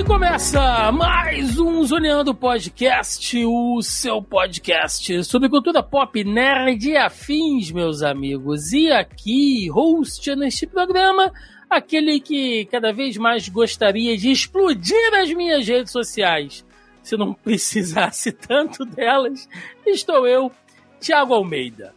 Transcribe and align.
E 0.00 0.04
começa 0.04 0.90
mais 0.92 1.58
um 1.58 1.84
Zoneando 1.84 2.34
Podcast, 2.34 3.36
o 3.44 3.82
seu 3.82 4.22
podcast 4.22 5.22
sobre 5.24 5.50
cultura 5.50 5.82
pop, 5.82 6.24
nerd 6.24 6.88
e 6.88 6.96
afins, 6.96 7.70
meus 7.70 8.00
amigos. 8.00 8.72
E 8.72 8.90
aqui, 8.90 9.68
host 9.68 10.34
neste 10.36 10.66
programa, 10.66 11.30
aquele 11.68 12.18
que 12.18 12.64
cada 12.72 12.94
vez 12.94 13.18
mais 13.18 13.46
gostaria 13.50 14.16
de 14.16 14.30
explodir 14.30 15.14
as 15.20 15.30
minhas 15.34 15.68
redes 15.68 15.92
sociais. 15.92 16.64
Se 17.02 17.14
não 17.18 17.34
precisasse 17.34 18.32
tanto 18.32 18.86
delas, 18.86 19.46
estou 19.86 20.26
eu, 20.26 20.50
Thiago 20.98 21.34
Almeida. 21.34 21.92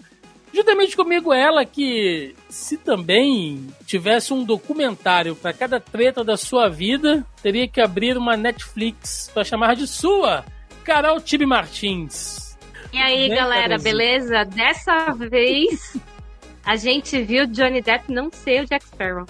Juntamente 0.54 0.94
comigo 0.94 1.32
ela 1.32 1.64
que, 1.64 2.36
se 2.54 2.78
também 2.78 3.68
tivesse 3.84 4.32
um 4.32 4.44
documentário 4.44 5.36
para 5.36 5.52
cada 5.52 5.80
treta 5.80 6.24
da 6.24 6.38
sua 6.38 6.70
vida, 6.70 7.26
teria 7.42 7.68
que 7.68 7.82
abrir 7.82 8.16
uma 8.16 8.38
Netflix 8.38 9.32
para 9.34 9.44
chamar 9.44 9.76
de 9.76 9.88
sua, 9.88 10.46
Carol 10.84 11.20
Tibi 11.20 11.48
Martins. 11.48 12.56
E 12.94 12.98
aí, 13.00 13.28
Né, 13.28 13.36
galera, 13.36 13.80
beleza? 13.80 14.46
Dessa 14.46 15.14
vez 15.14 15.98
a 16.64 16.76
gente 16.76 17.20
viu 17.24 17.48
Johnny 17.48 17.82
Depp 17.82 18.14
não 18.14 18.32
ser 18.32 18.64
o 18.64 18.68
Jack 18.68 18.86
Sparrow. 18.86 19.26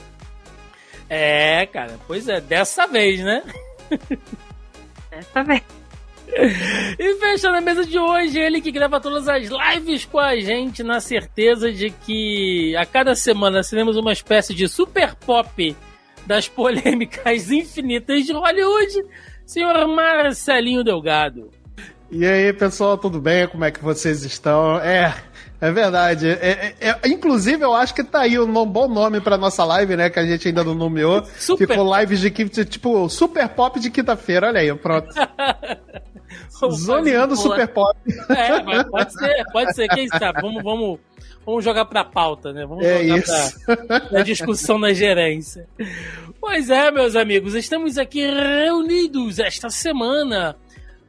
É, 1.10 1.66
cara, 1.68 1.98
pois 2.06 2.28
é, 2.28 2.42
dessa 2.42 2.86
vez, 2.88 3.22
né? 3.22 3.42
Dessa 5.10 5.44
vez. 5.44 5.64
E 7.00 7.16
fechando 7.20 7.58
a 7.58 7.62
mesa 7.62 7.86
de 7.86 7.98
hoje, 7.98 8.40
ele 8.40 8.60
que 8.62 8.72
grava 8.72 9.00
todas 9.00 9.28
as 9.28 9.48
lives 9.50 10.06
com 10.06 10.20
a 10.20 10.36
gente, 10.36 10.82
na 10.84 11.00
certeza 11.00 11.72
de 11.72 11.90
que 11.92 12.76
a 12.76 12.86
cada 12.86 13.16
semana 13.16 13.62
seremos 13.64 13.98
uma 13.98 14.12
espécie 14.12 14.54
de 14.54 14.68
super 14.68 15.16
pop 15.16 15.76
das 16.26 16.48
polêmicas 16.48 17.52
infinitas 17.52 18.26
de 18.26 18.34
Hollywood, 18.34 19.06
senhor 19.46 19.88
Marcelinho 19.88 20.84
Delgado. 20.84 21.50
E 22.10 22.26
aí, 22.26 22.54
pessoal, 22.54 22.98
tudo 22.98 23.20
bem? 23.20 23.48
Como 23.48 23.66
é 23.66 23.72
que 23.72 23.84
vocês 23.84 24.24
estão? 24.24 24.78
É, 24.80 25.16
é 25.60 25.72
verdade. 25.72 26.30
É, 26.30 26.76
é- 26.80 26.90
é- 26.90 27.08
inclusive, 27.08 27.64
eu 27.64 27.74
acho 27.74 27.94
que 27.94 28.04
tá 28.04 28.22
aí 28.22 28.40
um 28.40 28.66
bom 28.66 28.88
nome 28.88 29.20
pra 29.20 29.36
nossa 29.38 29.66
live, 29.66 29.96
né? 29.96 30.10
Que 30.12 30.20
a 30.20 30.26
gente 30.26 30.48
ainda 30.48 30.64
não 30.64 30.76
nomeou. 30.76 31.26
Super 31.40 31.68
Ficou 31.68 32.00
lives 32.00 32.20
de 32.20 32.30
quinta, 32.30 32.64
tipo, 32.64 33.10
super 33.10 33.50
pop 33.50 33.80
de 33.80 33.90
quinta-feira, 33.90 34.48
olha 34.48 34.60
aí, 34.62 34.74
pronto. 34.76 35.08
Zoneando 36.72 37.36
super 37.36 37.68
pop. 37.68 37.98
É, 38.30 38.62
mas 38.64 38.84
pode 38.84 39.14
ser, 39.14 39.44
pode 39.52 39.76
ser, 39.76 39.88
quem 39.90 40.08
sabe? 40.08 40.42
Vamos, 40.42 40.64
vamos, 40.64 41.00
vamos 41.46 41.64
jogar 41.64 41.86
pra 41.86 42.04
pauta, 42.04 42.54
né? 42.54 42.66
Vamos 42.66 42.84
É 42.86 43.04
jogar 43.04 43.18
isso. 43.20 43.66
pra, 43.88 44.00
pra 44.02 44.24
discussão 44.24 44.78
na 44.78 44.94
gerência. 44.94 45.68
Pois 46.40 46.70
é, 46.70 46.92
meus 46.92 47.16
amigos, 47.16 47.56
estamos 47.56 47.98
aqui 47.98 48.26
reunidos 48.26 49.40
esta 49.40 49.70
semana 49.70 50.56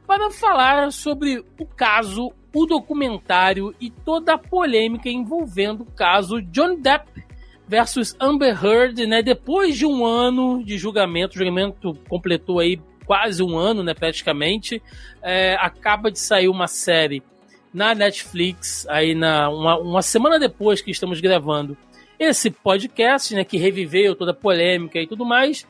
para 0.07 0.29
falar 0.31 0.91
sobre 0.91 1.43
o 1.59 1.65
caso, 1.65 2.31
o 2.53 2.65
documentário 2.65 3.73
e 3.81 3.89
toda 3.89 4.35
a 4.35 4.37
polêmica 4.37 5.09
envolvendo 5.09 5.81
o 5.81 5.91
caso 5.91 6.41
Johnny 6.41 6.77
Depp 6.77 7.25
versus 7.67 8.15
Amber 8.19 8.63
Heard, 8.63 8.99
né? 9.07 9.21
Depois 9.23 9.75
de 9.75 9.85
um 9.85 10.05
ano 10.05 10.63
de 10.63 10.77
julgamento, 10.77 11.35
o 11.35 11.37
julgamento 11.39 11.93
completou 12.07 12.59
aí 12.59 12.79
quase 13.05 13.43
um 13.43 13.57
ano, 13.57 13.83
né? 13.83 13.93
Praticamente, 13.93 14.81
é, 15.21 15.55
acaba 15.59 16.11
de 16.11 16.19
sair 16.19 16.47
uma 16.47 16.67
série 16.67 17.23
na 17.73 17.93
Netflix, 17.93 18.87
aí 18.89 19.13
na 19.13 19.49
uma, 19.49 19.77
uma 19.77 20.01
semana 20.01 20.39
depois 20.39 20.81
que 20.81 20.91
estamos 20.91 21.19
gravando 21.19 21.77
esse 22.19 22.49
podcast, 22.49 23.35
né? 23.35 23.43
Que 23.43 23.57
reviveu 23.57 24.15
toda 24.15 24.31
a 24.31 24.35
polêmica 24.35 24.99
e 24.99 25.07
tudo 25.07 25.25
mais. 25.25 25.65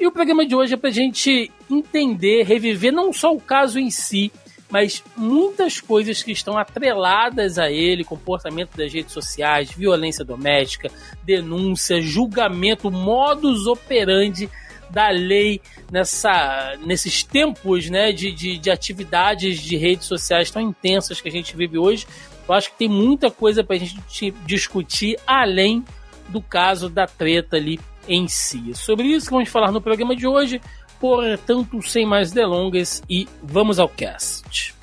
E 0.00 0.06
o 0.06 0.12
programa 0.12 0.46
de 0.46 0.54
hoje 0.54 0.74
é 0.74 0.76
pra 0.76 0.90
gente 0.90 1.50
entender, 1.68 2.44
reviver 2.44 2.92
não 2.92 3.12
só 3.12 3.34
o 3.34 3.40
caso 3.40 3.80
em 3.80 3.90
si, 3.90 4.30
mas 4.70 5.02
muitas 5.16 5.80
coisas 5.80 6.22
que 6.22 6.30
estão 6.30 6.56
atreladas 6.56 7.58
a 7.58 7.70
ele, 7.70 8.04
comportamento 8.04 8.76
das 8.76 8.92
redes 8.92 9.12
sociais, 9.12 9.72
violência 9.72 10.24
doméstica, 10.24 10.90
denúncia, 11.24 12.00
julgamento, 12.00 12.90
modus 12.90 13.66
operandi 13.66 14.48
da 14.90 15.08
lei 15.10 15.60
nessa, 15.90 16.76
nesses 16.84 17.22
tempos 17.22 17.88
né, 17.88 18.12
de, 18.12 18.32
de, 18.32 18.58
de 18.58 18.70
atividades 18.70 19.60
de 19.60 19.76
redes 19.76 20.06
sociais 20.06 20.50
tão 20.50 20.62
intensas 20.62 21.20
que 21.20 21.28
a 21.28 21.32
gente 21.32 21.56
vive 21.56 21.78
hoje. 21.78 22.06
Eu 22.48 22.54
acho 22.54 22.70
que 22.70 22.78
tem 22.78 22.88
muita 22.88 23.30
coisa 23.30 23.62
para 23.62 23.76
a 23.76 23.78
gente 23.78 24.30
discutir 24.46 25.18
além 25.26 25.84
do 26.28 26.40
caso 26.40 26.88
da 26.88 27.06
treta 27.06 27.56
ali 27.56 27.78
em 28.06 28.26
si. 28.26 28.74
Sobre 28.74 29.06
isso 29.06 29.26
que 29.26 29.32
vamos 29.32 29.48
falar 29.48 29.70
no 29.70 29.80
programa 29.80 30.16
de 30.16 30.26
hoje. 30.26 30.60
Portanto, 30.98 31.80
sem 31.82 32.04
mais 32.04 32.32
delongas 32.32 33.02
e 33.08 33.28
vamos 33.42 33.78
ao 33.78 33.88
cast. 33.88 34.74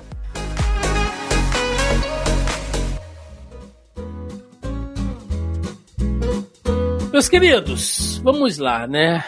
Meus 7.12 7.28
queridos, 7.28 8.20
vamos 8.22 8.58
lá, 8.58 8.86
né? 8.86 9.24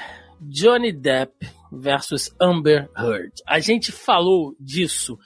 Johnny 0.48 0.92
Depp 0.92 1.46
versus 1.70 2.34
Amber 2.40 2.88
Heard. 2.96 3.32
A 3.46 3.60
gente 3.60 3.92
falou 3.92 4.56
disso 4.58 5.18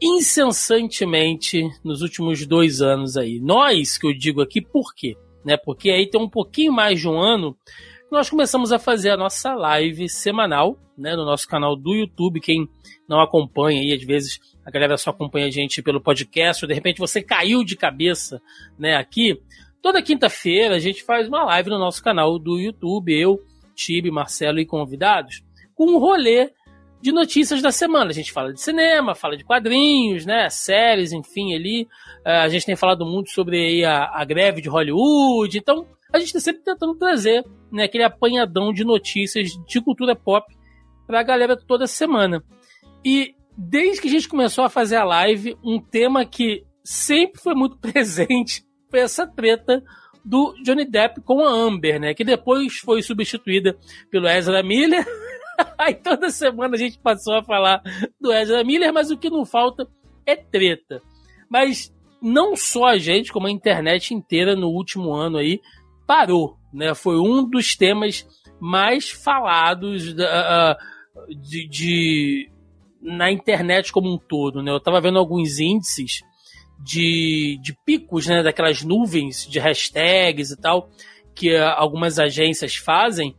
incessantemente 0.00 1.68
nos 1.84 2.00
últimos 2.00 2.46
dois 2.46 2.80
anos 2.80 3.16
aí. 3.16 3.38
Nós, 3.40 3.98
que 3.98 4.06
eu 4.06 4.16
digo 4.16 4.40
aqui, 4.40 4.60
por 4.60 4.94
quê? 4.94 5.16
Né? 5.44 5.56
Porque 5.56 5.90
aí 5.90 6.08
tem 6.08 6.20
um 6.20 6.28
pouquinho 6.28 6.72
mais 6.72 7.00
de 7.00 7.08
um 7.08 7.18
ano 7.18 7.56
nós 8.10 8.28
começamos 8.28 8.72
a 8.72 8.78
fazer 8.78 9.10
a 9.10 9.16
nossa 9.16 9.54
live 9.54 10.08
semanal, 10.08 10.76
né? 10.98 11.14
No 11.14 11.24
nosso 11.24 11.46
canal 11.46 11.76
do 11.76 11.94
YouTube. 11.94 12.40
Quem 12.40 12.68
não 13.08 13.20
acompanha 13.20 13.80
aí, 13.80 13.92
às 13.92 14.02
vezes 14.02 14.40
a 14.66 14.70
galera 14.70 14.96
só 14.96 15.10
acompanha 15.10 15.46
a 15.46 15.50
gente 15.50 15.80
pelo 15.80 16.00
podcast, 16.00 16.64
ou 16.64 16.68
de 16.68 16.74
repente 16.74 16.98
você 16.98 17.22
caiu 17.22 17.62
de 17.62 17.76
cabeça, 17.76 18.42
né, 18.76 18.96
aqui. 18.96 19.40
Toda 19.80 20.02
quinta-feira 20.02 20.74
a 20.74 20.78
gente 20.80 21.04
faz 21.04 21.28
uma 21.28 21.44
live 21.44 21.70
no 21.70 21.78
nosso 21.78 22.02
canal 22.02 22.36
do 22.38 22.58
YouTube, 22.58 23.16
eu, 23.16 23.40
Tibe, 23.80 24.10
Marcelo 24.10 24.58
e 24.58 24.66
convidados, 24.66 25.42
com 25.74 25.86
um 25.86 25.98
rolê 25.98 26.50
de 27.00 27.12
notícias 27.12 27.62
da 27.62 27.72
semana. 27.72 28.10
A 28.10 28.14
gente 28.14 28.32
fala 28.32 28.52
de 28.52 28.60
cinema, 28.60 29.14
fala 29.14 29.36
de 29.36 29.44
quadrinhos, 29.44 30.26
né, 30.26 30.50
séries, 30.50 31.12
enfim, 31.12 31.54
ali. 31.54 31.88
Eh, 32.24 32.40
a 32.40 32.48
gente 32.48 32.66
tem 32.66 32.76
falado 32.76 33.06
muito 33.06 33.30
sobre 33.30 33.84
a, 33.84 34.10
a 34.12 34.24
greve 34.24 34.60
de 34.60 34.68
Hollywood, 34.68 35.56
então 35.56 35.86
a 36.12 36.18
gente 36.18 36.28
está 36.28 36.40
sempre 36.40 36.62
tentando 36.62 36.94
trazer 36.94 37.44
né, 37.72 37.84
aquele 37.84 38.04
apanhadão 38.04 38.72
de 38.72 38.84
notícias 38.84 39.48
de 39.66 39.80
cultura 39.80 40.14
pop 40.14 40.46
para 41.06 41.20
a 41.20 41.22
galera 41.24 41.56
toda 41.56 41.86
semana. 41.86 42.44
E 43.04 43.34
desde 43.56 44.02
que 44.02 44.08
a 44.08 44.10
gente 44.10 44.28
começou 44.28 44.64
a 44.64 44.68
fazer 44.68 44.96
a 44.96 45.04
live, 45.04 45.56
um 45.64 45.80
tema 45.80 46.26
que 46.26 46.64
sempre 46.84 47.40
foi 47.40 47.54
muito 47.54 47.78
presente 47.80 48.62
foi 48.90 49.00
essa 49.00 49.26
treta 49.26 49.82
do 50.24 50.54
Johnny 50.62 50.84
Depp 50.84 51.20
com 51.22 51.40
a 51.40 51.50
Amber, 51.50 52.00
né? 52.00 52.14
Que 52.14 52.24
depois 52.24 52.78
foi 52.78 53.02
substituída 53.02 53.76
pelo 54.10 54.28
Ezra 54.28 54.62
Miller. 54.62 55.04
Aí 55.78 55.94
toda 55.94 56.30
semana 56.30 56.74
a 56.74 56.78
gente 56.78 56.98
passou 56.98 57.34
a 57.34 57.42
falar 57.44 57.82
do 58.20 58.32
Ezra 58.32 58.64
Miller, 58.64 58.92
mas 58.92 59.10
o 59.10 59.16
que 59.16 59.28
não 59.30 59.44
falta 59.44 59.86
é 60.26 60.36
treta. 60.36 61.02
Mas 61.48 61.92
não 62.20 62.54
só 62.54 62.86
a 62.86 62.98
gente, 62.98 63.32
como 63.32 63.46
a 63.46 63.50
internet 63.50 64.14
inteira 64.14 64.54
no 64.54 64.68
último 64.68 65.12
ano 65.12 65.38
aí 65.38 65.60
parou, 66.06 66.56
né? 66.72 66.94
Foi 66.94 67.18
um 67.18 67.48
dos 67.48 67.74
temas 67.76 68.26
mais 68.60 69.10
falados 69.10 70.12
da, 70.14 70.76
de, 71.28 71.66
de- 71.68 72.50
na 73.00 73.30
internet 73.30 73.90
como 73.90 74.12
um 74.12 74.18
todo, 74.18 74.62
né? 74.62 74.70
Eu 74.70 74.80
tava 74.80 75.00
vendo 75.00 75.18
alguns 75.18 75.58
índices 75.58 76.20
de, 76.82 77.58
de 77.62 77.76
picos, 77.84 78.26
né? 78.26 78.42
Daquelas 78.42 78.82
nuvens 78.82 79.46
de 79.46 79.58
hashtags 79.58 80.50
e 80.50 80.56
tal 80.56 80.90
que 81.34 81.54
uh, 81.54 81.68
algumas 81.76 82.18
agências 82.18 82.76
fazem. 82.76 83.34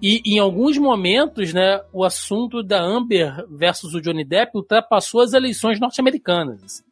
E 0.00 0.20
em 0.26 0.38
alguns 0.38 0.76
momentos, 0.76 1.54
né, 1.54 1.80
o 1.92 2.04
assunto 2.04 2.62
da 2.62 2.82
Amber 2.82 3.46
versus 3.48 3.94
o 3.94 4.00
Johnny 4.00 4.24
Depp 4.24 4.52
ultrapassou 4.54 5.22
as 5.22 5.32
eleições 5.32 5.80
norte-americanas. 5.80 6.62
assim. 6.62 6.84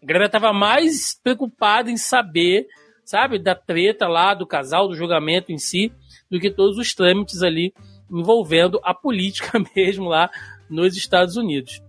A 0.00 0.06
galera 0.06 0.28
tava 0.28 0.52
mais 0.52 1.18
preocupada 1.22 1.90
em 1.90 1.96
saber, 1.96 2.66
sabe, 3.04 3.38
da 3.38 3.54
treta 3.54 4.06
lá 4.06 4.32
do 4.32 4.46
casal, 4.46 4.88
do 4.88 4.94
julgamento 4.94 5.50
em 5.50 5.58
si, 5.58 5.92
do 6.30 6.38
que 6.38 6.50
todos 6.50 6.78
os 6.78 6.94
trâmites 6.94 7.42
ali 7.42 7.72
envolvendo 8.10 8.80
a 8.84 8.94
política 8.94 9.58
mesmo 9.74 10.08
lá 10.08 10.30
nos 10.70 10.96
Estados 10.96 11.36
Unidos. 11.36 11.82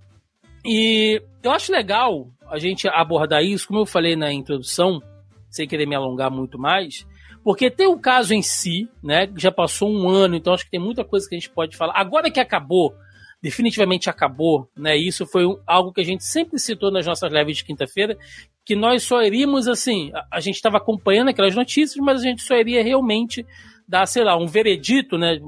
E 0.66 1.22
eu 1.44 1.52
acho 1.52 1.72
legal 1.72 2.30
a 2.54 2.60
gente 2.60 2.88
abordar 2.88 3.44
isso, 3.44 3.68
como 3.68 3.80
eu 3.80 3.86
falei 3.86 4.16
na 4.16 4.32
introdução, 4.32 5.02
sem 5.50 5.68
querer 5.68 5.88
me 5.88 5.96
alongar 5.96 6.30
muito 6.30 6.60
mais, 6.60 7.04
porque 7.44 7.72
tem 7.72 7.88
o 7.88 7.98
caso 7.98 8.32
em 8.32 8.44
si, 8.44 8.88
né? 9.02 9.28
Já 9.36 9.52
passou 9.52 9.90
um 9.90 10.08
ano, 10.08 10.36
então 10.36 10.54
acho 10.54 10.64
que 10.64 10.70
tem 10.70 10.80
muita 10.80 11.04
coisa 11.04 11.28
que 11.28 11.34
a 11.34 11.40
gente 11.40 11.50
pode 11.50 11.76
falar. 11.76 11.94
Agora 11.96 12.30
que 12.30 12.40
acabou, 12.40 12.94
definitivamente 13.42 14.08
acabou, 14.08 14.70
né? 14.78 14.96
Isso 14.96 15.26
foi 15.26 15.46
algo 15.66 15.92
que 15.92 16.02
a 16.02 16.06
gente 16.06 16.24
sempre 16.24 16.60
citou 16.60 16.92
nas 16.92 17.08
nossas 17.08 17.34
lives 17.34 17.58
de 17.58 17.66
quinta-feira, 17.66 18.16
que 18.64 18.76
nós 18.76 19.02
só 19.02 19.24
iríamos 19.24 19.68
assim, 19.68 20.12
a 20.30 20.40
gente 20.40 20.56
estava 20.56 20.78
acompanhando 20.78 21.30
aquelas 21.30 21.56
notícias, 21.56 21.98
mas 22.06 22.22
a 22.22 22.24
gente 22.24 22.44
só 22.44 22.56
iria 22.56 22.84
realmente 22.84 23.44
dar, 23.88 24.06
sei 24.06 24.24
lá, 24.24 24.38
um 24.38 24.46
veredito, 24.46 25.18
né? 25.18 25.40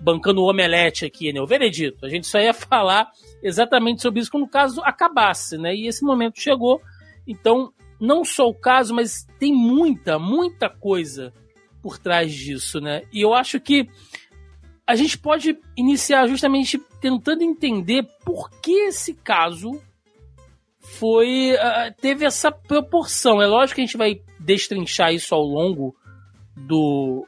Bancando 0.00 0.40
o 0.40 0.48
omelete 0.48 1.04
aqui, 1.04 1.32
né? 1.32 1.40
O 1.40 1.46
veredito. 1.46 2.06
A 2.06 2.08
gente 2.08 2.26
só 2.26 2.38
ia 2.38 2.52
falar 2.54 3.10
exatamente 3.42 4.02
sobre 4.02 4.20
isso 4.20 4.30
quando 4.30 4.44
o 4.44 4.50
caso 4.50 4.80
acabasse, 4.82 5.58
né? 5.58 5.74
E 5.74 5.86
esse 5.86 6.04
momento 6.04 6.40
chegou. 6.40 6.80
Então, 7.26 7.72
não 8.00 8.24
só 8.24 8.48
o 8.48 8.54
caso, 8.54 8.94
mas 8.94 9.26
tem 9.38 9.52
muita, 9.52 10.18
muita 10.18 10.68
coisa 10.68 11.32
por 11.82 11.98
trás 11.98 12.32
disso, 12.32 12.80
né? 12.80 13.02
E 13.12 13.20
eu 13.20 13.34
acho 13.34 13.60
que 13.60 13.88
a 14.86 14.94
gente 14.94 15.16
pode 15.16 15.56
iniciar 15.76 16.26
justamente 16.26 16.78
tentando 17.00 17.42
entender 17.42 18.04
por 18.24 18.50
que 18.50 18.72
esse 18.72 19.14
caso 19.14 19.80
foi 20.80 21.52
uh, 21.52 21.94
teve 22.00 22.24
essa 22.24 22.50
proporção. 22.50 23.40
É 23.40 23.46
lógico 23.46 23.76
que 23.76 23.82
a 23.82 23.84
gente 23.84 23.96
vai 23.96 24.20
destrinchar 24.38 25.14
isso 25.14 25.34
ao 25.34 25.42
longo 25.42 25.94
do 26.56 27.26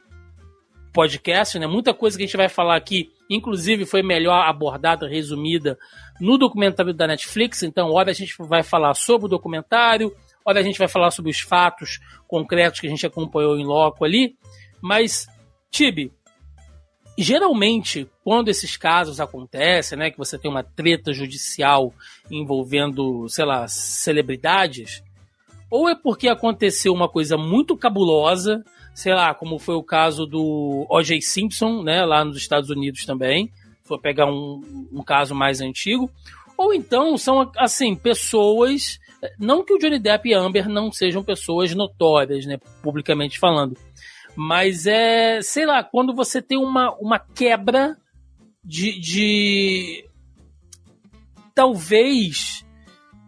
podcast, 0.93 1.57
né? 1.57 1.65
Muita 1.65 1.93
coisa 1.93 2.15
que 2.15 2.23
a 2.23 2.27
gente 2.27 2.37
vai 2.37 2.47
falar 2.47 2.75
aqui, 2.75 3.11
inclusive, 3.29 3.85
foi 3.85 4.03
melhor 4.03 4.47
abordada, 4.47 5.07
resumida 5.07 5.77
no 6.21 6.37
documentário 6.37 6.93
da 6.93 7.07
Netflix. 7.07 7.63
Então, 7.63 7.91
hora 7.91 8.11
a 8.11 8.13
gente 8.13 8.35
vai 8.37 8.63
falar 8.63 8.93
sobre 8.93 9.25
o 9.25 9.29
documentário, 9.29 10.15
hora 10.45 10.59
a 10.59 10.63
gente 10.63 10.77
vai 10.77 10.87
falar 10.87 11.11
sobre 11.11 11.31
os 11.31 11.39
fatos 11.39 11.99
concretos 12.27 12.79
que 12.79 12.87
a 12.87 12.89
gente 12.89 13.05
acompanhou 13.05 13.57
em 13.57 13.65
loco 13.65 14.05
ali. 14.05 14.35
Mas, 14.79 15.27
Tibi, 15.71 16.11
geralmente, 17.17 18.07
quando 18.23 18.49
esses 18.49 18.77
casos 18.77 19.19
acontecem, 19.19 19.97
né, 19.97 20.11
que 20.11 20.17
você 20.17 20.37
tem 20.37 20.49
uma 20.49 20.63
treta 20.63 21.11
judicial 21.11 21.93
envolvendo, 22.29 23.27
sei 23.27 23.45
lá, 23.45 23.67
celebridades, 23.67 25.03
ou 25.71 25.89
é 25.89 25.95
porque 25.95 26.27
aconteceu 26.27 26.93
uma 26.93 27.09
coisa 27.09 27.35
muito 27.35 27.75
cabulosa, 27.75 28.63
sei 28.93 29.13
lá, 29.13 29.33
como 29.33 29.59
foi 29.59 29.75
o 29.75 29.83
caso 29.83 30.25
do 30.25 30.85
O.J. 30.89 31.21
Simpson, 31.21 31.83
né, 31.83 32.05
lá 32.05 32.23
nos 32.23 32.37
Estados 32.37 32.69
Unidos 32.69 33.05
também, 33.05 33.51
for 33.83 33.99
pegar 33.99 34.27
um, 34.27 34.61
um 34.91 35.03
caso 35.03 35.33
mais 35.33 35.61
antigo, 35.61 36.09
ou 36.57 36.73
então 36.73 37.17
são, 37.17 37.51
assim, 37.57 37.95
pessoas, 37.95 38.99
não 39.39 39.63
que 39.63 39.73
o 39.73 39.77
Johnny 39.77 39.99
Depp 39.99 40.29
e 40.29 40.33
a 40.33 40.39
Amber 40.39 40.69
não 40.69 40.91
sejam 40.91 41.23
pessoas 41.23 41.73
notórias, 41.73 42.45
né, 42.45 42.57
publicamente 42.81 43.39
falando, 43.39 43.75
mas 44.35 44.87
é, 44.87 45.41
sei 45.41 45.65
lá, 45.65 45.83
quando 45.83 46.13
você 46.13 46.41
tem 46.41 46.57
uma, 46.57 46.93
uma 46.95 47.19
quebra 47.19 47.95
de, 48.63 48.99
de. 48.99 50.05
Talvez 51.53 52.65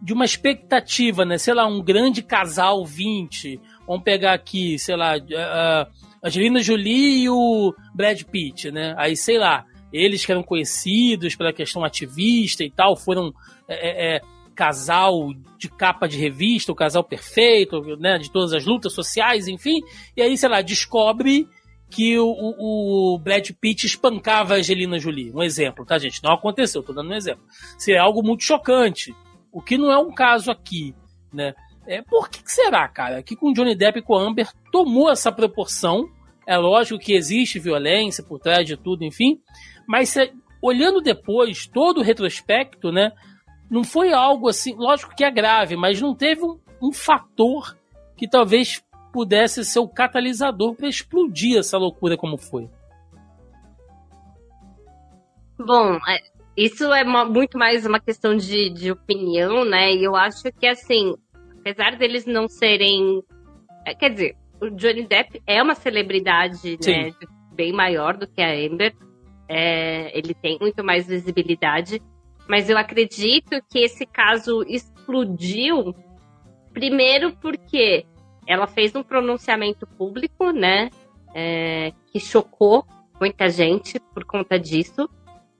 de 0.02 0.12
uma 0.12 0.24
expectativa, 0.24 1.24
né? 1.24 1.38
Sei 1.38 1.54
lá, 1.54 1.66
um 1.66 1.82
grande 1.82 2.22
casal 2.22 2.84
20. 2.84 3.60
Vamos 3.86 4.02
pegar 4.02 4.32
aqui, 4.32 4.78
sei 4.78 4.96
lá, 4.96 5.14
a 5.14 5.88
Angelina 6.24 6.62
Jolie 6.62 7.22
e 7.22 7.30
o 7.30 7.74
Brad 7.94 8.22
Pitt, 8.22 8.70
né? 8.70 8.94
Aí, 8.98 9.16
sei 9.16 9.38
lá, 9.38 9.64
eles 9.92 10.24
que 10.24 10.32
eram 10.32 10.42
conhecidos 10.42 11.36
pela 11.36 11.52
questão 11.52 11.84
ativista 11.84 12.64
e 12.64 12.70
tal, 12.70 12.96
foram 12.96 13.32
é, 13.68 14.14
é, 14.14 14.16
é 14.16 14.20
casal 14.54 15.32
de 15.58 15.68
capa 15.68 16.08
de 16.08 16.18
revista, 16.18 16.72
o 16.72 16.74
casal 16.74 17.04
perfeito, 17.04 17.80
né, 17.98 18.18
de 18.18 18.30
todas 18.30 18.52
as 18.54 18.64
lutas 18.64 18.94
sociais, 18.94 19.46
enfim. 19.46 19.80
E 20.16 20.22
aí, 20.22 20.36
sei 20.36 20.48
lá, 20.48 20.62
descobre 20.62 21.46
que 21.88 22.18
o, 22.18 22.26
o, 22.28 23.18
Brad 23.18 23.48
Pitt 23.60 23.86
espancava 23.86 24.54
a 24.54 24.56
Angelina 24.56 24.98
Jolie. 24.98 25.30
Um 25.32 25.42
exemplo, 25.42 25.84
tá, 25.84 25.98
gente? 25.98 26.22
Não 26.22 26.32
aconteceu, 26.32 26.82
tô 26.82 26.92
dando 26.92 27.10
um 27.10 27.14
exemplo. 27.14 27.44
Seria 27.78 28.02
algo 28.02 28.22
muito 28.22 28.42
chocante. 28.42 29.14
O 29.52 29.62
que 29.62 29.78
não 29.78 29.92
é 29.92 29.98
um 29.98 30.12
caso 30.12 30.50
aqui, 30.50 30.94
né? 31.32 31.54
É, 31.86 32.02
por 32.02 32.28
que, 32.28 32.42
que 32.42 32.50
será, 32.50 32.86
cara? 32.88 33.22
Que 33.22 33.36
com 33.36 33.52
Johnny 33.52 33.74
Depp 33.74 34.00
e 34.00 34.02
com 34.02 34.16
Amber 34.16 34.48
tomou 34.72 35.10
essa 35.10 35.30
proporção. 35.30 36.08
É 36.46 36.56
lógico 36.56 37.00
que 37.00 37.14
existe 37.14 37.58
violência 37.58 38.24
por 38.24 38.38
trás 38.38 38.66
de 38.66 38.76
tudo, 38.76 39.04
enfim. 39.04 39.40
Mas 39.86 40.14
olhando 40.62 41.00
depois, 41.00 41.66
todo 41.66 41.98
o 41.98 42.02
retrospecto, 42.02 42.90
né? 42.92 43.12
não 43.70 43.84
foi 43.84 44.12
algo 44.12 44.48
assim, 44.48 44.74
lógico 44.76 45.14
que 45.14 45.24
é 45.24 45.30
grave, 45.30 45.76
mas 45.76 46.00
não 46.00 46.14
teve 46.14 46.42
um, 46.42 46.58
um 46.82 46.92
fator 46.92 47.76
que 48.16 48.28
talvez 48.28 48.82
pudesse 49.12 49.64
ser 49.64 49.80
o 49.80 49.88
catalisador 49.88 50.74
para 50.74 50.88
explodir 50.88 51.58
essa 51.58 51.78
loucura 51.78 52.16
como 52.16 52.36
foi. 52.36 52.68
Bom, 55.58 55.94
é, 56.08 56.18
isso 56.56 56.92
é 56.92 57.02
muito 57.02 57.58
mais 57.58 57.86
uma 57.86 57.98
questão 57.98 58.36
de, 58.36 58.70
de 58.70 58.92
opinião, 58.92 59.64
né? 59.64 59.94
E 59.94 60.04
eu 60.04 60.14
acho 60.14 60.52
que, 60.52 60.66
assim, 60.66 61.14
apesar 61.66 61.96
deles 61.96 62.24
não 62.24 62.46
serem. 62.46 63.22
É, 63.84 63.92
quer 63.92 64.10
dizer, 64.10 64.36
o 64.60 64.70
Johnny 64.70 65.04
Depp 65.04 65.42
é 65.44 65.60
uma 65.60 65.74
celebridade, 65.74 66.78
né? 66.86 67.12
Bem 67.52 67.72
maior 67.72 68.16
do 68.16 68.26
que 68.26 68.40
a 68.40 68.52
Amber. 68.52 68.94
É, 69.48 70.16
ele 70.16 70.32
tem 70.32 70.58
muito 70.60 70.84
mais 70.84 71.08
visibilidade. 71.08 72.00
Mas 72.48 72.70
eu 72.70 72.78
acredito 72.78 73.60
que 73.68 73.80
esse 73.80 74.06
caso 74.06 74.62
explodiu 74.68 75.92
primeiro 76.72 77.34
porque 77.36 78.04
ela 78.46 78.68
fez 78.68 78.94
um 78.94 79.02
pronunciamento 79.02 79.86
público, 79.86 80.52
né? 80.52 80.88
É, 81.34 81.92
que 82.12 82.20
chocou 82.20 82.86
muita 83.20 83.48
gente 83.48 83.98
por 84.14 84.24
conta 84.24 84.56
disso. 84.56 85.08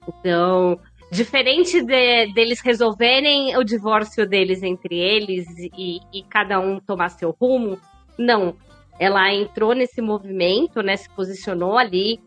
Então, 0.06 0.78
diferente 1.10 1.82
de, 1.82 2.32
deles 2.32 2.60
resolverem 2.60 3.56
o 3.56 3.64
divórcio 3.64 4.28
deles 4.28 4.62
entre 4.62 4.98
eles 4.98 5.46
e, 5.76 6.00
e, 6.12 6.22
cada 6.24 6.58
um 6.58 6.80
tomar 6.80 7.10
seu 7.10 7.34
rumo, 7.40 7.78
não. 8.18 8.56
Ela 8.98 9.32
entrou 9.32 9.74
nesse 9.74 10.00
movimento, 10.00 10.82
né? 10.82 10.96
Se 10.96 11.08
posicionou 11.10 11.76
ali 11.76 12.18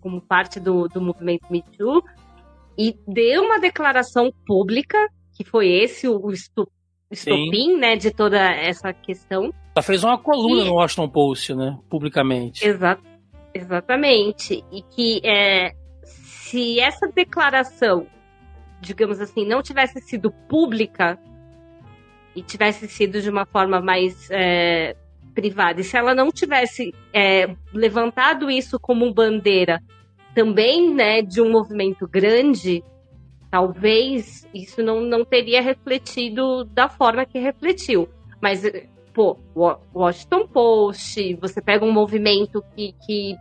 como 0.00 0.20
parte 0.20 0.60
do, 0.60 0.88
do 0.88 1.00
movimento 1.00 1.50
Me 1.50 1.62
Too 1.76 2.02
e 2.78 2.94
deu 3.08 3.42
uma 3.42 3.58
declaração 3.58 4.30
pública, 4.46 4.98
que 5.36 5.42
foi 5.42 5.68
esse 5.68 6.06
o, 6.06 6.30
estopim, 7.10 7.76
né, 7.76 7.96
de 7.96 8.10
toda 8.10 8.38
essa 8.38 8.92
questão. 8.92 9.50
Ela 9.74 9.82
fez 9.82 10.04
uma 10.04 10.18
coluna 10.18 10.62
e... 10.62 10.64
no 10.66 10.74
Washington 10.74 11.08
Post, 11.08 11.54
né, 11.54 11.78
publicamente. 11.88 12.66
Exa 12.66 12.98
exatamente. 13.54 14.62
E 14.70 14.82
que 14.82 15.20
é, 15.24 15.72
se 16.46 16.78
essa 16.78 17.08
declaração, 17.08 18.06
digamos 18.80 19.20
assim, 19.20 19.44
não 19.44 19.62
tivesse 19.62 20.00
sido 20.00 20.30
pública 20.30 21.18
e 22.36 22.42
tivesse 22.42 22.86
sido 22.86 23.20
de 23.20 23.28
uma 23.28 23.44
forma 23.44 23.80
mais 23.80 24.30
é, 24.30 24.94
privada, 25.34 25.80
e 25.80 25.84
se 25.84 25.96
ela 25.96 26.14
não 26.14 26.30
tivesse 26.30 26.94
é, 27.12 27.54
levantado 27.72 28.50
isso 28.50 28.78
como 28.78 29.12
bandeira 29.12 29.82
também 30.34 30.94
né, 30.94 31.22
de 31.22 31.40
um 31.40 31.50
movimento 31.50 32.06
grande, 32.06 32.84
talvez 33.50 34.46
isso 34.54 34.82
não, 34.82 35.00
não 35.00 35.24
teria 35.24 35.60
refletido 35.60 36.64
da 36.64 36.88
forma 36.88 37.24
que 37.24 37.38
refletiu. 37.38 38.08
Mas, 38.40 38.62
pô, 39.14 39.38
Washington 39.94 40.46
Post, 40.46 41.34
você 41.40 41.60
pega 41.62 41.84
um 41.84 41.92
movimento 41.92 42.62
que, 42.76 42.94
que 43.04 43.34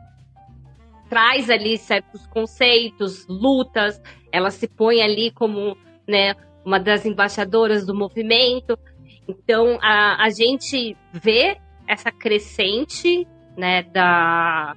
traz 1.16 1.50
ali 1.50 1.78
certos 1.78 2.28
conceitos, 2.28 3.26
lutas, 3.30 4.02
ela 4.34 4.52
se 4.52 4.68
põe 4.68 5.02
ali 5.02 5.32
como 5.32 5.78
né, 6.06 6.36
uma 6.66 6.78
das 6.78 7.06
embaixadoras 7.06 7.86
do 7.86 7.96
movimento. 7.96 8.78
Então, 9.26 9.80
a, 9.82 10.26
a 10.26 10.30
gente 10.30 10.98
vê 11.14 11.56
essa 11.88 12.12
crescente 12.12 13.26
né, 13.56 13.84
da, 13.84 14.76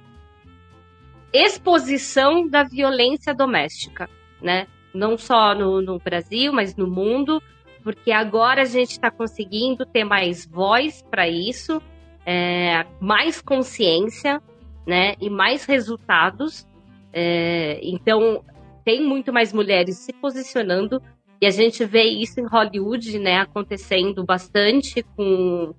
exposição 1.33 2.47
da 2.47 2.63
violência 2.63 3.33
doméstica, 3.33 4.09
né? 4.41 4.65
Não 4.93 5.17
só 5.17 5.53
no, 5.53 5.81
no 5.81 5.99
Brasil, 5.99 6.53
mas 6.53 6.73
no 6.73 6.87
mundo, 6.87 7.43
porque 7.83 8.13
agora 8.13 8.61
a 8.61 8.65
gente 8.65 8.91
está 8.91 9.11
conseguindo 9.11 9.85
ter 9.85 10.05
mais 10.05 10.45
voz 10.45 11.03
para 11.11 11.27
isso, 11.27 11.81
é, 12.25 12.85
mais 13.01 13.41
consciência, 13.41 14.41
né? 14.89 15.13
E 15.21 15.29
mais 15.29 15.65
resultados. 15.65 16.67
É, 17.13 17.79
então, 17.83 18.43
tem 18.83 19.05
muito 19.05 19.31
mais 19.31 19.53
mulheres 19.53 19.97
se 19.97 20.11
posicionando 20.13 21.01
e 21.39 21.45
a 21.45 21.51
gente 21.51 21.85
vê 21.85 22.03
isso 22.03 22.39
em 22.39 22.47
Hollywood, 22.47 23.19
né? 23.19 23.37
Acontecendo 23.37 24.25
bastante 24.25 25.03
com 25.15 25.73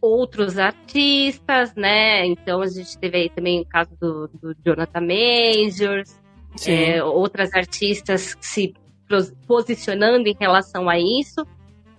outros 0.00 0.58
artistas, 0.58 1.74
né? 1.74 2.26
Então 2.26 2.60
a 2.60 2.66
gente 2.66 2.98
teve 2.98 3.16
aí 3.16 3.30
também 3.30 3.62
o 3.62 3.64
caso 3.64 3.90
do, 4.00 4.28
do 4.28 4.54
Jonathan 4.64 5.00
Majors, 5.00 6.20
é, 6.66 7.02
outras 7.02 7.54
artistas 7.54 8.36
se 8.40 8.74
posicionando 9.46 10.28
em 10.28 10.36
relação 10.38 10.88
a 10.88 10.98
isso, 10.98 11.46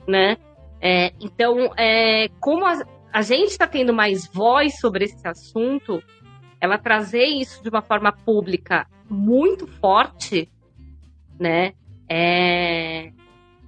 né? 0.07 0.38
É, 0.79 1.13
então, 1.19 1.74
é, 1.77 2.27
como 2.39 2.65
a, 2.65 2.81
a 3.12 3.22
gente 3.22 3.50
está 3.50 3.65
tendo 3.65 3.93
mais 3.93 4.27
voz 4.27 4.79
sobre 4.79 5.05
esse 5.05 5.25
assunto, 5.27 6.03
ela 6.63 6.77
trazer 6.77 7.25
isso 7.25 7.62
de 7.62 7.67
uma 7.67 7.82
forma 7.82 8.13
pública 8.13 8.88
muito 9.10 9.67
forte, 9.67 10.50
né? 11.38 11.74
É, 12.08 13.12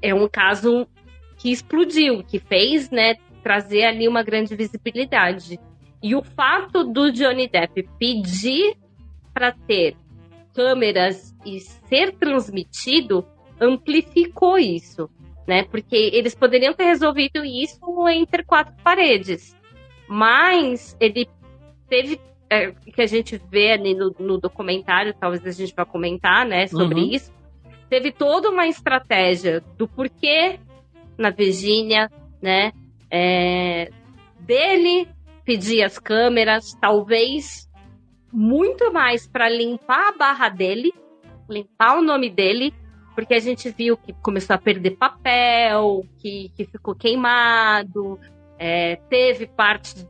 é 0.01 0.15
um 0.15 0.29
caso 0.29 0.87
que 1.35 1.51
explodiu, 1.51 2.23
que 2.23 2.39
fez, 2.39 2.89
né, 2.89 3.15
trazer 3.43 3.83
ali 3.83 4.07
uma 4.07 4.23
grande 4.23 4.55
visibilidade. 4.55 5.59
E 6.01 6.15
o 6.15 6.23
fato 6.23 6.85
do 6.85 7.11
Johnny 7.11 7.49
Depp 7.49 7.83
pedir 7.99 8.77
para 9.33 9.51
ter 9.51 9.97
câmeras 10.53 11.35
e 11.45 11.59
ser 11.59 12.13
transmitido 12.13 13.27
amplificou 13.59 14.57
isso, 14.57 15.09
né? 15.45 15.63
Porque 15.63 15.97
eles 15.97 16.33
poderiam 16.33 16.73
ter 16.73 16.85
resolvido 16.85 17.43
isso 17.43 18.07
entre 18.07 18.41
quatro 18.45 18.73
paredes, 18.81 19.53
mas 20.07 20.95
ele 20.97 21.27
teve 21.89 22.21
é, 22.49 22.71
que 22.71 23.01
a 23.01 23.07
gente 23.07 23.41
vê 23.49 23.71
ali 23.71 23.93
no, 23.93 24.13
no, 24.19 24.37
documentário, 24.37 25.13
talvez 25.13 25.45
a 25.45 25.51
gente 25.51 25.73
vá 25.75 25.85
comentar, 25.85 26.45
né, 26.45 26.67
sobre 26.67 26.99
uhum. 27.01 27.11
isso. 27.11 27.33
Teve 27.89 28.11
toda 28.11 28.49
uma 28.49 28.67
estratégia 28.67 29.61
do 29.77 29.87
porquê 29.87 30.59
na 31.17 31.29
Virgínia, 31.29 32.09
né, 32.41 32.71
é, 33.09 33.89
dele 34.39 35.07
pedir 35.43 35.83
as 35.83 35.97
câmeras, 35.99 36.73
talvez 36.79 37.69
muito 38.31 38.91
mais 38.91 39.27
para 39.27 39.47
limpar 39.47 40.09
a 40.09 40.17
barra 40.17 40.49
dele, 40.49 40.93
limpar 41.49 41.97
o 41.97 42.01
nome 42.01 42.29
dele, 42.29 42.73
porque 43.13 43.33
a 43.33 43.39
gente 43.39 43.69
viu 43.69 43.95
que 43.95 44.11
começou 44.13 44.55
a 44.55 44.59
perder 44.59 44.97
papel, 44.97 46.03
que, 46.19 46.51
que 46.55 46.65
ficou 46.65 46.93
queimado, 46.93 48.19
é, 48.57 48.97
teve 49.09 49.47
parte 49.47 50.05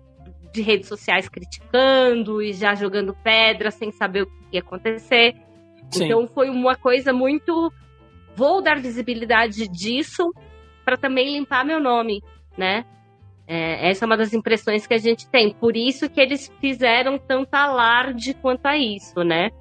de 0.55 0.61
redes 0.61 0.87
sociais 0.87 1.27
criticando 1.27 2.41
e 2.41 2.53
já 2.53 2.73
jogando 2.73 3.13
pedra 3.13 3.69
sem 3.69 3.91
saber 3.91 4.23
o 4.23 4.25
que 4.25 4.33
ia 4.53 4.61
acontecer. 4.61 5.35
Sim. 5.91 6.05
Então 6.05 6.27
foi 6.27 6.49
uma 6.49 6.75
coisa 6.75 7.13
muito. 7.13 7.71
Vou 8.35 8.61
dar 8.61 8.79
visibilidade 8.81 9.67
disso 9.67 10.33
para 10.83 10.97
também 10.97 11.33
limpar 11.33 11.65
meu 11.65 11.79
nome, 11.79 12.23
né? 12.57 12.85
É, 13.47 13.89
essa 13.89 14.05
é 14.05 14.07
uma 14.07 14.17
das 14.17 14.33
impressões 14.33 14.87
que 14.87 14.93
a 14.93 14.97
gente 14.97 15.27
tem. 15.29 15.53
Por 15.53 15.77
isso 15.77 16.09
que 16.09 16.19
eles 16.19 16.51
fizeram 16.59 17.17
tanto 17.17 17.53
alarde 17.53 18.33
quanto 18.33 18.65
a 18.65 18.77
isso, 18.77 19.23
né? 19.23 19.51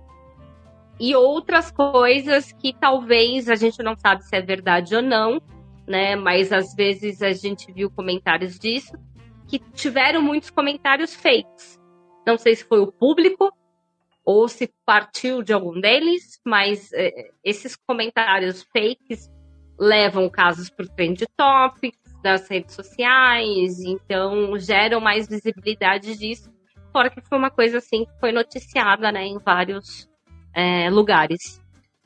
E 0.98 1.14
outras 1.14 1.70
coisas 1.70 2.52
que 2.52 2.72
talvez 2.72 3.48
a 3.48 3.56
gente 3.56 3.82
não 3.82 3.96
sabe 3.96 4.24
se 4.24 4.34
é 4.34 4.40
verdade 4.40 4.94
ou 4.94 5.02
não, 5.02 5.40
né? 5.86 6.16
Mas 6.16 6.52
às 6.52 6.74
vezes 6.74 7.20
a 7.20 7.32
gente 7.32 7.70
viu 7.72 7.90
comentários 7.90 8.58
disso 8.58 8.92
que 9.58 9.72
tiveram 9.72 10.22
muitos 10.22 10.50
comentários 10.50 11.14
fakes. 11.14 11.78
Não 12.26 12.38
sei 12.38 12.56
se 12.56 12.64
foi 12.64 12.80
o 12.80 12.92
público 12.92 13.52
ou 14.24 14.48
se 14.48 14.72
partiu 14.86 15.42
de 15.42 15.52
algum 15.52 15.78
deles, 15.78 16.40
mas 16.44 16.90
é, 16.92 17.30
esses 17.44 17.76
comentários 17.76 18.62
fakes 18.72 19.30
levam 19.78 20.30
casos 20.30 20.70
para 20.70 20.86
o 20.86 20.88
Trend 20.88 21.24
Topics 21.36 21.98
das 22.22 22.48
redes 22.48 22.74
sociais, 22.74 23.80
então 23.80 24.58
geram 24.58 25.00
mais 25.00 25.28
visibilidade 25.28 26.16
disso, 26.16 26.50
fora 26.90 27.10
que 27.10 27.20
foi 27.20 27.36
uma 27.36 27.50
coisa 27.50 27.78
assim 27.78 28.06
que 28.06 28.18
foi 28.18 28.32
noticiada 28.32 29.12
né, 29.12 29.26
em 29.26 29.38
vários 29.38 30.08
é, 30.54 30.88
lugares. 30.88 31.60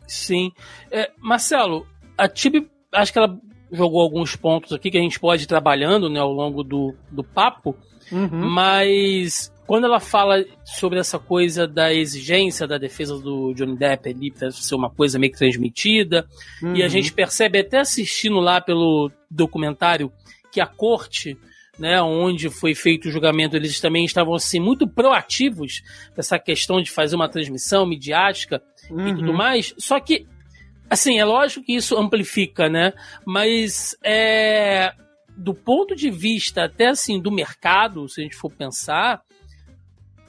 Sim. 0.06 0.50
É, 0.90 1.12
Marcelo, 1.18 1.86
a 2.16 2.26
Tibi, 2.26 2.68
acho 2.92 3.12
que 3.12 3.18
ela 3.18 3.38
jogou 3.70 4.00
alguns 4.00 4.36
pontos 4.36 4.72
aqui 4.72 4.90
que 4.90 4.98
a 4.98 5.02
gente 5.02 5.20
pode 5.20 5.44
ir 5.44 5.46
trabalhando 5.46 6.08
né, 6.08 6.20
ao 6.20 6.32
longo 6.32 6.62
do, 6.62 6.94
do 7.10 7.22
papo, 7.22 7.76
uhum. 8.10 8.28
mas 8.48 9.52
quando 9.66 9.84
ela 9.84 10.00
fala 10.00 10.44
sobre 10.64 10.98
essa 10.98 11.18
coisa 11.18 11.68
da 11.68 11.92
exigência 11.92 12.66
da 12.66 12.78
defesa 12.78 13.18
do 13.18 13.52
Johnny 13.52 13.76
Depp 13.76 14.08
ali 14.08 14.30
para 14.30 14.50
ser 14.50 14.74
uma 14.74 14.88
coisa 14.88 15.18
meio 15.18 15.32
que 15.32 15.38
transmitida, 15.38 16.26
uhum. 16.62 16.74
e 16.74 16.82
a 16.82 16.86
uhum. 16.86 16.90
gente 16.90 17.12
percebe 17.12 17.58
até 17.58 17.80
assistindo 17.80 18.40
lá 18.40 18.60
pelo 18.60 19.10
documentário 19.30 20.10
que 20.50 20.60
a 20.60 20.66
corte 20.66 21.36
né, 21.78 22.02
onde 22.02 22.50
foi 22.50 22.74
feito 22.74 23.08
o 23.08 23.10
julgamento, 23.10 23.56
eles 23.56 23.80
também 23.80 24.04
estavam 24.04 24.34
assim 24.34 24.58
muito 24.58 24.88
proativos 24.88 25.82
nessa 26.16 26.38
questão 26.38 26.82
de 26.82 26.90
fazer 26.90 27.14
uma 27.14 27.28
transmissão 27.28 27.86
midiática 27.86 28.60
uhum. 28.90 29.08
e 29.08 29.14
tudo 29.14 29.30
uhum. 29.30 29.36
mais. 29.36 29.74
Só 29.78 30.00
que, 30.00 30.26
assim, 30.88 31.18
é 31.18 31.24
lógico 31.24 31.64
que 31.64 31.74
isso 31.74 31.96
amplifica, 31.96 32.68
né? 32.68 32.92
Mas 33.24 33.96
é, 34.04 34.92
do 35.36 35.54
ponto 35.54 35.94
de 35.94 36.10
vista 36.10 36.64
até 36.64 36.88
assim 36.88 37.20
do 37.20 37.30
mercado, 37.30 38.08
se 38.08 38.20
a 38.20 38.24
gente 38.24 38.36
for 38.36 38.50
pensar, 38.50 39.22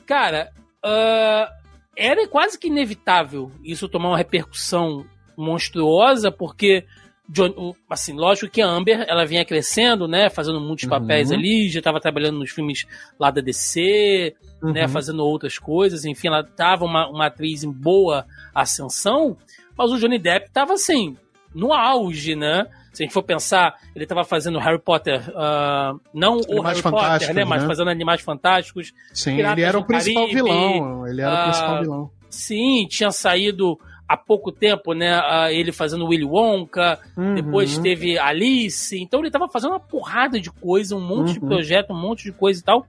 cara, 0.06 0.52
uh, 0.86 1.52
era 1.98 2.28
quase 2.28 2.58
que 2.58 2.68
inevitável 2.68 3.52
isso 3.64 3.90
tomar 3.90 4.10
uma 4.10 4.18
repercussão 4.18 5.06
monstruosa, 5.38 6.30
né? 6.30 6.84
John, 7.32 7.76
assim, 7.88 8.14
lógico 8.14 8.52
que 8.52 8.60
a 8.60 8.68
Amber, 8.68 9.06
ela 9.08 9.24
vinha 9.24 9.46
crescendo, 9.46 10.08
né, 10.08 10.32
fazendo 10.32 10.60
muitos 10.60 10.86
uhum. 10.86 10.90
papéis 10.90 11.32
ali, 11.32 11.70
já 11.70 11.78
estava 11.78 12.00
trabalhando 12.00 12.40
nos 12.40 12.50
filmes 12.50 12.88
lá 13.20 13.30
da 13.30 13.40
DC, 13.40 14.36
né, 14.42 14.58
uhum. 14.64 14.74
né, 14.74 14.88
fazendo 14.88 15.24
outras 15.24 15.60
coisas, 15.60 16.06
enfim, 16.06 16.28
ela 16.30 16.44
tava 16.44 16.86
uma, 16.86 17.08
uma 17.08 17.28
atriz 17.28 17.64
em 17.64 17.72
boa 17.72 18.26
ascensão, 18.54 19.38
mas 19.80 19.92
o 19.94 19.98
Johnny 19.98 20.20
Depp 20.20 20.48
estava 20.48 20.74
assim, 20.74 21.16
no 21.56 21.72
auge, 21.72 22.36
né? 22.36 22.66
Se 22.92 23.02
a 23.02 23.06
gente 23.06 23.14
for 23.14 23.24
pensar, 23.24 23.80
ele 23.96 24.04
estava 24.04 24.26
fazendo 24.26 24.60
Harry 24.60 24.78
Potter, 24.78 25.22
uh, 25.30 25.98
não 26.14 26.42
o 26.50 26.62
Harry 26.62 26.82
Potter, 26.82 27.34
né, 27.34 27.46
mas 27.46 27.62
né? 27.62 27.68
fazendo 27.70 27.90
Animais 27.90 28.20
Fantásticos. 28.20 28.94
Sim, 29.14 29.38
Piratas 29.38 29.58
ele 29.58 29.66
era 29.66 29.80
o 29.80 29.86
principal 29.86 30.28
Caribe, 30.28 30.36
vilão. 30.36 31.08
Ele 31.08 31.22
era 31.22 31.32
uh, 31.32 31.40
o 31.40 31.44
principal 31.44 31.76
ah, 31.76 31.82
vilão. 31.82 32.12
Sim, 32.30 32.88
tinha 32.90 33.10
saído 33.10 33.80
há 34.06 34.18
pouco 34.18 34.52
tempo, 34.52 34.94
né? 34.94 35.18
Uh, 35.18 35.50
ele 35.50 35.72
fazendo 35.72 36.08
Willy 36.08 36.26
Wonka, 36.26 37.00
uhum. 37.16 37.36
depois 37.36 37.78
teve 37.78 38.20
Alice. 38.20 39.02
Então 39.02 39.22
ele 39.22 39.30
estava 39.30 39.48
fazendo 39.48 39.72
uma 39.72 39.80
porrada 39.80 40.42
de 40.42 40.52
coisa, 40.52 40.94
um 40.94 41.00
monte 41.00 41.28
uhum. 41.28 41.34
de 41.36 41.40
projeto, 41.40 41.94
um 41.94 42.02
monte 42.02 42.24
de 42.24 42.34
coisa 42.34 42.60
e 42.60 42.64
tal. 42.64 42.86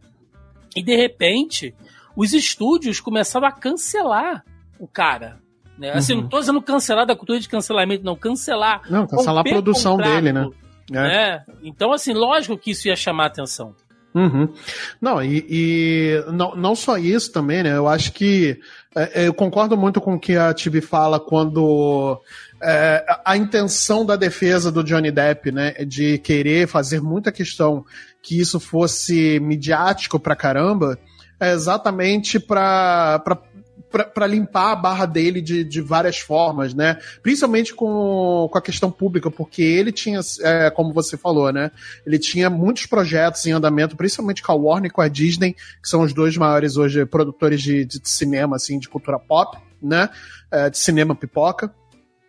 E 0.74 0.82
de 0.82 0.96
repente, 0.96 1.72
os 2.16 2.32
estúdios 2.32 2.98
começaram 3.00 3.46
a 3.46 3.52
cancelar 3.52 4.44
o 4.76 4.88
cara. 4.88 5.38
Né? 5.80 5.92
Assim, 5.92 6.12
uhum. 6.12 6.20
não 6.20 6.28
tô 6.28 6.38
dizendo 6.38 6.60
cancelar 6.60 7.06
da 7.06 7.16
cultura 7.16 7.40
de 7.40 7.48
cancelamento, 7.48 8.04
não, 8.04 8.14
cancelar. 8.14 8.82
Não, 8.90 9.06
cancelar 9.06 9.40
a 9.40 9.50
produção 9.50 9.96
contrato, 9.96 10.14
dele, 10.14 10.32
né? 10.32 10.50
É. 10.90 10.94
né? 10.94 11.44
Então, 11.62 11.90
assim, 11.90 12.12
lógico 12.12 12.58
que 12.58 12.72
isso 12.72 12.86
ia 12.86 12.94
chamar 12.94 13.26
atenção. 13.26 13.74
Uhum. 14.14 14.52
Não, 15.00 15.22
e, 15.22 15.46
e, 15.48 16.24
não, 16.32 16.54
não 16.54 16.74
só 16.74 16.98
isso 16.98 17.32
também, 17.32 17.62
né? 17.62 17.74
Eu 17.78 17.88
acho 17.88 18.12
que 18.12 18.60
é, 18.94 19.22
é 19.22 19.28
eu 19.28 19.32
concordo 19.32 19.74
muito 19.74 20.02
com 20.02 20.16
o 20.16 20.20
que 20.20 20.36
a 20.36 20.52
Tibi 20.52 20.82
fala 20.82 21.18
quando 21.18 22.20
é, 22.62 23.02
a 23.24 23.34
intenção 23.38 24.04
da 24.04 24.16
defesa 24.16 24.70
do 24.70 24.84
Johnny 24.84 25.10
Depp, 25.10 25.50
né, 25.50 25.72
de 25.86 26.18
querer 26.18 26.68
fazer 26.68 27.00
muita 27.00 27.32
questão 27.32 27.86
que 28.20 28.38
isso 28.38 28.60
fosse 28.60 29.40
midiático 29.40 30.20
pra 30.20 30.36
caramba, 30.36 30.98
é 31.40 31.52
exatamente 31.52 32.38
para 32.38 33.22
para 33.90 34.26
limpar 34.26 34.72
a 34.72 34.76
barra 34.76 35.06
dele 35.06 35.40
de, 35.40 35.64
de 35.64 35.80
várias 35.80 36.18
formas, 36.18 36.72
né? 36.72 36.98
Principalmente 37.22 37.74
com, 37.74 38.48
com 38.50 38.58
a 38.58 38.62
questão 38.62 38.90
pública, 38.90 39.30
porque 39.30 39.62
ele 39.62 39.90
tinha, 39.90 40.20
é, 40.42 40.70
como 40.70 40.92
você 40.92 41.16
falou, 41.16 41.52
né? 41.52 41.70
Ele 42.06 42.18
tinha 42.18 42.48
muitos 42.48 42.86
projetos 42.86 43.44
em 43.46 43.52
andamento, 43.52 43.96
principalmente 43.96 44.42
com 44.42 44.52
a 44.52 44.54
Warner 44.54 44.90
e 44.90 44.92
com 44.92 45.00
a 45.00 45.08
Disney, 45.08 45.54
que 45.54 45.88
são 45.88 46.02
os 46.02 46.12
dois 46.12 46.36
maiores 46.36 46.76
hoje 46.76 47.04
produtores 47.04 47.60
de, 47.60 47.84
de 47.84 48.00
cinema, 48.04 48.56
assim, 48.56 48.78
de 48.78 48.88
cultura 48.88 49.18
pop, 49.18 49.58
né? 49.82 50.08
É, 50.50 50.70
de 50.70 50.78
cinema 50.78 51.14
pipoca 51.14 51.72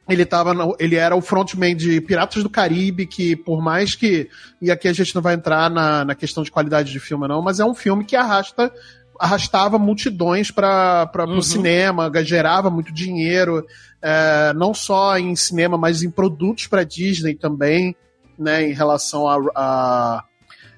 ele 0.10 0.26
tava 0.26 0.54
no, 0.54 0.76
ele 0.80 0.96
era 0.96 1.16
o 1.16 1.22
frontman 1.22 1.76
de 1.76 2.02
Piratas 2.02 2.44
do 2.44 2.50
Caribe, 2.50 3.06
que 3.06 3.36
por 3.36 3.62
mais 3.62 3.96
que 3.96 4.30
e 4.62 4.72
aqui 4.72 4.88
a 4.88 4.94
gente 4.94 5.14
não 5.16 5.22
vai 5.22 5.36
entrar 5.36 5.70
na, 5.70 6.04
na 6.04 6.16
questão 6.16 6.44
de 6.44 6.52
qualidade 6.52 6.92
de 6.92 7.00
filme 7.00 7.28
não, 7.28 7.42
mas 7.42 7.60
é 7.60 7.66
um 7.66 7.74
filme 7.74 8.04
que 8.04 8.16
arrasta 8.16 8.72
arrastava 9.22 9.78
multidões 9.78 10.50
para 10.50 11.10
uhum. 11.20 11.38
o 11.38 11.44
cinema, 11.44 12.12
gerava 12.24 12.72
muito 12.72 12.92
dinheiro, 12.92 13.64
é, 14.02 14.52
não 14.56 14.74
só 14.74 15.16
em 15.18 15.36
cinema, 15.36 15.78
mas 15.78 16.02
em 16.02 16.10
produtos 16.10 16.66
para 16.66 16.84
Disney 16.84 17.36
também, 17.36 17.96
né, 18.38 18.68
em 18.68 18.74
relação 18.74 19.28
a, 19.28 19.38
a 19.56 20.24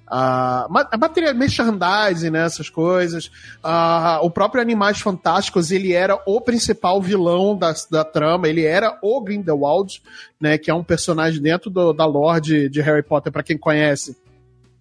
a, 0.05 0.67
matéria 0.99 1.33
merchandising, 1.33 2.29
né, 2.29 2.45
essas 2.45 2.69
coisas. 2.69 3.31
A, 3.63 4.19
o 4.21 4.29
próprio 4.29 4.61
Animais 4.61 4.99
Fantásticos, 4.99 5.71
ele 5.71 5.93
era 5.93 6.21
o 6.27 6.39
principal 6.39 7.01
vilão 7.01 7.57
da, 7.57 7.73
da 7.89 8.03
trama, 8.03 8.47
ele 8.47 8.63
era 8.63 8.99
o 9.01 9.19
Grindelwald, 9.21 10.03
né, 10.39 10.57
que 10.57 10.69
é 10.69 10.73
um 10.73 10.83
personagem 10.83 11.41
dentro 11.41 11.71
do, 11.71 11.93
da 11.93 12.05
lore 12.05 12.41
de, 12.41 12.69
de 12.69 12.81
Harry 12.81 13.01
Potter, 13.01 13.31
para 13.31 13.41
quem 13.41 13.57
conhece 13.57 14.15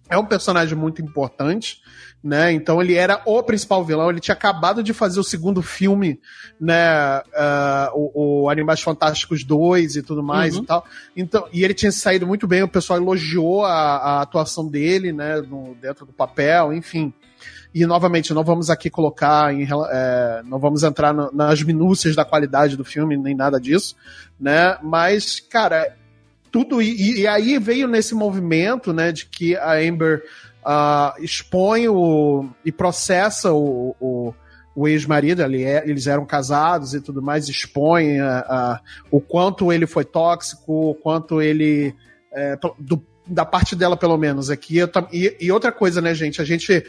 é 0.09 0.17
um 0.17 0.25
personagem 0.25 0.77
muito 0.77 1.01
importante, 1.01 1.81
né? 2.23 2.53
Então 2.53 2.81
ele 2.81 2.93
era 2.93 3.21
o 3.25 3.43
principal 3.43 3.83
vilão. 3.83 4.09
Ele 4.09 4.21
tinha 4.21 4.33
acabado 4.33 4.81
de 4.81 4.93
fazer 4.93 5.19
o 5.19 5.23
segundo 5.23 5.61
filme, 5.61 6.19
né? 6.59 7.19
Uh, 7.19 7.91
o, 7.93 8.43
o, 8.43 8.49
Animais 8.49 8.81
Fantásticos 8.81 9.43
2 9.43 9.97
e 9.97 10.01
tudo 10.01 10.23
mais 10.23 10.55
uhum. 10.55 10.63
e 10.63 10.65
tal. 10.65 10.85
Então, 11.17 11.47
e 11.51 11.63
ele 11.65 11.73
tinha 11.73 11.91
saído 11.91 12.25
muito 12.25 12.47
bem. 12.47 12.63
O 12.63 12.67
pessoal 12.67 12.97
elogiou 12.97 13.65
a, 13.65 13.97
a 13.97 14.21
atuação 14.21 14.67
dele, 14.67 15.11
né? 15.11 15.41
No, 15.41 15.75
dentro 15.75 16.05
do 16.05 16.13
papel, 16.13 16.71
enfim. 16.71 17.13
E 17.75 17.85
novamente, 17.85 18.33
não 18.33 18.43
vamos 18.43 18.69
aqui 18.69 18.89
colocar, 18.89 19.51
em, 19.53 19.67
é, 19.91 20.43
não 20.45 20.59
vamos 20.59 20.83
entrar 20.83 21.11
no, 21.11 21.31
nas 21.33 21.61
minúcias 21.63 22.15
da 22.15 22.23
qualidade 22.23 22.77
do 22.77 22.85
filme, 22.85 23.17
nem 23.17 23.35
nada 23.35 23.59
disso, 23.59 23.95
né? 24.39 24.77
Mas, 24.81 25.39
cara, 25.39 25.97
tudo. 26.51 26.81
E, 26.81 27.21
e 27.21 27.27
aí 27.27 27.57
veio 27.57 27.87
nesse 27.87 28.13
movimento, 28.13 28.93
né, 28.93 29.11
de 29.11 29.25
que 29.25 29.57
a 29.57 29.73
Amber 29.73 30.23
uh, 30.65 31.23
expõe 31.23 31.87
o, 31.87 32.49
e 32.65 32.71
processa 32.71 33.53
o, 33.53 33.95
o, 33.99 34.33
o 34.75 34.87
ex-marido, 34.87 35.41
é, 35.41 35.83
eles 35.85 36.07
eram 36.07 36.25
casados 36.25 36.93
e 36.93 37.01
tudo 37.01 37.21
mais, 37.21 37.47
expõe 37.47 38.19
a, 38.19 38.79
o 39.11 39.21
quanto 39.21 39.71
ele 39.71 39.85
foi 39.85 40.05
tóxico, 40.05 40.91
o 40.91 40.95
quanto 40.95 41.41
ele. 41.41 41.95
É, 42.33 42.57
do, 42.79 43.01
da 43.25 43.45
parte 43.45 43.75
dela, 43.75 43.95
pelo 43.95 44.17
menos, 44.17 44.49
aqui. 44.49 44.79
E, 45.11 45.37
e 45.39 45.51
outra 45.51 45.71
coisa, 45.71 46.01
né, 46.01 46.13
gente? 46.13 46.41
A 46.41 46.45
gente 46.45 46.83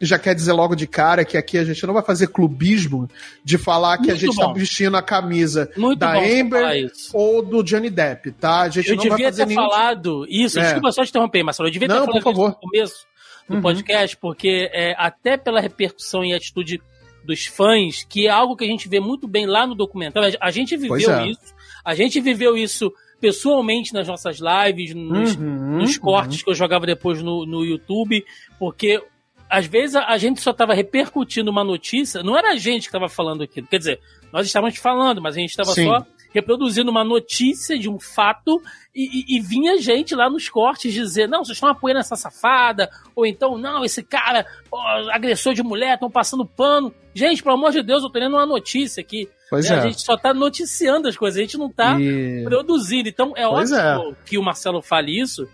já 0.00 0.18
quer 0.18 0.34
dizer 0.34 0.52
logo 0.52 0.74
de 0.74 0.86
cara 0.86 1.24
que 1.24 1.36
aqui 1.36 1.58
a 1.58 1.64
gente 1.64 1.84
não 1.86 1.94
vai 1.94 2.02
fazer 2.02 2.28
clubismo 2.28 3.08
de 3.44 3.58
falar 3.58 3.96
que 3.96 4.08
Muito 4.08 4.12
a 4.12 4.16
gente 4.16 4.36
tá 4.36 4.42
bom. 4.46 4.52
tá 4.52 4.58
vestindo 4.58 4.96
a 4.96 5.02
camisa 5.02 5.70
Muito 5.76 5.98
da 5.98 6.18
Amber 6.18 6.90
ou 7.12 7.42
do 7.42 7.62
Johnny 7.62 7.90
Depp, 7.90 8.32
tá? 8.32 8.62
A 8.62 8.68
gente 8.68 8.90
eu 8.90 8.96
não 8.96 9.02
devia 9.02 9.16
vai 9.16 9.24
fazer 9.26 9.42
ter 9.42 9.48
nenhum... 9.48 9.68
falado 9.68 10.26
isso, 10.28 10.58
é. 10.58 10.62
desculpa 10.62 10.92
só 10.92 11.04
te 11.04 11.08
interromper, 11.10 11.42
Marcelo, 11.42 11.68
eu 11.68 11.72
devia 11.72 11.88
ter 11.88 11.94
não, 11.94 12.06
falado 12.06 12.22
por 12.22 12.22
favor. 12.22 12.48
no 12.50 12.54
começo 12.54 13.06
do 13.48 13.56
uhum. 13.56 13.62
podcast, 13.62 14.16
porque 14.16 14.70
é, 14.72 14.94
até 14.98 15.36
pela 15.36 15.60
repercussão 15.60 16.24
e 16.24 16.34
atitude 16.34 16.80
dos 17.24 17.46
fãs, 17.46 18.04
que 18.04 18.26
é 18.26 18.30
algo 18.30 18.56
que 18.56 18.64
a 18.64 18.68
gente 18.68 18.88
vê 18.88 19.00
muito 19.00 19.28
bem 19.28 19.46
lá 19.46 19.66
no 19.66 19.74
documentário, 19.74 20.36
a 20.40 20.50
gente 20.50 20.76
viveu 20.76 21.10
é. 21.10 21.28
isso, 21.28 21.54
a 21.84 21.94
gente 21.94 22.20
viveu 22.20 22.56
isso 22.56 22.92
pessoalmente 23.20 23.92
nas 23.92 24.06
nossas 24.06 24.38
lives, 24.38 24.94
nos, 24.94 25.36
uhum, 25.36 25.78
nos 25.78 25.98
cortes 25.98 26.38
uhum. 26.38 26.44
que 26.44 26.50
eu 26.50 26.54
jogava 26.54 26.86
depois 26.86 27.22
no, 27.22 27.44
no 27.44 27.64
YouTube, 27.64 28.24
porque 28.58 29.02
às 29.50 29.66
vezes 29.66 29.96
a, 29.96 30.06
a 30.06 30.18
gente 30.18 30.40
só 30.40 30.52
estava 30.52 30.74
repercutindo 30.74 31.50
uma 31.50 31.64
notícia, 31.64 32.22
não 32.22 32.36
era 32.36 32.52
a 32.52 32.56
gente 32.56 32.82
que 32.82 32.88
estava 32.88 33.08
falando 33.08 33.42
aquilo, 33.42 33.66
quer 33.66 33.78
dizer, 33.78 34.00
nós 34.32 34.46
estávamos 34.46 34.78
falando, 34.78 35.20
mas 35.20 35.36
a 35.36 35.40
gente 35.40 35.50
estava 35.50 35.74
só 35.74 36.06
reproduzindo 36.32 36.90
uma 36.90 37.04
notícia 37.04 37.78
de 37.78 37.88
um 37.88 37.98
fato 37.98 38.60
e, 38.94 39.34
e, 39.34 39.36
e, 39.36 39.40
vinha 39.40 39.78
gente 39.78 40.14
lá 40.14 40.28
nos 40.28 40.48
cortes 40.48 40.92
dizer: 40.92 41.28
não, 41.28 41.44
vocês 41.44 41.56
estão 41.56 41.68
apoiando 41.68 42.00
essa 42.00 42.16
safada, 42.16 42.90
ou 43.14 43.24
então, 43.24 43.56
não, 43.56 43.84
esse 43.84 44.02
cara, 44.02 44.46
agressor 45.12 45.54
de 45.54 45.62
mulher, 45.62 45.94
estão 45.94 46.10
passando 46.10 46.44
pano. 46.44 46.92
Gente, 47.14 47.42
pelo 47.42 47.54
amor 47.54 47.72
de 47.72 47.82
Deus, 47.82 48.02
eu 48.02 48.10
tô 48.10 48.18
lendo 48.18 48.34
uma 48.34 48.46
notícia 48.46 49.00
aqui. 49.00 49.28
Pois 49.50 49.68
né? 49.68 49.76
é. 49.76 49.78
A 49.78 49.82
gente 49.82 50.02
só 50.02 50.16
tá 50.16 50.34
noticiando 50.34 51.08
as 51.08 51.16
coisas, 51.16 51.38
a 51.38 51.42
gente 51.42 51.56
não 51.56 51.70
tá 51.70 51.98
e... 52.00 52.42
produzindo. 52.44 53.08
Então 53.08 53.32
é 53.36 53.46
pois 53.46 53.72
ótimo 53.72 54.12
é. 54.12 54.16
que 54.26 54.38
o 54.38 54.42
Marcelo 54.42 54.82
fale 54.82 55.18
isso, 55.20 55.48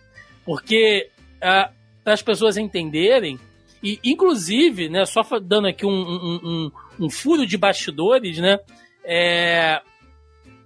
porque 0.44 1.10
uh, 1.36 1.72
para 2.02 2.14
as 2.14 2.22
pessoas 2.22 2.56
entenderem 2.56 3.38
e, 3.84 4.00
inclusive, 4.02 4.88
né, 4.88 5.04
só 5.04 5.20
dando 5.38 5.68
aqui 5.68 5.84
um, 5.84 5.90
um, 5.90 6.40
um, 6.42 7.04
um 7.04 7.10
furo 7.10 7.46
de 7.46 7.58
bastidores, 7.58 8.38
né? 8.38 8.58
É, 9.04 9.82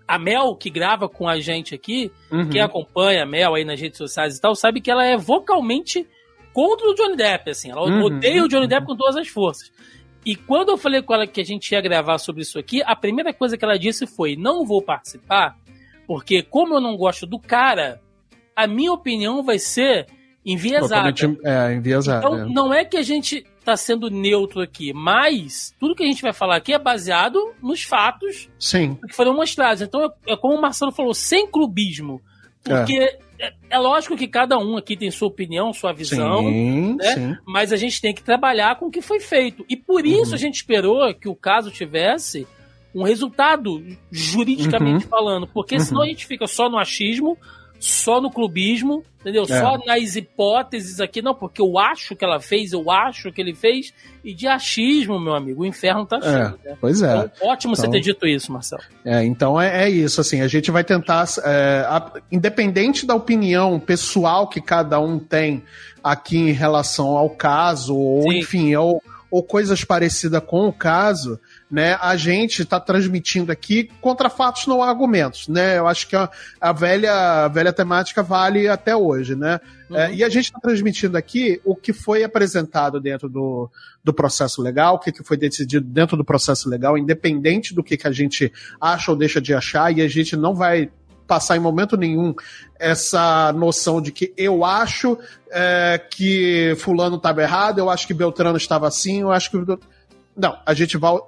a 0.09 0.19
Mel, 0.19 0.57
que 0.57 0.71
grava 0.71 1.07
com 1.07 1.29
a 1.29 1.39
gente 1.39 1.75
aqui, 1.75 2.11
uhum. 2.33 2.49
que 2.49 2.59
acompanha 2.59 3.25
a 3.25 3.27
Mel 3.27 3.55
aí 3.55 3.65
nas 3.65 3.79
redes 3.79 3.99
sociais 3.99 4.37
e 4.37 4.41
tal, 4.41 4.55
sabe 4.55 4.81
que 4.81 4.91
ela 4.91 5.05
é 5.05 5.19
vocalmente 5.19 6.07
contra 6.55 6.89
o 6.89 6.95
Johnny 6.95 7.15
Depp, 7.15 7.51
assim. 7.51 7.71
Ela 7.71 7.83
uhum. 7.83 8.05
odeia 8.05 8.43
o 8.43 8.49
Johnny 8.49 8.67
Depp 8.67 8.87
com 8.87 8.97
todas 8.97 9.17
as 9.17 9.29
forças. 9.29 9.71
E 10.25 10.35
quando 10.35 10.71
eu 10.71 10.79
falei 10.79 11.03
com 11.03 11.13
ela 11.13 11.27
que 11.27 11.43
a 11.43 11.45
gente 11.45 11.71
ia 11.73 11.81
gravar 11.83 12.17
sobre 12.17 12.41
isso 12.41 12.59
aqui, 12.59 12.83
a 12.83 12.97
primeira 12.97 13.35
coisa 13.35 13.59
que 13.59 13.65
ela 13.65 13.79
disse 13.79 14.07
foi: 14.07 14.35
não 14.35 14.65
vou 14.65 14.83
participar, 14.83 15.57
porque 16.07 16.43
como 16.43 16.75
eu 16.75 16.81
não 16.81 16.97
gosto 16.97 17.27
do 17.27 17.39
cara, 17.39 18.01
a 18.57 18.67
minha 18.67 18.93
opinião 18.93 19.43
vai 19.43 19.59
ser 19.59 20.07
enviesada. 20.45 21.15
É, 21.45 21.75
enviesada. 21.75 22.27
Então, 22.27 22.41
é. 22.41 22.49
não 22.49 22.73
é 22.73 22.85
que 22.85 22.97
a 22.97 23.03
gente 23.03 23.45
está 23.69 23.77
sendo 23.77 24.09
neutro 24.09 24.63
aqui, 24.63 24.93
mas 24.95 25.75
tudo 25.79 25.95
que 25.95 26.03
a 26.03 26.07
gente 26.07 26.23
vai 26.23 26.33
falar 26.33 26.57
aqui 26.57 26.73
é 26.73 26.79
baseado 26.79 27.39
nos 27.63 27.83
fatos 27.83 28.49
Sim. 28.59 28.97
que 29.07 29.15
foram 29.15 29.35
mostrados. 29.35 29.83
Então, 29.83 30.05
é, 30.05 30.33
é 30.33 30.37
como 30.37 30.57
o 30.57 30.61
Marcelo 30.61 30.91
falou, 30.91 31.13
sem 31.13 31.47
clubismo. 31.47 32.21
Porque 32.65 32.99
é. 32.99 33.19
é. 33.39 33.53
é, 33.71 33.79
lógico 33.79 34.17
que 34.17 34.27
cada 34.27 34.59
um 34.59 34.77
aqui 34.77 34.97
tem 34.97 35.11
sua 35.11 35.29
opinião, 35.29 35.73
sua 35.73 35.93
visão, 35.93 36.41
sim, 36.41 36.97
né? 36.97 37.15
Sim. 37.15 37.37
mas 37.47 37.73
a 37.73 37.77
gente 37.77 38.01
tem 38.01 38.15
que 38.15 38.23
trabalhar 38.23 38.77
com 38.79 38.87
o 38.87 38.91
que 38.91 39.03
foi 39.03 39.21
feito. 39.21 39.65
E 39.69 39.77
por 39.77 40.07
isso 40.07 40.31
uhum. 40.31 40.35
a 40.35 40.39
gente 40.39 40.57
esperou 40.57 41.15
que 41.15 41.29
o 41.29 41.37
caso 41.37 41.71
tivesse 41.71 42.47
um 42.95 43.03
resultado 43.03 43.85
juridicamente 44.11 45.05
uhum. 45.05 45.11
falando, 45.11 45.47
porque 45.47 45.77
uhum. 45.77 45.81
senão 45.81 46.03
a 46.03 46.07
gente 46.07 46.27
fica 46.27 46.47
só 46.47 46.69
no 46.69 46.79
achismo, 46.79 47.39
só 47.79 48.21
no 48.21 48.31
clubismo, 48.31 49.05
entendeu? 49.21 49.45
É. 49.45 49.47
Só 49.47 49.79
nas 49.85 50.17
hipóteses 50.17 51.01
aqui, 51.01 51.23
não, 51.23 51.35
porque 51.35 51.61
eu 51.61 51.79
acho 51.79 52.17
que 52.17 52.25
ela 52.25 52.41
fez, 52.41 52.73
eu 52.73 52.91
acho 52.91 53.31
que 53.31 53.41
ele 53.41 53.55
fez, 53.55 53.93
e 54.25 54.35
de 54.35 54.47
achismo, 54.47 55.21
meu 55.21 55.35
amigo, 55.35 55.63
o 55.63 55.67
inferno 55.67 56.05
tá 56.05 56.17
é, 56.17 56.23
cheio. 56.23 56.59
É, 56.65 56.69
né? 56.71 56.77
Pois 56.81 57.03
é. 57.03 57.17
Então, 57.17 57.49
ótimo 57.49 57.73
então, 57.73 57.85
você 57.85 57.91
ter 57.91 58.01
dito 58.01 58.27
isso, 58.27 58.53
Marcelo. 58.53 58.83
É, 59.05 59.25
então 59.25 59.61
é, 59.61 59.85
é 59.85 59.91
isso, 59.91 60.21
assim, 60.21 60.41
a 60.41 60.49
gente 60.49 60.71
vai 60.71 60.83
tentar, 60.83 61.27
é, 61.45 61.85
a, 61.89 62.13
independente 62.31 63.07
da 63.07 63.15
opinião 63.15 63.79
pessoal 63.79 64.49
que 64.49 64.61
cada 64.61 64.99
um 65.01 65.19
tem 65.19 65.63
aqui 66.03 66.37
em 66.37 66.53
relação 66.53 67.17
ao 67.17 67.31
caso, 67.31 67.97
ou 67.97 68.23
Sim. 68.23 68.39
enfim, 68.39 68.75
ou, 68.75 69.03
ou 69.31 69.43
coisas 69.43 69.85
parecidas 69.85 70.43
com 70.45 70.69
o 70.69 70.73
caso, 70.73 71.39
né, 71.71 71.99
a 72.01 72.17
gente 72.17 72.63
está 72.63 72.81
transmitindo 72.81 73.53
aqui 73.53 73.91
contra 74.01 74.31
fatos 74.31 74.67
não 74.67 74.83
argumentos, 74.83 75.49
né? 75.49 75.79
Eu 75.79 75.87
acho 75.87 76.09
que 76.09 76.17
a, 76.17 76.31
a 76.59 76.73
velha, 76.73 77.45
a 77.45 77.49
velha 77.49 77.73
temática 77.73 78.23
vale 78.23 78.69
até 78.69 78.97
hoje, 78.97 79.35
né? 79.35 79.61
Uhum. 79.91 79.97
É, 79.97 80.15
e 80.15 80.25
a 80.25 80.29
gente 80.29 80.47
está 80.47 80.59
transmitindo 80.59 81.17
aqui 81.17 81.61
o 81.65 81.77
que 81.77 81.93
foi 81.93 82.25
apresentado 82.25 82.99
dentro 83.01 83.29
do, 83.29 83.71
do 84.03 84.15
processo 84.15 84.63
legal, 84.63 84.95
o 84.95 84.99
que, 84.99 85.13
que 85.13 85.23
foi 85.23 85.37
decidido 85.37 85.87
dentro 85.87 86.17
do 86.17 86.25
processo 86.25 86.69
legal, 86.69 86.97
independente 86.97 87.75
do 87.75 87.83
que, 87.83 87.97
que 87.97 88.07
a 88.07 88.13
gente 88.13 88.51
acha 88.81 89.11
ou 89.11 89.17
deixa 89.17 89.41
de 89.41 89.53
achar, 89.53 89.95
e 89.97 90.01
a 90.01 90.09
gente 90.09 90.37
não 90.37 90.55
vai 90.55 90.91
passar 91.29 91.57
em 91.57 91.61
momento 91.61 91.97
nenhum 91.97 92.35
essa 92.79 93.53
noção 93.53 94.01
de 94.01 94.11
que 94.11 94.33
eu 94.37 94.65
acho 94.65 95.19
é, 95.51 96.01
que 96.11 96.75
fulano 96.79 97.17
estava 97.17 97.43
errado, 97.43 97.79
eu 97.79 97.91
acho 97.91 98.07
que 98.07 98.15
Beltrano 98.15 98.57
estava 98.57 98.89
assim, 98.89 99.21
eu 99.21 99.31
acho 99.31 99.51
que 99.51 99.79
não, 100.35 100.59
a 100.65 100.75
gente 100.75 100.97
vai 100.97 101.19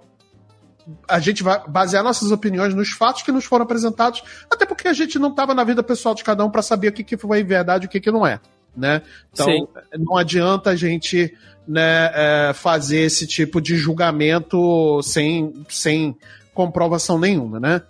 a 1.09 1.21
gente 1.21 1.43
vai 1.43 1.63
basear 1.69 2.03
nossas 2.03 2.33
opiniões 2.33 2.75
nos 2.75 2.91
fatos 2.91 3.23
que 3.23 3.31
nos 3.31 3.45
foram 3.45 3.65
apresentados, 3.65 4.25
até 4.51 4.67
porque 4.67 4.89
a 4.89 4.93
gente 4.93 5.19
não 5.21 5.29
estava 5.29 5.55
na 5.55 5.63
vida 5.63 5.83
pessoal 5.83 6.15
de 6.15 6.25
cada 6.25 6.45
um 6.45 6.51
para 6.51 6.63
saber 6.63 6.89
o 6.89 6.93
que, 6.93 7.05
que 7.05 7.17
foi 7.17 7.45
verdade 7.45 7.85
e 7.85 7.87
o 7.87 7.91
que, 7.91 8.01
que 8.01 8.11
não 8.11 8.27
é. 8.27 8.41
Né? 8.77 9.03
Então, 9.33 9.47
Sim. 9.47 9.69
não 9.99 10.17
adianta 10.17 10.71
a 10.71 10.77
gente 10.77 11.37
né, 11.69 12.11
é, 12.15 12.53
fazer 12.55 13.01
esse 13.01 13.27
tipo 13.27 13.61
de 13.61 13.77
julgamento 13.77 15.01
sem, 15.03 15.53
sem 15.69 16.17
comprovação 16.55 17.19
nenhuma, 17.19 17.61
né? 17.61 17.83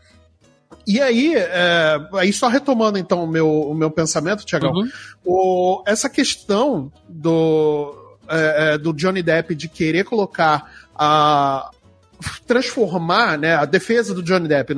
E 0.91 1.01
aí, 1.01 1.37
é, 1.37 2.01
aí 2.15 2.33
só 2.33 2.49
retomando 2.49 2.99
então 2.99 3.23
o 3.23 3.27
meu, 3.29 3.49
o 3.49 3.73
meu 3.73 3.93
pensamento, 3.93 4.45
Tiagão, 4.45 4.73
uhum. 5.25 5.85
essa 5.87 6.11
questão 6.11 6.91
do, 7.09 7.95
é, 8.29 8.75
é, 8.75 8.79
do 8.79 8.93
Johnny 8.93 9.23
Depp 9.23 9.55
de 9.55 9.69
querer 9.69 10.03
colocar 10.03 10.69
a, 10.93 11.71
transformar, 12.45 13.39
né, 13.39 13.55
a 13.55 13.65
defesa 13.67 14.13
do 14.13 14.21
Johnny 14.21 14.49
Depp, 14.49 14.75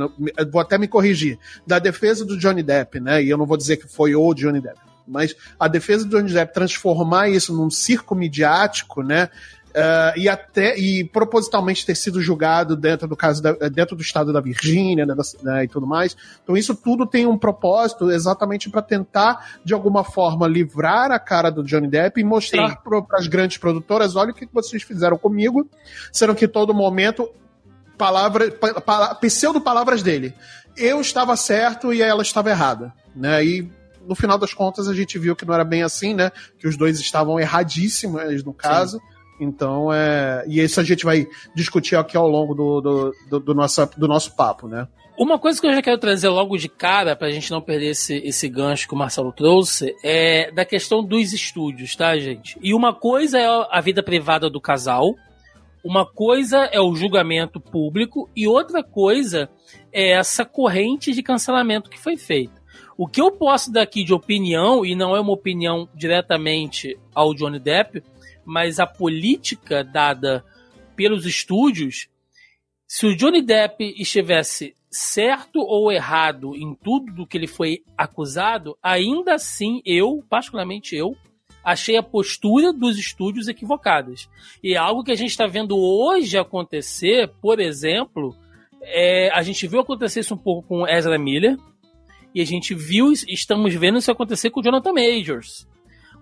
vou 0.50 0.60
até 0.60 0.76
me 0.76 0.86
corrigir, 0.86 1.38
da 1.66 1.78
defesa 1.78 2.26
do 2.26 2.36
Johnny 2.36 2.62
Depp, 2.62 3.00
né, 3.00 3.24
e 3.24 3.30
eu 3.30 3.38
não 3.38 3.46
vou 3.46 3.56
dizer 3.56 3.78
que 3.78 3.88
foi 3.88 4.14
o 4.14 4.34
Johnny 4.34 4.60
Depp, 4.60 4.80
mas 5.08 5.34
a 5.58 5.66
defesa 5.66 6.04
do 6.04 6.18
Johnny 6.18 6.30
Depp 6.30 6.52
transformar 6.52 7.30
isso 7.30 7.56
num 7.56 7.70
circo 7.70 8.14
midiático, 8.14 9.02
né, 9.02 9.30
Uh, 9.72 10.18
e 10.18 10.28
até 10.28 10.78
e 10.78 11.02
propositalmente 11.02 11.86
ter 11.86 11.94
sido 11.94 12.20
julgado 12.20 12.76
dentro 12.76 13.08
do 13.08 13.16
caso 13.16 13.42
da, 13.42 13.52
dentro 13.70 13.96
do 13.96 14.02
estado 14.02 14.30
da 14.30 14.38
Virgínia 14.38 15.06
né, 15.06 15.14
né, 15.42 15.64
e 15.64 15.68
tudo 15.68 15.86
mais. 15.86 16.14
Então 16.42 16.54
isso 16.54 16.74
tudo 16.74 17.06
tem 17.06 17.26
um 17.26 17.38
propósito 17.38 18.10
exatamente 18.10 18.68
para 18.68 18.82
tentar 18.82 19.56
de 19.64 19.72
alguma 19.72 20.04
forma 20.04 20.46
livrar 20.46 21.10
a 21.10 21.18
cara 21.18 21.50
do 21.50 21.64
Johnny 21.64 21.88
Depp 21.88 22.20
e 22.20 22.24
mostrar 22.24 22.82
para 22.82 23.02
as 23.12 23.26
grandes 23.26 23.56
produtoras, 23.56 24.14
olha 24.14 24.32
o 24.32 24.34
que 24.34 24.46
vocês 24.52 24.82
fizeram 24.82 25.16
comigo, 25.16 25.66
sendo 26.12 26.34
que 26.34 26.46
todo 26.46 26.74
momento 26.74 27.30
palavra, 27.96 28.50
pa, 28.50 29.14
pseudo 29.14 29.58
palavras 29.58 30.02
dele. 30.02 30.34
Eu 30.76 31.00
estava 31.00 31.34
certo 31.34 31.94
e 31.94 32.02
ela 32.02 32.20
estava 32.20 32.50
errada, 32.50 32.92
né? 33.16 33.42
E 33.42 33.72
no 34.06 34.14
final 34.14 34.36
das 34.36 34.52
contas 34.52 34.86
a 34.86 34.92
gente 34.92 35.18
viu 35.18 35.34
que 35.34 35.46
não 35.46 35.54
era 35.54 35.64
bem 35.64 35.82
assim, 35.82 36.12
né? 36.12 36.30
Que 36.58 36.68
os 36.68 36.76
dois 36.76 37.00
estavam 37.00 37.40
erradíssimos 37.40 38.44
no 38.44 38.52
caso. 38.52 38.98
Sim 38.98 39.11
Então, 39.42 39.92
é. 39.92 40.44
E 40.46 40.60
isso 40.60 40.80
a 40.80 40.84
gente 40.84 41.04
vai 41.04 41.26
discutir 41.54 41.96
aqui 41.96 42.16
ao 42.16 42.28
longo 42.28 42.54
do, 42.54 42.80
do, 42.80 43.14
do, 43.28 43.40
do, 43.40 43.54
nosso, 43.54 43.88
do 43.96 44.06
nosso 44.06 44.36
papo, 44.36 44.68
né? 44.68 44.86
Uma 45.18 45.38
coisa 45.38 45.60
que 45.60 45.66
eu 45.66 45.74
já 45.74 45.82
quero 45.82 45.98
trazer 45.98 46.28
logo 46.28 46.56
de 46.56 46.68
cara, 46.68 47.14
pra 47.14 47.30
gente 47.30 47.50
não 47.50 47.60
perder 47.60 47.90
esse, 47.90 48.16
esse 48.24 48.48
gancho 48.48 48.88
que 48.88 48.94
o 48.94 48.96
Marcelo 48.96 49.32
trouxe, 49.32 49.94
é 50.02 50.50
da 50.52 50.64
questão 50.64 51.04
dos 51.04 51.32
estúdios, 51.32 51.94
tá, 51.94 52.16
gente? 52.18 52.56
E 52.62 52.72
uma 52.72 52.94
coisa 52.94 53.38
é 53.38 53.46
a 53.70 53.80
vida 53.80 54.02
privada 54.02 54.48
do 54.48 54.60
casal, 54.60 55.14
uma 55.84 56.06
coisa 56.06 56.64
é 56.72 56.80
o 56.80 56.94
julgamento 56.94 57.60
público 57.60 58.30
e 58.34 58.46
outra 58.46 58.82
coisa 58.82 59.50
é 59.92 60.12
essa 60.12 60.44
corrente 60.44 61.12
de 61.12 61.22
cancelamento 61.22 61.90
que 61.90 61.98
foi 61.98 62.16
feita. 62.16 62.62
O 62.96 63.06
que 63.06 63.20
eu 63.20 63.32
posso 63.32 63.72
dar 63.72 63.82
aqui 63.82 64.04
de 64.04 64.14
opinião, 64.14 64.84
e 64.86 64.94
não 64.94 65.16
é 65.16 65.20
uma 65.20 65.32
opinião 65.32 65.88
diretamente 65.94 66.96
ao 67.14 67.34
Johnny 67.34 67.58
Depp, 67.58 68.02
mas 68.44 68.78
a 68.78 68.86
política 68.86 69.84
dada 69.84 70.44
pelos 70.96 71.26
estúdios, 71.26 72.08
se 72.86 73.06
o 73.06 73.16
Johnny 73.16 73.42
Depp 73.42 73.94
estivesse 73.96 74.74
certo 74.90 75.60
ou 75.60 75.90
errado 75.90 76.54
em 76.54 76.74
tudo 76.74 77.12
do 77.12 77.26
que 77.26 77.38
ele 77.38 77.46
foi 77.46 77.82
acusado, 77.96 78.76
ainda 78.82 79.34
assim 79.34 79.80
eu, 79.86 80.22
particularmente 80.28 80.94
eu, 80.94 81.16
achei 81.64 81.96
a 81.96 82.02
postura 82.02 82.72
dos 82.72 82.98
estúdios 82.98 83.48
equivocadas. 83.48 84.28
E 84.62 84.74
é 84.74 84.76
algo 84.76 85.02
que 85.02 85.12
a 85.12 85.16
gente 85.16 85.30
está 85.30 85.46
vendo 85.46 85.78
hoje 85.78 86.36
acontecer, 86.36 87.28
por 87.40 87.60
exemplo, 87.60 88.36
é, 88.82 89.30
a 89.32 89.42
gente 89.42 89.66
viu 89.66 89.80
acontecer 89.80 90.20
isso 90.20 90.34
um 90.34 90.38
pouco 90.38 90.68
com 90.68 90.88
Ezra 90.88 91.18
Miller, 91.18 91.56
e 92.34 92.40
a 92.40 92.44
gente 92.44 92.74
viu, 92.74 93.12
estamos 93.12 93.74
vendo 93.74 93.98
isso 93.98 94.10
acontecer 94.10 94.50
com 94.50 94.60
o 94.60 94.62
Jonathan 94.62 94.92
Majors. 94.92 95.66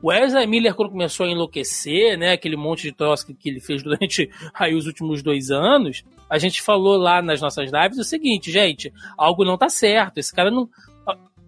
O 0.02 0.10
Ezra 0.12 0.46
Miller, 0.46 0.74
quando 0.74 0.90
começou 0.90 1.26
a 1.26 1.28
enlouquecer, 1.28 2.16
né, 2.16 2.32
aquele 2.32 2.56
monte 2.56 2.82
de 2.82 2.92
troço 2.92 3.26
que, 3.26 3.48
ele 3.48 3.60
fez 3.60 3.82
durante 3.84 4.30
aí, 4.54 4.74
os 4.74 4.86
últimos 4.86 5.22
dois 5.22 5.50
anos, 5.50 6.02
a 6.28 6.38
gente 6.38 6.62
falou 6.62 6.96
lá 6.96 7.20
nas 7.20 7.40
nossas 7.40 7.70
lives 7.70 7.98
o 7.98 8.04
seguinte, 8.04 8.50
gente, 8.50 8.92
algo 9.16 9.44
não 9.44 9.58
tá 9.58 9.68
certo, 9.68 10.18
esse 10.18 10.34
cara 10.34 10.50
não. 10.50 10.68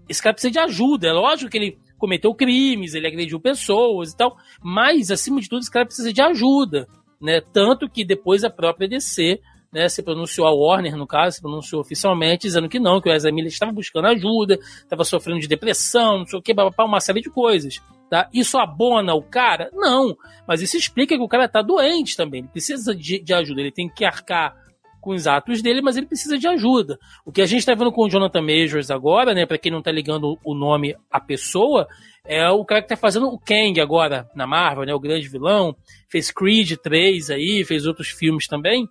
Esse 0.09 0.21
cara 0.21 0.35
precisa 0.35 0.51
de 0.51 0.59
ajuda. 0.59 1.09
É 1.09 1.13
lógico 1.13 1.51
que 1.51 1.57
ele 1.57 1.79
cometeu 1.97 2.35
crimes, 2.35 2.95
ele 2.95 3.07
agrediu 3.07 3.41
pessoas 3.41 4.11
e 4.11 4.17
tal, 4.17 4.37
mas, 4.61 5.11
acima 5.11 5.41
de 5.41 5.49
tudo, 5.49 5.61
esse 5.61 5.71
cara 5.71 5.87
precisa 5.87 6.13
de 6.13 6.21
ajuda. 6.21 6.89
Né? 7.21 7.41
Tanto 7.41 7.89
que 7.89 8.05
depois 8.05 8.43
a 8.43 8.51
própria 8.51 8.89
DC 8.89 9.41
né, 9.73 9.89
se 9.89 10.03
pronunciou, 10.03 10.47
a 10.47 10.53
Warner, 10.53 10.97
no 10.97 11.07
caso, 11.07 11.37
se 11.37 11.41
pronunciou 11.41 11.81
oficialmente, 11.81 12.49
dizendo 12.49 12.69
que 12.69 12.79
não, 12.79 13.01
que 13.01 13.09
o 13.09 13.13
Ezra 13.13 13.33
Miller 13.33 13.51
estava 13.51 13.73
buscando 13.73 14.09
ajuda, 14.09 14.59
estava 14.83 15.05
sofrendo 15.05 15.41
de 15.41 15.49
depressão, 15.49 16.19
não 16.19 16.27
sei 16.27 16.39
o 16.39 16.43
que, 16.43 16.53
uma 16.79 17.01
série 17.01 17.23
de 17.23 17.31
coisas. 17.31 17.81
Tá? 18.13 18.29
Isso 18.31 18.59
abona 18.59 19.15
o 19.15 19.23
cara? 19.23 19.71
Não. 19.73 20.15
Mas 20.47 20.61
isso 20.61 20.77
explica 20.77 21.17
que 21.17 21.23
o 21.23 21.27
cara 21.27 21.47
está 21.47 21.63
doente 21.63 22.15
também. 22.15 22.41
Ele 22.41 22.49
precisa 22.49 22.95
de, 22.95 23.19
de, 23.19 23.33
ajuda. 23.33 23.63
Ele 23.63 23.73
tem 23.73 23.89
que 23.89 24.05
arcar 24.05 24.55
com 25.01 25.15
os 25.15 25.27
atos 25.27 25.63
dele, 25.63 25.81
mas 25.81 25.97
ele 25.97 26.05
precisa 26.05 26.37
de 26.37 26.47
ajuda. 26.47 26.99
O 27.25 27.33
que 27.33 27.41
a 27.41 27.47
gente 27.47 27.61
está 27.61 27.75
vendo 27.75 27.91
com 27.91 28.05
o 28.05 28.11
Jonathan 28.11 28.43
Majors 28.43 28.91
agora, 28.91 29.33
né? 29.33 29.47
Para 29.47 29.57
quem 29.57 29.73
não 29.73 29.79
está 29.79 29.91
ligando 29.91 30.39
o 30.45 30.55
nome 30.55 30.95
à 31.11 31.19
pessoa, 31.19 31.89
é 32.27 32.47
o 32.51 32.63
cara 32.67 32.83
que 32.83 32.93
está 32.93 32.99
fazendo 32.99 33.29
o 33.29 33.39
Kang 33.39 33.81
agora 33.81 34.29
na 34.37 34.47
Marvel, 34.47 34.85
né? 34.85 34.93
O 34.93 35.01
grande 35.01 35.27
vilão. 35.27 35.75
Fez 36.11 36.31
Creed 36.31 36.73
3 36.83 37.31
aí, 37.31 37.65
fez 37.65 37.87
outros 37.87 38.11
filmes 38.11 38.47
também. 38.47 38.87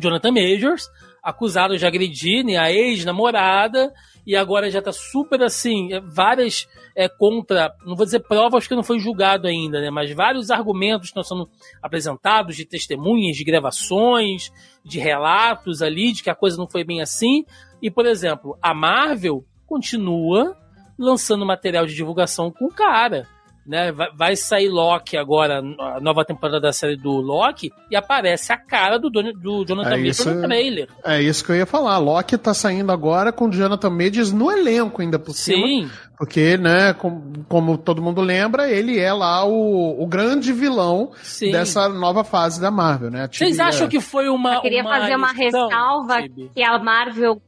Jonathan 0.00 0.30
Majors, 0.30 0.88
acusado 1.20 1.76
de 1.76 1.84
agredir 1.84 2.44
né, 2.44 2.56
a 2.58 2.70
ex-namorada, 2.70 3.92
e 4.30 4.36
agora 4.36 4.70
já 4.70 4.80
tá 4.80 4.92
super 4.92 5.42
assim, 5.42 5.92
é, 5.92 5.98
várias 5.98 6.68
é, 6.94 7.08
contra, 7.08 7.74
não 7.84 7.96
vou 7.96 8.06
dizer 8.06 8.20
provas 8.20 8.64
que 8.68 8.76
não 8.76 8.84
foi 8.84 9.00
julgado 9.00 9.48
ainda, 9.48 9.80
né, 9.80 9.90
mas 9.90 10.12
vários 10.12 10.52
argumentos 10.52 11.08
estão 11.08 11.24
sendo 11.24 11.50
apresentados 11.82 12.54
de 12.54 12.64
testemunhas, 12.64 13.36
de 13.36 13.42
gravações, 13.42 14.52
de 14.84 15.00
relatos 15.00 15.82
ali, 15.82 16.12
de 16.12 16.22
que 16.22 16.30
a 16.30 16.34
coisa 16.36 16.56
não 16.56 16.68
foi 16.68 16.84
bem 16.84 17.02
assim. 17.02 17.44
E, 17.82 17.90
por 17.90 18.06
exemplo, 18.06 18.56
a 18.62 18.72
Marvel 18.72 19.44
continua 19.66 20.56
lançando 20.96 21.44
material 21.44 21.84
de 21.84 21.96
divulgação 21.96 22.52
com 22.52 22.68
cara 22.68 23.26
né? 23.66 23.92
Vai, 23.92 24.08
vai, 24.16 24.36
sair 24.36 24.68
Loki 24.68 25.16
agora, 25.16 25.58
a 25.58 26.00
nova 26.00 26.24
temporada 26.24 26.60
da 26.60 26.72
série 26.72 26.96
do 26.96 27.10
Loki, 27.10 27.70
e 27.90 27.96
aparece 27.96 28.52
a 28.52 28.56
cara 28.56 28.98
do, 28.98 29.10
do 29.10 29.64
Jonathan 29.64 29.94
é 29.94 29.96
Majors 29.96 30.24
no 30.26 30.42
trailer. 30.42 30.88
É 31.04 31.22
isso 31.22 31.44
que 31.44 31.52
eu 31.52 31.56
ia 31.56 31.66
falar. 31.66 31.98
Loki 31.98 32.36
tá 32.38 32.54
saindo 32.54 32.90
agora 32.90 33.32
com 33.32 33.46
o 33.46 33.52
Jonathan 33.52 33.90
Majors 33.90 34.32
no 34.32 34.50
elenco 34.50 35.02
ainda 35.02 35.18
por 35.18 35.32
cima. 35.32 35.66
Sim. 35.66 35.90
Porque, 36.20 36.58
né, 36.58 36.92
como, 36.92 37.44
como 37.48 37.78
todo 37.78 38.02
mundo 38.02 38.20
lembra, 38.20 38.70
ele 38.70 38.98
é 38.98 39.10
lá 39.10 39.42
o, 39.46 40.02
o 40.02 40.06
grande 40.06 40.52
vilão 40.52 41.12
Sim. 41.22 41.50
dessa 41.50 41.88
nova 41.88 42.22
fase 42.22 42.60
da 42.60 42.70
Marvel, 42.70 43.10
né? 43.10 43.26
Vocês 43.32 43.58
acham 43.58 43.88
que 43.88 44.00
foi 44.00 44.28
uma. 44.28 44.56
Eu 44.56 44.60
queria 44.60 44.82
uma 44.82 44.98
fazer 44.98 45.16
uma 45.16 45.32
ressalva 45.32 46.16
que 46.54 46.62
a 46.62 46.78
Marvel. 46.78 47.40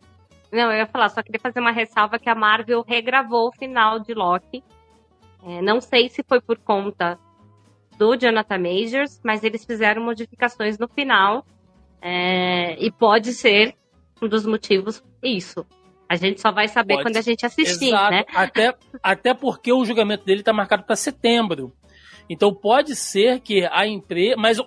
Não, 0.51 0.71
eu 0.71 0.79
ia 0.79 0.87
falar, 0.87 1.11
só 1.11 1.23
queria 1.23 1.41
fazer 1.41 1.61
uma 1.61 1.71
ressalva 1.71 2.19
que 2.19 2.31
a 2.31 2.35
Marvel 2.35 2.83
regravou 2.87 3.49
o 3.49 3.53
final 3.53 4.01
de 4.01 4.15
Loki 4.15 4.63
é, 5.45 5.61
não 5.63 5.81
sei 5.81 6.09
se 6.09 6.23
foi 6.23 6.41
por 6.41 6.59
conta 6.59 7.19
do 7.99 8.17
Jonathan 8.17 8.59
Majors, 8.59 9.21
mas 9.25 9.43
eles 9.45 9.65
fizeram 9.65 10.03
modificações 10.03 10.79
no 10.79 10.89
final. 10.89 11.45
É, 12.01 12.77
e 12.85 12.91
pode 12.91 13.33
ser 13.33 13.75
um 14.21 14.29
dos 14.29 14.45
motivos 14.45 15.03
isso. 15.23 15.65
A 16.09 16.17
gente 16.17 16.41
só 16.41 16.51
vai 16.51 16.69
saber 16.69 16.95
pode 16.95 17.05
quando 17.05 17.17
a 17.17 17.23
gente 17.23 17.47
assistir, 17.47 17.87
Exato. 17.87 18.11
né? 18.11 18.25
Até, 18.35 18.75
até 19.03 19.35
porque 19.35 19.73
o 19.73 19.85
julgamento 19.85 20.25
dele 20.25 20.41
está 20.41 20.53
marcado 20.53 20.83
para 20.83 20.97
setembro. 20.97 21.73
Então 22.29 22.55
pode 22.55 22.95
ser 22.95 23.41
que 23.41 23.65
a 23.71 23.87
empresa. 23.87 24.37
Mas 24.37 24.59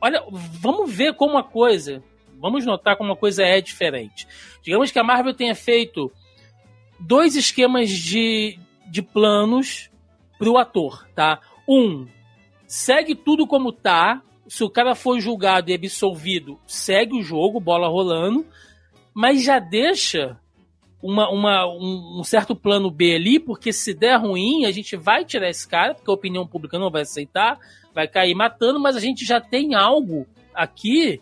olha, 0.00 0.24
vamos 0.30 0.92
ver 0.92 1.14
como 1.14 1.36
a 1.36 1.44
coisa. 1.44 2.02
Vamos 2.38 2.64
notar 2.64 2.96
como 2.96 3.12
a 3.12 3.16
coisa 3.16 3.42
é 3.42 3.60
diferente. 3.60 4.26
Digamos 4.62 4.90
que 4.90 4.98
a 4.98 5.04
Marvel 5.04 5.34
tenha 5.34 5.54
feito 5.54 6.12
dois 6.98 7.36
esquemas 7.36 7.90
de, 7.90 8.58
de 8.88 9.02
planos 9.02 9.90
pro 10.38 10.58
ator, 10.58 11.06
tá? 11.14 11.40
Um, 11.68 12.06
segue 12.66 13.14
tudo 13.14 13.46
como 13.46 13.72
tá. 13.72 14.22
Se 14.48 14.62
o 14.62 14.70
cara 14.70 14.94
for 14.94 15.18
julgado 15.18 15.70
e 15.70 15.74
absolvido, 15.74 16.58
segue 16.66 17.18
o 17.18 17.22
jogo, 17.22 17.58
bola 17.58 17.88
rolando, 17.88 18.46
mas 19.12 19.42
já 19.42 19.58
deixa 19.58 20.38
uma, 21.02 21.28
uma, 21.30 21.66
um, 21.66 22.20
um, 22.20 22.24
certo 22.24 22.54
plano 22.54 22.90
B 22.90 23.16
ali, 23.16 23.40
porque 23.40 23.72
se 23.72 23.92
der 23.92 24.16
ruim, 24.20 24.64
a 24.64 24.70
gente 24.70 24.96
vai 24.96 25.24
tirar 25.24 25.48
esse 25.48 25.66
cara, 25.66 25.94
porque 25.94 26.10
a 26.10 26.14
opinião 26.14 26.46
pública 26.46 26.78
não 26.78 26.90
vai 26.90 27.02
aceitar, 27.02 27.58
vai 27.94 28.06
cair 28.06 28.34
matando, 28.34 28.78
mas 28.78 28.96
a 28.96 29.00
gente 29.00 29.24
já 29.24 29.40
tem 29.40 29.74
algo 29.74 30.26
aqui 30.54 31.20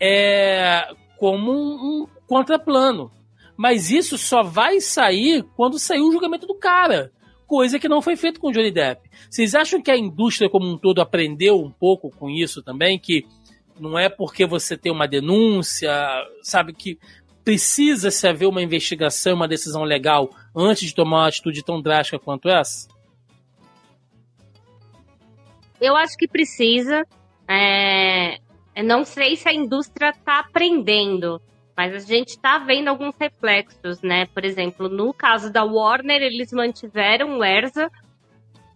é, 0.00 0.88
como 1.16 1.52
um, 1.52 2.02
um 2.02 2.06
contraplano. 2.26 3.10
Mas 3.58 3.90
isso 3.90 4.16
só 4.16 4.44
vai 4.44 4.80
sair 4.80 5.44
quando 5.56 5.80
sair 5.80 6.00
o 6.00 6.12
julgamento 6.12 6.46
do 6.46 6.54
cara. 6.54 7.10
Coisa 7.44 7.76
que 7.76 7.88
não 7.88 8.00
foi 8.00 8.14
feito 8.14 8.38
com 8.38 8.52
Johnny 8.52 8.70
Depp. 8.70 9.10
Vocês 9.28 9.52
acham 9.52 9.82
que 9.82 9.90
a 9.90 9.96
indústria 9.96 10.48
como 10.48 10.64
um 10.64 10.78
todo 10.78 11.00
aprendeu 11.00 11.60
um 11.60 11.70
pouco 11.70 12.08
com 12.08 12.30
isso 12.30 12.62
também? 12.62 13.00
Que 13.00 13.26
não 13.80 13.98
é 13.98 14.08
porque 14.08 14.46
você 14.46 14.76
tem 14.76 14.92
uma 14.92 15.08
denúncia, 15.08 15.90
sabe, 16.40 16.72
que 16.72 17.00
precisa 17.44 18.12
se 18.12 18.28
haver 18.28 18.46
uma 18.46 18.62
investigação, 18.62 19.34
uma 19.34 19.48
decisão 19.48 19.82
legal 19.82 20.30
antes 20.54 20.86
de 20.88 20.94
tomar 20.94 21.22
uma 21.22 21.28
atitude 21.28 21.64
tão 21.64 21.82
drástica 21.82 22.18
quanto 22.18 22.48
essa? 22.48 22.86
Eu 25.80 25.96
acho 25.96 26.16
que 26.16 26.28
precisa. 26.28 27.04
É... 27.48 28.38
Não 28.84 29.04
sei 29.04 29.34
se 29.34 29.48
a 29.48 29.52
indústria 29.52 30.10
está 30.10 30.38
aprendendo. 30.38 31.40
Mas 31.78 31.94
a 31.94 32.00
gente 32.00 32.30
está 32.30 32.58
vendo 32.58 32.88
alguns 32.88 33.14
reflexos, 33.16 34.02
né? 34.02 34.26
Por 34.26 34.44
exemplo, 34.44 34.88
no 34.88 35.14
caso 35.14 35.48
da 35.52 35.62
Warner, 35.62 36.20
eles 36.20 36.52
mantiveram 36.52 37.38
o 37.38 37.44
Erza 37.44 37.88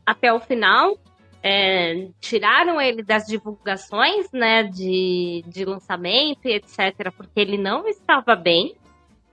até 0.06 0.32
o 0.32 0.38
final, 0.38 0.96
é, 1.42 2.10
tiraram 2.20 2.80
ele 2.80 3.02
das 3.02 3.26
divulgações, 3.26 4.30
né, 4.32 4.62
de, 4.62 5.42
de 5.48 5.64
lançamento 5.64 6.46
e 6.46 6.52
etc, 6.52 7.12
porque 7.16 7.40
ele 7.40 7.58
não 7.58 7.88
estava 7.88 8.36
bem. 8.36 8.76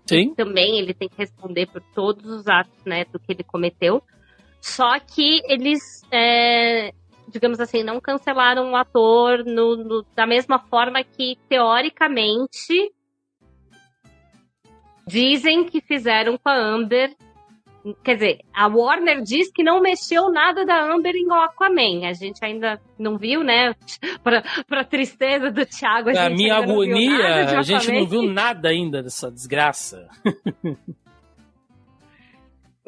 Sim. 0.07 0.33
também 0.33 0.79
ele 0.79 0.95
tem 0.95 1.07
que 1.07 1.19
responder 1.19 1.67
por 1.67 1.83
todos 1.93 2.25
os 2.25 2.47
atos, 2.47 2.83
né, 2.83 3.05
do 3.05 3.19
que 3.19 3.31
ele 3.31 3.43
cometeu. 3.43 4.01
Só 4.59 4.99
que 4.99 5.43
eles, 5.45 6.01
é, 6.11 6.91
digamos 7.27 7.59
assim, 7.59 7.83
não 7.83 8.01
cancelaram 8.01 8.71
o 8.71 8.75
ator 8.75 9.45
no, 9.45 9.75
no, 9.75 10.05
da 10.15 10.25
mesma 10.25 10.57
forma 10.57 11.03
que, 11.03 11.37
teoricamente, 11.47 12.91
Dizem 15.09 15.65
que 15.65 15.81
fizeram 15.81 16.37
com 16.37 16.49
a 16.49 16.55
Amber. 16.55 17.15
Quer 18.03 18.15
dizer, 18.15 18.39
a 18.53 18.67
Warner 18.67 19.21
diz 19.21 19.51
que 19.51 19.63
não 19.63 19.81
mexeu 19.81 20.29
nada 20.29 20.65
da 20.65 20.83
Amber 20.93 21.15
em 21.15 21.31
Aquaman. 21.31 22.07
A 22.07 22.13
gente 22.13 22.43
ainda 22.45 22.79
não 22.97 23.17
viu, 23.17 23.43
né? 23.43 23.73
pra, 24.23 24.43
pra 24.67 24.83
tristeza 24.83 25.49
do 25.49 25.65
Thiago. 25.65 26.09
A, 26.09 26.25
a 26.25 26.29
minha 26.29 26.55
agonia, 26.55 27.57
a 27.57 27.61
gente 27.63 27.91
não 27.91 28.05
viu 28.05 28.23
nada 28.23 28.69
ainda 28.69 29.01
dessa 29.01 29.31
desgraça. 29.31 30.07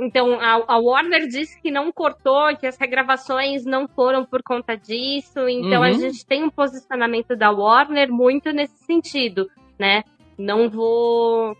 Então, 0.04 0.40
a, 0.40 0.64
a, 0.68 0.80
Warner 0.80 1.28
disse 1.28 1.62
que 1.62 1.70
não 1.70 1.92
cortou, 1.92 2.58
que 2.58 2.66
as 2.66 2.76
regravações 2.76 3.64
não 3.64 3.88
foram 3.88 4.26
por 4.26 4.42
conta 4.42 4.76
disso. 4.76 5.48
Então, 5.48 5.82
uhum. 5.82 5.84
a 5.84 5.92
gente 5.92 6.26
tem 6.26 6.44
um 6.44 6.50
posicionamento 6.50 7.36
da 7.36 7.52
Warner 7.52 8.12
muito 8.12 8.52
nesse 8.52 8.84
sentido, 8.84 9.48
né? 9.78 10.04
Não 10.36 10.68
vou. 10.68 11.56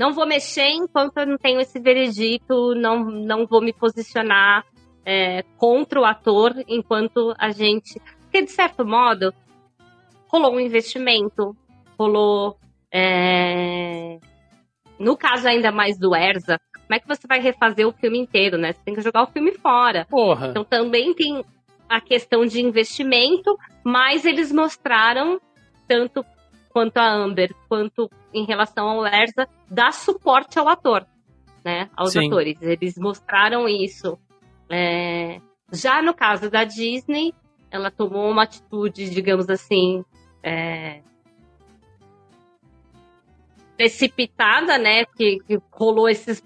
Não 0.00 0.14
vou 0.14 0.26
mexer 0.26 0.70
enquanto 0.70 1.18
eu 1.18 1.26
não 1.26 1.36
tenho 1.36 1.60
esse 1.60 1.78
veredito, 1.78 2.74
não, 2.74 3.04
não 3.04 3.46
vou 3.46 3.60
me 3.60 3.70
posicionar 3.70 4.64
é, 5.04 5.42
contra 5.58 6.00
o 6.00 6.06
ator 6.06 6.54
enquanto 6.66 7.34
a 7.38 7.50
gente. 7.50 8.00
Porque, 8.22 8.40
de 8.40 8.50
certo 8.50 8.82
modo, 8.82 9.30
rolou 10.26 10.54
um 10.54 10.60
investimento, 10.60 11.54
rolou. 11.98 12.56
É... 12.90 14.18
No 14.98 15.18
caso 15.18 15.46
ainda 15.46 15.70
mais 15.70 15.98
do 15.98 16.16
Erza, 16.16 16.58
como 16.72 16.94
é 16.94 16.98
que 16.98 17.06
você 17.06 17.26
vai 17.28 17.38
refazer 17.38 17.86
o 17.86 17.92
filme 17.92 18.18
inteiro, 18.18 18.56
né? 18.56 18.72
Você 18.72 18.80
tem 18.82 18.94
que 18.94 19.02
jogar 19.02 19.24
o 19.24 19.30
filme 19.30 19.52
fora. 19.52 20.06
Porra. 20.08 20.48
Então 20.48 20.64
também 20.64 21.12
tem 21.12 21.44
a 21.86 22.00
questão 22.00 22.46
de 22.46 22.58
investimento, 22.58 23.54
mas 23.84 24.24
eles 24.24 24.50
mostraram, 24.50 25.38
tanto 25.86 26.24
quanto 26.70 26.96
a 26.96 27.06
Amber, 27.06 27.54
quanto 27.68 28.08
em 28.32 28.44
relação 28.44 28.88
ao 28.88 29.06
Erza, 29.06 29.48
dar 29.70 29.92
suporte 29.92 30.58
ao 30.58 30.68
ator, 30.68 31.06
né? 31.64 31.88
Aos 31.96 32.12
Sim. 32.12 32.26
atores. 32.26 32.60
Eles 32.60 32.96
mostraram 32.96 33.68
isso. 33.68 34.18
É... 34.68 35.40
Já 35.72 36.02
no 36.02 36.14
caso 36.14 36.50
da 36.50 36.64
Disney, 36.64 37.34
ela 37.70 37.90
tomou 37.90 38.30
uma 38.30 38.42
atitude, 38.42 39.10
digamos 39.10 39.48
assim, 39.48 40.04
é, 40.42 41.00
precipitada, 43.76 44.76
né? 44.76 45.04
Que, 45.04 45.38
que 45.46 45.58
rolou 45.70 46.08
esses 46.08 46.42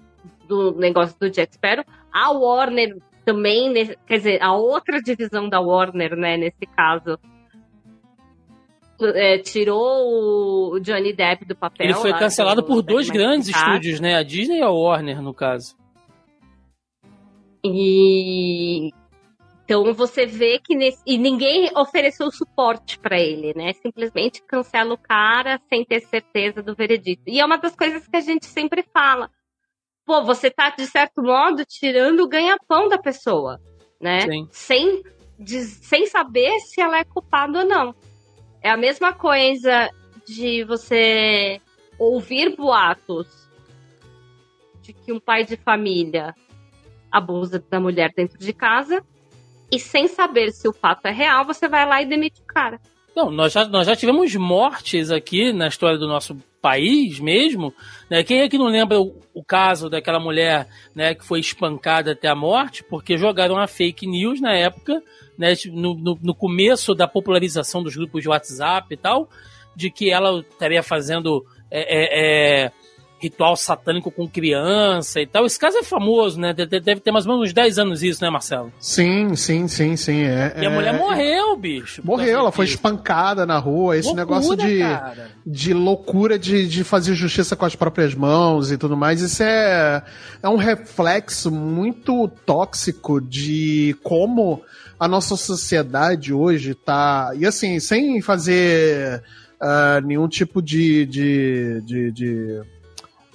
do 0.47 0.73
negócio 0.73 1.17
do 1.19 1.29
Jack 1.29 1.55
Sparrow. 1.55 1.83
A 2.13 2.31
Warner 2.31 2.97
também, 3.25 3.73
quer 4.05 4.17
dizer, 4.17 4.41
a 4.41 4.53
outra 4.53 5.01
divisão 5.01 5.49
da 5.49 5.59
Warner, 5.59 6.15
né, 6.15 6.37
nesse 6.37 6.65
caso, 6.77 7.19
é, 9.01 9.37
tirou 9.39 10.73
o 10.73 10.79
Johnny 10.79 11.13
Depp 11.13 11.45
do 11.45 11.55
papel. 11.55 11.87
Ele 11.87 11.93
foi 11.93 12.13
cancelado 12.13 12.63
por 12.63 12.81
dois 12.81 13.09
grandes 13.09 13.49
estúdios, 13.49 13.99
né? 13.99 14.15
A 14.15 14.23
Disney 14.23 14.59
e 14.59 14.61
a 14.61 14.69
Warner, 14.69 15.21
no 15.21 15.33
caso. 15.33 15.75
E 17.63 18.91
então 19.63 19.93
você 19.93 20.25
vê 20.25 20.59
que 20.59 20.75
nesse... 20.75 21.01
e 21.05 21.17
ninguém 21.17 21.71
ofereceu 21.75 22.29
suporte 22.29 22.99
para 22.99 23.19
ele, 23.19 23.53
né? 23.55 23.73
Simplesmente 23.73 24.43
cancela 24.43 24.93
o 24.93 24.97
cara 24.97 25.59
sem 25.67 25.83
ter 25.83 26.01
certeza 26.01 26.61
do 26.61 26.75
veredito. 26.75 27.23
E 27.25 27.39
é 27.39 27.45
uma 27.45 27.57
das 27.57 27.75
coisas 27.75 28.07
que 28.07 28.15
a 28.15 28.21
gente 28.21 28.45
sempre 28.45 28.83
fala 28.93 29.29
pô, 30.05 30.23
você 30.23 30.49
tá, 30.51 30.69
de 30.69 30.85
certo 30.85 31.21
modo, 31.21 31.65
tirando 31.65 32.21
o 32.21 32.29
ganha-pão 32.29 32.87
da 32.87 32.97
pessoa, 32.97 33.59
né? 33.99 34.21
Sim. 34.21 34.47
Sem, 34.51 35.03
de, 35.39 35.61
sem 35.63 36.05
saber 36.05 36.59
se 36.59 36.79
ela 36.79 36.99
é 36.99 37.03
culpada 37.03 37.59
ou 37.59 37.65
não. 37.65 37.95
É 38.65 38.71
a 38.71 38.77
mesma 38.77 39.13
coisa 39.13 39.91
de 40.27 40.63
você 40.63 41.61
ouvir 41.99 42.55
boatos 42.55 43.27
de 44.81 44.91
que 44.91 45.13
um 45.13 45.19
pai 45.19 45.45
de 45.45 45.55
família 45.55 46.33
abusa 47.11 47.63
da 47.69 47.79
mulher 47.79 48.11
dentro 48.17 48.39
de 48.39 48.51
casa 48.51 49.05
e 49.71 49.77
sem 49.77 50.07
saber 50.07 50.51
se 50.51 50.67
o 50.67 50.73
fato 50.73 51.05
é 51.05 51.11
real, 51.11 51.45
você 51.45 51.67
vai 51.67 51.87
lá 51.87 52.01
e 52.01 52.07
demite 52.07 52.41
o 52.41 52.43
cara. 52.43 52.81
Não, 53.15 53.29
nós 53.29 53.53
já, 53.53 53.65
nós 53.65 53.85
já 53.85 53.95
tivemos 53.95 54.33
mortes 54.35 55.11
aqui 55.11 55.53
na 55.53 55.67
história 55.67 55.99
do 55.99 56.07
nosso 56.07 56.35
país 56.65 57.19
mesmo. 57.19 57.71
Né? 58.09 58.23
Quem 58.23 58.39
é 58.39 58.49
que 58.49 58.57
não 58.57 58.65
lembra 58.65 58.99
o, 58.99 59.21
o, 59.35 59.43
caso 59.43 59.87
daquela 59.87 60.19
mulher 60.19 60.67
né, 60.95 61.13
que 61.13 61.23
foi 61.23 61.39
espancada 61.39 62.13
até 62.13 62.27
a 62.27 62.33
morte 62.33 62.83
porque 62.83 63.19
jogaram 63.19 63.55
a 63.55 63.67
fake 63.67 64.07
news 64.07 64.41
na 64.41 64.51
época, 64.55 64.99
né, 65.37 65.53
no, 65.67 65.93
no, 65.93 66.17
no 66.19 66.33
começo 66.33 66.95
da 66.95 67.07
popularização 67.07 67.83
dos 67.83 67.95
grupos 67.95 68.23
de 68.23 68.29
WhatsApp 68.29 68.91
e 68.91 68.97
tal, 68.97 69.29
de 69.75 69.91
que 69.91 70.09
ela 70.09 70.39
estaria 70.39 70.81
fazendo. 70.81 71.45
É, 71.69 71.81
é, 71.81 72.63
é, 72.65 72.71
ritual 73.19 73.55
satânico 73.55 74.11
com 74.11 74.27
criança 74.27 75.21
e 75.21 75.27
tal. 75.27 75.45
Esse 75.45 75.59
caso 75.59 75.77
é 75.77 75.83
famoso, 75.83 76.39
né? 76.39 76.53
Deve 76.53 76.99
ter 76.99 77.11
mais 77.11 77.25
ou 77.25 77.33
menos 77.33 77.49
uns 77.49 77.53
10 77.53 77.79
anos 77.79 78.03
isso, 78.03 78.23
né, 78.23 78.29
Marcelo? 78.29 78.71
Sim, 78.79 79.35
sim, 79.35 79.67
sim, 79.67 79.95
sim. 79.95 80.23
É, 80.23 80.55
e 80.61 80.65
a 80.65 80.69
mulher 80.69 80.93
é, 80.93 80.97
morreu, 80.97 81.55
bicho. 81.57 82.01
Morreu, 82.03 82.39
ela 82.39 82.51
foi 82.51 82.65
espancada 82.65 83.45
na 83.45 83.57
rua. 83.57 83.97
Esse 83.97 84.09
loucura, 84.09 84.25
negócio 84.25 84.55
de, 84.55 84.81
de 85.45 85.73
loucura 85.73 86.37
de, 86.37 86.67
de 86.67 86.83
fazer 86.83 87.15
justiça 87.15 87.55
com 87.55 87.65
as 87.65 87.75
próprias 87.75 88.13
mãos 88.13 88.71
e 88.71 88.77
tudo 88.77 88.97
mais, 88.97 89.21
isso 89.21 89.41
é, 89.41 90.03
é 90.43 90.49
um 90.49 90.57
reflexo 90.57 91.49
muito 91.49 92.27
tóxico 92.45 93.21
de 93.21 93.95
como 94.03 94.61
a 94.99 95.07
nossa 95.07 95.35
sociedade 95.35 96.33
hoje 96.33 96.73
tá. 96.73 97.31
E 97.35 97.45
assim, 97.45 97.79
sem 97.79 98.21
fazer. 98.21 99.23
Uh, 99.55 100.05
nenhum 100.05 100.27
tipo 100.27 100.61
de, 100.61 101.05
de, 101.05 101.81
de, 101.85 102.11
de 102.11 102.61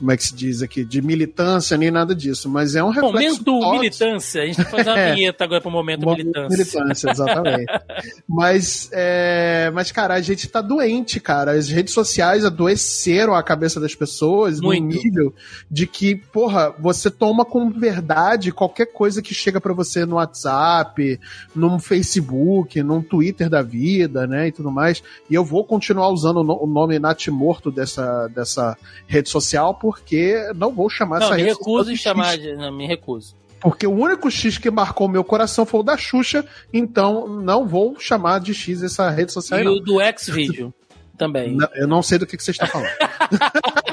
como 0.00 0.12
é 0.12 0.16
que 0.16 0.24
se 0.24 0.34
diz 0.34 0.62
aqui, 0.62 0.82
de 0.82 1.02
militância 1.02 1.76
nem 1.76 1.90
nada 1.90 2.14
disso, 2.14 2.48
mas 2.48 2.74
é 2.74 2.82
um 2.82 2.88
reflexo. 2.88 3.44
Momento 3.44 3.72
militância, 3.72 4.42
a 4.42 4.46
gente 4.46 4.56
vai 4.56 4.64
fazer 4.64 4.88
uma 4.88 4.98
é, 4.98 5.14
vinheta 5.14 5.44
agora 5.44 5.60
para 5.60 5.68
o 5.68 5.72
momento, 5.72 6.00
momento 6.06 6.18
militância. 6.24 6.80
Militância, 6.80 7.10
exatamente. 7.10 7.72
mas, 8.26 8.88
é, 8.92 9.70
mas, 9.74 9.92
cara, 9.92 10.14
a 10.14 10.20
gente 10.22 10.48
tá 10.48 10.62
doente, 10.62 11.20
cara. 11.20 11.52
As 11.52 11.68
redes 11.68 11.92
sociais 11.92 12.46
adoeceram 12.46 13.34
a 13.34 13.42
cabeça 13.42 13.78
das 13.78 13.94
pessoas 13.94 14.58
Muito. 14.58 14.82
no 14.82 15.02
nível 15.02 15.34
de 15.70 15.86
que, 15.86 16.16
porra, 16.16 16.74
você 16.78 17.10
toma 17.10 17.44
como 17.44 17.70
verdade 17.70 18.52
qualquer 18.52 18.86
coisa 18.86 19.20
que 19.20 19.34
chega 19.34 19.60
para 19.60 19.74
você 19.74 20.06
no 20.06 20.16
WhatsApp, 20.16 21.20
no 21.54 21.78
Facebook, 21.78 22.82
no 22.82 23.02
Twitter 23.02 23.50
da 23.50 23.60
vida, 23.60 24.26
né, 24.26 24.48
e 24.48 24.52
tudo 24.52 24.70
mais. 24.70 25.02
E 25.28 25.34
eu 25.34 25.44
vou 25.44 25.62
continuar 25.62 26.08
usando 26.08 26.38
o 26.40 26.66
nome 26.66 26.98
Natimorto 26.98 27.70
dessa, 27.70 28.28
dessa 28.28 28.78
rede 29.06 29.28
social, 29.28 29.74
por 29.74 29.89
porque 29.90 30.53
não 30.55 30.72
vou 30.72 30.88
chamar 30.88 31.18
não, 31.18 31.26
essa 31.26 31.35
me 31.35 31.42
recuso 31.42 31.90
em 31.90 31.96
chamar 31.96 32.38
de. 32.38 32.55
Não, 32.55 32.70
me 32.70 32.87
recuso. 32.87 33.35
Porque 33.61 33.85
o 33.85 33.90
único 33.90 34.31
X 34.31 34.57
que 34.57 34.70
marcou 34.70 35.09
meu 35.09 35.24
coração 35.24 35.66
foi 35.66 35.81
o 35.81 35.83
da 35.83 35.96
Xuxa, 35.96 36.46
então 36.72 37.26
não 37.26 37.66
vou 37.66 37.98
chamar 37.98 38.38
de 38.38 38.55
X 38.55 38.85
essa 38.85 39.11
rede 39.11 39.33
social. 39.33 39.61
E 39.61 39.64
não. 39.64 39.72
o 39.72 39.81
do 39.81 40.00
X-Video 40.00 40.72
também. 41.18 41.57
Não, 41.57 41.68
eu 41.74 41.88
não 41.88 42.03
sei 42.03 42.18
do 42.18 42.26
que, 42.26 42.37
que 42.37 42.42
você 42.42 42.53
está 42.53 42.68
falando. 42.68 42.88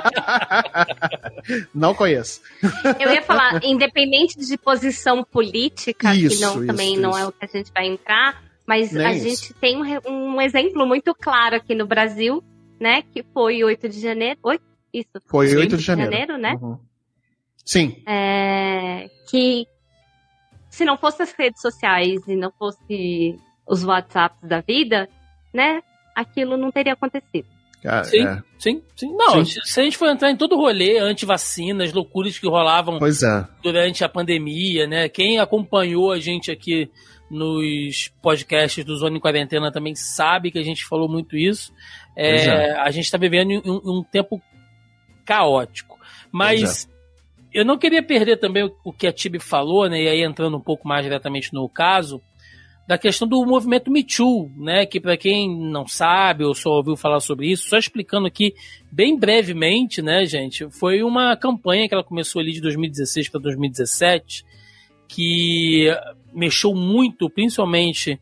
não 1.74 1.96
conheço. 1.96 2.42
Eu 3.00 3.12
ia 3.12 3.24
falar, 3.24 3.60
independente 3.66 4.38
de 4.38 4.56
posição 4.56 5.24
política, 5.24 6.14
isso, 6.14 6.36
que 6.36 6.42
não, 6.42 6.58
isso, 6.58 6.68
também 6.68 6.94
isso. 6.94 7.02
não 7.02 7.18
é 7.18 7.26
o 7.26 7.32
que 7.32 7.44
a 7.44 7.48
gente 7.48 7.72
vai 7.74 7.88
entrar, 7.88 8.44
mas 8.68 8.92
Nem 8.92 9.06
a 9.06 9.14
gente 9.14 9.52
tem 9.56 9.76
um, 9.78 10.36
um, 10.36 10.42
exemplo 10.42 10.86
muito 10.86 11.16
claro 11.16 11.56
aqui 11.56 11.74
no 11.74 11.88
Brasil, 11.88 12.44
né? 12.80 13.02
Que 13.02 13.26
foi 13.34 13.64
8 13.64 13.90
de 13.90 14.00
janeiro. 14.00 14.40
8? 14.44 14.77
Isso. 14.94 15.22
Foi 15.28 15.48
Sim. 15.48 15.58
8 15.58 15.78
de 15.78 15.84
janeiro. 15.84 16.12
janeiro 16.12 16.38
né? 16.38 16.58
Uhum. 16.62 16.80
Sim. 17.64 18.02
É, 18.08 19.10
que 19.30 19.68
se 20.70 20.86
não 20.86 20.98
fosse 20.98 21.24
as 21.24 21.32
redes 21.34 21.62
sociais 21.62 22.22
e 22.28 22.36
não 22.36 22.52
fosse 22.52 23.38
os 23.68 23.84
WhatsApps 23.84 24.48
da 24.48 24.62
vida, 24.62 25.10
né? 25.54 25.82
Aquilo 26.16 26.56
não 26.56 26.72
teria 26.72 26.94
acontecido. 26.94 27.48
Cara, 27.82 28.04
sim, 28.04 28.26
é. 28.26 28.44
sim, 28.58 28.82
sim. 28.96 29.16
Não, 29.16 29.46
sim. 29.46 29.60
se 29.64 29.80
a 29.80 29.84
gente 29.84 29.98
for 29.98 30.08
entrar 30.08 30.32
em 30.32 30.36
todo 30.36 30.56
o 30.56 30.58
rolê 30.58 30.98
anti-vacinas, 30.98 31.94
loucuras 31.94 32.40
que 32.40 32.48
rolavam 32.48 32.98
é. 32.98 33.48
durante 33.62 34.04
a 34.04 34.10
pandemia, 34.10 34.88
né? 34.88 35.08
Quem 35.10 35.40
acompanhou 35.40 36.12
a 36.12 36.20
gente 36.20 36.52
aqui 36.52 36.90
nos 37.30 38.10
podcasts 38.22 38.84
do 38.84 38.96
Zona 38.96 39.18
em 39.18 39.20
Quarentena 39.20 39.72
também 39.72 39.94
sabe 39.96 40.50
que 40.50 40.58
a 40.58 40.64
gente 40.64 40.86
falou 40.86 41.10
muito 41.10 41.38
isso. 41.38 41.74
É, 42.16 42.46
é. 42.46 42.80
A 42.80 42.90
gente 42.90 43.06
está 43.06 43.18
vivendo 43.18 43.62
um, 43.66 44.00
um 44.00 44.04
tempo 44.04 44.42
caótico. 45.28 46.00
Mas 46.32 46.90
eu 47.54 47.66
não 47.66 47.78
queria 47.78 48.02
perder 48.02 48.38
também 48.38 48.64
o, 48.64 48.72
o 48.84 48.94
que 48.94 49.06
a 49.06 49.12
Tibi 49.12 49.40
falou, 49.40 49.90
né? 49.90 50.02
E 50.02 50.08
aí 50.08 50.24
entrando 50.24 50.58
um 50.58 50.62
pouco 50.62 50.88
mais 50.88 51.04
diretamente 51.04 51.54
no 51.54 51.68
caso, 51.68 52.22
da 52.88 52.98
questão 52.98 53.28
do 53.28 53.46
movimento 53.46 53.92
Me 53.92 54.04
Too, 54.04 54.50
né? 54.56 54.86
Que 54.86 55.00
para 55.00 55.18
quem 55.18 55.50
não 55.50 55.86
sabe 55.86 56.46
ou 56.46 56.56
só 56.56 56.70
ouviu 56.70 56.96
falar 56.96 57.20
sobre 57.20 57.52
isso, 57.52 57.68
só 57.68 57.78
explicando 57.78 58.28
aqui 58.28 58.54
bem 58.92 59.20
brevemente, 59.20 60.02
né, 60.02 60.26
gente? 60.26 60.70
Foi 60.72 61.04
uma 61.04 61.36
campanha 61.36 61.88
que 61.88 61.94
ela 61.94 62.04
começou 62.04 62.40
ali 62.40 62.54
de 62.54 62.62
2016 62.62 63.30
para 63.30 63.42
2017, 63.42 64.46
que 65.08 65.88
mexeu 66.34 66.74
muito, 66.74 67.30
principalmente 67.30 68.20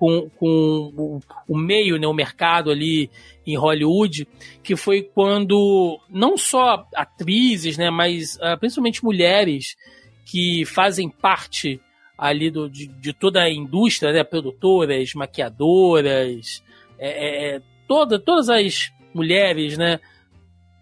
com, 0.00 0.30
com 0.30 0.94
o, 0.96 1.20
o, 1.46 1.58
meio, 1.58 1.98
né, 1.98 2.06
o 2.06 2.14
mercado 2.14 2.70
ali 2.70 3.10
em 3.46 3.54
Hollywood, 3.54 4.26
que 4.62 4.74
foi 4.74 5.02
quando 5.02 6.00
não 6.08 6.38
só 6.38 6.86
atrizes, 6.96 7.76
né, 7.76 7.90
mas 7.90 8.36
uh, 8.36 8.58
principalmente 8.58 9.04
mulheres 9.04 9.76
que 10.24 10.64
fazem 10.64 11.10
parte 11.10 11.78
ali 12.16 12.50
do, 12.50 12.66
de, 12.70 12.86
de 12.86 13.12
toda 13.12 13.42
a 13.42 13.52
indústria, 13.52 14.10
né, 14.10 14.24
produtoras, 14.24 15.12
maquiadoras, 15.12 16.64
é, 16.98 17.56
é, 17.56 17.62
toda, 17.86 18.18
todas 18.18 18.48
as 18.48 18.90
mulheres, 19.12 19.76
né, 19.76 20.00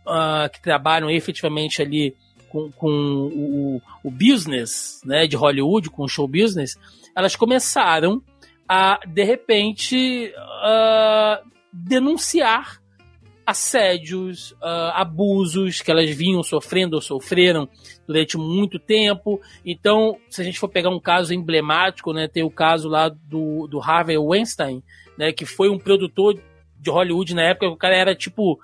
uh, 0.06 0.48
que 0.48 0.62
trabalham 0.62 1.10
efetivamente 1.10 1.82
ali 1.82 2.14
com, 2.48 2.70
com 2.70 2.88
o, 2.88 3.82
o 4.04 4.10
business 4.12 5.00
né, 5.04 5.26
de 5.26 5.34
Hollywood, 5.34 5.90
com 5.90 6.04
o 6.04 6.08
show 6.08 6.28
business, 6.28 6.78
elas 7.16 7.34
começaram 7.34 8.22
a, 8.68 9.00
de 9.06 9.24
repente, 9.24 10.32
uh, 10.36 11.48
denunciar 11.72 12.80
assédios, 13.46 14.52
uh, 14.52 14.92
abusos 14.92 15.80
que 15.80 15.90
elas 15.90 16.10
vinham 16.10 16.42
sofrendo 16.42 16.96
ou 16.96 17.00
sofreram 17.00 17.66
durante 18.06 18.36
muito 18.36 18.78
tempo. 18.78 19.40
Então, 19.64 20.18
se 20.28 20.42
a 20.42 20.44
gente 20.44 20.58
for 20.58 20.68
pegar 20.68 20.90
um 20.90 21.00
caso 21.00 21.32
emblemático, 21.32 22.12
né, 22.12 22.28
tem 22.28 22.42
o 22.42 22.50
caso 22.50 22.90
lá 22.90 23.08
do, 23.08 23.66
do 23.66 23.80
Harvey 23.80 24.18
Weinstein, 24.18 24.82
né, 25.16 25.32
que 25.32 25.46
foi 25.46 25.70
um 25.70 25.78
produtor 25.78 26.38
de 26.78 26.90
Hollywood 26.90 27.34
na 27.34 27.42
época, 27.42 27.68
o 27.68 27.76
cara 27.76 27.96
era 27.96 28.14
tipo 28.14 28.60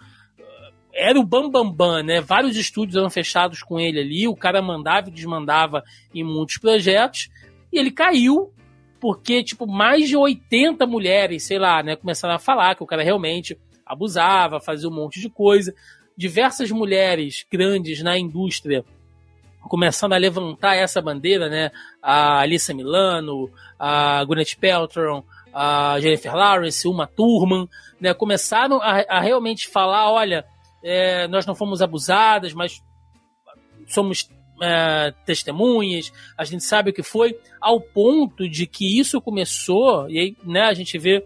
era 0.92 1.18
o 1.18 1.24
bambambam, 1.24 1.72
bam, 1.72 1.74
bam, 1.74 2.02
né? 2.04 2.20
Vários 2.20 2.56
estúdios 2.56 2.96
eram 2.96 3.10
fechados 3.10 3.62
com 3.62 3.80
ele 3.80 3.98
ali, 3.98 4.28
o 4.28 4.36
cara 4.36 4.62
mandava 4.62 5.08
e 5.08 5.12
desmandava 5.12 5.82
em 6.14 6.22
muitos 6.22 6.56
projetos, 6.58 7.30
e 7.72 7.78
ele 7.78 7.90
caiu 7.90 8.52
porque, 9.04 9.44
tipo, 9.44 9.66
mais 9.66 10.08
de 10.08 10.16
80 10.16 10.86
mulheres, 10.86 11.42
sei 11.42 11.58
lá, 11.58 11.82
né, 11.82 11.94
começaram 11.94 12.36
a 12.36 12.38
falar 12.38 12.74
que 12.74 12.82
o 12.82 12.86
cara 12.86 13.02
realmente 13.02 13.54
abusava, 13.84 14.60
fazia 14.60 14.88
um 14.88 14.94
monte 14.94 15.20
de 15.20 15.28
coisa. 15.28 15.74
Diversas 16.16 16.70
mulheres 16.70 17.44
grandes 17.52 18.02
na 18.02 18.18
indústria 18.18 18.82
começando 19.60 20.14
a 20.14 20.16
levantar 20.16 20.76
essa 20.76 21.02
bandeira, 21.02 21.50
né? 21.50 21.70
A 22.02 22.40
Alissa 22.40 22.72
Milano, 22.72 23.50
a 23.78 24.24
Gwyneth 24.24 24.56
Paltrow, 24.58 25.22
a 25.52 26.00
Jennifer 26.00 26.34
Lawrence, 26.34 26.88
uma 26.88 27.06
Thurman, 27.06 27.68
né? 28.00 28.14
Começaram 28.14 28.80
a, 28.80 29.04
a 29.06 29.20
realmente 29.20 29.68
falar, 29.68 30.10
olha, 30.10 30.46
é, 30.82 31.28
nós 31.28 31.44
não 31.44 31.54
fomos 31.54 31.82
abusadas, 31.82 32.54
mas 32.54 32.82
somos 33.86 34.30
é, 34.62 35.12
testemunhas, 35.24 36.12
a 36.36 36.44
gente 36.44 36.64
sabe 36.64 36.90
o 36.90 36.92
que 36.92 37.02
foi, 37.02 37.38
ao 37.60 37.80
ponto 37.80 38.48
de 38.48 38.66
que 38.66 38.98
isso 38.98 39.20
começou, 39.20 40.08
e 40.08 40.18
aí 40.18 40.36
né, 40.44 40.62
a 40.62 40.74
gente 40.74 40.98
vê 40.98 41.24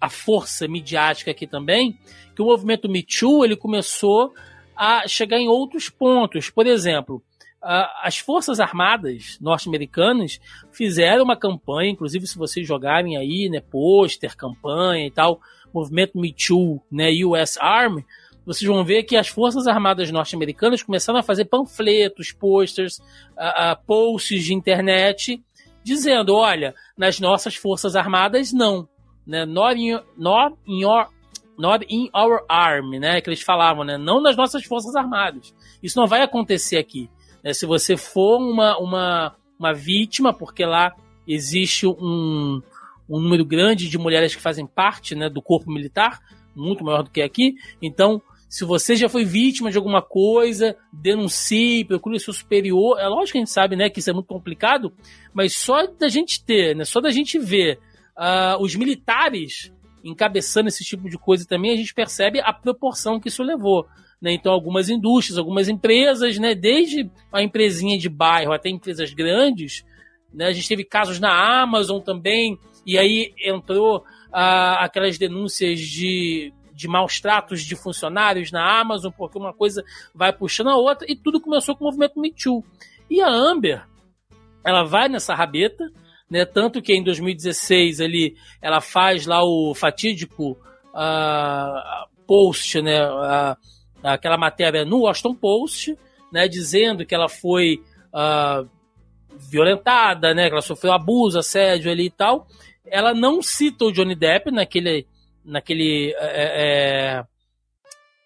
a 0.00 0.08
força 0.08 0.66
midiática 0.66 1.30
aqui 1.30 1.46
também, 1.46 1.98
que 2.34 2.42
o 2.42 2.46
movimento 2.46 2.88
Me 2.88 3.02
Too 3.02 3.44
ele 3.44 3.56
começou 3.56 4.32
a 4.76 5.06
chegar 5.06 5.38
em 5.38 5.48
outros 5.48 5.88
pontos. 5.88 6.50
Por 6.50 6.66
exemplo, 6.66 7.22
as 7.62 8.18
Forças 8.18 8.58
Armadas 8.58 9.38
norte-americanas 9.40 10.40
fizeram 10.72 11.22
uma 11.22 11.36
campanha, 11.36 11.92
inclusive 11.92 12.26
se 12.26 12.36
vocês 12.36 12.66
jogarem 12.66 13.16
aí, 13.16 13.48
né, 13.48 13.60
pôster, 13.60 14.36
campanha 14.36 15.06
e 15.06 15.10
tal, 15.10 15.40
movimento 15.72 16.18
Me 16.18 16.32
Too, 16.32 16.82
né, 16.90 17.10
US 17.24 17.56
Army, 17.58 18.04
vocês 18.44 18.68
vão 18.68 18.84
ver 18.84 19.04
que 19.04 19.16
as 19.16 19.28
Forças 19.28 19.66
Armadas 19.66 20.10
norte-americanas 20.10 20.82
começaram 20.82 21.18
a 21.18 21.22
fazer 21.22 21.44
panfletos, 21.44 22.32
posters, 22.32 22.98
uh, 22.98 23.80
posts 23.86 24.44
de 24.44 24.54
internet, 24.54 25.42
dizendo: 25.84 26.34
olha, 26.34 26.74
nas 26.96 27.20
nossas 27.20 27.54
Forças 27.54 27.94
Armadas, 27.94 28.52
não. 28.52 28.88
Né? 29.26 29.44
Not, 29.44 29.80
in, 29.80 30.00
not, 30.16 30.56
in 30.66 30.80
your, 30.80 31.06
not 31.56 31.86
in 31.88 32.08
our 32.14 32.44
army, 32.48 32.98
né? 32.98 33.20
Que 33.20 33.30
eles 33.30 33.42
falavam, 33.42 33.84
né? 33.84 33.96
Não 33.96 34.20
nas 34.20 34.36
nossas 34.36 34.64
Forças 34.64 34.96
Armadas. 34.96 35.54
Isso 35.82 35.98
não 35.98 36.06
vai 36.06 36.22
acontecer 36.22 36.78
aqui. 36.78 37.08
Né? 37.42 37.52
Se 37.52 37.66
você 37.66 37.96
for 37.96 38.38
uma, 38.38 38.76
uma, 38.78 39.36
uma 39.58 39.72
vítima, 39.72 40.32
porque 40.32 40.64
lá 40.64 40.94
existe 41.26 41.86
um, 41.86 42.60
um 43.08 43.20
número 43.20 43.44
grande 43.44 43.88
de 43.88 43.98
mulheres 43.98 44.34
que 44.34 44.42
fazem 44.42 44.66
parte 44.66 45.14
né, 45.14 45.28
do 45.28 45.40
corpo 45.40 45.70
militar, 45.70 46.20
muito 46.54 46.84
maior 46.84 47.02
do 47.02 47.10
que 47.10 47.22
aqui. 47.22 47.54
Então, 47.80 48.20
se 48.52 48.66
você 48.66 48.94
já 48.94 49.08
foi 49.08 49.24
vítima 49.24 49.70
de 49.70 49.78
alguma 49.78 50.02
coisa, 50.02 50.76
denuncie, 50.92 51.86
procure 51.86 52.20
seu 52.20 52.34
superior. 52.34 52.98
É 53.00 53.08
lógico 53.08 53.32
que 53.32 53.38
a 53.38 53.40
gente 53.40 53.50
sabe, 53.50 53.76
né, 53.76 53.88
que 53.88 53.98
isso 53.98 54.10
é 54.10 54.12
muito 54.12 54.26
complicado, 54.26 54.92
mas 55.32 55.56
só 55.56 55.86
da 55.86 56.06
gente 56.06 56.44
ter, 56.44 56.76
né, 56.76 56.84
só 56.84 57.00
da 57.00 57.10
gente 57.10 57.38
ver 57.38 57.78
uh, 58.14 58.62
os 58.62 58.76
militares 58.76 59.72
encabeçando 60.04 60.68
esse 60.68 60.84
tipo 60.84 61.08
de 61.08 61.16
coisa 61.16 61.46
também, 61.48 61.70
a 61.70 61.76
gente 61.76 61.94
percebe 61.94 62.40
a 62.40 62.52
proporção 62.52 63.18
que 63.18 63.28
isso 63.28 63.42
levou. 63.42 63.86
Né? 64.20 64.34
Então, 64.34 64.52
algumas 64.52 64.90
indústrias, 64.90 65.38
algumas 65.38 65.66
empresas, 65.70 66.36
né, 66.36 66.54
desde 66.54 67.10
a 67.32 67.42
empresinha 67.42 67.98
de 67.98 68.10
bairro 68.10 68.52
até 68.52 68.68
empresas 68.68 69.14
grandes, 69.14 69.82
né, 70.30 70.48
a 70.48 70.52
gente 70.52 70.68
teve 70.68 70.84
casos 70.84 71.18
na 71.18 71.62
Amazon 71.62 72.02
também, 72.02 72.58
e 72.86 72.98
aí 72.98 73.32
entrou 73.42 74.00
uh, 74.00 74.76
aquelas 74.76 75.16
denúncias 75.16 75.80
de 75.80 76.52
de 76.82 76.88
maus 76.88 77.20
tratos 77.20 77.62
de 77.62 77.76
funcionários 77.76 78.50
na 78.50 78.80
Amazon, 78.80 79.12
porque 79.16 79.38
uma 79.38 79.54
coisa 79.54 79.84
vai 80.12 80.32
puxando 80.32 80.70
a 80.70 80.76
outra, 80.76 81.06
e 81.08 81.14
tudo 81.14 81.40
começou 81.40 81.76
com 81.76 81.84
o 81.84 81.86
movimento 81.86 82.20
Me 82.20 82.32
Too. 82.32 82.64
E 83.08 83.20
a 83.20 83.28
Amber, 83.28 83.86
ela 84.64 84.82
vai 84.82 85.08
nessa 85.08 85.34
rabeta, 85.34 85.88
né? 86.28 86.44
Tanto 86.44 86.82
que 86.82 86.92
em 86.92 87.04
2016 87.04 88.00
ali 88.00 88.36
ela 88.60 88.80
faz 88.80 89.26
lá 89.26 89.44
o 89.44 89.74
fatídico 89.74 90.58
uh, 90.92 92.08
post, 92.26 92.82
né? 92.82 93.06
Uh, 93.06 93.56
aquela 94.02 94.36
matéria 94.36 94.84
no 94.84 95.02
Washington 95.02 95.34
Post, 95.36 95.96
né? 96.32 96.48
Dizendo 96.48 97.06
que 97.06 97.14
ela 97.14 97.28
foi 97.28 97.80
uh, 98.12 98.68
violentada, 99.50 100.34
né? 100.34 100.46
Que 100.46 100.52
ela 100.52 100.62
sofreu 100.62 100.92
abuso, 100.92 101.38
assédio 101.38 101.92
ali 101.92 102.06
e 102.06 102.10
tal. 102.10 102.48
Ela 102.84 103.14
não 103.14 103.40
cita 103.40 103.84
o 103.84 103.92
Johnny 103.92 104.16
Depp 104.16 104.50
naquele 104.50 105.06
naquele. 105.44 106.14
É, 106.18 107.20
é, 107.20 107.24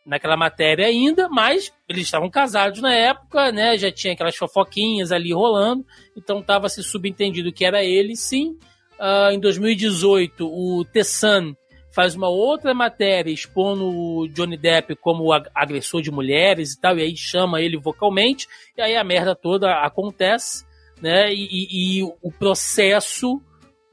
naquela 0.07 0.37
matéria 0.37 0.87
ainda, 0.87 1.29
mas 1.29 1.72
eles 1.88 2.05
estavam 2.05 2.31
casados 2.31 2.81
na 2.81 2.94
época, 2.94 3.50
né? 3.50 3.76
Já 3.76 3.90
tinha 3.90 4.12
aquelas 4.12 4.37
fofoquinhas 4.37 5.11
ali 5.11 5.33
rolando, 5.33 5.85
então 6.16 6.38
estava 6.38 6.68
se 6.68 6.83
subentendido 6.83 7.52
que 7.52 7.64
era 7.64 7.85
ele, 7.85 8.14
sim. 8.14 8.57
Uh, 9.00 9.33
em 9.33 9.40
2018, 9.40 10.46
o 10.46 10.85
The 10.85 11.02
Sun 11.02 11.55
faz 11.92 12.14
uma 12.14 12.29
outra 12.29 12.72
matéria 12.72 13.33
expondo 13.33 13.85
o 13.85 14.29
Johnny 14.29 14.57
Depp 14.57 14.94
como 14.96 15.33
agressor 15.55 16.02
de 16.02 16.11
mulheres 16.11 16.74
e 16.74 16.81
tal, 16.81 16.98
e 16.98 17.02
aí 17.02 17.16
chama 17.16 17.61
ele 17.61 17.76
vocalmente, 17.76 18.46
e 18.76 18.83
aí 18.83 18.94
a 18.94 19.02
merda 19.02 19.35
toda 19.35 19.72
acontece, 19.81 20.64
né? 21.02 21.33
E, 21.33 21.48
e, 21.50 22.00
e 22.00 22.02
o 22.05 22.31
processo 22.31 23.42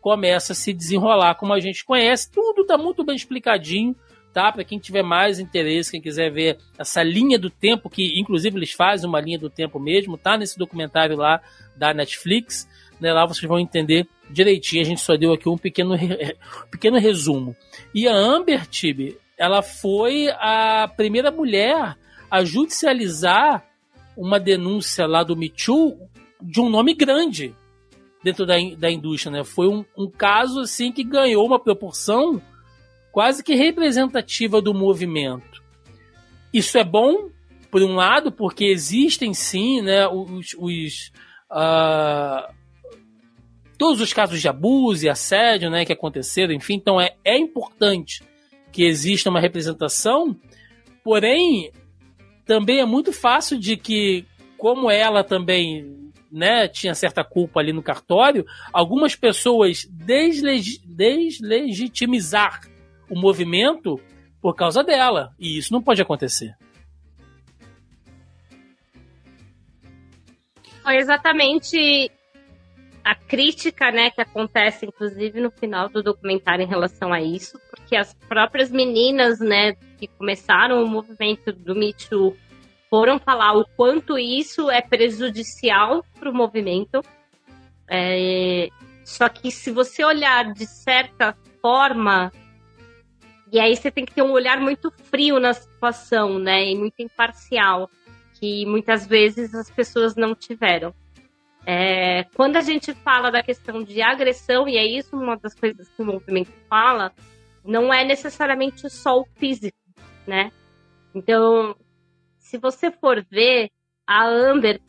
começa 0.03 0.51
a 0.51 0.55
se 0.55 0.73
desenrolar 0.73 1.35
como 1.35 1.53
a 1.53 1.61
gente 1.61 1.85
conhece. 1.85 2.29
Tudo 2.29 2.63
está 2.63 2.77
muito 2.77 3.05
bem 3.05 3.15
explicadinho, 3.15 3.95
tá? 4.33 4.51
Para 4.51 4.65
quem 4.65 4.77
tiver 4.77 5.01
mais 5.01 5.39
interesse, 5.39 5.91
quem 5.91 6.01
quiser 6.01 6.29
ver 6.29 6.57
essa 6.77 7.01
linha 7.01 7.39
do 7.39 7.49
tempo, 7.49 7.89
que 7.89 8.19
inclusive 8.19 8.57
eles 8.57 8.73
fazem 8.73 9.07
uma 9.07 9.21
linha 9.21 9.39
do 9.39 9.49
tempo 9.49 9.79
mesmo, 9.79 10.17
tá? 10.17 10.37
Nesse 10.37 10.59
documentário 10.59 11.15
lá 11.15 11.41
da 11.73 11.93
Netflix, 11.93 12.67
né? 12.99 13.13
Lá 13.13 13.25
vocês 13.25 13.47
vão 13.47 13.57
entender 13.57 14.05
direitinho. 14.29 14.81
A 14.81 14.85
gente 14.85 14.99
só 14.99 15.15
deu 15.15 15.31
aqui 15.31 15.47
um 15.47 15.57
pequeno, 15.57 15.95
pequeno 16.69 16.99
resumo. 16.99 17.55
E 17.95 18.05
a 18.05 18.13
Amber 18.13 18.67
Tibe, 18.67 19.17
ela 19.37 19.61
foi 19.61 20.27
a 20.31 20.85
primeira 20.97 21.31
mulher 21.31 21.95
a 22.29 22.43
judicializar 22.43 23.65
uma 24.17 24.37
denúncia 24.37 25.07
lá 25.07 25.23
do 25.23 25.37
Me 25.37 25.47
Too 25.47 25.97
de 26.41 26.59
um 26.59 26.69
nome 26.69 26.93
grande, 26.93 27.55
dentro 28.23 28.45
da, 28.45 28.55
da 28.77 28.89
indústria, 28.89 29.31
né? 29.31 29.43
Foi 29.43 29.67
um, 29.67 29.83
um 29.97 30.09
caso 30.09 30.61
assim 30.61 30.91
que 30.91 31.03
ganhou 31.03 31.45
uma 31.45 31.59
proporção 31.59 32.41
quase 33.11 33.43
que 33.43 33.53
representativa 33.53 34.61
do 34.61 34.73
movimento. 34.73 35.61
Isso 36.53 36.77
é 36.77 36.83
bom, 36.83 37.29
por 37.69 37.83
um 37.83 37.95
lado, 37.95 38.31
porque 38.31 38.65
existem 38.65 39.33
sim, 39.33 39.81
né, 39.81 40.07
os, 40.07 40.55
os 40.57 41.11
uh, 41.51 42.53
todos 43.77 44.01
os 44.01 44.13
casos 44.13 44.39
de 44.41 44.47
abuso 44.47 45.05
e 45.05 45.09
assédio, 45.09 45.69
né, 45.69 45.85
que 45.85 45.93
aconteceram, 45.93 46.53
enfim, 46.53 46.75
então 46.75 46.99
é, 46.99 47.15
é 47.23 47.37
importante 47.37 48.23
que 48.71 48.83
exista 48.83 49.29
uma 49.29 49.39
representação, 49.39 50.35
porém 51.03 51.71
também 52.45 52.79
é 52.79 52.85
muito 52.85 53.13
fácil 53.13 53.59
de 53.59 53.77
que, 53.77 54.25
como 54.57 54.89
ela 54.89 55.23
também 55.23 56.02
né, 56.33 56.67
tinha 56.67 56.95
certa 56.95 57.23
culpa 57.23 57.59
ali 57.59 57.71
no 57.71 57.83
cartório, 57.83 58.43
algumas 58.73 59.15
pessoas 59.15 59.85
desleg 59.85 60.81
deslegitimizar 60.83 62.61
o 63.07 63.15
movimento 63.15 64.01
por 64.41 64.55
causa 64.55 64.83
dela. 64.83 65.31
E 65.39 65.57
isso 65.57 65.71
não 65.71 65.81
pode 65.81 66.01
acontecer. 66.01 66.55
Foi 70.81 70.97
exatamente 70.97 72.11
a 73.03 73.15
crítica, 73.15 73.91
né, 73.91 74.09
que 74.09 74.21
acontece 74.21 74.85
inclusive 74.85 75.39
no 75.39 75.51
final 75.51 75.87
do 75.87 76.01
documentário 76.01 76.63
em 76.63 76.67
relação 76.67 77.13
a 77.13 77.21
isso, 77.21 77.59
porque 77.69 77.95
as 77.95 78.13
próprias 78.27 78.71
meninas, 78.71 79.39
né, 79.39 79.73
que 79.99 80.07
começaram 80.07 80.83
o 80.83 80.87
movimento 80.87 81.51
do 81.51 81.75
Me 81.75 81.93
Too 81.93 82.35
foram 82.93 83.17
falar 83.17 83.57
o 83.57 83.65
quanto 83.75 84.19
isso 84.19 84.69
é 84.69 84.79
prejudicial 84.79 86.05
para 86.19 86.29
o 86.29 86.33
movimento. 86.33 87.01
É, 87.89 88.69
só 89.03 89.27
que 89.29 89.49
se 89.49 89.71
você 89.71 90.05
olhar 90.05 90.53
de 90.53 90.67
certa 90.67 91.35
forma, 91.59 92.31
e 93.51 93.59
aí 93.59 93.75
você 93.75 93.89
tem 93.89 94.05
que 94.05 94.13
ter 94.13 94.21
um 94.21 94.29
olhar 94.29 94.59
muito 94.59 94.91
frio 95.09 95.39
na 95.39 95.55
situação, 95.55 96.37
né? 96.37 96.69
E 96.69 96.75
muito 96.75 96.99
imparcial. 96.99 97.89
que 98.39 98.63
muitas 98.67 99.07
vezes 99.07 99.55
as 99.55 99.71
pessoas 99.71 100.15
não 100.15 100.35
tiveram. 100.35 100.93
É, 101.65 102.25
quando 102.35 102.57
a 102.57 102.61
gente 102.61 102.93
fala 102.93 103.31
da 103.31 103.41
questão 103.41 103.81
de 103.81 104.03
agressão, 104.03 104.67
e 104.67 104.77
é 104.77 104.85
isso 104.85 105.15
uma 105.17 105.35
das 105.35 105.55
coisas 105.55 105.89
que 105.89 105.99
o 106.03 106.05
movimento 106.05 106.51
fala, 106.69 107.11
não 107.65 107.91
é 107.91 108.03
necessariamente 108.03 108.87
só 108.87 109.19
o 109.19 109.25
físico, 109.35 109.77
né? 110.27 110.51
Então, 111.15 111.75
se 112.53 112.59
você 112.59 112.91
for 112.91 113.25
ver, 113.31 113.71
a 114.05 114.27
Amber, 114.27 114.79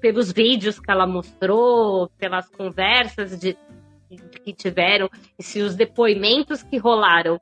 pelos 0.00 0.30
vídeos 0.30 0.78
que 0.78 0.88
ela 0.88 1.08
mostrou, 1.08 2.08
pelas 2.16 2.48
conversas 2.48 3.36
de, 3.36 3.58
de, 4.08 4.16
que 4.38 4.52
tiveram, 4.52 5.10
e 5.36 5.42
se 5.42 5.60
os 5.60 5.74
depoimentos 5.74 6.62
que 6.62 6.78
rolaram 6.78 7.40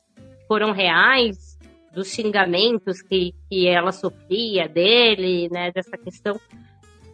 foram 0.49 0.73
reais, 0.73 1.59
dos 1.93 2.09
xingamentos 2.09 3.03
que, 3.03 3.35
que 3.51 3.69
ela 3.69 3.93
sofria 3.93 4.67
dele, 4.67 5.51
né, 5.51 5.71
dessa 5.71 5.99
questão, 5.99 6.41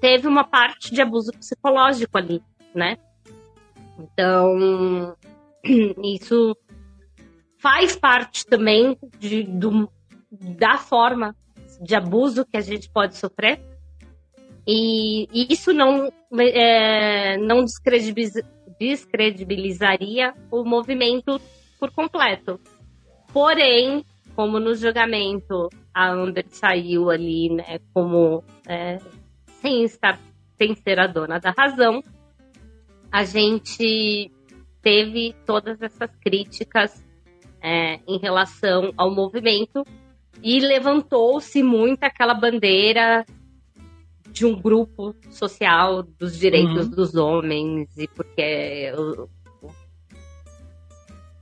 teve 0.00 0.28
uma 0.28 0.44
parte 0.44 0.94
de 0.94 1.02
abuso 1.02 1.32
psicológico 1.32 2.16
ali, 2.16 2.40
né? 2.72 2.98
Então, 3.98 5.16
isso 6.04 6.56
faz 7.58 7.96
parte 7.96 8.46
também 8.46 8.96
de, 9.18 9.42
do, 9.42 9.90
da 10.30 10.78
forma 10.78 11.34
de 11.80 11.94
abuso 11.94 12.44
que 12.44 12.56
a 12.56 12.60
gente 12.60 12.90
pode 12.90 13.16
sofrer. 13.16 13.60
E, 14.66 15.26
e 15.32 15.52
isso 15.52 15.72
não, 15.72 16.12
é, 16.38 17.36
não 17.38 17.64
descredibiliza, 17.64 18.42
descredibilizaria 18.78 20.34
o 20.50 20.64
movimento 20.64 21.40
por 21.80 21.90
completo. 21.90 22.60
Porém, 23.32 24.04
como 24.34 24.60
no 24.60 24.74
julgamento 24.74 25.68
a 25.92 26.10
Amber 26.10 26.44
saiu 26.48 27.10
ali, 27.10 27.50
né, 27.50 27.80
como 27.92 28.44
é, 28.68 28.98
sem 29.60 29.84
estar, 29.84 30.18
sem 30.56 30.74
ser 30.74 31.00
a 31.00 31.06
dona 31.06 31.38
da 31.38 31.52
razão, 31.56 32.02
a 33.10 33.24
gente 33.24 34.30
teve 34.82 35.34
todas 35.44 35.80
essas 35.82 36.10
críticas 36.20 37.04
é, 37.60 38.00
em 38.06 38.18
relação 38.18 38.92
ao 38.96 39.10
movimento 39.10 39.84
e 40.42 40.60
levantou-se 40.60 41.62
muito 41.62 42.04
aquela 42.04 42.34
bandeira 42.34 43.24
de 44.30 44.46
um 44.46 44.54
grupo 44.54 45.14
social 45.30 46.02
dos 46.02 46.38
direitos 46.38 46.86
uhum. 46.86 46.90
dos 46.90 47.14
homens 47.14 47.88
e 47.96 48.06
porque 48.06 48.92
o, 48.96 49.28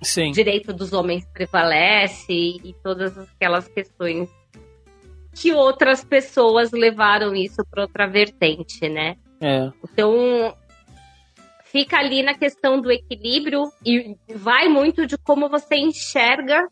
Sim. 0.03 0.31
direito 0.31 0.73
dos 0.73 0.93
homens 0.93 1.27
prevalece 1.27 2.33
e 2.33 2.75
todas 2.83 3.19
aquelas 3.19 3.69
questões 3.69 4.29
que 5.35 5.53
outras 5.53 6.03
pessoas 6.03 6.71
levaram 6.73 7.35
isso 7.35 7.63
para 7.71 7.83
outra 7.83 8.07
vertente, 8.07 8.89
né? 8.89 9.17
É. 9.41 9.71
Então 9.85 10.57
fica 11.65 11.99
ali 11.99 12.23
na 12.23 12.33
questão 12.33 12.81
do 12.81 12.91
equilíbrio 12.91 13.71
e 13.85 14.17
vai 14.35 14.69
muito 14.69 15.07
de 15.07 15.19
como 15.19 15.49
você 15.49 15.77
enxerga 15.77 16.67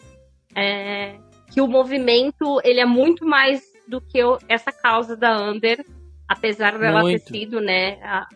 é, 0.57 1.18
que 1.55 1.61
o 1.61 1.68
movimento 1.68 2.61
ele 2.64 2.80
é 2.80 2.84
muito 2.84 3.24
mais 3.24 3.62
do 3.86 4.00
que 4.00 4.18
essa 4.48 4.72
causa 4.72 5.16
da 5.16 5.32
Amber, 5.32 5.86
apesar 6.28 6.76
dela 6.76 7.02
muito. 7.02 7.24
ter 7.24 7.30
sido, 7.30 7.61
né, 7.61 8.02
a, 8.02 8.26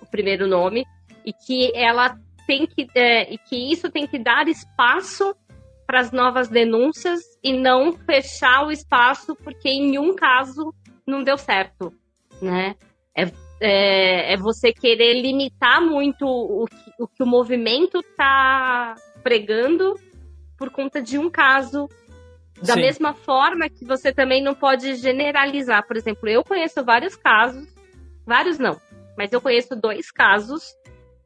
o 0.00 0.06
primeiro 0.06 0.46
nome, 0.46 0.86
e 1.26 1.32
que 1.32 1.72
ela 1.74 2.16
tem 2.46 2.64
que 2.64 2.86
é, 2.94 3.34
e 3.34 3.38
que 3.38 3.72
isso 3.72 3.90
tem 3.90 4.06
que 4.06 4.20
dar 4.20 4.46
espaço 4.46 5.34
para 5.84 5.98
as 5.98 6.12
novas 6.12 6.48
denúncias 6.48 7.20
e 7.42 7.52
não 7.52 7.92
fechar 7.92 8.64
o 8.64 8.70
espaço 8.70 9.34
porque 9.34 9.68
em 9.68 9.98
um 9.98 10.14
caso 10.14 10.72
não 11.04 11.24
deu 11.24 11.36
certo, 11.36 11.92
né? 12.40 12.76
É, 13.16 13.24
é, 13.60 14.34
é 14.34 14.36
você 14.36 14.72
querer 14.72 15.20
limitar 15.20 15.82
muito 15.82 16.24
o 16.24 16.66
que 16.66 16.88
o, 16.98 17.08
que 17.08 17.22
o 17.22 17.26
movimento 17.26 17.98
está 17.98 18.94
pregando 19.22 19.94
por 20.56 20.70
conta 20.70 21.00
de 21.00 21.18
um 21.18 21.28
caso. 21.28 21.88
Da 22.62 22.74
Sim. 22.74 22.80
mesma 22.80 23.14
forma 23.14 23.68
que 23.68 23.84
você 23.84 24.12
também 24.12 24.42
não 24.42 24.54
pode 24.54 24.94
generalizar. 24.96 25.86
Por 25.86 25.96
exemplo, 25.96 26.28
eu 26.28 26.42
conheço 26.42 26.84
vários 26.84 27.14
casos, 27.14 27.68
vários 28.26 28.58
não, 28.58 28.80
mas 29.16 29.32
eu 29.32 29.40
conheço 29.40 29.76
dois 29.76 30.10
casos 30.10 30.74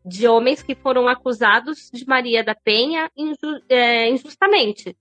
de 0.04 0.26
homens 0.26 0.62
que 0.62 0.74
foram 0.74 1.08
acusados 1.08 1.90
de 1.92 2.06
Maria 2.06 2.42
da 2.42 2.54
Penha 2.54 3.10
é, 3.68 4.10
injustamente. 4.10 4.96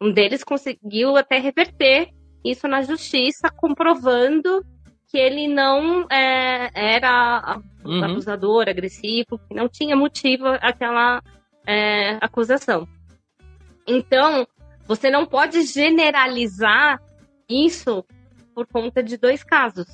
Um 0.00 0.12
deles 0.12 0.42
conseguiu 0.42 1.16
até 1.16 1.38
reverter 1.38 2.08
isso 2.44 2.66
na 2.66 2.82
justiça, 2.82 3.50
comprovando 3.50 4.64
que 5.10 5.18
ele 5.18 5.48
não 5.48 6.06
é, 6.10 6.70
era 6.74 7.60
uhum. 7.84 8.04
abusador, 8.04 8.68
agressivo, 8.68 9.38
que 9.46 9.54
não 9.54 9.68
tinha 9.68 9.96
motivo 9.96 10.46
aquela 10.46 11.22
é, 11.66 12.16
acusação. 12.20 12.88
Então, 13.86 14.46
você 14.86 15.10
não 15.10 15.26
pode 15.26 15.62
generalizar 15.62 17.00
isso 17.48 18.04
por 18.54 18.66
conta 18.66 19.02
de 19.02 19.16
dois 19.16 19.42
casos, 19.42 19.86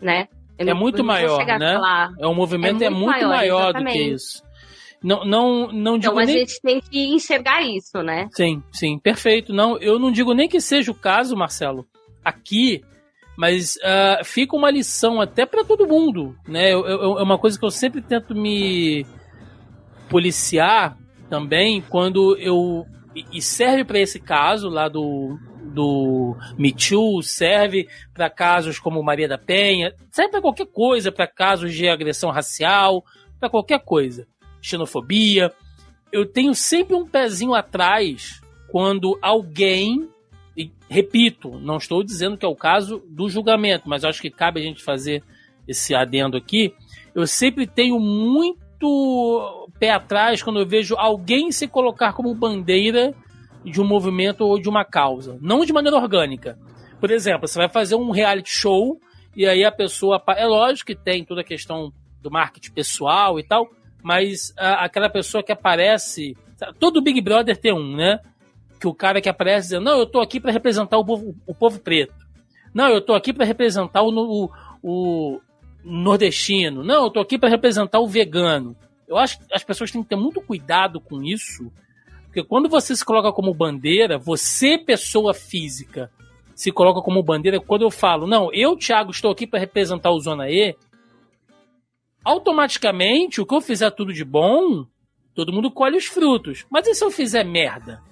né? 0.00 0.28
é 0.58 0.74
muito 0.74 1.04
maior, 1.04 1.44
né? 1.44 1.78
É 2.18 2.26
um 2.26 2.34
movimento 2.34 2.82
é 2.82 2.90
muito, 2.90 3.12
é 3.12 3.14
muito 3.14 3.28
maior, 3.28 3.72
maior 3.72 3.74
do 3.74 3.84
que 3.84 3.98
isso. 3.98 4.42
Não, 5.02 5.24
não, 5.24 5.72
não 5.72 5.98
digo 5.98 6.14
então 6.14 6.18
a 6.18 6.24
nem... 6.24 6.38
gente 6.38 6.60
tem 6.60 6.80
que 6.80 7.14
enxergar 7.14 7.62
isso, 7.62 8.02
né? 8.02 8.28
Sim, 8.32 8.62
sim, 8.72 8.98
perfeito. 8.98 9.52
Não, 9.52 9.78
eu 9.78 9.98
não 9.98 10.10
digo 10.10 10.32
nem 10.32 10.48
que 10.48 10.60
seja 10.60 10.90
o 10.90 10.94
caso, 10.94 11.36
Marcelo, 11.36 11.86
aqui, 12.24 12.82
mas 13.36 13.76
uh, 13.76 14.24
fica 14.24 14.56
uma 14.56 14.70
lição 14.70 15.20
até 15.20 15.44
para 15.44 15.64
todo 15.64 15.86
mundo, 15.86 16.34
né? 16.48 16.72
Eu, 16.72 16.86
eu, 16.86 17.18
é 17.18 17.22
uma 17.22 17.38
coisa 17.38 17.58
que 17.58 17.64
eu 17.64 17.70
sempre 17.70 18.00
tento 18.00 18.34
me 18.34 19.06
policiar 20.08 20.96
também 21.28 21.82
quando 21.82 22.36
eu 22.38 22.86
e 23.32 23.40
serve 23.40 23.84
para 23.84 23.98
esse 23.98 24.20
caso 24.20 24.68
lá 24.68 24.88
do 24.88 25.38
do 25.76 26.34
Me 26.56 26.72
Too, 26.72 27.22
serve 27.22 27.86
para 28.14 28.30
casos 28.30 28.78
como 28.78 29.02
Maria 29.02 29.28
da 29.28 29.36
Penha, 29.36 29.94
serve 30.10 30.30
para 30.30 30.40
qualquer 30.40 30.66
coisa, 30.66 31.12
para 31.12 31.26
casos 31.26 31.74
de 31.74 31.86
agressão 31.86 32.30
racial, 32.30 33.04
para 33.38 33.50
qualquer 33.50 33.80
coisa. 33.80 34.26
Xenofobia. 34.60 35.52
Eu 36.10 36.24
tenho 36.24 36.54
sempre 36.54 36.96
um 36.96 37.06
pezinho 37.06 37.52
atrás 37.52 38.40
quando 38.68 39.18
alguém, 39.20 40.08
e 40.56 40.70
repito, 40.88 41.58
não 41.58 41.76
estou 41.76 42.02
dizendo 42.02 42.38
que 42.38 42.46
é 42.46 42.48
o 42.48 42.56
caso 42.56 43.04
do 43.06 43.28
julgamento, 43.28 43.86
mas 43.86 44.02
acho 44.02 44.22
que 44.22 44.30
cabe 44.30 44.60
a 44.60 44.62
gente 44.62 44.82
fazer 44.82 45.22
esse 45.68 45.94
adendo 45.94 46.38
aqui. 46.38 46.74
Eu 47.14 47.26
sempre 47.26 47.66
tenho 47.66 48.00
muito 48.00 49.65
pé 49.78 49.90
atrás 49.90 50.42
quando 50.42 50.60
eu 50.60 50.66
vejo 50.66 50.94
alguém 50.96 51.52
se 51.52 51.68
colocar 51.68 52.12
como 52.12 52.34
bandeira 52.34 53.14
de 53.64 53.80
um 53.80 53.86
movimento 53.86 54.42
ou 54.42 54.58
de 54.60 54.68
uma 54.68 54.84
causa, 54.84 55.38
não 55.40 55.64
de 55.64 55.72
maneira 55.72 55.96
orgânica. 55.96 56.58
Por 57.00 57.10
exemplo, 57.10 57.46
você 57.46 57.58
vai 57.58 57.68
fazer 57.68 57.94
um 57.96 58.10
reality 58.10 58.50
show 58.50 59.00
e 59.34 59.46
aí 59.46 59.64
a 59.64 59.72
pessoa. 59.72 60.22
É 60.36 60.46
lógico 60.46 60.86
que 60.86 60.94
tem 60.94 61.24
toda 61.24 61.42
a 61.42 61.44
questão 61.44 61.92
do 62.22 62.30
marketing 62.30 62.72
pessoal 62.72 63.38
e 63.38 63.42
tal, 63.42 63.68
mas 64.02 64.54
a, 64.56 64.84
aquela 64.84 65.10
pessoa 65.10 65.42
que 65.42 65.52
aparece. 65.52 66.36
Todo 66.78 67.02
Big 67.02 67.20
Brother 67.20 67.56
tem 67.56 67.72
um, 67.72 67.96
né? 67.96 68.18
Que 68.80 68.88
o 68.88 68.94
cara 68.94 69.20
que 69.20 69.28
aparece 69.28 69.68
dizendo: 69.68 69.84
Não, 69.84 69.98
eu 69.98 70.06
tô 70.06 70.20
aqui 70.20 70.40
para 70.40 70.52
representar 70.52 70.96
o 70.96 71.04
povo, 71.04 71.34
o 71.46 71.54
povo 71.54 71.78
preto. 71.80 72.14
Não, 72.72 72.88
eu 72.88 73.00
tô 73.00 73.14
aqui 73.14 73.32
para 73.32 73.44
representar 73.44 74.02
o, 74.02 74.10
o, 74.10 74.50
o, 74.82 75.40
nordestino. 75.84 76.82
Não, 76.82 77.04
eu 77.04 77.10
tô 77.10 77.20
aqui 77.20 77.38
para 77.38 77.48
representar 77.48 78.00
o 78.00 78.08
vegano. 78.08 78.76
Eu 79.08 79.16
acho 79.16 79.38
que 79.38 79.44
as 79.52 79.62
pessoas 79.62 79.90
têm 79.90 80.02
que 80.02 80.08
ter 80.08 80.16
muito 80.16 80.40
cuidado 80.40 81.00
com 81.00 81.22
isso, 81.22 81.70
porque 82.24 82.42
quando 82.42 82.68
você 82.68 82.94
se 82.94 83.04
coloca 83.04 83.32
como 83.32 83.54
bandeira, 83.54 84.18
você, 84.18 84.76
pessoa 84.76 85.32
física, 85.32 86.10
se 86.54 86.72
coloca 86.72 87.00
como 87.02 87.22
bandeira, 87.22 87.60
quando 87.60 87.82
eu 87.82 87.90
falo, 87.90 88.26
não, 88.26 88.52
eu, 88.52 88.76
Thiago, 88.76 89.10
estou 89.10 89.30
aqui 89.30 89.46
para 89.46 89.60
representar 89.60 90.10
o 90.10 90.20
Zona 90.20 90.50
E, 90.50 90.74
automaticamente, 92.24 93.40
o 93.40 93.46
que 93.46 93.54
eu 93.54 93.60
fizer 93.60 93.90
tudo 93.90 94.12
de 94.12 94.24
bom, 94.24 94.86
todo 95.34 95.52
mundo 95.52 95.70
colhe 95.70 95.96
os 95.96 96.06
frutos. 96.06 96.66
Mas 96.70 96.86
e 96.86 96.94
se 96.94 97.04
eu 97.04 97.10
fizer 97.10 97.44
merda? 97.44 98.02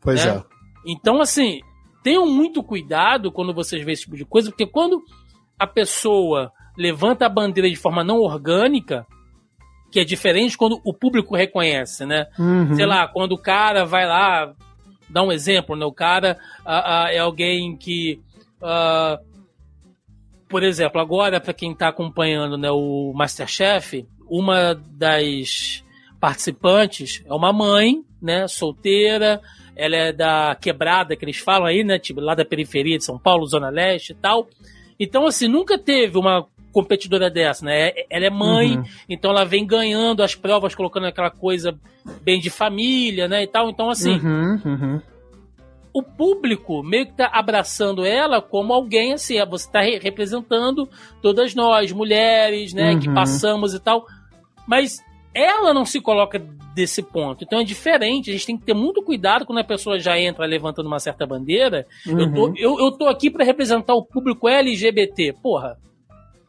Pois 0.00 0.24
né? 0.24 0.38
é. 0.38 0.44
Então, 0.86 1.20
assim, 1.20 1.60
tenham 2.02 2.26
muito 2.26 2.62
cuidado 2.62 3.30
quando 3.30 3.54
vocês 3.54 3.82
veem 3.84 3.92
esse 3.92 4.02
tipo 4.02 4.16
de 4.16 4.24
coisa, 4.24 4.50
porque 4.50 4.66
quando 4.66 5.02
a 5.58 5.66
pessoa 5.66 6.52
levanta 6.76 7.26
a 7.26 7.30
bandeira 7.30 7.68
de 7.68 7.76
forma 7.76 8.02
não 8.02 8.18
orgânica, 8.18 9.06
que 9.94 10.00
é 10.00 10.04
diferente 10.04 10.58
quando 10.58 10.80
o 10.82 10.92
público 10.92 11.36
reconhece, 11.36 12.04
né? 12.04 12.26
Uhum. 12.36 12.74
Sei 12.74 12.84
lá, 12.84 13.06
quando 13.06 13.30
o 13.30 13.38
cara 13.38 13.84
vai 13.84 14.04
lá, 14.04 14.52
dá 15.08 15.22
um 15.22 15.30
exemplo, 15.30 15.76
né? 15.76 15.86
O 15.86 15.92
cara 15.92 16.36
uh, 16.66 16.68
uh, 16.68 17.08
é 17.12 17.18
alguém 17.18 17.76
que. 17.76 18.20
Uh, 18.60 19.22
por 20.48 20.64
exemplo, 20.64 21.00
agora, 21.00 21.40
para 21.40 21.54
quem 21.54 21.70
está 21.70 21.86
acompanhando 21.86 22.58
né, 22.58 22.72
o 22.72 23.12
Masterchef, 23.14 24.04
uma 24.28 24.74
das 24.74 25.84
participantes 26.18 27.22
é 27.24 27.32
uma 27.32 27.52
mãe, 27.52 28.02
né? 28.20 28.48
Solteira, 28.48 29.40
ela 29.76 29.94
é 29.94 30.12
da 30.12 30.56
quebrada 30.60 31.14
que 31.14 31.24
eles 31.24 31.38
falam 31.38 31.68
aí, 31.68 31.84
né? 31.84 32.00
Tipo, 32.00 32.20
lá 32.20 32.34
da 32.34 32.44
periferia 32.44 32.98
de 32.98 33.04
São 33.04 33.16
Paulo, 33.16 33.46
Zona 33.46 33.70
Leste 33.70 34.10
e 34.10 34.16
tal. 34.16 34.48
Então, 34.98 35.24
assim, 35.24 35.46
nunca 35.46 35.78
teve 35.78 36.18
uma 36.18 36.48
competidora 36.74 37.30
dessa, 37.30 37.64
né? 37.64 37.92
Ela 38.10 38.26
é 38.26 38.30
mãe, 38.30 38.76
uhum. 38.76 38.84
então 39.08 39.30
ela 39.30 39.44
vem 39.44 39.64
ganhando 39.64 40.22
as 40.22 40.34
provas, 40.34 40.74
colocando 40.74 41.06
aquela 41.06 41.30
coisa 41.30 41.78
bem 42.20 42.40
de 42.40 42.50
família, 42.50 43.28
né? 43.28 43.44
E 43.44 43.46
tal. 43.46 43.70
Então, 43.70 43.88
assim. 43.88 44.18
Uhum, 44.18 44.60
uhum. 44.64 45.00
O 45.96 46.02
público 46.02 46.82
meio 46.82 47.06
que 47.06 47.12
tá 47.12 47.30
abraçando 47.32 48.04
ela 48.04 48.42
como 48.42 48.72
alguém 48.72 49.12
assim, 49.12 49.38
é, 49.38 49.46
você 49.46 49.70
tá 49.70 49.80
re 49.80 50.00
representando 50.00 50.88
todas 51.22 51.54
nós, 51.54 51.92
mulheres, 51.92 52.74
né, 52.74 52.98
que 52.98 53.06
uhum. 53.06 53.14
passamos 53.14 53.74
e 53.74 53.78
tal. 53.78 54.04
Mas 54.66 55.00
ela 55.32 55.72
não 55.72 55.84
se 55.84 56.00
coloca 56.00 56.40
desse 56.74 57.00
ponto. 57.00 57.44
Então 57.44 57.60
é 57.60 57.64
diferente. 57.64 58.30
A 58.30 58.32
gente 58.32 58.46
tem 58.46 58.58
que 58.58 58.64
ter 58.64 58.74
muito 58.74 59.02
cuidado 59.02 59.46
quando 59.46 59.58
a 59.58 59.64
pessoa 59.64 60.00
já 60.00 60.18
entra 60.18 60.44
levantando 60.46 60.86
uma 60.86 60.98
certa 60.98 61.24
bandeira. 61.24 61.86
Uhum. 62.04 62.18
Eu, 62.18 62.34
tô, 62.34 62.52
eu, 62.56 62.78
eu 62.86 62.90
tô 62.90 63.06
aqui 63.06 63.30
para 63.30 63.44
representar 63.44 63.94
o 63.94 64.04
público 64.04 64.48
LGBT. 64.48 65.34
Porra, 65.40 65.78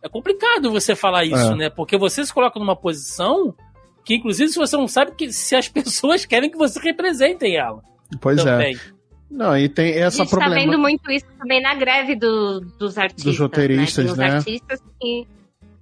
é 0.06 0.10
complicado 0.10 0.72
você 0.72 0.96
falar 0.96 1.26
isso, 1.26 1.54
é. 1.54 1.56
né? 1.56 1.70
Porque 1.70 1.98
você 1.98 2.24
se 2.24 2.32
coloca 2.32 2.60
numa 2.60 2.76
posição 2.76 3.56
que, 4.04 4.16
inclusive, 4.16 4.50
se 4.50 4.60
você 4.60 4.78
não 4.78 4.88
sabe 4.88 5.14
que 5.16 5.34
se 5.34 5.56
as 5.56 5.68
pessoas 5.68 6.26
querem 6.26 6.50
que 6.50 6.58
você 6.58 6.80
represente 6.80 7.56
ela. 7.56 7.82
Pois 8.22 8.38
é. 8.40 8.44
também. 8.44 8.76
é. 8.76 8.96
Não, 9.30 9.58
e 9.58 9.68
tem 9.68 9.92
essa 9.94 10.22
a 10.22 10.26
gente 10.26 10.30
problema. 10.30 10.56
tá 10.56 10.62
vendo 10.62 10.78
muito 10.78 11.12
isso 11.12 11.26
também 11.40 11.60
na 11.60 11.74
greve 11.74 12.16
do, 12.16 12.60
dos 12.78 12.98
artistas. 12.98 13.26
Dos 13.26 13.40
roteiristas, 13.40 14.06
né? 14.06 14.12
Dos 14.12 14.36
artistas 14.36 14.80
que. 15.02 15.28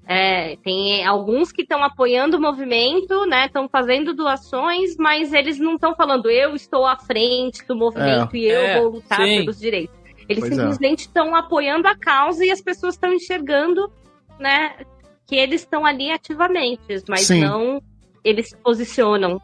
É, 0.05 0.57
tem 0.57 1.05
alguns 1.05 1.49
que 1.51 1.61
estão 1.61 1.81
apoiando 1.81 2.35
o 2.35 2.41
movimento, 2.41 3.25
né? 3.25 3.45
Estão 3.45 3.69
fazendo 3.69 4.13
doações, 4.13 4.97
mas 4.97 5.31
eles 5.31 5.57
não 5.59 5.75
estão 5.75 5.95
falando 5.95 6.29
eu 6.29 6.55
estou 6.55 6.85
à 6.85 6.97
frente 6.97 7.65
do 7.65 7.75
movimento 7.75 8.35
é. 8.35 8.37
e 8.37 8.45
eu 8.45 8.61
é, 8.61 8.79
vou 8.79 8.89
lutar 8.91 9.25
sim. 9.25 9.39
pelos 9.39 9.59
direitos. 9.59 9.95
Eles 10.27 10.41
pois 10.41 10.51
é. 10.51 10.55
simplesmente 10.55 10.99
estão 11.01 11.33
apoiando 11.33 11.87
a 11.87 11.95
causa 11.95 12.45
e 12.45 12.51
as 12.51 12.61
pessoas 12.61 12.95
estão 12.95 13.13
enxergando 13.13 13.89
né, 14.39 14.75
que 15.25 15.35
eles 15.35 15.61
estão 15.61 15.85
ali 15.85 16.11
ativamente, 16.11 17.03
mas 17.07 17.21
Sim. 17.21 17.41
não 17.41 17.81
eles 18.23 18.49
se 18.49 18.55
posicionam. 18.57 19.41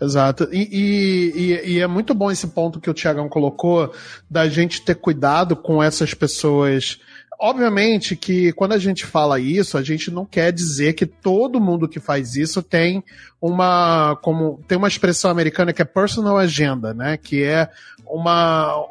Exato. 0.00 0.48
E, 0.52 0.68
e, 0.70 1.72
e, 1.72 1.80
é 1.80 1.86
muito 1.86 2.14
bom 2.14 2.30
esse 2.30 2.46
ponto 2.48 2.80
que 2.80 2.90
o 2.90 2.94
Tiagão 2.94 3.28
colocou 3.28 3.92
da 4.30 4.46
gente 4.48 4.82
ter 4.82 4.94
cuidado 4.94 5.56
com 5.56 5.82
essas 5.82 6.12
pessoas. 6.12 7.00
Obviamente 7.38 8.14
que 8.14 8.52
quando 8.52 8.72
a 8.72 8.78
gente 8.78 9.06
fala 9.06 9.40
isso, 9.40 9.76
a 9.76 9.82
gente 9.82 10.10
não 10.10 10.24
quer 10.24 10.52
dizer 10.52 10.92
que 10.92 11.06
todo 11.06 11.60
mundo 11.60 11.88
que 11.88 11.98
faz 11.98 12.36
isso 12.36 12.62
tem 12.62 13.02
uma 13.40 14.16
como 14.22 14.60
tem 14.68 14.76
uma 14.76 14.88
expressão 14.88 15.30
americana 15.30 15.72
que 15.72 15.82
é 15.82 15.84
personal 15.84 16.36
agenda, 16.36 16.92
né? 16.92 17.16
Que 17.16 17.42
é 17.42 17.70
uma 18.06 18.86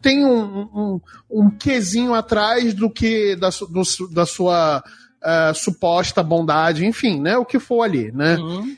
tem 0.00 0.24
um, 0.24 0.62
um, 0.74 1.00
um 1.30 1.50
quesinho 1.50 2.14
atrás 2.14 2.74
do 2.74 2.90
que 2.90 3.36
da, 3.36 3.50
do, 3.50 4.08
da 4.12 4.26
sua 4.26 4.82
uh, 5.22 5.54
suposta 5.54 6.22
bondade, 6.22 6.86
enfim, 6.86 7.20
né? 7.20 7.36
O 7.36 7.44
que 7.44 7.58
for 7.58 7.82
ali, 7.82 8.10
né? 8.12 8.36
Uhum. 8.36 8.76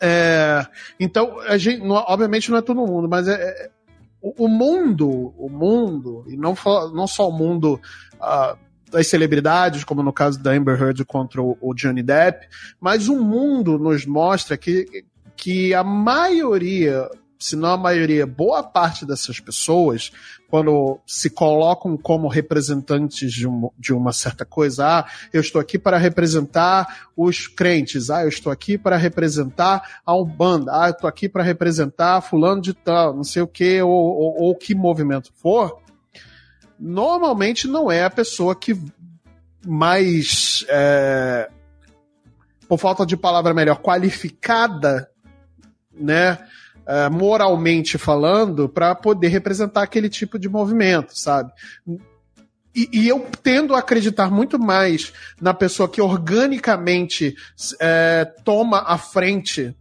É, 0.00 0.66
então, 0.98 1.40
a 1.40 1.56
gente, 1.56 1.82
não, 1.82 1.96
obviamente 1.96 2.50
não 2.50 2.58
é 2.58 2.62
todo 2.62 2.86
mundo, 2.86 3.08
mas 3.08 3.26
é, 3.28 3.34
é 3.34 3.70
o, 4.20 4.44
o, 4.44 4.48
mundo, 4.48 5.32
o 5.38 5.48
mundo, 5.48 6.24
e 6.28 6.36
não, 6.36 6.54
não 6.92 7.06
só 7.06 7.28
o 7.28 7.32
mundo 7.32 7.80
uh, 8.16 8.58
das 8.90 9.06
celebridades, 9.06 9.84
como 9.84 10.02
no 10.02 10.12
caso 10.12 10.42
da 10.42 10.50
Amber 10.50 10.80
Heard 10.80 11.04
contra 11.06 11.40
o, 11.40 11.56
o 11.60 11.72
Johnny 11.72 12.02
Depp, 12.02 12.46
mas 12.78 13.08
o 13.08 13.16
mundo 13.16 13.78
nos 13.78 14.04
mostra 14.04 14.58
que, 14.58 15.04
que 15.36 15.72
a 15.72 15.82
maioria 15.82 17.08
se 17.40 17.56
não 17.56 17.70
a 17.70 17.76
maioria, 17.78 18.26
boa 18.26 18.62
parte 18.62 19.06
dessas 19.06 19.40
pessoas, 19.40 20.12
quando 20.50 21.00
se 21.06 21.30
colocam 21.30 21.96
como 21.96 22.28
representantes 22.28 23.32
de, 23.32 23.48
um, 23.48 23.70
de 23.78 23.94
uma 23.94 24.12
certa 24.12 24.44
coisa, 24.44 24.86
ah, 24.86 25.06
eu 25.32 25.40
estou 25.40 25.58
aqui 25.58 25.78
para 25.78 25.96
representar 25.96 27.08
os 27.16 27.46
crentes, 27.46 28.10
ah, 28.10 28.22
eu 28.22 28.28
estou 28.28 28.52
aqui 28.52 28.76
para 28.76 28.98
representar 28.98 30.00
a 30.04 30.14
Umbanda, 30.14 30.70
ah, 30.74 30.88
eu 30.88 30.92
estou 30.92 31.08
aqui 31.08 31.30
para 31.30 31.42
representar 31.42 32.20
fulano 32.20 32.60
de 32.60 32.74
tal, 32.74 33.16
não 33.16 33.24
sei 33.24 33.40
o 33.40 33.48
que, 33.48 33.80
ou, 33.80 33.90
ou, 33.90 34.42
ou 34.42 34.54
que 34.54 34.74
movimento 34.74 35.32
for, 35.34 35.80
normalmente 36.78 37.66
não 37.66 37.90
é 37.90 38.04
a 38.04 38.10
pessoa 38.10 38.54
que 38.54 38.78
mais, 39.66 40.64
é, 40.68 41.48
por 42.68 42.78
falta 42.78 43.06
de 43.06 43.16
palavra 43.16 43.54
melhor, 43.54 43.80
qualificada, 43.80 45.10
né, 45.92 46.38
é, 46.86 47.08
moralmente 47.08 47.98
falando, 47.98 48.68
para 48.68 48.94
poder 48.94 49.28
representar 49.28 49.82
aquele 49.82 50.08
tipo 50.08 50.38
de 50.38 50.48
movimento, 50.48 51.18
sabe? 51.18 51.52
E, 52.74 52.88
e, 52.92 53.08
eu 53.08 53.26
tendo 53.42 53.74
a 53.74 53.80
acreditar 53.80 54.30
muito 54.30 54.58
mais 54.58 55.12
na 55.40 55.52
pessoa 55.52 55.88
que 55.88 56.00
organicamente 56.00 57.34
é, 57.80 58.24
toma 58.44 58.84
a 58.86 58.96
frente, 58.96 59.74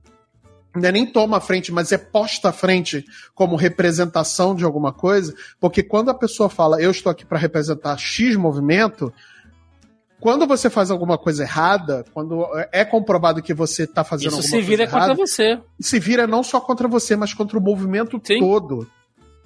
é 0.76 0.92
nem 0.92 1.06
toma 1.06 1.38
a 1.38 1.42
frente, 1.42 1.72
mas 1.72 1.92
é 1.92 1.98
posta 1.98 2.50
à 2.50 2.52
frente 2.52 3.06
como 3.36 3.56
representação 3.56 4.56
de 4.56 4.64
alguma 4.64 4.92
coisa, 4.92 5.36
porque 5.60 5.84
quando 5.84 6.10
a 6.10 6.16
pessoa 6.16 6.50
fala 6.50 6.82
eu 6.82 6.90
estou 6.90 7.12
aqui 7.12 7.26
para 7.26 7.38
representar 7.38 7.96
X 7.98 8.36
movimento, 8.36 9.14
quando 10.20 10.46
você 10.46 10.70
faz 10.70 10.92
alguma 10.92 11.18
coisa 11.18 11.44
errada, 11.44 12.04
quando 12.14 12.46
é 12.72 12.84
comprovado 12.84 13.42
que 13.42 13.54
você 13.54 13.84
está 13.84 14.04
fazendo 14.04 14.40
Isso 14.40 14.56
alguma 14.56 14.66
coisa 14.66 14.84
errada... 14.84 14.88
se 14.88 14.92
vira 14.92 15.08
contra 15.08 15.26
você. 15.26 15.62
Se 15.80 16.00
vira 16.00 16.28
não 16.28 16.44
só 16.44 16.60
contra 16.60 16.88
você, 16.88 17.16
mas 17.16 17.34
contra 17.34 17.58
o 17.58 17.62
movimento 17.62 18.20
Sim. 18.24 18.40
todo, 18.40 18.88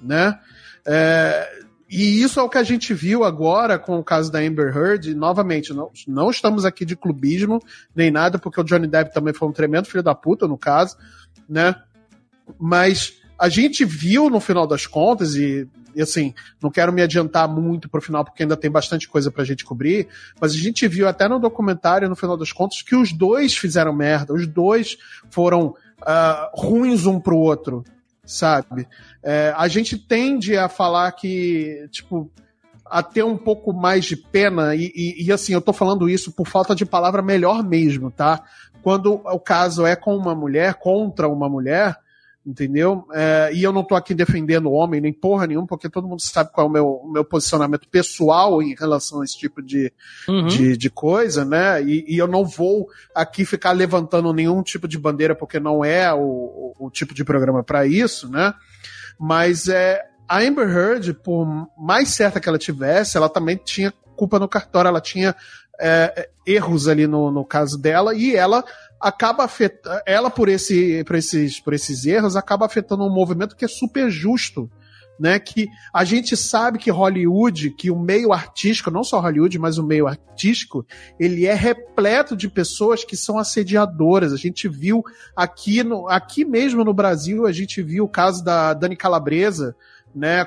né? 0.00 0.38
É, 0.84 1.48
e 1.88 2.20
isso 2.22 2.40
é 2.40 2.42
o 2.42 2.48
que 2.48 2.58
a 2.58 2.62
gente 2.62 2.92
viu 2.92 3.22
agora 3.22 3.78
com 3.78 3.98
o 3.98 4.04
caso 4.04 4.32
da 4.32 4.40
Amber 4.40 4.76
Heard. 4.76 5.10
E, 5.10 5.14
novamente, 5.14 5.72
não, 5.72 5.90
não 6.08 6.28
estamos 6.28 6.64
aqui 6.64 6.84
de 6.84 6.96
clubismo 6.96 7.60
nem 7.94 8.10
nada, 8.10 8.38
porque 8.38 8.60
o 8.60 8.64
Johnny 8.64 8.88
Depp 8.88 9.14
também 9.14 9.32
foi 9.32 9.48
um 9.48 9.52
tremendo 9.52 9.86
filho 9.86 10.02
da 10.02 10.14
puta, 10.14 10.48
no 10.48 10.58
caso, 10.58 10.96
né? 11.48 11.76
Mas 12.58 13.14
a 13.38 13.48
gente 13.48 13.84
viu 13.84 14.28
no 14.28 14.40
final 14.40 14.66
das 14.66 14.86
contas, 14.86 15.36
e 15.36 15.68
e 15.94 16.02
assim, 16.02 16.34
não 16.62 16.70
quero 16.70 16.92
me 16.92 17.02
adiantar 17.02 17.48
muito 17.48 17.88
pro 17.88 18.00
final, 18.00 18.24
porque 18.24 18.42
ainda 18.42 18.56
tem 18.56 18.70
bastante 18.70 19.08
coisa 19.08 19.30
pra 19.30 19.44
gente 19.44 19.64
cobrir, 19.64 20.08
mas 20.40 20.52
a 20.52 20.56
gente 20.56 20.86
viu 20.88 21.08
até 21.08 21.28
no 21.28 21.38
documentário, 21.38 22.08
no 22.08 22.16
final 22.16 22.36
das 22.36 22.52
contas, 22.52 22.82
que 22.82 22.96
os 22.96 23.12
dois 23.12 23.56
fizeram 23.56 23.92
merda, 23.92 24.32
os 24.32 24.46
dois 24.46 24.96
foram 25.30 25.74
uh, 26.00 26.50
ruins 26.52 27.06
um 27.06 27.20
pro 27.20 27.36
outro, 27.36 27.84
sabe? 28.24 28.86
É, 29.22 29.54
a 29.56 29.68
gente 29.68 29.98
tende 29.98 30.56
a 30.56 30.68
falar 30.68 31.12
que, 31.12 31.88
tipo, 31.90 32.30
a 32.84 33.02
ter 33.02 33.24
um 33.24 33.36
pouco 33.36 33.72
mais 33.72 34.04
de 34.04 34.16
pena, 34.16 34.74
e, 34.74 34.92
e, 34.94 35.26
e, 35.26 35.32
assim, 35.32 35.52
eu 35.52 35.60
tô 35.60 35.72
falando 35.72 36.08
isso 36.08 36.32
por 36.32 36.46
falta 36.46 36.74
de 36.74 36.84
palavra 36.84 37.22
melhor 37.22 37.62
mesmo, 37.62 38.10
tá? 38.10 38.42
Quando 38.82 39.14
o 39.14 39.40
caso 39.40 39.86
é 39.86 39.96
com 39.96 40.14
uma 40.16 40.34
mulher, 40.34 40.74
contra 40.74 41.26
uma 41.28 41.48
mulher, 41.48 41.96
entendeu? 42.46 43.06
É, 43.12 43.50
e 43.54 43.62
eu 43.62 43.72
não 43.72 43.82
tô 43.82 43.94
aqui 43.94 44.14
defendendo 44.14 44.66
o 44.66 44.72
homem, 44.72 45.00
nem 45.00 45.12
porra 45.12 45.46
nenhuma, 45.46 45.66
porque 45.66 45.88
todo 45.88 46.06
mundo 46.06 46.20
sabe 46.20 46.52
qual 46.52 46.66
é 46.66 46.70
o 46.70 46.72
meu, 46.72 46.86
o 46.86 47.10
meu 47.10 47.24
posicionamento 47.24 47.88
pessoal 47.88 48.62
em 48.62 48.74
relação 48.74 49.22
a 49.22 49.24
esse 49.24 49.38
tipo 49.38 49.62
de, 49.62 49.92
uhum. 50.28 50.46
de, 50.46 50.76
de, 50.76 50.90
coisa, 50.90 51.44
né? 51.44 51.82
E, 51.82 52.04
e, 52.06 52.18
eu 52.18 52.26
não 52.26 52.44
vou 52.44 52.88
aqui 53.14 53.44
ficar 53.44 53.72
levantando 53.72 54.32
nenhum 54.32 54.62
tipo 54.62 54.86
de 54.86 54.98
bandeira, 54.98 55.34
porque 55.34 55.58
não 55.58 55.84
é 55.84 56.12
o, 56.12 56.18
o, 56.78 56.86
o 56.86 56.90
tipo 56.90 57.14
de 57.14 57.24
programa 57.24 57.64
para 57.64 57.86
isso, 57.86 58.28
né? 58.28 58.52
Mas 59.18 59.68
é, 59.68 60.02
a 60.28 60.40
Amber 60.40 60.68
Heard, 60.68 61.14
por 61.14 61.46
mais 61.78 62.10
certa 62.10 62.40
que 62.40 62.48
ela 62.48 62.58
tivesse, 62.58 63.16
ela 63.16 63.28
também 63.28 63.56
tinha 63.56 63.92
culpa 64.16 64.38
no 64.38 64.48
cartório, 64.48 64.88
ela 64.88 65.00
tinha 65.00 65.34
é, 65.80 66.28
erros 66.46 66.88
ali 66.88 67.06
no, 67.06 67.30
no 67.30 67.44
caso 67.44 67.80
dela, 67.80 68.14
e 68.14 68.36
ela 68.36 68.64
acaba 69.04 69.44
afetando, 69.44 70.00
ela 70.06 70.30
por, 70.30 70.48
esse, 70.48 71.04
por, 71.04 71.16
esses, 71.16 71.60
por 71.60 71.74
esses 71.74 72.06
erros, 72.06 72.36
acaba 72.36 72.64
afetando 72.64 73.04
um 73.04 73.12
movimento 73.12 73.54
que 73.54 73.64
é 73.64 73.68
super 73.68 74.10
justo. 74.10 74.70
Né, 75.16 75.38
que 75.38 75.68
a 75.92 76.02
gente 76.02 76.36
sabe 76.36 76.76
que 76.76 76.90
Hollywood, 76.90 77.70
que 77.70 77.88
o 77.88 77.96
meio 77.96 78.32
artístico, 78.32 78.90
não 78.90 79.04
só 79.04 79.20
Hollywood, 79.20 79.56
mas 79.60 79.78
o 79.78 79.86
meio 79.86 80.08
artístico, 80.08 80.84
ele 81.20 81.46
é 81.46 81.54
repleto 81.54 82.36
de 82.36 82.48
pessoas 82.48 83.04
que 83.04 83.16
são 83.16 83.38
assediadoras. 83.38 84.32
A 84.32 84.36
gente 84.36 84.66
viu 84.66 85.04
aqui, 85.36 85.84
no, 85.84 86.08
aqui 86.08 86.44
mesmo 86.44 86.82
no 86.82 86.92
Brasil, 86.92 87.46
a 87.46 87.52
gente 87.52 87.80
viu 87.80 88.06
o 88.06 88.08
caso 88.08 88.42
da 88.42 88.74
Dani 88.74 88.96
Calabresa, 88.96 89.76
né, 90.14 90.46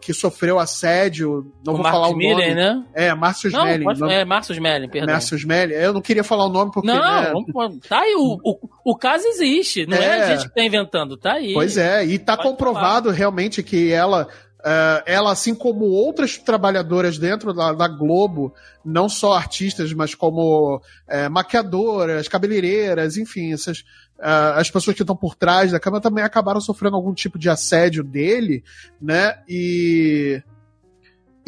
que 0.00 0.12
sofreu 0.12 0.58
assédio, 0.58 1.52
não 1.64 1.74
o 1.74 1.76
vou 1.76 1.84
falar 1.84 2.08
o 2.08 2.12
nome. 2.12 2.54
né? 2.54 2.84
É, 2.94 3.14
Márcio 3.14 3.48
Smelling. 3.48 3.84
Pode, 3.84 4.00
não, 4.00 4.10
é, 4.10 4.24
Márcio 4.24 4.52
Smelling, 4.52 4.88
perdão. 4.88 5.12
Márcio 5.12 5.36
Smelling. 5.36 5.74
Eu 5.74 5.92
não 5.92 6.00
queria 6.00 6.22
falar 6.22 6.46
o 6.46 6.48
nome 6.48 6.70
porque... 6.72 6.86
Não, 6.86 7.22
né, 7.22 7.32
vamos, 7.32 7.78
tá 7.88 8.00
aí, 8.00 8.14
o, 8.14 8.38
o, 8.44 8.68
o, 8.84 8.96
caso 8.96 9.26
existe, 9.26 9.86
não 9.86 9.96
é. 9.96 10.04
é 10.04 10.22
a 10.22 10.36
gente 10.36 10.48
que 10.48 10.54
tá 10.54 10.62
inventando, 10.62 11.16
tá 11.16 11.34
aí. 11.34 11.54
Pois 11.54 11.76
é, 11.76 12.04
e 12.04 12.18
tá 12.18 12.36
Pode 12.36 12.48
comprovado 12.48 13.06
falar. 13.06 13.16
realmente 13.16 13.62
que 13.62 13.92
ela 13.92 14.28
Uh, 14.60 14.98
ela, 15.06 15.30
assim 15.30 15.54
como 15.54 15.84
outras 15.84 16.38
trabalhadoras 16.38 17.18
dentro 17.18 17.52
da, 17.52 17.72
da 17.72 17.86
Globo, 17.86 18.52
não 18.84 19.08
só 19.08 19.34
artistas, 19.34 19.92
mas 19.92 20.14
como 20.14 20.76
uh, 20.78 21.30
maquiadoras, 21.30 22.26
cabeleireiras, 22.26 23.16
enfim, 23.16 23.52
essas, 23.52 23.80
uh, 24.18 24.56
as 24.56 24.70
pessoas 24.70 24.96
que 24.96 25.02
estão 25.02 25.14
por 25.14 25.36
trás 25.36 25.70
da 25.70 25.78
câmera 25.78 26.02
também 26.02 26.24
acabaram 26.24 26.60
sofrendo 26.60 26.96
algum 26.96 27.14
tipo 27.14 27.38
de 27.38 27.48
assédio 27.48 28.02
dele, 28.02 28.64
né? 29.00 29.38
E. 29.48 30.42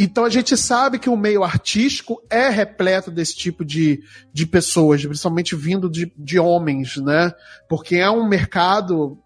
Então 0.01 0.25
a 0.25 0.31
gente 0.31 0.57
sabe 0.57 0.97
que 0.97 1.11
o 1.11 1.17
meio 1.17 1.43
artístico 1.43 2.23
é 2.31 2.49
repleto 2.49 3.11
desse 3.11 3.37
tipo 3.37 3.65
de, 3.65 4.01
de 4.33 4.47
pessoas, 4.47 5.05
principalmente 5.05 5.57
vindo 5.57 5.91
de, 5.91 6.13
de 6.17 6.39
homens, 6.39 6.99
né? 6.99 7.33
Porque 7.69 7.97
é 7.97 8.09
um 8.09 8.29
mercado 8.29 9.19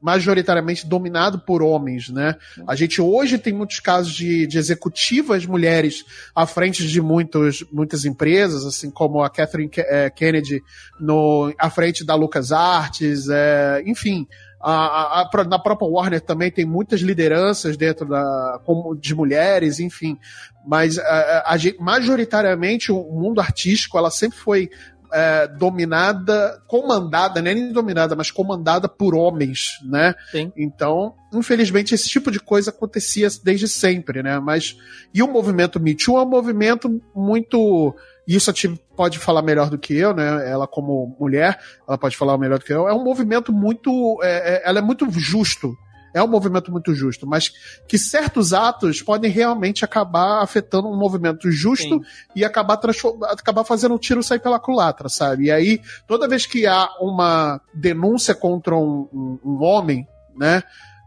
majoritariamente 0.00 0.86
dominado 0.86 1.38
por 1.38 1.62
homens, 1.62 2.08
né? 2.08 2.36
A 2.66 2.74
gente 2.74 3.00
hoje 3.00 3.38
tem 3.38 3.52
muitos 3.52 3.80
casos 3.80 4.12
de, 4.12 4.46
de 4.46 4.58
executivas 4.58 5.46
mulheres 5.46 6.04
à 6.34 6.46
frente 6.46 6.86
de 6.86 7.00
muitos, 7.00 7.64
muitas 7.72 8.04
empresas, 8.04 8.64
assim 8.64 8.90
como 8.90 9.22
a 9.22 9.30
Catherine 9.30 9.70
eh, 9.76 10.10
Kennedy 10.10 10.62
no, 11.00 11.52
à 11.58 11.70
frente 11.70 12.04
da 12.04 12.14
LucasArts, 12.14 13.28
é, 13.28 13.82
enfim. 13.86 14.26
A, 14.60 14.72
a, 14.72 15.30
a, 15.32 15.44
na 15.44 15.58
própria 15.58 15.88
Warner 15.88 16.20
também 16.20 16.50
tem 16.50 16.64
muitas 16.64 17.00
lideranças 17.00 17.76
dentro 17.76 18.06
da 18.06 18.60
de 18.98 19.14
mulheres, 19.14 19.78
enfim. 19.78 20.18
Mas 20.66 20.98
a, 20.98 21.56
majoritariamente 21.78 22.90
o 22.90 23.02
mundo 23.12 23.40
artístico 23.40 23.96
ela 23.96 24.10
sempre 24.10 24.38
foi 24.38 24.70
é, 25.12 25.46
dominada, 25.46 26.62
comandada, 26.66 27.40
não 27.40 27.50
é 27.50 27.54
nem 27.54 27.72
dominada, 27.72 28.14
mas 28.14 28.30
comandada 28.30 28.88
por 28.88 29.14
homens, 29.14 29.78
né? 29.84 30.14
Sim. 30.30 30.52
Então, 30.56 31.14
infelizmente, 31.32 31.94
esse 31.94 32.08
tipo 32.08 32.30
de 32.30 32.40
coisa 32.40 32.70
acontecia 32.70 33.28
desde 33.42 33.68
sempre, 33.68 34.22
né? 34.22 34.38
Mas, 34.38 34.76
e 35.12 35.22
o 35.22 35.28
movimento 35.28 35.80
Me 35.80 35.94
Too 35.94 36.18
é 36.18 36.22
um 36.22 36.28
movimento 36.28 37.00
muito 37.14 37.94
isso 38.26 38.50
a 38.50 38.52
Tim 38.52 38.76
pode 38.96 39.18
falar 39.18 39.40
melhor 39.40 39.70
do 39.70 39.78
que 39.78 39.94
eu, 39.94 40.12
né? 40.12 40.50
Ela 40.50 40.66
como 40.66 41.16
mulher, 41.20 41.60
ela 41.86 41.96
pode 41.96 42.16
falar 42.16 42.36
melhor 42.36 42.58
do 42.58 42.64
que 42.64 42.72
eu. 42.72 42.88
É 42.88 42.92
um 42.92 43.04
movimento 43.04 43.52
muito, 43.52 44.18
é, 44.22 44.54
é, 44.54 44.62
ela 44.64 44.80
é 44.80 44.82
muito 44.82 45.08
justo, 45.10 45.76
é 46.16 46.22
um 46.22 46.26
movimento 46.26 46.72
muito 46.72 46.94
justo, 46.94 47.26
mas 47.26 47.52
que 47.86 47.98
certos 47.98 48.54
atos 48.54 49.02
podem 49.02 49.30
realmente 49.30 49.84
acabar 49.84 50.42
afetando 50.42 50.88
um 50.88 50.96
movimento 50.96 51.50
justo 51.50 51.96
Sim. 51.96 52.04
e 52.34 52.42
acabar, 52.42 52.80
acabar 53.28 53.64
fazendo 53.64 53.92
o 53.92 53.94
um 53.96 53.98
tiro 53.98 54.22
sair 54.22 54.38
pela 54.38 54.58
culatra, 54.58 55.10
sabe? 55.10 55.44
E 55.44 55.50
aí, 55.50 55.78
toda 56.06 56.26
vez 56.26 56.46
que 56.46 56.66
há 56.66 56.88
uma 57.00 57.60
denúncia 57.74 58.34
contra 58.34 58.74
um, 58.74 59.06
um, 59.12 59.38
um 59.44 59.62
homem, 59.62 60.08
né? 60.34 60.62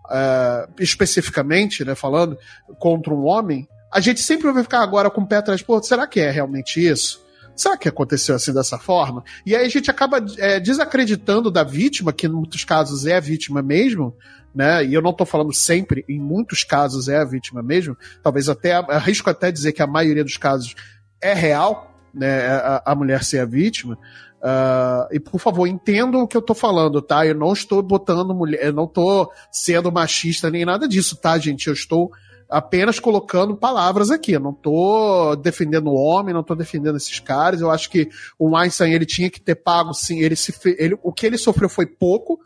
Uh, 0.05 0.73
especificamente, 0.79 1.83
né, 1.85 1.93
falando 1.93 2.37
contra 2.79 3.13
um 3.13 3.25
homem, 3.25 3.67
a 3.91 3.99
gente 3.99 4.19
sempre 4.21 4.51
vai 4.51 4.63
ficar 4.63 4.81
agora 4.81 5.09
com 5.09 5.21
o 5.21 5.27
pé 5.27 5.37
atrás, 5.37 5.61
pô, 5.61 5.81
será 5.83 6.07
que 6.07 6.19
é 6.19 6.31
realmente 6.31 6.83
isso? 6.83 7.23
Será 7.55 7.75
que 7.75 7.89
aconteceu 7.89 8.35
assim 8.35 8.53
dessa 8.53 8.79
forma? 8.79 9.23
E 9.45 9.55
aí 9.55 9.65
a 9.65 9.69
gente 9.69 9.91
acaba 9.91 10.23
é, 10.37 10.59
desacreditando 10.61 11.51
da 11.51 11.61
vítima, 11.61 12.13
que 12.13 12.25
em 12.25 12.29
muitos 12.29 12.63
casos 12.63 13.05
é 13.05 13.17
a 13.17 13.19
vítima 13.19 13.61
mesmo, 13.61 14.15
né? 14.53 14.83
E 14.85 14.93
eu 14.93 15.01
não 15.01 15.11
estou 15.11 15.25
falando 15.25 15.53
sempre, 15.53 16.03
em 16.07 16.19
muitos 16.19 16.63
casos 16.63 17.07
é 17.07 17.17
a 17.17 17.25
vítima 17.25 17.61
mesmo. 17.61 17.97
Talvez 18.21 18.49
até 18.49 18.73
arrisco 18.73 19.29
até 19.29 19.51
dizer 19.51 19.71
que 19.73 19.81
a 19.81 19.87
maioria 19.87 20.23
dos 20.23 20.37
casos 20.37 20.75
é 21.21 21.33
real, 21.33 21.93
né? 22.13 22.47
A, 22.47 22.83
a 22.85 22.95
mulher 22.95 23.23
ser 23.23 23.39
a 23.39 23.45
vítima. 23.45 23.97
Uh, 24.41 25.13
e 25.13 25.19
por 25.19 25.39
favor, 25.39 25.67
entendam 25.67 26.21
o 26.21 26.27
que 26.27 26.37
eu 26.37 26.41
tô 26.41 26.53
falando, 26.53 27.01
tá? 27.01 27.25
Eu 27.25 27.35
não 27.35 27.51
estou 27.51 27.81
botando 27.81 28.33
mulher, 28.33 28.63
eu 28.63 28.73
não 28.73 28.87
tô 28.87 29.29
sendo 29.51 29.91
machista 29.91 30.49
nem 30.49 30.63
nada 30.63 30.87
disso, 30.87 31.15
tá, 31.17 31.37
gente? 31.37 31.67
Eu 31.67 31.73
estou 31.73 32.11
apenas 32.49 32.99
colocando 32.99 33.55
palavras 33.55 34.09
aqui. 34.09 34.31
Eu 34.31 34.39
não 34.39 34.53
tô 34.53 35.35
defendendo 35.35 35.87
o 35.87 35.95
homem, 35.95 36.33
não 36.33 36.43
tô 36.43 36.55
defendendo 36.55 36.95
esses 36.95 37.19
caras. 37.19 37.61
Eu 37.61 37.69
acho 37.69 37.89
que 37.89 38.09
o 38.37 38.55
Einstein 38.55 38.93
ele 38.93 39.05
tinha 39.05 39.29
que 39.29 39.39
ter 39.41 39.55
pago, 39.55 39.93
sim. 39.93 40.19
Ele 40.19 40.35
se 40.35 40.53
ele, 40.77 40.97
o 41.03 41.13
que 41.13 41.25
ele 41.25 41.37
sofreu 41.37 41.69
foi 41.69 41.85
pouco 41.85 42.39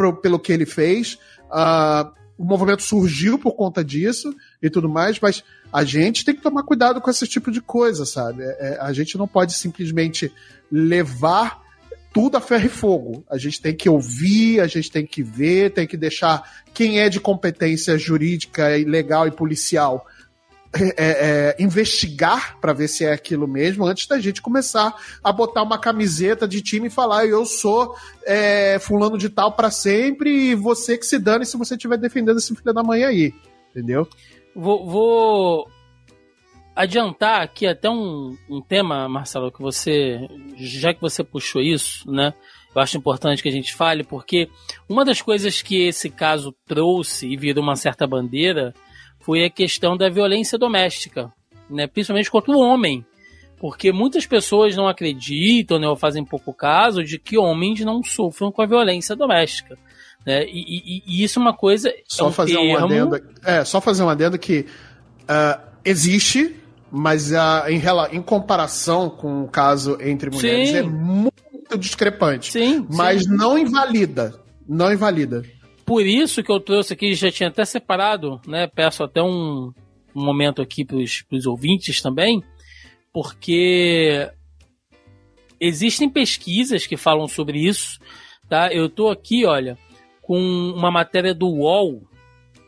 pro, 0.00 0.16
pelo 0.16 0.38
que 0.38 0.50
ele 0.50 0.64
fez. 0.64 1.18
Uh, 1.50 2.10
o 2.38 2.44
movimento 2.44 2.82
surgiu 2.82 3.38
por 3.38 3.52
conta 3.52 3.84
disso 3.84 4.34
e 4.62 4.70
tudo 4.70 4.88
mais, 4.88 5.20
mas 5.20 5.44
a 5.70 5.84
gente 5.84 6.24
tem 6.24 6.34
que 6.34 6.40
tomar 6.40 6.62
cuidado 6.62 7.02
com 7.02 7.10
esse 7.10 7.26
tipo 7.26 7.50
de 7.50 7.60
coisa, 7.60 8.06
sabe? 8.06 8.42
É, 8.42 8.56
é 8.60 8.78
a 8.80 8.94
gente 8.94 9.18
não 9.18 9.28
pode 9.28 9.52
simplesmente 9.52 10.32
levar 10.72 11.60
tudo 12.14 12.38
a 12.38 12.40
ferro 12.40 12.64
e 12.64 12.70
fogo. 12.70 13.24
A 13.28 13.36
gente 13.36 13.60
tem 13.60 13.76
que 13.76 13.90
ouvir, 13.90 14.60
a 14.60 14.66
gente 14.66 14.90
tem 14.90 15.04
que 15.04 15.22
ver, 15.22 15.74
tem 15.74 15.86
que 15.86 15.98
deixar 15.98 16.50
quem 16.72 16.98
é 16.98 17.10
de 17.10 17.20
competência 17.20 17.98
jurídica 17.98 18.78
e 18.78 18.84
legal 18.84 19.28
e 19.28 19.30
policial 19.30 20.06
é, 20.72 20.94
é, 20.96 21.56
investigar 21.58 22.58
para 22.60 22.72
ver 22.72 22.86
se 22.86 23.04
é 23.04 23.12
aquilo 23.12 23.48
mesmo 23.48 23.84
antes 23.84 24.06
da 24.06 24.20
gente 24.20 24.40
começar 24.40 24.94
a 25.22 25.32
botar 25.32 25.62
uma 25.62 25.78
camiseta 25.78 26.46
de 26.46 26.62
time 26.62 26.86
e 26.86 26.90
falar 26.90 27.26
eu 27.26 27.44
sou 27.44 27.96
é, 28.24 28.78
fulano 28.78 29.18
de 29.18 29.28
tal 29.28 29.52
para 29.52 29.70
sempre 29.70 30.30
e 30.30 30.54
você 30.54 30.96
que 30.96 31.04
se 31.04 31.18
dane 31.18 31.44
se 31.44 31.56
você 31.56 31.74
estiver 31.74 31.98
defendendo 31.98 32.38
esse 32.38 32.54
filho 32.54 32.72
da 32.72 32.84
mãe 32.84 33.02
aí, 33.02 33.34
entendeu? 33.70 34.06
Vou, 34.54 34.86
vou 34.86 35.70
adiantar 36.74 37.42
aqui 37.42 37.66
até 37.66 37.90
um, 37.90 38.36
um 38.48 38.62
tema, 38.62 39.08
Marcelo, 39.08 39.50
que 39.50 39.60
você 39.60 40.20
já 40.56 40.94
que 40.94 41.00
você 41.00 41.24
puxou 41.24 41.60
isso, 41.60 42.08
né? 42.10 42.32
Eu 42.74 42.80
acho 42.80 42.96
importante 42.96 43.42
que 43.42 43.48
a 43.48 43.52
gente 43.52 43.74
fale 43.74 44.04
porque 44.04 44.48
uma 44.88 45.04
das 45.04 45.20
coisas 45.20 45.60
que 45.60 45.88
esse 45.88 46.08
caso 46.08 46.54
trouxe 46.64 47.26
e 47.26 47.36
virou 47.36 47.64
uma 47.64 47.74
certa 47.74 48.06
bandeira 48.06 48.72
foi 49.30 49.44
a 49.44 49.50
questão 49.50 49.96
da 49.96 50.10
violência 50.10 50.58
doméstica, 50.58 51.32
né? 51.70 51.86
principalmente 51.86 52.28
contra 52.28 52.50
o 52.50 52.58
homem. 52.58 53.06
Porque 53.60 53.92
muitas 53.92 54.26
pessoas 54.26 54.74
não 54.74 54.88
acreditam, 54.88 55.78
né, 55.78 55.86
ou 55.86 55.94
fazem 55.94 56.24
pouco 56.24 56.52
caso 56.52 57.04
de 57.04 57.16
que 57.16 57.38
homens 57.38 57.78
não 57.84 58.02
sofram 58.02 58.50
com 58.50 58.60
a 58.60 58.66
violência 58.66 59.14
doméstica. 59.14 59.78
Né? 60.26 60.46
E, 60.46 60.58
e, 60.58 61.02
e 61.06 61.22
isso 61.22 61.38
é 61.38 61.42
uma 61.42 61.54
coisa. 61.54 61.92
Só 62.08 62.24
é 62.24 62.28
um 62.28 62.32
fazer 62.32 62.56
termo... 62.56 62.72
um 62.72 62.84
adendo. 62.84 63.20
É, 63.44 63.64
só 63.64 63.80
fazer 63.80 64.02
um 64.02 64.08
adendo 64.08 64.36
que 64.36 64.66
uh, 65.22 65.60
existe, 65.84 66.56
mas 66.90 67.30
uh, 67.30 67.68
em, 67.68 67.80
em 68.16 68.22
comparação 68.22 69.08
com 69.10 69.44
o 69.44 69.48
caso 69.48 69.96
entre 70.00 70.28
mulheres 70.28 70.70
sim. 70.70 70.76
é 70.76 70.82
muito 70.82 71.78
discrepante. 71.78 72.50
Sim, 72.50 72.84
mas 72.90 73.24
sim. 73.24 73.30
não 73.30 73.56
invalida. 73.56 74.34
Não 74.66 74.92
invalida 74.92 75.44
por 75.90 76.06
isso 76.06 76.40
que 76.44 76.52
eu 76.52 76.60
trouxe 76.60 76.92
aqui, 76.92 77.14
já 77.14 77.32
tinha 77.32 77.48
até 77.48 77.64
separado, 77.64 78.40
né? 78.46 78.68
Peço 78.68 79.02
até 79.02 79.20
um, 79.20 79.72
um 80.14 80.24
momento 80.24 80.62
aqui 80.62 80.84
para 80.84 80.96
os 80.96 81.46
ouvintes 81.46 82.00
também, 82.00 82.44
porque 83.12 84.30
existem 85.58 86.08
pesquisas 86.08 86.86
que 86.86 86.96
falam 86.96 87.26
sobre 87.26 87.58
isso, 87.58 87.98
tá? 88.48 88.72
Eu 88.72 88.88
tô 88.88 89.08
aqui, 89.08 89.44
olha, 89.44 89.76
com 90.22 90.38
uma 90.38 90.92
matéria 90.92 91.34
do 91.34 91.48
UOL, 91.48 92.02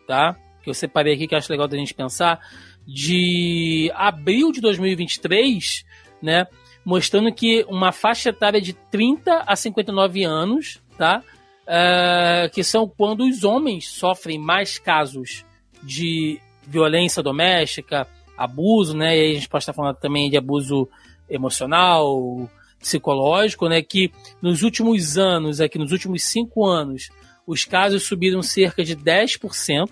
tá? 0.04 0.36
Que 0.60 0.70
eu 0.70 0.74
separei 0.74 1.14
aqui 1.14 1.28
que 1.28 1.36
acho 1.36 1.52
legal 1.52 1.68
da 1.68 1.76
gente 1.76 1.94
pensar, 1.94 2.40
de 2.84 3.88
abril 3.94 4.50
de 4.50 4.60
2023, 4.60 5.84
né? 6.20 6.48
Mostrando 6.84 7.32
que 7.32 7.64
uma 7.68 7.92
faixa 7.92 8.30
etária 8.30 8.60
de 8.60 8.72
30 8.72 9.44
a 9.46 9.54
59 9.54 10.24
anos, 10.24 10.82
tá? 10.98 11.22
Uh, 11.62 12.50
que 12.52 12.62
são 12.62 12.88
quando 12.88 13.24
os 13.24 13.44
homens 13.44 13.88
sofrem 13.88 14.38
mais 14.38 14.78
casos 14.78 15.44
de 15.82 16.40
violência 16.66 17.22
doméstica, 17.22 18.06
abuso, 18.36 18.96
né? 18.96 19.16
E 19.16 19.20
aí 19.20 19.30
a 19.32 19.34
gente 19.34 19.48
pode 19.48 19.62
estar 19.62 19.72
falando 19.72 19.96
também 19.96 20.30
de 20.30 20.36
abuso 20.36 20.88
emocional, 21.28 22.48
psicológico, 22.78 23.68
né? 23.68 23.82
Que 23.82 24.12
nos 24.40 24.62
últimos 24.62 25.16
anos, 25.18 25.60
aqui 25.60 25.78
nos 25.78 25.92
últimos 25.92 26.24
cinco 26.24 26.66
anos, 26.66 27.10
os 27.46 27.64
casos 27.64 28.04
subiram 28.04 28.42
cerca 28.42 28.84
de 28.84 28.96
10% 28.96 29.88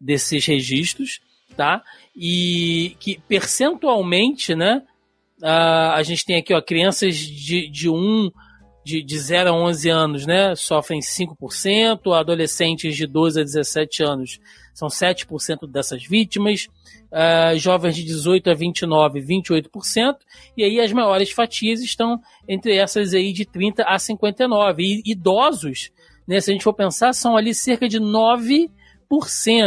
desses 0.00 0.44
registros, 0.46 1.20
tá? 1.56 1.82
E 2.16 2.96
que 2.98 3.20
percentualmente, 3.28 4.54
né? 4.54 4.82
Uh, 5.42 5.92
a 5.94 6.02
gente 6.02 6.24
tem 6.24 6.36
aqui, 6.36 6.52
ó, 6.52 6.60
crianças 6.60 7.16
de, 7.16 7.68
de 7.68 7.88
1 7.88 7.94
um 7.94 8.30
de, 8.84 9.02
de 9.02 9.18
0 9.18 9.50
a 9.50 9.52
11 9.52 9.88
anos, 9.90 10.26
né, 10.26 10.54
sofrem 10.54 11.00
5%, 11.00 12.18
adolescentes 12.18 12.96
de 12.96 13.06
12 13.06 13.40
a 13.40 13.44
17 13.44 14.02
anos 14.02 14.40
são 14.80 14.88
7% 14.88 15.70
dessas 15.70 16.02
vítimas, 16.04 16.68
uh, 17.12 17.58
jovens 17.58 17.94
de 17.96 18.04
18 18.04 18.50
a 18.50 18.54
29, 18.54 19.20
28%, 19.20 20.16
e 20.56 20.64
aí 20.64 20.80
as 20.80 20.92
maiores 20.92 21.30
fatias 21.30 21.82
estão 21.82 22.18
entre 22.48 22.76
essas 22.76 23.12
aí 23.12 23.32
de 23.32 23.44
30 23.44 23.82
a 23.84 23.98
59. 23.98 24.82
E 24.82 25.02
idosos, 25.04 25.90
né, 26.26 26.40
se 26.40 26.50
a 26.50 26.54
gente 26.54 26.64
for 26.64 26.72
pensar, 26.72 27.12
são 27.12 27.36
ali 27.36 27.54
cerca 27.54 27.86
de 27.88 28.00
9%. 28.00 28.68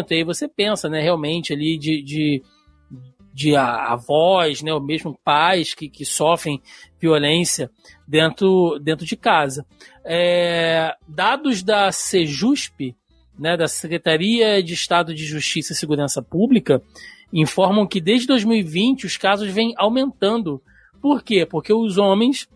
E 0.10 0.16
aí 0.16 0.24
você 0.24 0.48
pensa, 0.48 0.90
né, 0.90 1.00
realmente 1.00 1.54
ali 1.54 1.78
de, 1.78 2.02
de 2.02 2.42
de 3.34 3.56
avós, 3.56 4.62
né, 4.62 4.72
ou 4.72 4.80
mesmo 4.80 5.18
pais 5.24 5.74
que, 5.74 5.90
que 5.90 6.06
sofrem 6.06 6.62
violência 7.04 7.70
dentro, 8.08 8.80
dentro 8.82 9.06
de 9.06 9.18
casa. 9.18 9.66
É, 10.06 10.96
dados 11.08 11.62
da 11.62 11.92
Sejusp 11.92 12.96
né, 13.38 13.58
da 13.58 13.68
Secretaria 13.68 14.64
de 14.64 14.74
Estado 14.74 15.14
de 15.14 15.26
Justiça 15.26 15.74
e 15.74 15.76
Segurança 15.76 16.22
Pública 16.22 16.82
informam 17.32 17.88
que 17.88 18.00
desde 18.00 18.28
2020 18.28 19.06
os 19.06 19.18
casos 19.18 19.50
vêm 19.50 19.74
aumentando. 19.76 20.62
Por 21.02 21.24
quê? 21.24 21.46
Porque 21.46 21.74
os 21.74 21.98
homens 21.98 22.48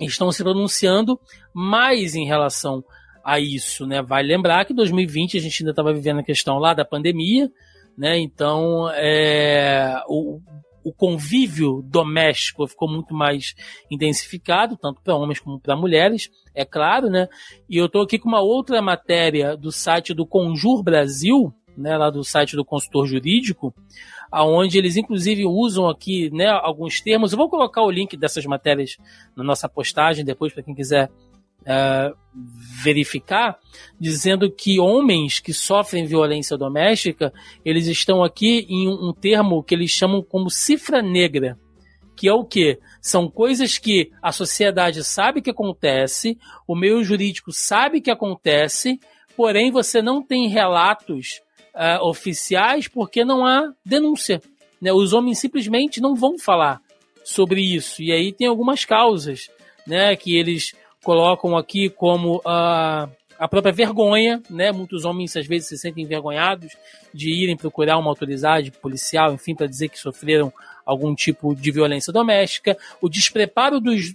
estão 0.00 0.32
se 0.32 0.42
pronunciando 0.42 1.20
mais 1.54 2.14
em 2.14 2.26
relação 2.26 2.82
a 3.24 3.38
isso, 3.38 3.86
né? 3.86 4.02
Vai 4.02 4.22
lembrar 4.22 4.64
que 4.64 4.74
2020 4.74 5.36
a 5.36 5.40
gente 5.40 5.62
ainda 5.62 5.70
estava 5.70 5.92
vivendo 5.92 6.20
a 6.20 6.24
questão 6.24 6.58
lá 6.58 6.72
da 6.72 6.84
pandemia, 6.84 7.50
né? 7.96 8.18
Então, 8.18 8.90
é, 8.94 10.02
o, 10.08 10.40
o 10.88 10.92
convívio 10.92 11.82
doméstico 11.82 12.66
ficou 12.66 12.88
muito 12.88 13.14
mais 13.14 13.54
intensificado, 13.90 14.76
tanto 14.76 15.02
para 15.02 15.14
homens 15.14 15.38
como 15.38 15.60
para 15.60 15.76
mulheres, 15.76 16.30
é 16.54 16.64
claro, 16.64 17.10
né? 17.10 17.28
E 17.68 17.76
eu 17.76 17.86
estou 17.86 18.02
aqui 18.02 18.18
com 18.18 18.28
uma 18.28 18.40
outra 18.40 18.80
matéria 18.80 19.56
do 19.56 19.70
site 19.70 20.14
do 20.14 20.26
Conjur 20.26 20.82
Brasil, 20.82 21.52
né, 21.76 21.96
lá 21.96 22.10
do 22.10 22.24
site 22.24 22.56
do 22.56 22.64
consultor 22.64 23.06
jurídico, 23.06 23.72
aonde 24.32 24.78
eles 24.78 24.96
inclusive 24.96 25.44
usam 25.46 25.88
aqui, 25.88 26.28
né, 26.30 26.48
alguns 26.48 27.00
termos. 27.00 27.32
Eu 27.32 27.38
vou 27.38 27.48
colocar 27.48 27.82
o 27.82 27.90
link 27.90 28.16
dessas 28.16 28.44
matérias 28.46 28.96
na 29.36 29.44
nossa 29.44 29.68
postagem 29.68 30.24
depois 30.24 30.52
para 30.52 30.62
quem 30.62 30.74
quiser 30.74 31.08
uh, 31.68 32.16
verificar, 32.82 33.58
dizendo 34.00 34.50
que 34.50 34.80
homens 34.80 35.38
que 35.38 35.52
sofrem 35.52 36.06
violência 36.06 36.56
doméstica, 36.56 37.32
eles 37.64 37.86
estão 37.86 38.22
aqui 38.22 38.66
em 38.68 38.88
um, 38.88 39.12
termo 39.12 39.62
que 39.62 39.74
eles 39.74 39.90
chamam 39.90 40.22
como 40.22 40.50
cifra 40.50 41.02
negra, 41.02 41.58
que 42.16 42.28
é 42.28 42.32
o 42.32 42.44
que? 42.44 42.78
São 43.00 43.30
coisas 43.30 43.78
que 43.78 44.10
a 44.22 44.32
sociedade 44.32 45.04
sabe 45.04 45.42
que 45.42 45.50
acontece, 45.50 46.38
o 46.66 46.74
meio 46.74 47.04
jurídico 47.04 47.52
sabe 47.52 48.00
que 48.00 48.10
acontece, 48.10 48.98
porém 49.36 49.70
você 49.70 50.00
não 50.00 50.22
tem 50.22 50.48
relatos 50.48 51.40
uh, 51.74 52.04
oficiais 52.06 52.88
porque 52.88 53.24
não 53.24 53.46
há 53.46 53.72
denúncia. 53.84 54.40
Né? 54.80 54.92
Os 54.92 55.12
homens 55.12 55.38
simplesmente 55.38 56.00
não 56.00 56.14
vão 56.14 56.38
falar 56.38 56.80
sobre 57.24 57.60
isso. 57.60 58.02
E 58.02 58.10
aí 58.10 58.32
tem 58.32 58.46
algumas 58.46 58.84
causas 58.84 59.48
né, 59.86 60.14
que 60.16 60.36
eles 60.36 60.74
colocam 61.08 61.56
aqui 61.56 61.88
como 61.88 62.42
a, 62.44 63.08
a 63.38 63.48
própria 63.48 63.72
vergonha, 63.72 64.42
né? 64.50 64.70
Muitos 64.72 65.06
homens 65.06 65.34
às 65.38 65.46
vezes 65.46 65.66
se 65.68 65.78
sentem 65.78 66.04
envergonhados 66.04 66.76
de 67.14 67.30
irem 67.30 67.56
procurar 67.56 67.96
uma 67.96 68.10
autoridade 68.10 68.70
policial, 68.70 69.32
enfim, 69.32 69.54
para 69.54 69.66
dizer 69.66 69.88
que 69.88 69.98
sofreram 69.98 70.52
algum 70.84 71.14
tipo 71.14 71.54
de 71.54 71.70
violência 71.70 72.12
doméstica, 72.12 72.76
o 73.00 73.08
despreparo 73.08 73.80
dos, 73.80 74.12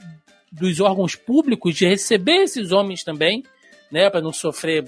dos 0.51 0.79
órgãos 0.79 1.15
públicos 1.15 1.73
de 1.73 1.87
receber 1.87 2.43
esses 2.43 2.71
homens 2.71 3.03
também, 3.03 3.43
né, 3.91 4.07
para 4.11 4.21
não 4.21 4.31
sofrer 4.31 4.87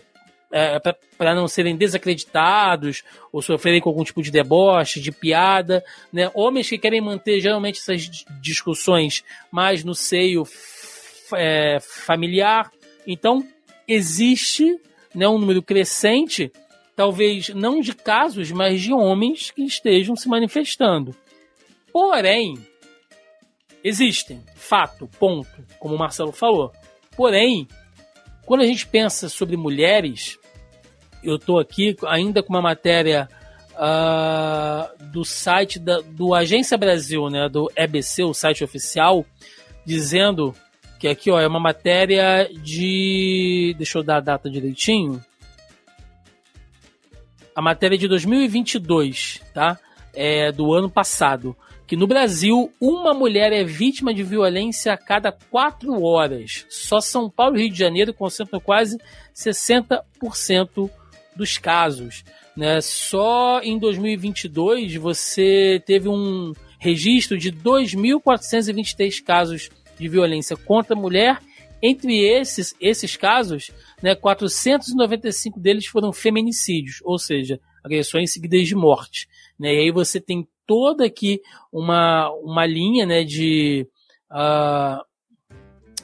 é, 0.52 0.80
para 1.18 1.34
não 1.34 1.48
serem 1.48 1.76
desacreditados 1.76 3.04
ou 3.34 3.42
sofrerem 3.42 3.82
com 3.82 3.90
algum 3.90 4.04
tipo 4.04 4.22
de 4.22 4.30
deboche, 4.30 5.02
de 5.02 5.12
piada, 5.12 5.84
né? 6.14 6.30
Homens 6.36 6.70
que 6.70 6.78
querem 6.78 7.02
manter 7.02 7.42
geralmente 7.42 7.80
essas 7.80 8.24
discussões 8.40 9.24
mais 9.52 9.84
no 9.84 9.96
seio 9.96 10.46
é, 11.34 11.80
familiar. 11.80 12.72
Então, 13.06 13.46
existe 13.88 14.80
né, 15.14 15.28
um 15.28 15.38
número 15.38 15.62
crescente, 15.62 16.52
talvez 16.96 17.50
não 17.50 17.80
de 17.80 17.94
casos, 17.94 18.52
mas 18.52 18.82
de 18.82 18.94
homens 18.94 19.52
que 19.52 19.64
estejam 19.64 20.16
se 20.16 20.28
manifestando. 20.28 21.16
Porém, 21.92 22.58
existem, 23.84 24.44
fato, 24.56 25.08
ponto, 25.20 25.66
como 25.80 25.96
o 25.96 26.00
Marcelo 26.00 26.32
falou. 26.32 26.72
Porém, 27.16 27.68
quando 28.46 28.62
a 28.62 28.66
gente 28.66 28.86
pensa 28.86 29.30
sobre 29.30 29.56
mulheres, 29.56 30.38
eu 31.24 31.38
estou 31.38 31.60
aqui 31.60 31.96
ainda 32.06 32.44
com 32.44 32.54
uma 32.54 32.62
matéria 32.62 33.30
uh, 33.74 35.06
do 35.06 35.24
site 35.24 35.80
da, 35.80 36.00
do 36.02 36.34
Agência 36.34 36.78
Brasil, 36.78 37.30
né, 37.30 37.50
do 37.50 37.72
EBC, 37.76 38.24
o 38.24 38.34
site 38.34 38.64
oficial, 38.64 39.26
dizendo 39.86 40.54
que 41.00 41.08
aqui, 41.08 41.30
ó, 41.30 41.40
é 41.40 41.48
uma 41.48 41.60
matéria 41.60 42.50
de. 42.52 43.76
Deixa 43.78 43.98
eu 43.98 44.04
dar 44.04 44.18
a 44.18 44.22
data 44.22 44.50
direitinho. 44.50 45.24
A 47.56 47.62
matéria 47.62 47.96
é 47.96 47.98
de 47.98 48.08
2022, 48.08 49.42
tá? 49.54 49.80
É 50.14 50.52
do 50.52 50.74
ano 50.74 50.90
passado. 50.90 51.56
Que 51.88 51.96
no 51.96 52.08
Brasil, 52.08 52.72
uma 52.82 53.14
mulher 53.14 53.54
é 53.54 53.64
vítima 53.64 54.14
de 54.14 54.24
violência 54.24 54.92
a 54.94 54.98
cada 54.98 55.32
quatro 55.32 56.04
horas. 56.04 56.66
Só 56.70 57.00
São 57.00 57.30
Paulo 57.30 57.58
e 57.58 57.64
Rio 57.64 57.72
de 57.72 57.78
Janeiro 57.78 58.14
concentram 58.14 58.60
quase 58.60 58.98
60% 59.36 60.90
dos 61.36 61.58
casos. 61.58 62.24
Né? 62.58 62.82
Só 62.82 63.62
em 63.62 63.78
2022 63.78 64.96
você 64.96 65.82
teve 65.86 66.10
um 66.10 66.54
registro 66.80 67.38
de 67.38 67.52
2.423 67.52 69.24
casos 69.24 69.70
de 69.98 70.08
violência 70.08 70.56
contra 70.56 70.96
a 70.96 71.00
mulher. 71.00 71.40
Entre 71.82 72.20
esses, 72.22 72.74
esses 72.80 73.16
casos, 73.16 73.72
né, 74.02 74.16
495 74.16 75.60
deles 75.60 75.86
foram 75.86 76.12
feminicídios, 76.12 77.00
ou 77.04 77.18
seja, 77.20 77.60
agressões 77.84 78.32
seguidas 78.32 78.68
de 78.68 78.76
morte. 78.76 79.28
Né? 79.60 79.76
E 79.76 79.80
aí 79.82 79.92
você 79.92 80.20
tem 80.20 80.48
toda 80.66 81.06
aqui 81.06 81.42
uma, 81.72 82.32
uma 82.42 82.66
linha 82.66 83.06
né, 83.06 83.24
de, 83.24 83.88
uh, 84.32 85.04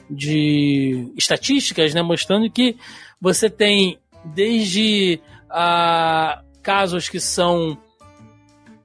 de 0.08 1.12
estatísticas 1.16 1.94
né, 1.94 2.02
mostrando 2.02 2.50
que 2.50 2.76
você 3.20 3.50
tem 3.50 3.98
desde 4.24 5.20
uh, 5.50 6.44
casos 6.62 7.08
que 7.08 7.18
são 7.18 7.76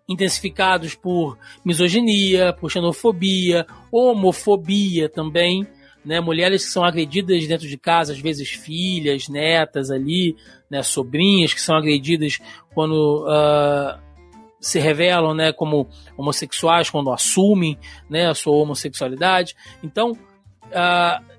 intensificados 0.08 0.96
por 0.96 1.38
misoginia, 1.66 2.54
por 2.54 2.72
xenofobia, 2.72 3.66
homofobia 3.92 5.10
também, 5.10 5.68
né? 6.06 6.22
Mulheres 6.22 6.66
que 6.66 6.72
são 6.72 6.84
agredidas 6.84 7.46
dentro 7.46 7.68
de 7.68 7.78
casa, 7.78 8.14
às 8.14 8.20
vezes 8.20 8.50
filhas, 8.50 9.28
netas 9.28 9.92
ali, 9.92 10.36
né? 10.70 10.82
Sobrinhas 10.82 11.54
que 11.54 11.62
são 11.62 11.76
agredidas 11.76 12.40
quando 12.74 13.26
uh, 13.26 14.00
se 14.60 14.80
revelam, 14.80 15.34
né? 15.34 15.52
Como 15.52 15.90
homossexuais, 16.18 16.90
quando 16.90 17.12
assumem, 17.12 17.78
né? 18.10 18.30
A 18.30 18.34
sua 18.34 18.56
homossexualidade. 18.56 19.56
Então, 19.84 20.12
uh, 20.12 21.37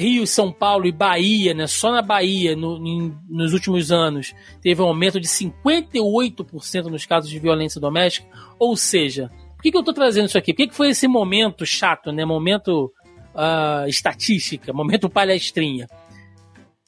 Rio, 0.00 0.26
São 0.26 0.50
Paulo 0.50 0.86
e 0.86 0.92
Bahia, 0.92 1.52
né, 1.52 1.66
só 1.66 1.92
na 1.92 2.00
Bahia, 2.00 2.56
no, 2.56 2.76
em, 2.86 3.14
nos 3.28 3.52
últimos 3.52 3.92
anos, 3.92 4.34
teve 4.62 4.80
um 4.80 4.86
aumento 4.86 5.20
de 5.20 5.28
58% 5.28 6.84
nos 6.84 7.04
casos 7.04 7.28
de 7.28 7.38
violência 7.38 7.78
doméstica. 7.78 8.26
Ou 8.58 8.76
seja, 8.76 9.30
por 9.56 9.62
que, 9.62 9.70
que 9.70 9.76
eu 9.76 9.80
estou 9.80 9.92
trazendo 9.92 10.26
isso 10.26 10.38
aqui? 10.38 10.54
Por 10.54 10.56
que, 10.56 10.68
que 10.68 10.74
foi 10.74 10.88
esse 10.88 11.06
momento 11.06 11.66
chato, 11.66 12.10
né? 12.10 12.24
Momento 12.24 12.90
uh, 13.34 13.86
estatística, 13.86 14.72
momento 14.72 15.10
palestrinha? 15.10 15.86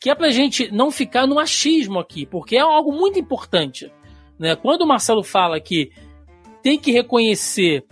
Que 0.00 0.08
é 0.08 0.14
para 0.14 0.28
a 0.28 0.32
gente 0.32 0.72
não 0.72 0.90
ficar 0.90 1.26
no 1.26 1.38
achismo 1.38 1.98
aqui, 1.98 2.24
porque 2.24 2.56
é 2.56 2.60
algo 2.60 2.92
muito 2.92 3.18
importante. 3.18 3.92
Né? 4.38 4.56
Quando 4.56 4.82
o 4.82 4.86
Marcelo 4.86 5.22
fala 5.22 5.60
que 5.60 5.92
tem 6.62 6.78
que 6.78 6.90
reconhecer 6.90 7.84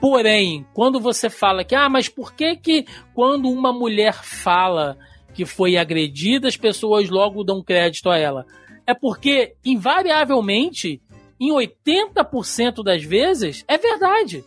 Porém, 0.00 0.66
quando 0.72 0.98
você 0.98 1.28
fala 1.28 1.62
que, 1.62 1.74
ah, 1.74 1.88
mas 1.88 2.08
por 2.08 2.32
que 2.32 2.56
que 2.56 2.86
quando 3.14 3.50
uma 3.50 3.72
mulher 3.72 4.14
fala 4.14 4.96
que 5.34 5.44
foi 5.44 5.76
agredida, 5.76 6.48
as 6.48 6.56
pessoas 6.56 7.10
logo 7.10 7.44
dão 7.44 7.62
crédito 7.62 8.08
a 8.08 8.16
ela? 8.16 8.46
É 8.86 8.94
porque, 8.94 9.54
invariavelmente, 9.64 11.02
em 11.38 11.52
80% 11.52 12.82
das 12.82 13.04
vezes, 13.04 13.62
é 13.68 13.76
verdade. 13.76 14.42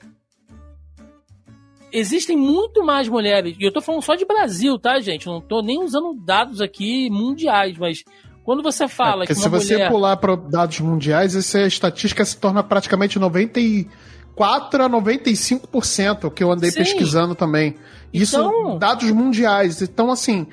Existem 1.91 2.35
muito 2.35 2.83
mais 2.83 3.07
mulheres, 3.07 3.55
e 3.59 3.63
eu 3.63 3.71
tô 3.71 3.79
falando 3.79 4.01
só 4.01 4.15
de 4.15 4.25
Brasil, 4.25 4.79
tá, 4.79 4.99
gente? 4.99 5.27
Eu 5.27 5.33
não 5.33 5.41
tô 5.41 5.61
nem 5.61 5.79
usando 5.79 6.15
dados 6.15 6.59
aqui 6.59 7.07
mundiais, 7.11 7.77
mas 7.77 8.03
quando 8.43 8.63
você 8.63 8.87
fala 8.87 9.23
é 9.23 9.27
que 9.27 9.33
uma 9.33 9.41
se 9.41 9.49
você 9.49 9.87
pular 9.87 10.17
para 10.17 10.35
dados 10.35 10.79
mundiais, 10.79 11.35
essa 11.35 11.61
estatística 11.61 12.25
se 12.25 12.35
torna 12.37 12.63
praticamente 12.63 13.19
90 13.19 13.59
e 13.59 13.87
4 14.35 14.83
a 14.83 14.89
95%, 14.89 16.31
que 16.33 16.43
eu 16.43 16.51
andei 16.51 16.71
Sim. 16.71 16.79
pesquisando 16.79 17.35
também. 17.35 17.75
Isso, 18.13 18.37
então... 18.37 18.77
dados 18.77 19.09
mundiais. 19.11 19.81
Então, 19.81 20.11
assim, 20.11 20.47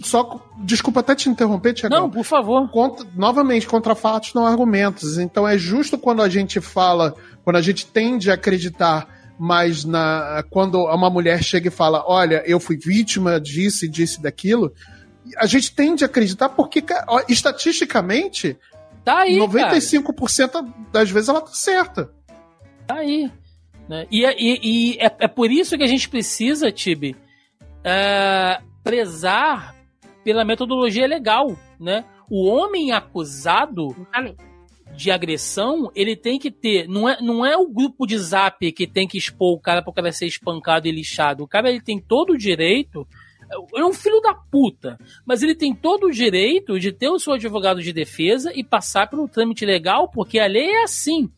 só 0.00 0.40
desculpa 0.58 1.00
até 1.00 1.14
te 1.14 1.28
interromper, 1.28 1.74
Tiago. 1.74 1.94
Não, 1.94 2.10
por 2.10 2.24
favor. 2.24 2.68
Contra, 2.70 3.06
novamente, 3.14 3.66
contra 3.66 3.94
fatos 3.94 4.34
não 4.34 4.46
argumentos. 4.46 5.18
Então 5.18 5.46
é 5.46 5.56
justo 5.56 5.98
quando 5.98 6.22
a 6.22 6.28
gente 6.28 6.60
fala, 6.60 7.14
quando 7.44 7.56
a 7.56 7.62
gente 7.62 7.86
tende 7.86 8.30
a 8.30 8.34
acreditar 8.34 9.08
mais 9.38 9.84
na 9.84 10.42
quando 10.50 10.84
uma 10.84 11.10
mulher 11.10 11.42
chega 11.42 11.68
e 11.68 11.70
fala, 11.70 12.02
olha, 12.06 12.42
eu 12.46 12.58
fui 12.58 12.76
vítima 12.76 13.38
disso 13.38 13.84
e 13.84 13.88
disso 13.88 14.18
e 14.18 14.22
daquilo, 14.22 14.72
a 15.36 15.46
gente 15.46 15.74
tende 15.74 16.04
a 16.04 16.06
acreditar 16.06 16.48
porque 16.48 16.82
estatisticamente 17.28 18.56
tá 19.04 19.20
aí, 19.20 19.38
95% 19.38 20.50
cara. 20.50 20.66
das 20.90 21.10
vezes 21.10 21.28
ela 21.28 21.40
tá 21.42 21.52
certa. 21.52 22.10
Tá 22.86 22.96
aí. 22.96 23.30
Né? 23.88 24.06
E, 24.10 24.24
é, 24.24 24.34
e, 24.38 24.60
e 24.62 24.98
é, 24.98 25.14
é, 25.20 25.28
por 25.28 25.50
isso 25.50 25.76
que 25.76 25.84
a 25.84 25.88
gente 25.88 26.08
precisa, 26.08 26.72
Tibi, 26.72 27.16
é, 27.84 28.60
prezar 28.82 29.74
pela 30.24 30.44
metodologia 30.44 31.06
legal, 31.06 31.56
né? 31.78 32.04
o 32.30 32.46
homem 32.46 32.92
acusado 32.92 33.94
de 34.94 35.10
agressão, 35.10 35.90
ele 35.94 36.16
tem 36.16 36.38
que 36.38 36.50
ter. 36.50 36.88
Não 36.88 37.08
é, 37.08 37.20
não 37.20 37.44
é 37.44 37.56
o 37.56 37.68
grupo 37.68 38.06
de 38.06 38.18
zap 38.18 38.72
que 38.72 38.86
tem 38.86 39.06
que 39.06 39.18
expor 39.18 39.54
o 39.54 39.60
cara 39.60 39.82
para 39.82 39.90
o 39.90 39.94
cara 39.94 40.12
ser 40.12 40.26
espancado 40.26 40.88
e 40.88 40.92
lixado. 40.92 41.44
O 41.44 41.48
cara 41.48 41.68
ele 41.68 41.80
tem 41.80 42.00
todo 42.00 42.32
o 42.32 42.38
direito. 42.38 43.06
É 43.76 43.84
um 43.84 43.92
filho 43.92 44.20
da 44.20 44.34
puta, 44.34 44.98
mas 45.24 45.40
ele 45.40 45.54
tem 45.54 45.72
todo 45.72 46.08
o 46.08 46.10
direito 46.10 46.80
de 46.80 46.90
ter 46.90 47.08
o 47.08 47.18
seu 47.18 47.34
advogado 47.34 47.80
de 47.80 47.92
defesa 47.92 48.52
e 48.52 48.64
passar 48.64 49.08
pelo 49.08 49.28
trâmite 49.28 49.64
legal, 49.64 50.10
porque 50.10 50.40
a 50.40 50.48
lei 50.48 50.68
é 50.68 50.82
assim. 50.82 51.30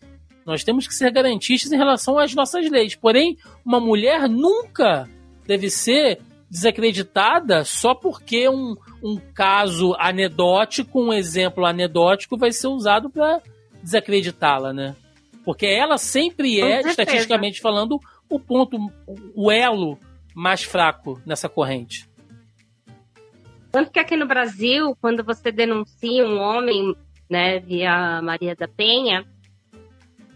Nós 0.49 0.65
temos 0.65 0.89
que 0.89 0.95
ser 0.95 1.13
garantistas 1.13 1.71
em 1.71 1.77
relação 1.77 2.19
às 2.19 2.35
nossas 2.35 2.71
leis. 2.71 2.95
Porém, 2.95 3.37
uma 3.63 3.79
mulher 3.79 4.27
nunca 4.27 5.07
deve 5.47 5.69
ser 5.69 6.21
desacreditada 6.51 7.65
só 7.65 7.95
porque 7.95 8.49
um, 8.49 8.75
um 9.03 9.19
caso 9.35 9.95
anedótico, 9.99 11.03
um 11.03 11.13
exemplo 11.13 11.67
anedótico, 11.67 12.39
vai 12.39 12.51
ser 12.51 12.69
usado 12.69 13.11
para 13.11 13.43
desacreditá-la, 13.83 14.73
né? 14.73 14.97
Porque 15.45 15.67
ela 15.67 15.99
sempre 15.99 16.63
é, 16.63 16.81
estatisticamente 16.81 17.61
falando, 17.61 18.01
o 18.27 18.41
ponto, 18.41 18.79
o 19.35 19.53
elo 19.53 19.99
mais 20.35 20.63
fraco 20.63 21.21
nessa 21.27 21.47
corrente. 21.47 22.09
Tanto 23.71 23.91
que 23.91 24.01
aqui 24.01 24.17
no 24.17 24.27
Brasil, 24.27 24.97
quando 24.99 25.23
você 25.23 25.53
denuncia 25.53 26.27
um 26.27 26.39
homem, 26.39 26.97
né, 27.29 27.61
via 27.61 28.23
Maria 28.23 28.57
da 28.57 28.67
Penha, 28.67 29.27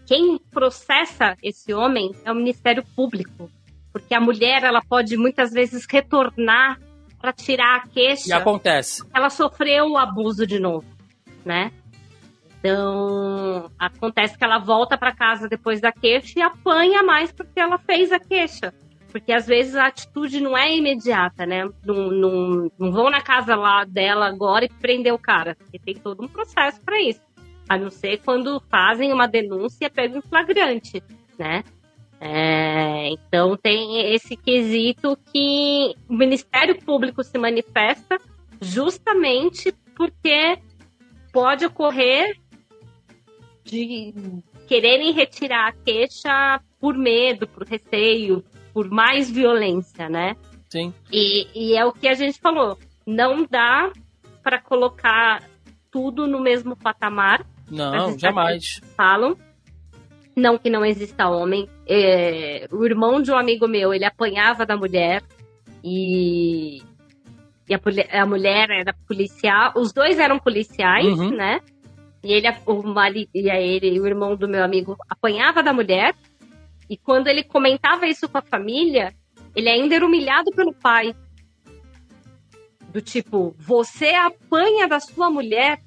quem 0.05 0.37
processa 0.51 1.35
esse 1.41 1.73
homem 1.73 2.11
é 2.25 2.31
o 2.31 2.35
Ministério 2.35 2.83
Público, 2.95 3.49
porque 3.91 4.13
a 4.13 4.19
mulher 4.19 4.63
ela 4.63 4.81
pode 4.81 5.15
muitas 5.17 5.51
vezes 5.51 5.85
retornar 5.89 6.79
para 7.19 7.31
tirar 7.31 7.77
a 7.77 7.87
queixa. 7.87 8.29
E 8.29 8.33
acontece. 8.33 9.03
Ela 9.13 9.29
sofreu 9.29 9.91
o 9.91 9.97
abuso 9.97 10.45
de 10.45 10.59
novo, 10.59 10.85
né? 11.45 11.71
Então, 12.59 13.69
acontece 13.77 14.37
que 14.37 14.43
ela 14.43 14.57
volta 14.57 14.97
para 14.97 15.13
casa 15.13 15.49
depois 15.49 15.81
da 15.81 15.91
queixa 15.91 16.39
e 16.39 16.41
apanha 16.41 17.03
mais 17.03 17.31
porque 17.31 17.59
ela 17.59 17.77
fez 17.77 18.11
a 18.11 18.19
queixa. 18.19 18.73
Porque 19.11 19.31
às 19.31 19.45
vezes 19.45 19.75
a 19.75 19.87
atitude 19.87 20.41
não 20.41 20.57
é 20.57 20.75
imediata, 20.75 21.45
né? 21.45 21.69
Não, 21.85 22.09
não, 22.09 22.71
não 22.79 22.91
vão 22.91 23.09
na 23.09 23.21
casa 23.21 23.55
lá 23.55 23.83
dela 23.83 24.27
agora 24.27 24.65
e 24.65 24.69
prender 24.69 25.13
o 25.13 25.19
cara. 25.19 25.55
Porque 25.55 25.77
tem 25.77 25.93
todo 25.93 26.23
um 26.23 26.27
processo 26.27 26.81
para 26.81 27.01
isso. 27.01 27.21
A 27.67 27.77
não 27.77 27.89
ser 27.89 28.21
quando 28.23 28.61
fazem 28.69 29.11
uma 29.13 29.27
denúncia 29.27 29.89
pego 29.89 30.17
em 30.17 30.21
flagrante, 30.21 31.01
né? 31.37 31.63
É, 32.19 33.09
então 33.09 33.57
tem 33.57 34.13
esse 34.13 34.37
quesito 34.37 35.17
que 35.31 35.93
o 36.07 36.13
Ministério 36.13 36.81
Público 36.81 37.23
se 37.23 37.37
manifesta 37.37 38.17
justamente 38.61 39.73
porque 39.95 40.57
pode 41.33 41.65
ocorrer 41.65 42.37
de 43.63 44.13
quererem 44.67 45.11
retirar 45.11 45.67
a 45.67 45.71
queixa 45.73 46.61
por 46.79 46.97
medo, 46.97 47.47
por 47.47 47.67
receio, 47.67 48.43
por 48.73 48.89
mais 48.89 49.29
violência, 49.29 50.09
né? 50.09 50.35
Sim. 50.69 50.93
E, 51.11 51.47
e 51.53 51.75
é 51.75 51.85
o 51.85 51.93
que 51.93 52.07
a 52.07 52.13
gente 52.13 52.39
falou. 52.39 52.77
Não 53.05 53.45
dá 53.45 53.91
para 54.41 54.59
colocar 54.59 55.43
tudo 55.91 56.25
no 56.27 56.39
mesmo 56.39 56.75
patamar. 56.75 57.45
Não, 57.73 58.17
jamais. 58.17 58.79
Falam 58.95 59.37
não 60.35 60.57
que 60.57 60.69
não 60.69 60.85
exista 60.85 61.29
homem. 61.29 61.67
É, 61.87 62.67
o 62.71 62.85
irmão 62.85 63.21
de 63.21 63.31
um 63.31 63.37
amigo 63.37 63.67
meu, 63.67 63.93
ele 63.93 64.05
apanhava 64.05 64.65
da 64.65 64.75
mulher 64.75 65.23
e, 65.83 66.81
e 67.69 67.73
a, 67.73 68.21
a, 68.21 68.25
mulher 68.25 68.69
era 68.69 68.93
policial. 69.07 69.73
Os 69.75 69.93
dois 69.93 70.19
eram 70.19 70.39
policiais, 70.39 71.07
uhum. 71.19 71.35
né? 71.35 71.59
E 72.23 72.31
ele, 72.33 72.47
o 72.65 72.81
marido, 72.83 73.29
e 73.33 73.49
ele, 73.49 73.99
o 73.99 74.07
irmão 74.07 74.35
do 74.35 74.47
meu 74.47 74.63
amigo, 74.63 74.97
apanhava 75.09 75.61
da 75.61 75.73
mulher. 75.73 76.15
E 76.89 76.97
quando 76.97 77.27
ele 77.27 77.43
comentava 77.43 78.07
isso 78.07 78.27
com 78.27 78.37
a 78.37 78.41
família, 78.41 79.13
ele 79.55 79.69
ainda 79.69 79.95
era 79.95 80.05
humilhado 80.05 80.51
pelo 80.51 80.73
pai. 80.73 81.13
Do 82.89 83.01
tipo, 83.01 83.55
você 83.57 84.09
apanha 84.09 84.87
da 84.87 84.99
sua 84.99 85.29
mulher 85.29 85.79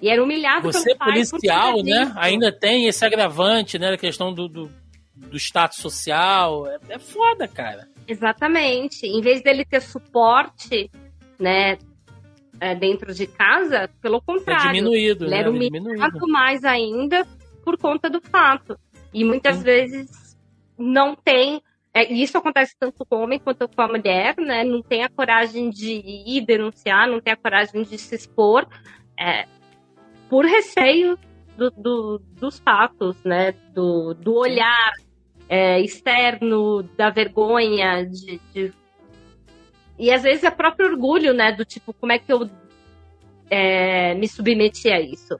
e 0.00 0.08
era 0.08 0.22
humilhado 0.22 0.72
Você 0.72 0.94
pelo 0.94 1.12
policial, 1.12 1.82
né? 1.82 2.12
Ainda 2.16 2.50
tem 2.50 2.86
esse 2.86 3.04
agravante, 3.04 3.78
né? 3.78 3.90
A 3.90 3.98
questão 3.98 4.32
do, 4.32 4.48
do, 4.48 4.70
do 5.14 5.36
status 5.36 5.78
social. 5.78 6.66
É, 6.66 6.78
é 6.90 6.98
foda, 6.98 7.46
cara. 7.46 7.86
Exatamente. 8.08 9.06
Em 9.06 9.20
vez 9.20 9.42
dele 9.42 9.64
ter 9.64 9.82
suporte, 9.82 10.90
né? 11.38 11.78
É, 12.58 12.74
dentro 12.74 13.14
de 13.14 13.26
casa, 13.26 13.88
pelo 14.02 14.18
é 14.18 14.20
contrário. 14.20 14.70
É 14.70 14.72
diminuído, 14.72 15.24
ele 15.24 15.30
né? 15.30 15.38
era 15.38 15.48
é 15.48 15.50
humilhado 15.50 15.78
diminuído. 15.78 16.28
mais 16.28 16.62
ainda 16.62 17.26
por 17.64 17.78
conta 17.78 18.10
do 18.10 18.20
fato. 18.20 18.78
E 19.14 19.24
muitas 19.24 19.56
Sim. 19.56 19.62
vezes 19.62 20.36
não 20.78 21.14
tem. 21.14 21.62
É, 21.92 22.10
isso 22.12 22.36
acontece 22.36 22.74
tanto 22.78 23.04
com 23.04 23.16
o 23.16 23.22
homem 23.22 23.38
quanto 23.38 23.66
com 23.66 23.82
a 23.82 23.88
mulher, 23.88 24.34
né? 24.38 24.62
Não 24.62 24.82
tem 24.82 25.04
a 25.04 25.08
coragem 25.08 25.70
de 25.70 26.02
ir 26.04 26.44
denunciar, 26.44 27.08
não 27.08 27.20
tem 27.20 27.32
a 27.32 27.36
coragem 27.36 27.82
de 27.82 27.96
se 27.96 28.14
expor. 28.14 28.66
É, 29.18 29.46
por 30.30 30.46
receio 30.46 31.18
do, 31.56 31.70
do, 31.70 32.22
dos 32.40 32.60
fatos, 32.60 33.16
né? 33.24 33.52
Do, 33.74 34.14
do 34.14 34.36
olhar 34.36 34.92
é, 35.48 35.80
externo, 35.80 36.84
da 36.96 37.10
vergonha, 37.10 38.06
de, 38.06 38.40
de, 38.54 38.72
E 39.98 40.12
às 40.12 40.22
vezes 40.22 40.44
é 40.44 40.50
próprio 40.50 40.88
orgulho, 40.88 41.34
né? 41.34 41.52
Do 41.52 41.64
tipo, 41.64 41.92
como 41.92 42.12
é 42.12 42.18
que 42.18 42.32
eu 42.32 42.48
é, 43.50 44.14
me 44.14 44.28
submeti 44.28 44.88
a 44.88 45.00
isso? 45.00 45.38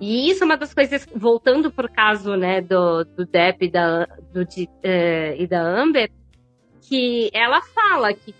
E 0.00 0.30
isso 0.30 0.42
é 0.42 0.46
uma 0.46 0.56
das 0.56 0.72
coisas, 0.72 1.06
voltando 1.14 1.70
por 1.70 1.90
caso 1.90 2.34
né, 2.34 2.62
do, 2.62 3.04
do 3.04 3.26
Depp 3.26 3.66
e 3.66 3.70
da, 3.70 4.06
do, 4.32 4.46
de, 4.46 4.66
é, 4.82 5.36
e 5.38 5.46
da 5.46 5.60
Amber, 5.60 6.10
que 6.80 7.30
ela 7.34 7.60
fala 7.60 8.14
que 8.14 8.34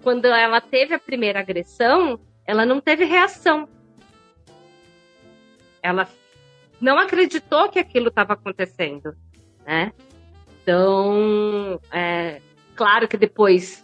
quando 0.00 0.26
ela 0.26 0.60
teve 0.60 0.94
a 0.94 1.00
primeira 1.00 1.40
agressão, 1.40 2.20
ela 2.46 2.64
não 2.64 2.80
teve 2.80 3.04
reação. 3.04 3.68
Ela 5.82 6.08
não 6.80 6.98
acreditou 6.98 7.68
que 7.68 7.78
aquilo 7.78 8.08
estava 8.08 8.34
acontecendo, 8.34 9.14
né? 9.66 9.92
Então, 10.62 11.80
é, 11.90 12.40
claro 12.74 13.08
que 13.08 13.16
depois 13.16 13.82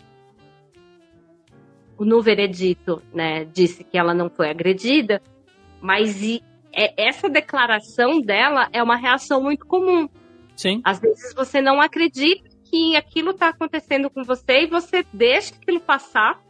no 1.99 2.23
veredito, 2.23 3.03
né, 3.13 3.45
disse 3.45 3.83
que 3.83 3.99
ela 3.99 4.15
não 4.15 4.31
foi 4.31 4.51
agredida, 4.51 5.21
mas 5.81 6.23
e, 6.23 6.43
é, 6.73 7.09
essa 7.09 7.29
declaração 7.29 8.21
dela 8.21 8.69
é 8.73 8.83
uma 8.83 8.97
reação 8.97 9.43
muito 9.43 9.67
comum. 9.67 10.09
Sim. 10.57 10.81
Às 10.85 11.01
vezes 11.01 11.35
você 11.35 11.61
não 11.61 11.81
acredita 11.81 12.49
que 12.71 12.97
aquilo 12.97 13.31
está 13.31 13.49
acontecendo 13.49 14.11
com 14.11 14.23
você 14.23 14.63
e 14.63 14.67
você 14.67 15.05
deixa 15.13 15.55
aquilo 15.55 15.81
passar 15.81 16.41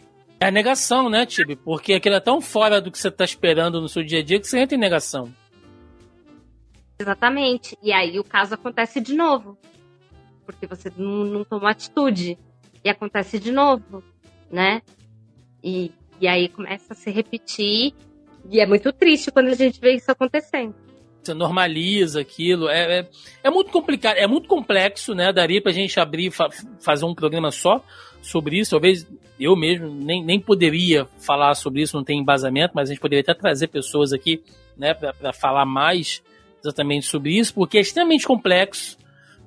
é 0.40 0.46
a 0.46 0.50
negação, 0.50 1.08
né, 1.10 1.26
Tibi? 1.26 1.56
Porque 1.56 1.94
aquilo 1.94 2.14
é 2.14 2.20
tão 2.20 2.40
fora 2.40 2.80
do 2.80 2.90
que 2.90 2.98
você 2.98 3.08
está 3.08 3.24
esperando 3.24 3.80
no 3.80 3.88
seu 3.88 4.04
dia 4.04 4.20
a 4.20 4.22
dia 4.22 4.38
que 4.38 4.46
você 4.46 4.58
entra 4.60 4.76
em 4.76 4.80
negação. 4.80 5.32
Exatamente. 6.98 7.76
E 7.82 7.92
aí 7.92 8.18
o 8.18 8.24
caso 8.24 8.54
acontece 8.54 9.00
de 9.00 9.14
novo. 9.14 9.58
Porque 10.46 10.66
você 10.66 10.92
não, 10.96 11.24
não 11.24 11.44
tomou 11.44 11.68
atitude. 11.68 12.38
E 12.84 12.88
acontece 12.88 13.38
de 13.38 13.50
novo, 13.50 14.02
né? 14.50 14.82
E, 15.62 15.92
e 16.20 16.28
aí 16.28 16.48
começa 16.48 16.92
a 16.92 16.96
se 16.96 17.10
repetir. 17.10 17.94
E 18.48 18.60
é 18.60 18.66
muito 18.66 18.92
triste 18.92 19.30
quando 19.30 19.48
a 19.48 19.54
gente 19.54 19.80
vê 19.80 19.94
isso 19.94 20.10
acontecendo. 20.10 20.74
Você 21.22 21.34
normaliza 21.34 22.20
aquilo. 22.20 22.68
É, 22.68 23.00
é, 23.00 23.08
é 23.44 23.50
muito 23.50 23.70
complicado, 23.70 24.16
é 24.16 24.26
muito 24.26 24.48
complexo, 24.48 25.14
né? 25.14 25.32
Daria 25.32 25.60
pra 25.60 25.72
gente 25.72 25.98
abrir, 26.00 26.30
fa 26.30 26.48
fazer 26.80 27.04
um 27.04 27.14
programa 27.14 27.50
só 27.50 27.82
sobre 28.22 28.58
isso. 28.58 28.70
Talvez 28.70 29.06
eu 29.38 29.54
mesmo 29.54 29.88
nem, 29.88 30.24
nem 30.24 30.40
poderia 30.40 31.06
falar 31.18 31.54
sobre 31.54 31.82
isso, 31.82 31.96
não 31.96 32.04
tem 32.04 32.18
embasamento, 32.18 32.72
mas 32.74 32.88
a 32.88 32.92
gente 32.92 33.00
poderia 33.00 33.20
até 33.20 33.34
trazer 33.34 33.68
pessoas 33.68 34.12
aqui, 34.12 34.42
né, 34.76 34.94
para 34.94 35.32
falar 35.32 35.64
mais 35.64 36.22
exatamente 36.60 37.06
sobre 37.06 37.38
isso, 37.38 37.54
porque 37.54 37.78
é 37.78 37.80
extremamente 37.80 38.26
complexo. 38.26 38.98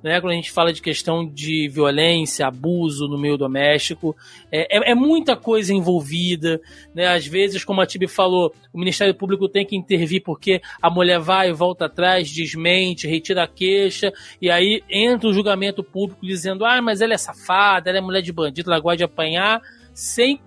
Né, 0.02 0.20
quando 0.20 0.32
a 0.32 0.36
gente 0.36 0.50
fala 0.50 0.72
de 0.72 0.82
questão 0.82 1.24
de 1.24 1.68
violência, 1.68 2.46
abuso 2.46 3.06
no 3.06 3.16
meio 3.16 3.36
doméstico, 3.36 4.16
é, 4.50 4.78
é, 4.78 4.92
é 4.92 4.94
muita 4.94 5.36
coisa 5.36 5.72
envolvida. 5.72 6.60
Né? 6.94 7.06
Às 7.06 7.26
vezes, 7.26 7.64
como 7.64 7.80
a 7.80 7.86
Tibi 7.86 8.08
falou, 8.08 8.52
o 8.72 8.78
Ministério 8.78 9.14
Público 9.14 9.48
tem 9.48 9.64
que 9.64 9.76
intervir 9.76 10.22
porque 10.22 10.60
a 10.80 10.90
mulher 10.90 11.20
vai 11.20 11.50
e 11.50 11.52
volta 11.52 11.86
atrás, 11.86 12.30
desmente, 12.30 13.06
retira 13.06 13.44
a 13.44 13.48
queixa, 13.48 14.12
e 14.40 14.50
aí 14.50 14.82
entra 14.90 15.28
o 15.28 15.32
julgamento 15.32 15.84
público 15.84 16.26
dizendo: 16.26 16.64
ah, 16.64 16.82
mas 16.82 17.00
ela 17.00 17.14
é 17.14 17.18
safada, 17.18 17.90
ela 17.90 17.98
é 17.98 18.00
mulher 18.00 18.22
de 18.22 18.32
bandido, 18.32 18.70
ela 18.70 18.80
gosta 18.80 18.98
de 18.98 19.04
apanhar, 19.04 19.60
sem 19.94 20.40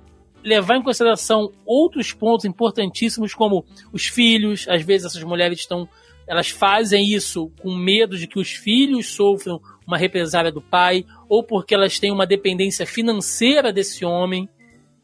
levar 0.45 0.77
em 0.77 0.83
consideração 0.83 1.51
outros 1.65 2.13
pontos 2.13 2.45
importantíssimos, 2.45 3.33
como 3.33 3.65
os 3.91 4.05
filhos. 4.05 4.67
Às 4.69 4.83
vezes, 4.83 5.07
essas 5.07 5.23
mulheres 5.23 5.59
estão 5.59 5.89
elas 6.27 6.49
fazem 6.49 7.07
isso 7.07 7.51
com 7.61 7.75
medo 7.75 8.17
de 8.17 8.27
que 8.27 8.39
os 8.39 8.51
filhos 8.51 9.07
sofram 9.13 9.61
uma 9.85 9.97
represália 9.97 10.51
do 10.51 10.61
pai, 10.61 11.05
ou 11.29 11.43
porque 11.43 11.75
elas 11.75 11.99
têm 11.99 12.11
uma 12.11 12.25
dependência 12.25 12.85
financeira 12.85 13.71
desse 13.71 14.03
homem. 14.03 14.49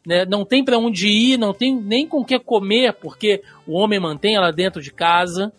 né? 0.04 0.24
Não 0.24 0.44
tem 0.44 0.64
para 0.64 0.78
onde 0.78 1.08
ir, 1.08 1.38
não 1.38 1.54
tem 1.54 1.74
nem 1.74 2.06
com 2.06 2.20
o 2.20 2.24
que 2.24 2.38
comer, 2.38 2.92
porque 2.94 3.42
o 3.66 3.74
homem 3.74 4.00
mantém 4.00 4.34
ela 4.34 4.50
dentro 4.50 4.82
de 4.82 4.92
casa, 4.92 5.52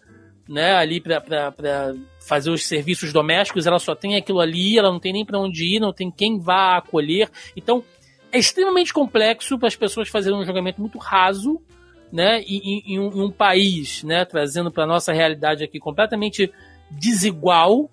né? 0.48 0.76
Ali 0.76 1.00
para 1.00 1.54
fazer 2.20 2.50
os 2.50 2.66
serviços 2.66 3.14
domésticos, 3.14 3.66
ela 3.66 3.80
só 3.80 3.96
tem 3.96 4.16
aquilo 4.16 4.40
ali, 4.40 4.78
ela 4.78 4.92
não 4.92 5.00
tem 5.00 5.14
nem 5.14 5.26
para 5.26 5.40
onde 5.40 5.76
ir, 5.76 5.80
não 5.80 5.94
tem 5.94 6.12
quem 6.12 6.40
vá 6.40 6.78
acolher. 6.78 7.30
Então, 7.56 7.84
é 8.32 8.40
extremamente 8.40 8.94
complexo 8.94 9.58
para 9.58 9.68
as 9.68 9.76
pessoas 9.76 10.10
fazerem 10.10 10.38
um 10.38 10.46
julgamento 10.46 10.82
muito 10.82 10.98
raso, 10.98 11.62
né? 12.14 12.42
Em, 12.44 12.84
em, 12.86 12.94
em 12.94 13.00
um, 13.00 13.32
país, 13.32 14.04
né? 14.04 14.24
Trazendo 14.24 14.72
para 14.72 14.86
nossa 14.86 15.12
realidade 15.12 15.64
aqui 15.64 15.80
completamente 15.80 16.54
desigual, 16.92 17.90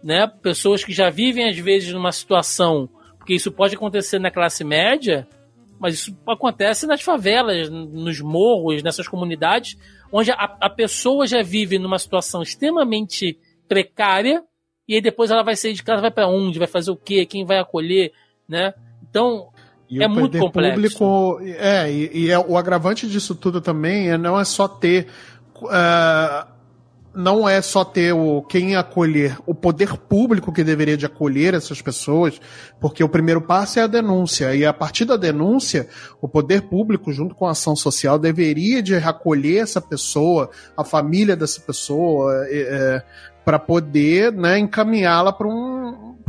né? 0.00 0.28
Pessoas 0.28 0.84
que 0.84 0.92
já 0.92 1.10
vivem 1.10 1.48
às 1.48 1.58
vezes 1.58 1.92
numa 1.92 2.12
situação, 2.12 2.88
porque 3.18 3.34
isso 3.34 3.50
pode 3.50 3.74
acontecer 3.74 4.20
na 4.20 4.30
classe 4.30 4.62
média, 4.62 5.26
mas 5.80 5.94
isso 5.94 6.16
acontece 6.24 6.86
nas 6.86 7.02
favelas, 7.02 7.68
nos 7.68 8.20
morros, 8.20 8.80
nessas 8.80 9.08
comunidades, 9.08 9.76
onde 10.12 10.30
a, 10.30 10.56
a 10.60 10.70
pessoa 10.70 11.26
já 11.26 11.42
vive 11.42 11.76
numa 11.76 11.98
situação 11.98 12.42
extremamente 12.42 13.36
precária, 13.66 14.44
e 14.86 14.94
aí 14.94 15.00
depois 15.00 15.32
ela 15.32 15.42
vai 15.42 15.56
sair 15.56 15.72
de 15.72 15.82
casa, 15.82 16.00
vai 16.00 16.12
para 16.12 16.28
onde, 16.28 16.60
vai 16.60 16.68
fazer 16.68 16.92
o 16.92 16.96
quê, 16.96 17.26
quem 17.26 17.44
vai 17.44 17.58
acolher, 17.58 18.12
né? 18.48 18.72
Então, 19.02 19.48
e 19.88 20.02
é 20.02 20.08
muito 20.08 20.38
complexo. 20.38 20.74
Público, 20.74 21.40
é, 21.58 21.90
e, 21.90 22.10
e 22.26 22.30
é, 22.30 22.38
o 22.38 22.56
agravante 22.56 23.06
disso 23.08 23.34
tudo 23.34 23.60
também 23.60 24.10
é, 24.10 24.18
não 24.18 24.38
é 24.38 24.44
só 24.44 24.66
ter. 24.66 25.06
Uh, 25.56 26.54
não 27.14 27.48
é 27.48 27.62
só 27.62 27.84
ter 27.84 28.12
o 28.12 28.42
quem 28.42 28.74
acolher, 28.74 29.38
o 29.46 29.54
poder 29.54 29.96
público 29.96 30.52
que 30.52 30.64
deveria 30.64 30.96
de 30.96 31.06
acolher 31.06 31.54
essas 31.54 31.80
pessoas, 31.80 32.40
porque 32.80 33.04
o 33.04 33.08
primeiro 33.08 33.40
passo 33.40 33.78
é 33.78 33.82
a 33.82 33.86
denúncia, 33.86 34.54
e 34.54 34.66
a 34.66 34.72
partir 34.72 35.04
da 35.04 35.16
denúncia, 35.16 35.88
o 36.20 36.26
poder 36.26 36.62
público, 36.62 37.12
junto 37.12 37.34
com 37.34 37.46
a 37.46 37.52
ação 37.52 37.76
social, 37.76 38.18
deveria 38.18 38.82
de 38.82 38.96
acolher 38.96 39.62
essa 39.62 39.80
pessoa, 39.80 40.50
a 40.76 40.82
família 40.82 41.36
dessa 41.36 41.60
pessoa, 41.60 42.34
é, 42.48 42.58
é 42.58 43.02
para 43.44 43.58
poder 43.58 44.32
né, 44.32 44.58
encaminhá-la 44.58 45.30
para 45.30 45.46
um, 45.46 45.73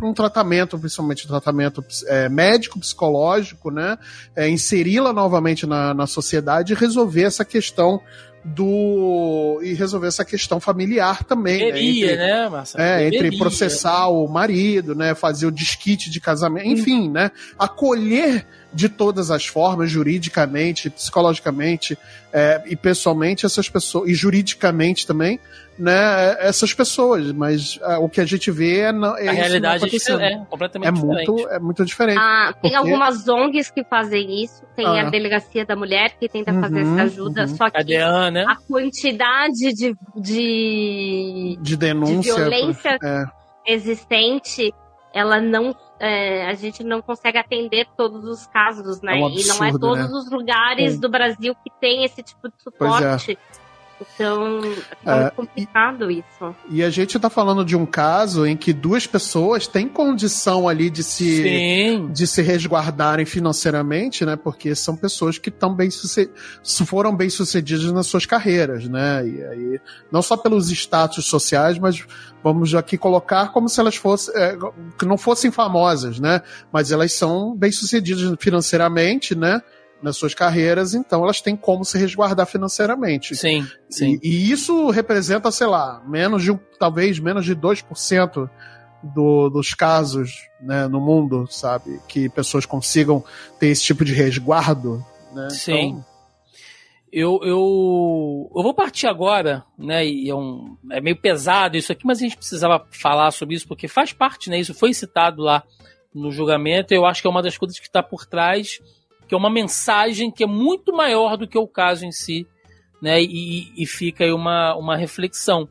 um 0.02 0.14
tratamento, 0.14 0.78
principalmente 0.78 1.26
um 1.26 1.30
tratamento 1.30 1.84
é, 2.08 2.28
médico, 2.30 2.80
psicológico, 2.80 3.72
né? 3.72 3.98
É, 4.36 4.50
inseri-la 4.50 5.14
novamente 5.14 5.66
na, 5.66 5.94
na 5.94 6.08
sociedade 6.08 6.74
e 6.74 6.76
resolver 6.76 7.24
essa 7.24 7.46
questão 7.46 8.02
do 8.46 9.60
e 9.64 9.74
resolver 9.74 10.08
essa 10.08 10.24
questão 10.24 10.60
familiar 10.60 11.24
também. 11.24 11.58
Deveria, 11.58 12.06
né, 12.06 12.14
entre, 12.14 12.28
né 12.28 12.50
Marcelo? 12.50 12.84
É, 12.84 13.08
entre 13.08 13.38
processar 13.38 14.08
o 14.08 14.28
marido, 14.28 14.94
né, 14.94 15.16
fazer 15.16 15.48
o 15.48 15.52
desquite 15.52 16.12
de 16.12 16.22
casamento, 16.22 16.68
enfim, 16.68 17.10
hum. 17.10 17.12
né, 17.12 17.32
acolher 17.58 18.46
de 18.76 18.90
todas 18.90 19.32
as 19.32 19.46
formas, 19.46 19.90
juridicamente, 19.90 20.90
psicologicamente 20.90 21.98
é, 22.34 22.62
e 22.66 22.76
pessoalmente 22.76 23.46
essas 23.46 23.70
pessoas, 23.70 24.10
e 24.10 24.14
juridicamente 24.14 25.08
também, 25.08 25.40
né, 25.80 26.36
essas 26.40 26.74
pessoas. 26.74 27.32
Mas 27.32 27.80
é, 27.82 27.96
o 27.98 28.10
que 28.10 28.20
a 28.20 28.26
gente 28.26 28.52
vê 28.52 28.82
é, 28.82 28.92
não, 28.92 29.18
é 29.18 29.30
a 29.30 29.32
realidade 29.32 29.86
é, 29.86 30.34
é, 30.34 30.46
completamente 30.50 30.90
é 30.90 30.92
diferente. 30.92 31.32
Muito, 31.32 31.50
é 31.50 31.60
muito 31.60 31.86
diferente. 31.86 32.20
Ah, 32.20 32.54
tem 32.62 32.74
porque... 32.74 32.76
algumas 32.76 33.26
ONGs 33.30 33.72
que 33.72 33.86
fazem 33.86 34.44
isso, 34.44 34.62
tem 34.76 34.86
ah. 34.86 35.08
a 35.08 35.10
Delegacia 35.10 35.66
da 35.66 35.78
Mulher 35.78 36.18
que 36.20 36.28
tenta 36.28 36.52
uhum, 36.52 36.60
fazer 36.60 36.82
essa 36.82 37.02
ajuda, 37.04 37.42
uhum. 37.44 37.56
só 37.56 37.70
que 37.70 37.78
a, 37.78 37.82
DEAN, 37.82 38.32
né? 38.32 38.46
a 38.46 38.58
quantidade 38.58 39.72
de, 39.74 39.96
de, 40.18 41.58
de 41.62 41.78
denúncia 41.78 42.34
de 42.34 42.42
violência 42.42 42.98
é. 43.02 43.24
existente 43.66 44.74
ela 45.16 45.40
não 45.40 45.74
é, 46.00 46.46
a 46.46 46.54
gente 46.54 46.84
não 46.84 47.02
consegue 47.02 47.38
atender 47.38 47.88
todos 47.96 48.26
os 48.26 48.46
casos, 48.48 49.02
né? 49.02 49.20
É 49.20 49.22
um 49.22 49.28
absurdo, 49.28 49.42
e 49.42 49.60
não 49.60 49.66
é 49.66 49.72
todos 49.72 50.12
né? 50.12 50.18
os 50.18 50.32
lugares 50.32 51.00
do 51.00 51.10
Brasil 51.10 51.56
que 51.56 51.72
tem 51.80 52.04
esse 52.04 52.22
tipo 52.22 52.48
de 52.50 52.56
é. 52.56 52.64
suporte. 52.64 53.38
Então, 54.02 54.62
é, 55.06 55.24
é 55.24 55.30
complicado 55.30 56.12
e, 56.12 56.20
isso. 56.20 56.56
E 56.70 56.84
a 56.84 56.90
gente 56.90 57.16
está 57.16 57.30
falando 57.30 57.64
de 57.64 57.76
um 57.76 57.86
caso 57.86 58.46
em 58.46 58.58
que 58.58 58.74
duas 58.74 59.08
pessoas 59.08 59.68
têm 59.68 59.88
condição 59.88 60.68
ali 60.68 60.90
de 60.90 61.04
se, 61.04 62.10
de 62.12 62.28
se 62.28 62.42
resguardarem 62.42 63.26
financeiramente, 63.26 64.26
né? 64.26 64.36
Porque 64.36 64.76
são 64.76 64.98
pessoas 64.98 65.38
que 65.38 65.50
estão 65.50 65.74
bem 65.74 65.90
foram 66.86 67.16
bem 67.16 67.30
sucedidas 67.30 67.92
nas 67.92 68.08
suas 68.08 68.26
carreiras, 68.26 68.88
né? 68.88 69.28
E 69.28 69.44
aí, 69.44 69.80
não 70.12 70.22
só 70.22 70.36
pelos 70.36 70.70
status 70.72 71.26
sociais, 71.26 71.80
mas 71.80 72.04
vamos 72.44 72.76
aqui 72.76 72.98
colocar 72.98 73.52
como 73.52 73.68
se 73.70 73.80
elas 73.80 73.96
fossem, 73.96 74.34
é, 74.36 74.58
que 75.00 75.06
não 75.06 75.18
fossem 75.18 75.52
famosas, 75.52 76.20
né? 76.20 76.42
Mas 76.72 76.92
elas 76.92 77.14
são 77.14 77.56
bem 77.56 77.72
sucedidas 77.72 78.36
financeiramente, 78.40 79.36
né? 79.36 79.62
Nas 80.02 80.18
suas 80.18 80.34
carreiras, 80.34 80.94
então 80.94 81.24
elas 81.24 81.42
têm 81.42 81.56
como 81.56 81.84
se 81.84 81.98
resguardar 81.98 82.46
financeiramente. 82.46 83.36
Sim, 83.36 83.68
sim. 83.90 84.20
E, 84.22 84.30
e 84.30 84.52
isso 84.52 84.90
representa, 84.90 85.52
sei 85.52 85.68
lá, 85.68 86.04
menos 86.06 86.44
de, 86.44 86.58
talvez 86.80 87.20
menos 87.20 87.46
de 87.46 87.56
2% 87.56 88.50
do, 89.02 89.50
dos 89.50 89.74
casos 89.74 90.48
né, 90.62 90.88
no 90.88 91.00
mundo, 91.00 91.48
sabe? 91.50 92.00
Que 92.08 92.30
pessoas 92.30 92.66
consigam 92.66 93.24
ter 93.60 93.68
esse 93.68 93.84
tipo 93.84 94.04
de 94.04 94.14
resguardo. 94.14 95.04
Né? 95.34 95.50
Sim. 95.50 95.74
Então, 95.74 96.06
eu, 97.12 97.40
eu, 97.44 98.52
eu 98.54 98.64
vou 98.64 98.74
partir 98.74 99.08
agora, 99.08 99.64
né? 99.78 100.06
E 100.06 100.30
é, 100.30 100.36
um, 100.36 100.76
é 100.92 101.00
meio 101.00 101.16
pesado 101.16 101.78
isso 101.78 101.92
aqui, 101.92 102.06
mas 102.06 102.18
a 102.18 102.22
gente 102.22 102.36
precisava 102.36 102.86
falar 102.92 103.32
sobre 103.32 103.56
isso 103.56 103.68
porque 103.68 103.88
faz 103.88 104.12
parte, 104.12 104.50
né? 104.50 104.60
Isso 104.60 104.74
foi 104.74 104.94
citado 104.94 105.42
lá 105.42 105.64
no 106.14 106.30
julgamento. 106.30 106.94
Eu 106.94 107.06
acho 107.06 107.22
que 107.22 107.28
é 107.28 107.32
uma 107.32 107.42
das 107.42 107.58
coisas 107.58 107.80
que 107.80 107.88
está 107.88 108.04
por 108.04 108.26
trás 108.26 108.82
que 109.28 109.34
é 109.34 109.38
uma 109.38 109.50
mensagem 109.50 110.32
que 110.32 110.44
é 110.44 110.48
muito 110.48 110.94
maior 110.94 111.38
do 111.38 111.48
que 111.48 111.58
o 111.58 111.68
caso 111.68 112.06
em 112.06 112.12
si, 112.12 112.48
né? 113.02 113.22
E, 113.22 113.72
e 113.76 113.86
fica 113.86 114.24
aí 114.24 114.32
uma, 114.32 114.76
uma 114.76 114.96
reflexão. 114.96 115.68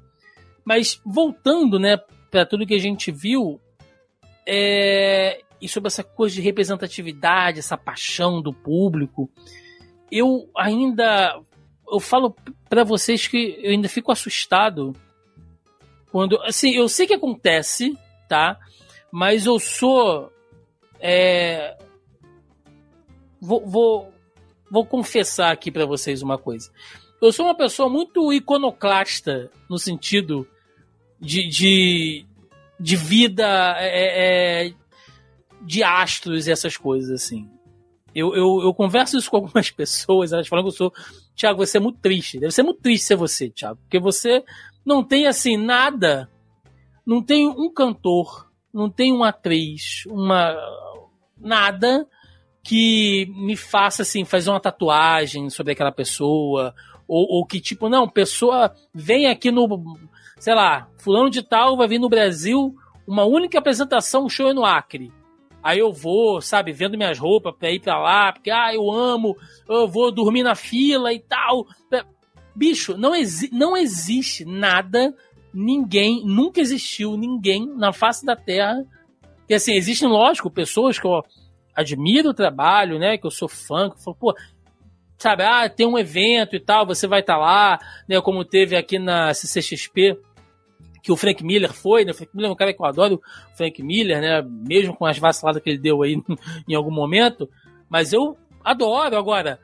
Mas 0.64 1.00
voltando, 1.04 1.78
né, 1.78 1.98
para 2.30 2.46
tudo 2.46 2.66
que 2.66 2.74
a 2.74 2.80
gente 2.80 3.12
viu, 3.12 3.60
é, 4.46 5.40
e 5.60 5.68
sobre 5.68 5.88
essa 5.88 6.02
coisa 6.02 6.34
de 6.34 6.40
representatividade, 6.40 7.58
essa 7.58 7.76
paixão 7.76 8.40
do 8.42 8.52
público, 8.52 9.30
eu 10.10 10.48
ainda 10.56 11.40
eu 11.90 12.00
falo 12.00 12.34
para 12.68 12.82
vocês 12.82 13.28
que 13.28 13.58
eu 13.62 13.70
ainda 13.70 13.88
fico 13.88 14.10
assustado 14.10 14.94
quando, 16.10 16.40
assim, 16.42 16.70
eu 16.70 16.88
sei 16.88 17.06
que 17.06 17.14
acontece, 17.14 17.98
tá? 18.28 18.58
Mas 19.10 19.46
eu 19.46 19.58
sou 19.58 20.32
é, 21.00 21.76
vou, 23.44 23.66
vou, 23.66 24.12
vou 24.70 24.86
confessar 24.86 25.52
aqui 25.52 25.70
para 25.70 25.84
vocês 25.84 26.22
uma 26.22 26.38
coisa. 26.38 26.70
Eu 27.20 27.32
sou 27.32 27.46
uma 27.46 27.54
pessoa 27.54 27.88
muito 27.88 28.32
iconoclasta 28.32 29.50
no 29.68 29.78
sentido 29.78 30.48
de, 31.20 31.46
de, 31.48 32.26
de 32.80 32.96
vida, 32.96 33.76
é, 33.78 34.66
é, 34.66 34.74
de 35.62 35.82
astros 35.82 36.46
e 36.46 36.52
essas 36.52 36.76
coisas 36.76 37.10
assim. 37.10 37.48
Eu, 38.14 38.34
eu, 38.34 38.62
eu, 38.62 38.74
converso 38.74 39.18
isso 39.18 39.30
com 39.30 39.38
algumas 39.38 39.70
pessoas, 39.72 40.32
elas 40.32 40.48
falam 40.48 40.64
que 40.64 40.68
eu 40.68 40.76
sou. 40.76 40.92
Tiago, 41.34 41.64
você 41.64 41.78
é 41.78 41.80
muito 41.80 41.98
triste. 41.98 42.38
Deve 42.38 42.52
ser 42.52 42.62
muito 42.62 42.80
triste 42.80 43.06
ser 43.06 43.16
você, 43.16 43.50
Tiago. 43.50 43.78
Porque 43.82 43.98
você 43.98 44.42
não 44.84 45.02
tem 45.02 45.26
assim 45.26 45.56
nada. 45.56 46.30
Não 47.04 47.22
tem 47.22 47.46
um 47.46 47.70
cantor, 47.70 48.50
não 48.72 48.88
tem 48.88 49.12
uma 49.12 49.28
atriz, 49.28 50.04
uma. 50.06 50.56
nada 51.38 52.08
que 52.64 53.30
me 53.36 53.56
faça 53.56 54.02
assim 54.02 54.24
fazer 54.24 54.48
uma 54.48 54.58
tatuagem 54.58 55.50
sobre 55.50 55.74
aquela 55.74 55.92
pessoa 55.92 56.74
ou, 57.06 57.26
ou, 57.28 57.46
que 57.46 57.60
tipo 57.60 57.90
não 57.90 58.08
pessoa 58.08 58.74
vem 58.92 59.26
aqui 59.26 59.50
no 59.50 59.68
sei 60.38 60.54
lá 60.54 60.88
fulano 60.96 61.28
de 61.28 61.42
tal 61.42 61.76
vai 61.76 61.86
vir 61.86 61.98
no 61.98 62.08
Brasil 62.08 62.74
uma 63.06 63.24
única 63.24 63.58
apresentação 63.58 64.30
show 64.30 64.54
no 64.54 64.64
Acre. 64.64 65.12
Aí 65.62 65.78
eu 65.78 65.92
vou 65.92 66.40
sabe 66.40 66.72
vendo 66.72 66.96
minhas 66.96 67.18
roupas 67.18 67.54
para 67.54 67.70
ir 67.70 67.80
para 67.80 68.00
lá 68.00 68.32
porque 68.32 68.50
ah 68.50 68.74
eu 68.74 68.90
amo 68.90 69.36
eu 69.68 69.86
vou 69.86 70.10
dormir 70.10 70.42
na 70.42 70.54
fila 70.54 71.12
e 71.12 71.20
tal. 71.20 71.66
Bicho 72.56 72.96
não, 72.96 73.14
exi 73.14 73.50
não 73.52 73.76
existe 73.76 74.42
nada 74.46 75.14
ninguém 75.52 76.24
nunca 76.24 76.62
existiu 76.62 77.14
ninguém 77.14 77.66
na 77.76 77.92
face 77.92 78.24
da 78.24 78.34
Terra 78.34 78.86
que 79.46 79.52
assim 79.52 79.74
existem 79.74 80.08
lógico 80.08 80.50
pessoas 80.50 80.98
que 80.98 81.06
eu 81.06 81.22
admiro 81.74 82.30
o 82.30 82.34
trabalho, 82.34 82.98
né? 82.98 83.18
Que 83.18 83.26
eu 83.26 83.30
sou 83.30 83.48
fã, 83.48 83.90
que 83.90 84.02
falo, 84.02 84.16
pô, 84.16 84.34
sabe, 85.18 85.42
ah, 85.42 85.68
tem 85.68 85.86
um 85.86 85.98
evento 85.98 86.54
e 86.54 86.60
tal, 86.60 86.86
você 86.86 87.06
vai 87.06 87.20
estar 87.20 87.34
tá 87.34 87.40
lá, 87.40 87.78
né? 88.08 88.20
Como 88.20 88.44
teve 88.44 88.76
aqui 88.76 88.98
na 88.98 89.32
CCXP, 89.32 90.18
que 91.02 91.12
o 91.12 91.16
Frank 91.16 91.44
Miller 91.44 91.72
foi, 91.72 92.04
né? 92.04 92.12
O 92.12 92.14
Frank 92.14 92.30
Miller 92.34 92.50
é 92.50 92.52
um 92.52 92.56
cara 92.56 92.72
que 92.72 92.80
eu 92.80 92.86
adoro, 92.86 93.22
o 93.52 93.56
Frank 93.56 93.82
Miller, 93.82 94.20
né? 94.20 94.42
Mesmo 94.42 94.94
com 94.94 95.06
as 95.06 95.18
vaciladas 95.18 95.62
que 95.62 95.70
ele 95.70 95.78
deu 95.78 96.02
aí 96.02 96.16
em 96.68 96.74
algum 96.74 96.90
momento, 96.90 97.48
mas 97.88 98.12
eu 98.12 98.36
adoro. 98.62 99.16
Agora, 99.16 99.58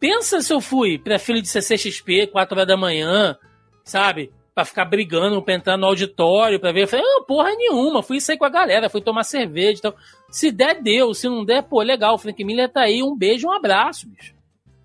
pensa 0.00 0.40
se 0.40 0.52
eu 0.52 0.60
fui 0.60 0.98
pra 0.98 1.18
filha 1.18 1.40
de 1.40 1.48
CCXP, 1.48 2.26
4 2.28 2.56
horas 2.56 2.68
da 2.68 2.76
manhã, 2.76 3.36
sabe? 3.84 4.32
Pra 4.54 4.64
ficar 4.64 4.84
brigando, 4.84 5.42
pra 5.42 5.54
entrar 5.54 5.76
no 5.76 5.86
auditório, 5.86 6.60
pra 6.60 6.72
ver. 6.72 6.82
Eu 6.82 6.88
falei, 6.88 7.04
ah, 7.06 7.24
porra 7.26 7.50
nenhuma, 7.56 8.02
fui 8.02 8.20
sair 8.20 8.36
com 8.36 8.44
a 8.44 8.50
galera, 8.50 8.90
fui 8.90 9.00
tomar 9.00 9.24
cerveja 9.24 9.78
e 9.78 9.82
tal. 9.82 9.94
Se 10.30 10.50
der, 10.50 10.82
deu. 10.82 11.14
Se 11.14 11.28
não 11.28 11.44
der, 11.44 11.62
pô, 11.62 11.82
legal. 11.82 12.14
O 12.14 12.18
Frank 12.18 12.42
Miller 12.44 12.70
tá 12.70 12.82
aí, 12.82 13.02
um 13.02 13.16
beijo, 13.16 13.48
um 13.48 13.52
abraço, 13.52 14.08
bicho. 14.08 14.34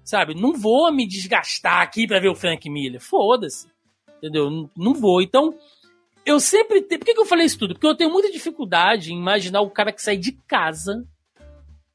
Sabe? 0.03 0.33
Não 0.33 0.53
vou 0.53 0.91
me 0.91 1.05
desgastar 1.05 1.81
aqui 1.81 2.07
pra 2.07 2.19
ver 2.19 2.29
o 2.29 2.35
Frank 2.35 2.69
Miller. 2.69 3.01
Foda-se. 3.01 3.67
Entendeu? 4.17 4.49
Não, 4.49 4.69
não 4.75 4.93
vou. 4.93 5.21
Então, 5.21 5.53
eu 6.25 6.39
sempre. 6.39 6.81
Te... 6.81 6.97
Por 6.97 7.05
que, 7.05 7.13
que 7.13 7.19
eu 7.19 7.25
falei 7.25 7.45
isso 7.45 7.59
tudo? 7.59 7.73
Porque 7.73 7.87
eu 7.87 7.95
tenho 7.95 8.11
muita 8.11 8.31
dificuldade 8.31 9.13
em 9.13 9.17
imaginar 9.17 9.61
o 9.61 9.69
cara 9.69 9.91
que 9.91 10.01
sai 10.01 10.17
de 10.17 10.31
casa, 10.47 11.05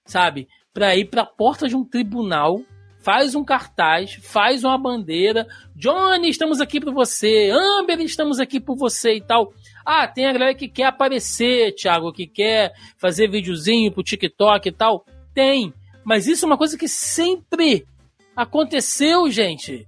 sabe? 0.04 0.46
Pra 0.74 0.94
ir 0.94 1.06
pra 1.06 1.24
porta 1.24 1.66
de 1.68 1.76
um 1.76 1.84
tribunal 1.84 2.60
faz 3.02 3.34
um 3.34 3.44
cartaz, 3.44 4.14
faz 4.22 4.64
uma 4.64 4.78
bandeira. 4.78 5.46
Johnny, 5.74 6.28
estamos 6.28 6.60
aqui 6.60 6.80
por 6.80 6.94
você. 6.94 7.50
Amber, 7.50 8.00
estamos 8.00 8.38
aqui 8.38 8.60
por 8.60 8.76
você 8.76 9.16
e 9.16 9.20
tal. 9.20 9.52
Ah, 9.84 10.06
tem 10.06 10.26
a 10.26 10.32
galera 10.32 10.54
que 10.54 10.68
quer 10.68 10.84
aparecer, 10.84 11.74
Thiago, 11.74 12.12
que 12.12 12.26
quer 12.26 12.72
fazer 12.96 13.28
videozinho 13.28 13.92
pro 13.92 14.02
TikTok 14.02 14.68
e 14.68 14.72
tal. 14.72 15.04
Tem. 15.34 15.74
Mas 16.04 16.26
isso 16.26 16.44
é 16.44 16.46
uma 16.46 16.58
coisa 16.58 16.78
que 16.78 16.88
sempre 16.88 17.84
aconteceu, 18.36 19.28
gente. 19.30 19.86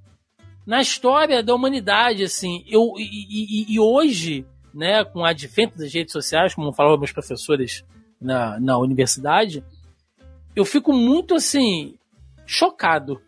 Na 0.67 0.81
história 0.81 1.43
da 1.43 1.55
humanidade, 1.55 2.25
assim. 2.25 2.65
Eu, 2.67 2.95
e, 2.99 3.69
e, 3.71 3.75
e 3.75 3.81
hoje, 3.81 4.45
né, 4.75 5.05
com 5.05 5.21
o 5.21 5.25
advento 5.25 5.79
das 5.79 5.93
redes 5.93 6.13
sociais, 6.13 6.55
como 6.55 6.73
falavam 6.73 6.99
meus 6.99 7.13
professores 7.13 7.85
na, 8.21 8.59
na 8.59 8.77
universidade, 8.79 9.63
eu 10.57 10.65
fico 10.65 10.93
muito 10.93 11.35
assim 11.35 11.97
chocado. 12.47 13.21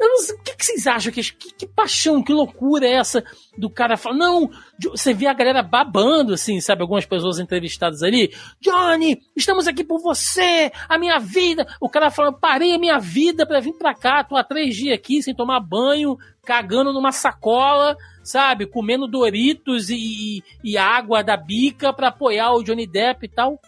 Eu 0.00 0.08
não 0.08 0.18
sei, 0.18 0.34
o 0.34 0.38
que, 0.38 0.56
que 0.56 0.64
vocês 0.64 0.86
acham? 0.86 1.12
Que, 1.12 1.22
que, 1.22 1.52
que, 1.52 1.66
paixão, 1.66 2.22
que 2.22 2.32
loucura 2.32 2.86
é 2.86 2.92
essa 2.92 3.22
do 3.58 3.68
cara 3.68 3.98
falar? 3.98 4.16
Não, 4.16 4.50
você 4.78 5.12
vê 5.12 5.26
a 5.26 5.34
galera 5.34 5.62
babando, 5.62 6.32
assim, 6.32 6.58
sabe? 6.58 6.80
Algumas 6.80 7.04
pessoas 7.04 7.38
entrevistadas 7.38 8.02
ali. 8.02 8.34
Johnny, 8.62 9.20
estamos 9.36 9.68
aqui 9.68 9.84
por 9.84 10.00
você, 10.00 10.72
a 10.88 10.96
minha 10.96 11.18
vida. 11.18 11.66
O 11.78 11.86
cara 11.86 12.10
falando, 12.10 12.40
parei 12.40 12.72
a 12.72 12.78
minha 12.78 12.98
vida 12.98 13.46
para 13.46 13.60
vir 13.60 13.74
pra 13.74 13.94
cá, 13.94 14.24
tô 14.24 14.36
há 14.36 14.42
três 14.42 14.74
dias 14.74 14.94
aqui 14.94 15.22
sem 15.22 15.34
tomar 15.34 15.60
banho, 15.60 16.16
cagando 16.46 16.94
numa 16.94 17.12
sacola, 17.12 17.94
sabe? 18.24 18.64
Comendo 18.64 19.06
Doritos 19.06 19.90
e, 19.90 20.42
e 20.64 20.78
água 20.78 21.22
da 21.22 21.36
bica 21.36 21.92
pra 21.92 22.08
apoiar 22.08 22.54
o 22.54 22.62
Johnny 22.62 22.86
Depp 22.86 23.26
e 23.26 23.28
tal. 23.28 23.60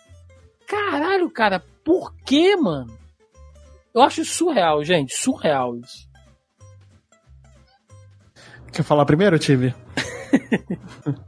Caralho, 0.66 1.28
cara, 1.30 1.62
por 1.84 2.14
que, 2.24 2.56
mano? 2.56 3.01
Eu 3.94 4.02
acho 4.02 4.24
surreal, 4.24 4.84
gente. 4.84 5.14
Surreal 5.14 5.76
isso. 5.76 6.10
Quer 8.72 8.82
falar 8.82 9.04
primeiro, 9.04 9.38
Tive? 9.38 9.74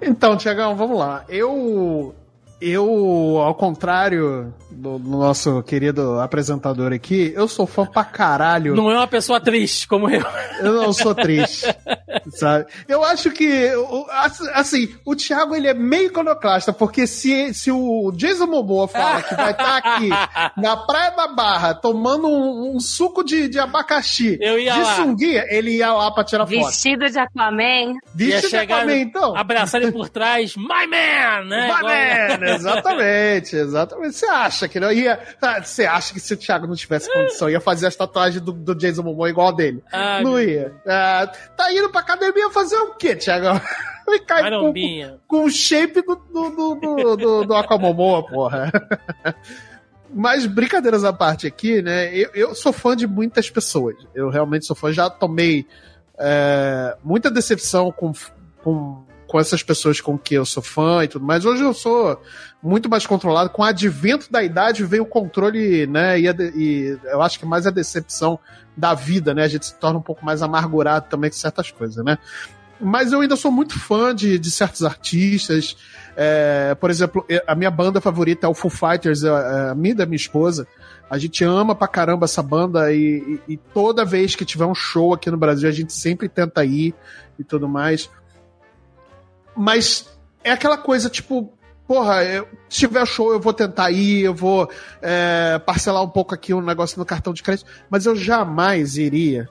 então, 0.00 0.36
Tiagão, 0.36 0.74
vamos 0.74 0.98
lá. 0.98 1.24
Eu 1.28 2.14
eu, 2.60 3.38
ao 3.42 3.54
contrário 3.54 4.54
do, 4.70 4.98
do, 4.98 5.18
nosso 5.18 5.62
querido 5.62 6.18
apresentador 6.20 6.92
aqui, 6.92 7.32
eu 7.36 7.46
sou 7.46 7.66
fã 7.66 7.84
pra 7.84 8.04
caralho. 8.04 8.74
Não 8.74 8.90
é 8.90 8.96
uma 8.96 9.06
pessoa 9.06 9.38
triste 9.38 9.86
como 9.86 10.08
eu. 10.08 10.24
Eu 10.60 10.72
não 10.72 10.92
sou 10.92 11.14
triste, 11.14 11.66
sabe? 12.32 12.66
Eu 12.88 13.04
acho 13.04 13.30
que, 13.30 13.70
assim, 14.52 14.94
o 15.04 15.14
Thiago 15.14 15.54
ele 15.54 15.68
é 15.68 15.74
meio 15.74 16.06
iconoclasta, 16.06 16.72
porque 16.72 17.06
se, 17.06 17.52
se 17.54 17.70
o 17.70 18.12
Jason 18.12 18.46
Momoa 18.46 18.88
fala 18.88 19.22
que 19.22 19.34
vai 19.34 19.52
estar 19.52 19.80
tá 19.82 19.94
aqui 19.94 20.08
na 20.60 20.76
Praia 20.76 21.10
da 21.10 21.28
Barra 21.28 21.74
tomando 21.74 22.28
um, 22.28 22.76
um 22.76 22.80
suco 22.80 23.24
de, 23.24 23.48
de 23.48 23.58
abacaxi 23.58 24.38
eu 24.40 24.58
ia 24.58 24.72
de 24.72 24.80
lá. 24.80 24.96
sunguinha, 24.96 25.44
ele 25.48 25.76
ia 25.76 25.92
lá 25.92 26.10
pra 26.10 26.24
tirar 26.24 26.44
Vestido 26.44 26.62
foto. 26.62 26.72
Vestido 26.72 27.10
de 27.10 27.18
Aquaman. 27.18 27.94
Vestido 28.14 28.48
de 28.50 28.56
Aquaman, 28.56 28.96
então. 28.96 29.36
Abraçar 29.36 29.82
ele 29.82 29.92
por 29.92 30.08
trás, 30.08 30.56
my 30.56 30.86
man, 30.86 31.44
né? 31.46 31.68
My 31.68 31.78
Igual... 31.78 31.82
man, 31.82 32.46
exatamente, 32.54 33.56
exatamente. 33.56 34.16
Você 34.16 34.26
acha 34.26 34.68
que 34.68 34.78
não 34.80 34.92
ia. 34.92 35.18
Ah, 35.40 35.62
você 35.62 35.86
acha 35.86 36.12
que 36.12 36.20
se 36.20 36.34
o 36.34 36.36
Thiago 36.36 36.66
não 36.66 36.74
tivesse 36.74 37.12
condição, 37.12 37.48
ia 37.48 37.60
fazer 37.60 37.86
as 37.86 37.96
tatuagens 37.96 38.40
do, 38.40 38.52
do 38.52 38.74
Jason 38.74 39.02
Momoa 39.02 39.30
igual 39.30 39.48
a 39.48 39.52
dele? 39.52 39.82
Ah, 39.92 40.20
não 40.22 40.40
ia. 40.40 40.72
Ah, 40.86 41.30
tá 41.56 41.72
indo 41.72 41.90
pra 41.94 42.00
academia 42.00 42.50
fazer 42.50 42.76
o 42.76 42.94
quê, 42.94 43.14
Thiago? 43.14 43.60
Ficar 44.10 44.50
com, 44.50 44.72
com 45.26 45.44
o 45.44 45.50
shape 45.50 46.02
do, 46.02 46.16
do, 46.16 46.50
do, 46.50 46.74
do, 46.74 47.16
do, 47.16 47.44
do 47.46 47.54
Aquamomoa, 47.54 48.26
porra. 48.26 48.70
Mas 50.12 50.44
brincadeiras 50.44 51.04
à 51.04 51.12
parte 51.12 51.46
aqui, 51.46 51.80
né? 51.80 52.14
Eu, 52.14 52.30
eu 52.34 52.54
sou 52.54 52.72
fã 52.72 52.94
de 52.94 53.06
muitas 53.06 53.48
pessoas. 53.48 53.96
Eu 54.14 54.28
realmente 54.28 54.66
sou 54.66 54.76
fã. 54.76 54.92
Já 54.92 55.08
tomei 55.08 55.66
é, 56.18 56.96
muita 57.02 57.30
decepção 57.30 57.90
com, 57.90 58.12
com 58.62 59.04
com 59.34 59.40
essas 59.40 59.64
pessoas 59.64 60.00
com 60.00 60.16
que 60.16 60.34
eu 60.36 60.46
sou 60.46 60.62
fã 60.62 61.02
e 61.02 61.08
tudo 61.08 61.24
mais. 61.24 61.44
Hoje 61.44 61.60
eu 61.60 61.74
sou 61.74 62.22
muito 62.62 62.88
mais 62.88 63.04
controlado. 63.04 63.50
Com 63.50 63.62
o 63.62 63.64
advento 63.64 64.30
da 64.30 64.44
idade 64.44 64.84
veio 64.84 65.02
o 65.02 65.06
controle, 65.06 65.88
né? 65.88 66.20
E, 66.20 66.28
e, 66.54 66.98
eu 67.02 67.20
acho 67.20 67.40
que 67.40 67.44
mais 67.44 67.66
a 67.66 67.72
decepção 67.72 68.38
da 68.76 68.94
vida, 68.94 69.34
né? 69.34 69.42
A 69.42 69.48
gente 69.48 69.66
se 69.66 69.74
torna 69.74 69.98
um 69.98 70.02
pouco 70.02 70.24
mais 70.24 70.40
amargurado 70.40 71.06
também 71.10 71.30
com 71.30 71.36
certas 71.36 71.68
coisas, 71.72 72.04
né? 72.04 72.16
Mas 72.80 73.10
eu 73.10 73.22
ainda 73.22 73.34
sou 73.34 73.50
muito 73.50 73.76
fã 73.76 74.14
de, 74.14 74.38
de 74.38 74.50
certos 74.52 74.84
artistas. 74.84 75.76
É, 76.16 76.76
por 76.76 76.88
exemplo, 76.88 77.26
a 77.44 77.56
minha 77.56 77.72
banda 77.72 78.00
favorita 78.00 78.46
é 78.46 78.48
o 78.48 78.54
Foo 78.54 78.70
Fighters, 78.70 79.24
a, 79.24 79.72
a 79.72 79.74
minha 79.74 79.96
da 79.96 80.06
minha 80.06 80.14
esposa. 80.14 80.64
A 81.10 81.18
gente 81.18 81.42
ama 81.42 81.74
pra 81.74 81.88
caramba 81.88 82.26
essa 82.26 82.40
banda 82.40 82.92
e, 82.92 83.40
e, 83.48 83.54
e, 83.54 83.56
toda 83.56 84.04
vez 84.04 84.36
que 84.36 84.44
tiver 84.44 84.64
um 84.64 84.76
show 84.76 85.12
aqui 85.12 85.28
no 85.28 85.36
Brasil, 85.36 85.68
a 85.68 85.72
gente 85.72 85.92
sempre 85.92 86.28
tenta 86.28 86.64
ir 86.64 86.94
e 87.36 87.42
tudo 87.42 87.68
mais. 87.68 88.08
Mas 89.56 90.08
é 90.42 90.52
aquela 90.52 90.76
coisa, 90.76 91.08
tipo, 91.08 91.52
porra, 91.86 92.24
eu, 92.24 92.48
se 92.68 92.80
tiver 92.80 93.06
show 93.06 93.32
eu 93.32 93.40
vou 93.40 93.52
tentar 93.52 93.90
ir, 93.90 94.24
eu 94.24 94.34
vou 94.34 94.70
é, 95.00 95.58
parcelar 95.64 96.02
um 96.02 96.08
pouco 96.08 96.34
aqui 96.34 96.52
um 96.52 96.60
negócio 96.60 96.98
no 96.98 97.04
cartão 97.04 97.32
de 97.32 97.42
crédito, 97.42 97.70
mas 97.90 98.06
eu 98.06 98.16
jamais 98.16 98.96
iria 98.96 99.48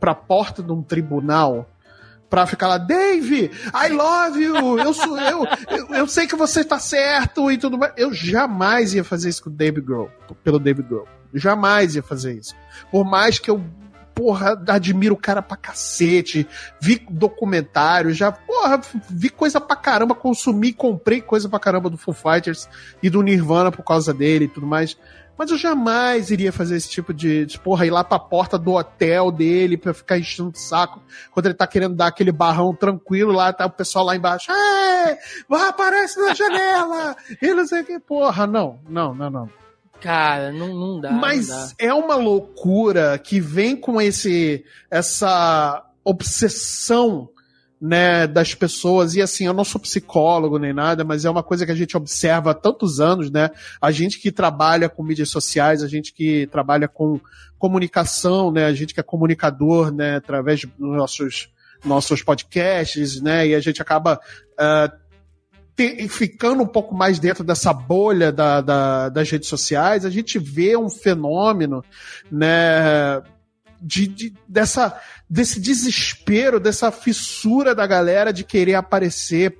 pra 0.00 0.14
porta 0.14 0.62
de 0.62 0.72
um 0.72 0.82
tribunal 0.82 1.68
pra 2.28 2.46
ficar 2.46 2.66
lá, 2.66 2.78
Dave, 2.78 3.50
I 3.72 3.88
love 3.92 4.42
you, 4.42 4.78
eu 4.78 4.92
sou 4.92 5.16
eu, 5.20 5.46
eu, 5.68 5.94
eu 5.94 6.06
sei 6.08 6.26
que 6.26 6.34
você 6.34 6.64
tá 6.64 6.80
certo 6.80 7.50
e 7.50 7.56
tudo 7.56 7.78
mais. 7.78 7.92
Eu 7.96 8.12
jamais 8.12 8.92
ia 8.92 9.04
fazer 9.04 9.28
isso 9.28 9.44
com 9.44 9.50
o 9.50 9.52
Dave 9.52 9.80
Grohl, 9.80 10.10
pelo 10.42 10.58
Dave 10.58 10.82
Grohl. 10.82 11.06
Jamais 11.32 11.94
ia 11.94 12.02
fazer 12.02 12.34
isso. 12.34 12.54
Por 12.90 13.04
mais 13.04 13.38
que 13.38 13.50
eu 13.50 13.62
porra, 14.14 14.62
admiro 14.68 15.14
o 15.14 15.18
cara 15.18 15.42
pra 15.42 15.56
cacete. 15.56 16.46
Vi 16.80 17.04
documentário, 17.10 18.14
já, 18.14 18.30
porra, 18.30 18.80
vi 19.10 19.28
coisa 19.28 19.60
pra 19.60 19.76
caramba, 19.76 20.14
consumi, 20.14 20.72
comprei 20.72 21.20
coisa 21.20 21.48
pra 21.48 21.58
caramba 21.58 21.90
do 21.90 21.98
Foo 21.98 22.14
Fighters 22.14 22.68
e 23.02 23.10
do 23.10 23.22
Nirvana 23.22 23.72
por 23.72 23.82
causa 23.82 24.14
dele 24.14 24.44
e 24.44 24.48
tudo 24.48 24.66
mais. 24.66 24.96
Mas 25.36 25.50
eu 25.50 25.58
jamais 25.58 26.30
iria 26.30 26.52
fazer 26.52 26.76
esse 26.76 26.88
tipo 26.88 27.12
de, 27.12 27.44
de 27.44 27.58
porra, 27.58 27.84
ir 27.84 27.90
lá 27.90 28.04
pra 28.04 28.20
porta 28.20 28.56
do 28.56 28.74
hotel 28.74 29.32
dele 29.32 29.76
pra 29.76 29.92
ficar 29.92 30.16
enchendo 30.16 30.50
o 30.50 30.56
saco 30.56 31.02
quando 31.32 31.46
ele 31.46 31.54
tá 31.54 31.66
querendo 31.66 31.96
dar 31.96 32.06
aquele 32.06 32.30
barrão 32.30 32.72
tranquilo 32.72 33.32
lá, 33.32 33.52
tá 33.52 33.66
o 33.66 33.70
pessoal 33.70 34.04
lá 34.04 34.14
embaixo, 34.14 34.52
vai, 35.48 35.68
aparece 35.68 36.20
na 36.20 36.34
janela! 36.34 37.16
e 37.42 37.52
não 37.52 37.66
sei 37.66 37.82
o 37.82 37.84
que, 37.84 37.98
porra, 37.98 38.46
não, 38.46 38.78
não, 38.88 39.12
não, 39.12 39.28
não. 39.28 39.63
Cara, 40.04 40.52
não, 40.52 40.74
não 40.74 41.00
dá. 41.00 41.10
Mas 41.10 41.48
não 41.48 41.56
dá. 41.56 41.72
é 41.78 41.94
uma 41.94 42.16
loucura 42.16 43.18
que 43.18 43.40
vem 43.40 43.74
com 43.74 43.98
esse 43.98 44.62
essa 44.90 45.82
obsessão 46.04 47.30
né, 47.80 48.26
das 48.26 48.54
pessoas, 48.54 49.14
e 49.14 49.22
assim, 49.22 49.46
eu 49.46 49.54
não 49.54 49.64
sou 49.64 49.80
psicólogo 49.80 50.58
nem 50.58 50.74
nada, 50.74 51.04
mas 51.04 51.24
é 51.24 51.30
uma 51.30 51.42
coisa 51.42 51.64
que 51.64 51.72
a 51.72 51.74
gente 51.74 51.96
observa 51.96 52.50
há 52.50 52.54
tantos 52.54 53.00
anos, 53.00 53.30
né? 53.30 53.50
A 53.80 53.90
gente 53.90 54.20
que 54.20 54.30
trabalha 54.30 54.90
com 54.90 55.02
mídias 55.02 55.30
sociais, 55.30 55.82
a 55.82 55.88
gente 55.88 56.12
que 56.12 56.46
trabalha 56.48 56.86
com 56.86 57.18
comunicação, 57.58 58.52
né? 58.52 58.66
A 58.66 58.74
gente 58.74 58.92
que 58.92 59.00
é 59.00 59.02
comunicador, 59.02 59.90
né, 59.90 60.16
através 60.16 60.60
dos 60.64 60.96
nossos, 60.96 61.48
nossos 61.82 62.22
podcasts, 62.22 63.22
né? 63.22 63.48
E 63.48 63.54
a 63.54 63.60
gente 63.60 63.80
acaba 63.80 64.20
uh, 64.52 65.03
ficando 66.08 66.62
um 66.62 66.66
pouco 66.66 66.94
mais 66.94 67.18
dentro 67.18 67.42
dessa 67.42 67.72
bolha 67.72 68.30
da, 68.30 68.60
da, 68.60 69.08
das 69.08 69.30
redes 69.30 69.48
sociais, 69.48 70.04
a 70.04 70.10
gente 70.10 70.38
vê 70.38 70.76
um 70.76 70.88
fenômeno, 70.88 71.84
né, 72.30 73.20
de, 73.80 74.06
de, 74.06 74.34
dessa, 74.48 74.98
desse 75.28 75.60
desespero, 75.60 76.60
dessa 76.60 76.90
fissura 76.92 77.74
da 77.74 77.86
galera 77.86 78.32
de 78.32 78.44
querer 78.44 78.74
aparecer 78.74 79.58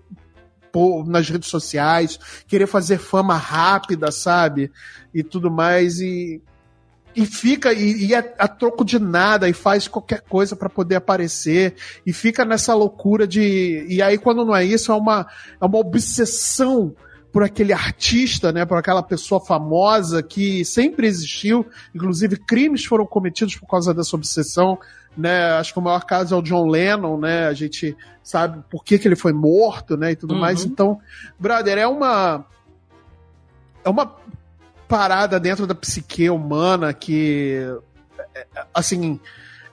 nas 1.07 1.29
redes 1.29 1.49
sociais, 1.49 2.19
querer 2.49 2.67
fazer 2.67 2.99
fama 2.99 3.37
rápida, 3.37 4.11
sabe? 4.11 4.73
E 5.15 5.23
tudo 5.23 5.51
mais. 5.51 6.01
E 6.01 6.43
e 7.15 7.27
fica 7.27 7.73
e, 7.73 8.07
e 8.07 8.15
é 8.15 8.35
a 8.39 8.49
troco 8.49 8.85
de 8.85 8.99
nada 8.99 9.49
e 9.49 9.53
faz 9.53 9.87
qualquer 9.89 10.21
coisa 10.23 10.57
para 10.57 10.69
poder 10.69 10.97
aparecer 10.97 11.75
e 12.05 12.13
fica 12.13 12.45
nessa 12.45 12.75
loucura 12.75 13.27
de 13.27 13.87
e 13.89 14.03
aí 14.03 14.19
quando 14.19 14.45
não 14.45 14.55
é 14.55 14.65
isso 14.65 14.91
é 14.91 14.95
uma 14.95 15.27
é 15.61 15.65
uma 15.65 15.79
obsessão 15.79 16.95
por 17.33 17.43
aquele 17.43 17.73
artista, 17.73 18.53
né, 18.53 18.65
por 18.65 18.79
aquela 18.79 19.03
pessoa 19.03 19.45
famosa 19.45 20.23
que 20.23 20.65
sempre 20.65 21.09
existiu, 21.09 21.67
inclusive 21.93 22.37
crimes 22.37 22.85
foram 22.85 23.05
cometidos 23.05 23.57
por 23.57 23.67
causa 23.67 23.93
dessa 23.93 24.15
obsessão, 24.15 24.79
né? 25.17 25.53
Acho 25.53 25.73
que 25.73 25.79
o 25.79 25.83
maior 25.83 26.05
caso 26.05 26.35
é 26.35 26.39
o 26.39 26.43
John 26.43 26.69
Lennon, 26.69 27.19
né? 27.19 27.47
A 27.47 27.53
gente 27.53 27.97
sabe 28.23 28.63
por 28.71 28.85
que, 28.85 28.99
que 28.99 29.09
ele 29.09 29.17
foi 29.17 29.33
morto, 29.33 29.97
né? 29.97 30.13
E 30.13 30.17
tudo 30.17 30.35
uhum. 30.35 30.41
mais. 30.41 30.65
Então, 30.65 31.01
brother, 31.39 31.79
é 31.79 31.87
uma. 31.87 32.45
É 33.85 33.89
uma 33.89 34.17
parada 34.95 35.41
dentro 35.41 35.67
da 35.67 35.75
psique 35.75 36.31
humana 36.31 36.95
que. 36.95 37.59
É, 38.33 38.47
é, 38.55 38.67
assim. 38.73 39.19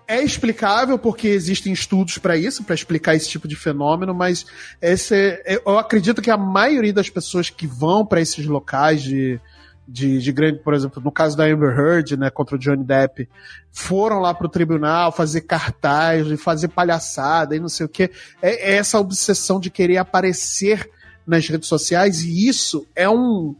É 0.07 0.21
explicável 0.21 0.99
porque 0.99 1.29
existem 1.29 1.71
estudos 1.71 2.17
para 2.17 2.35
isso, 2.35 2.65
para 2.65 2.75
explicar 2.75 3.15
esse 3.15 3.29
tipo 3.29 3.47
de 3.47 3.55
fenômeno, 3.55 4.13
mas 4.13 4.45
esse, 4.81 5.15
é, 5.45 5.61
eu 5.65 5.77
acredito 5.79 6.21
que 6.21 6.29
a 6.29 6.35
maioria 6.35 6.91
das 6.91 7.09
pessoas 7.09 7.49
que 7.49 7.65
vão 7.65 8.05
para 8.05 8.19
esses 8.19 8.45
locais 8.45 9.01
de, 9.01 9.39
de, 9.87 10.19
de 10.19 10.31
grande, 10.33 10.59
por 10.59 10.73
exemplo, 10.73 11.01
no 11.01 11.13
caso 11.13 11.37
da 11.37 11.45
Amber 11.45 11.79
Heard, 11.79 12.17
né, 12.17 12.29
contra 12.29 12.57
o 12.57 12.59
Johnny 12.59 12.83
Depp, 12.83 13.29
foram 13.71 14.19
lá 14.19 14.33
pro 14.33 14.49
tribunal 14.49 15.13
fazer 15.13 15.41
cartaz, 15.41 16.27
fazer 16.41 16.67
palhaçada 16.67 17.55
e 17.55 17.59
não 17.61 17.69
sei 17.69 17.85
o 17.85 17.89
que. 17.89 18.11
É, 18.41 18.73
é 18.73 18.75
essa 18.75 18.99
obsessão 18.99 19.61
de 19.61 19.69
querer 19.69 19.95
aparecer 19.95 20.89
nas 21.25 21.47
redes 21.47 21.69
sociais 21.69 22.21
e 22.21 22.49
isso 22.49 22.85
é 22.93 23.07
um 23.07 23.55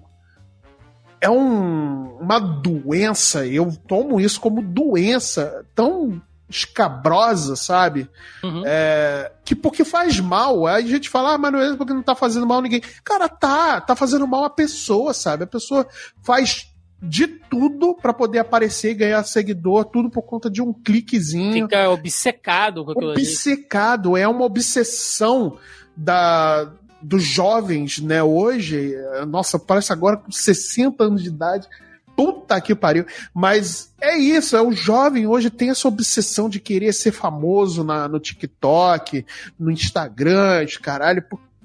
é 1.22 1.30
um, 1.30 2.18
uma 2.20 2.40
doença. 2.40 3.46
Eu 3.46 3.72
tomo 3.88 4.20
isso 4.20 4.42
como 4.42 4.62
doença 4.62 5.64
tão 5.76 6.22
escabrosa, 6.50 7.56
sabe? 7.56 8.10
Uhum. 8.44 8.64
É, 8.66 9.32
que 9.46 9.56
porque 9.56 9.86
faz 9.86 10.20
mal. 10.20 10.68
Aí 10.68 10.84
a 10.84 10.88
gente 10.88 11.10
fala, 11.10 11.36
ah, 11.36 11.38
mas 11.38 11.52
não 11.52 11.62
é 11.62 11.78
porque 11.78 11.94
não 11.94 12.04
tá 12.04 12.16
fazendo 12.16 12.46
mal 12.46 12.58
a 12.58 12.62
ninguém. 12.62 12.82
Cara, 13.04 13.30
tá, 13.30 13.80
tá 13.80 13.96
fazendo 13.96 14.28
mal 14.28 14.44
a 14.44 14.50
pessoa, 14.50 15.14
sabe? 15.14 15.44
A 15.44 15.48
pessoa 15.48 15.88
faz 16.24 16.68
de 17.02 17.28
tudo 17.28 17.96
para 17.96 18.14
poder 18.14 18.40
aparecer 18.40 18.92
e 18.92 18.96
ganhar 18.96 19.24
seguidor, 19.24 19.86
tudo 19.86 20.10
por 20.10 20.24
conta 20.24 20.50
de 20.50 20.62
um 20.62 20.74
cliquezinho. 20.74 21.54
Fica 21.54 21.90
obcecado 21.90 22.86
com 22.86 22.92
aquilo 22.92 23.12
Obcecado, 23.12 24.18
é 24.18 24.28
uma 24.28 24.46
obsessão 24.46 25.58
da 25.96 26.72
dos 27.02 27.24
jovens, 27.24 28.00
né, 28.00 28.22
hoje, 28.22 28.96
nossa, 29.28 29.58
parece 29.58 29.92
agora 29.92 30.18
com 30.18 30.32
60 30.32 31.04
anos 31.04 31.24
de 31.24 31.30
idade, 31.30 31.68
Puta 32.16 32.60
que 32.60 32.76
pariu. 32.76 33.06
Mas 33.34 33.94
é 34.00 34.18
isso, 34.18 34.56
é 34.56 34.62
o 34.62 34.72
jovem 34.72 35.26
hoje 35.28 35.50
tem 35.50 35.70
essa 35.70 35.88
obsessão 35.88 36.50
de 36.50 36.60
querer 36.60 36.94
ser 36.94 37.12
famoso 37.12 37.84
na, 37.84 38.08
no 38.08 38.20
TikTok, 38.20 39.26
no 39.60 39.72
Instagram, 39.72 40.66
caralho. 40.82 41.24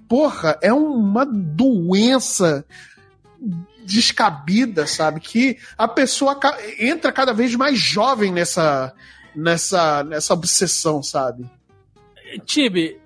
Porra, 0.09 0.57
é 0.63 0.73
uma 0.73 1.27
doença 1.27 2.65
descabida, 3.85 4.87
sabe? 4.87 5.21
Que 5.21 5.59
a 5.77 5.87
pessoa 5.87 6.39
entra 6.79 7.13
cada 7.13 7.33
vez 7.33 7.55
mais 7.55 7.79
jovem 7.79 8.33
nessa, 8.33 8.93
nessa, 9.35 10.05
nessa 10.05 10.33
obsessão, 10.33 11.03
sabe? 11.03 11.45
Tibe, 12.45 12.99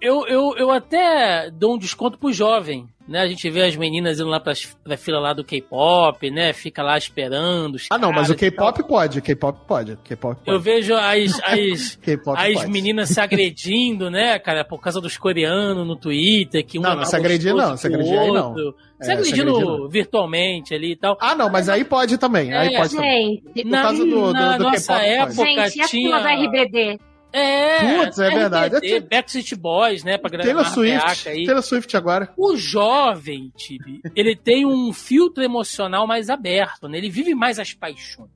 eu, 0.00 0.26
eu, 0.26 0.54
eu 0.56 0.70
até 0.70 1.50
dou 1.50 1.74
um 1.74 1.78
desconto 1.78 2.18
pro 2.18 2.32
jovem 2.32 2.88
né? 3.08 3.20
A 3.20 3.26
gente 3.26 3.48
vê 3.48 3.64
as 3.64 3.76
meninas 3.76 4.18
indo 4.18 4.28
lá 4.28 4.40
pra, 4.40 4.52
pra 4.82 4.96
fila 4.96 5.20
lá 5.20 5.32
do 5.32 5.44
K-pop, 5.44 6.30
né? 6.30 6.52
Fica 6.52 6.82
lá 6.82 6.98
esperando. 6.98 7.78
ah, 7.90 7.98
não, 7.98 8.12
mas 8.12 8.30
o 8.30 8.34
K-pop 8.34 8.82
pode, 8.86 9.20
K-pop 9.20 9.60
pode, 9.66 9.96
K-pop 10.02 10.40
Eu 10.44 10.58
vejo 10.58 10.94
as, 10.94 11.40
as, 11.42 11.98
as 12.36 12.68
meninas 12.68 13.10
se 13.10 13.20
agredindo, 13.20 14.10
né, 14.10 14.38
cara, 14.38 14.64
por 14.64 14.80
causa 14.80 15.00
dos 15.00 15.16
coreanos 15.16 15.86
no 15.86 15.96
Twitter, 15.96 16.64
que 16.66 16.78
um 16.78 16.82
Não, 16.82 16.96
não 16.96 17.04
se 17.04 17.16
agredir 17.16 17.54
não, 17.54 17.76
se 17.76 17.86
agredir 17.86 18.18
aí 18.18 18.32
não. 18.32 18.54
Se 19.00 19.10
é, 19.10 19.12
agredindo 19.12 19.88
virtualmente 19.88 20.74
ali 20.74 20.92
e 20.92 20.96
tal. 20.96 21.16
Ah, 21.20 21.34
não, 21.34 21.50
mas 21.50 21.68
aí 21.68 21.84
pode 21.84 22.16
também. 22.16 22.52
Aí 22.52 22.74
é, 22.74 22.78
pode 22.78 22.92
gente, 22.92 22.96
também. 22.96 23.42
Por 23.62 23.70
causa 23.70 24.04
do, 24.04 24.10
do, 24.10 24.32
na 24.32 24.56
do 24.56 24.64
nossa 24.64 24.94
época 24.94 25.68
gente, 25.68 25.86
tinha... 25.88 26.16
a 26.16 26.34
RBD? 26.34 26.98
É, 27.38 28.04
Putz, 28.06 28.18
é 28.18 28.30
verdade. 28.30 28.76
RBD, 28.76 29.00
Backstreet 29.00 29.54
Boys, 29.56 30.02
né? 30.02 30.16
Pra 30.16 30.30
Taylor 30.30 30.64
Swift, 30.64 31.28
aí. 31.28 31.44
Taylor 31.44 31.62
Swift 31.62 31.94
agora. 31.94 32.32
O 32.34 32.56
jovem, 32.56 33.52
Tibi, 33.54 34.00
ele 34.14 34.34
tem 34.34 34.64
um 34.64 34.90
filtro 34.90 35.44
emocional 35.44 36.06
mais 36.06 36.30
aberto, 36.30 36.88
né? 36.88 36.96
Ele 36.96 37.10
vive 37.10 37.34
mais 37.34 37.58
as 37.58 37.74
paixões. 37.74 38.30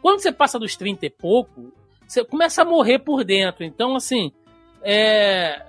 Quando 0.00 0.20
você 0.20 0.30
passa 0.30 0.60
dos 0.60 0.76
30 0.76 1.06
e 1.06 1.10
pouco, 1.10 1.72
você 2.06 2.24
começa 2.24 2.62
a 2.62 2.64
morrer 2.64 3.00
por 3.00 3.24
dentro. 3.24 3.64
Então, 3.64 3.96
assim, 3.96 4.30
é... 4.80 5.65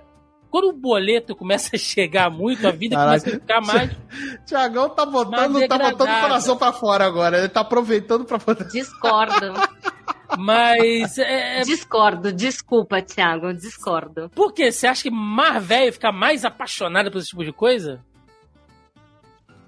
Quando 0.57 0.69
o 0.69 0.73
boleto 0.73 1.35
começa 1.35 1.75
a 1.75 1.77
chegar 1.77 2.31
muito, 2.31 2.67
a 2.67 2.71
vida 2.71 2.95
Caraca. 2.95 3.19
começa 3.19 3.37
a 3.37 3.39
ficar 3.39 3.61
mais. 3.61 3.91
Tiagão 4.43 4.89
tá 4.89 5.05
botando, 5.05 5.67
tá 5.67 5.77
botando 5.77 6.09
o 6.09 6.21
coração 6.21 6.57
pra 6.57 6.73
fora 6.73 7.05
agora. 7.05 7.37
Ele 7.37 7.49
tá 7.49 7.61
aproveitando 7.61 8.25
pra 8.25 8.39
poder. 8.39 8.67
Discordo. 8.69 9.53
Mas. 10.35 11.19
É, 11.19 11.59
é... 11.59 11.61
Discordo, 11.61 12.33
desculpa, 12.33 13.03
Thiago, 13.03 13.53
discordo. 13.53 14.31
Por 14.31 14.51
quê? 14.51 14.71
Você 14.71 14.87
acha 14.87 15.03
que 15.03 15.11
mais 15.11 15.63
velho 15.63 15.93
fica 15.93 16.11
mais 16.11 16.43
apaixonado 16.43 17.11
por 17.11 17.19
esse 17.19 17.29
tipo 17.29 17.45
de 17.45 17.53
coisa? 17.53 18.03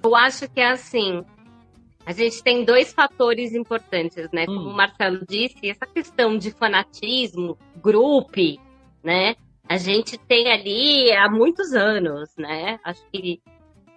Eu 0.02 0.16
acho 0.16 0.50
que 0.50 0.60
é 0.60 0.72
assim. 0.72 1.24
A 2.04 2.14
gente 2.14 2.42
tem 2.42 2.66
dois 2.66 2.92
fatores 2.92 3.54
importantes, 3.54 4.28
né? 4.34 4.48
Como 4.48 4.62
hum. 4.62 4.72
o 4.72 4.74
Marcelo 4.76 5.24
disse, 5.24 5.70
essa 5.70 5.86
questão 5.86 6.36
de 6.36 6.50
fanatismo, 6.50 7.56
grupo, 7.80 8.60
né? 9.04 9.36
A 9.70 9.78
gente 9.78 10.18
tem 10.18 10.52
ali 10.52 11.12
há 11.12 11.30
muitos 11.30 11.74
anos, 11.74 12.30
né? 12.36 12.80
Acho 12.84 13.04
que 13.12 13.40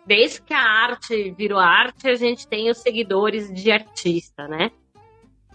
desde 0.06 0.42
que 0.42 0.52
a 0.52 0.60
arte 0.60 1.32
virou 1.32 1.58
arte, 1.58 2.08
a 2.08 2.14
gente 2.14 2.46
tem 2.46 2.70
os 2.70 2.78
seguidores 2.78 3.50
de 3.50 3.72
artista, 3.72 4.46
né? 4.46 4.70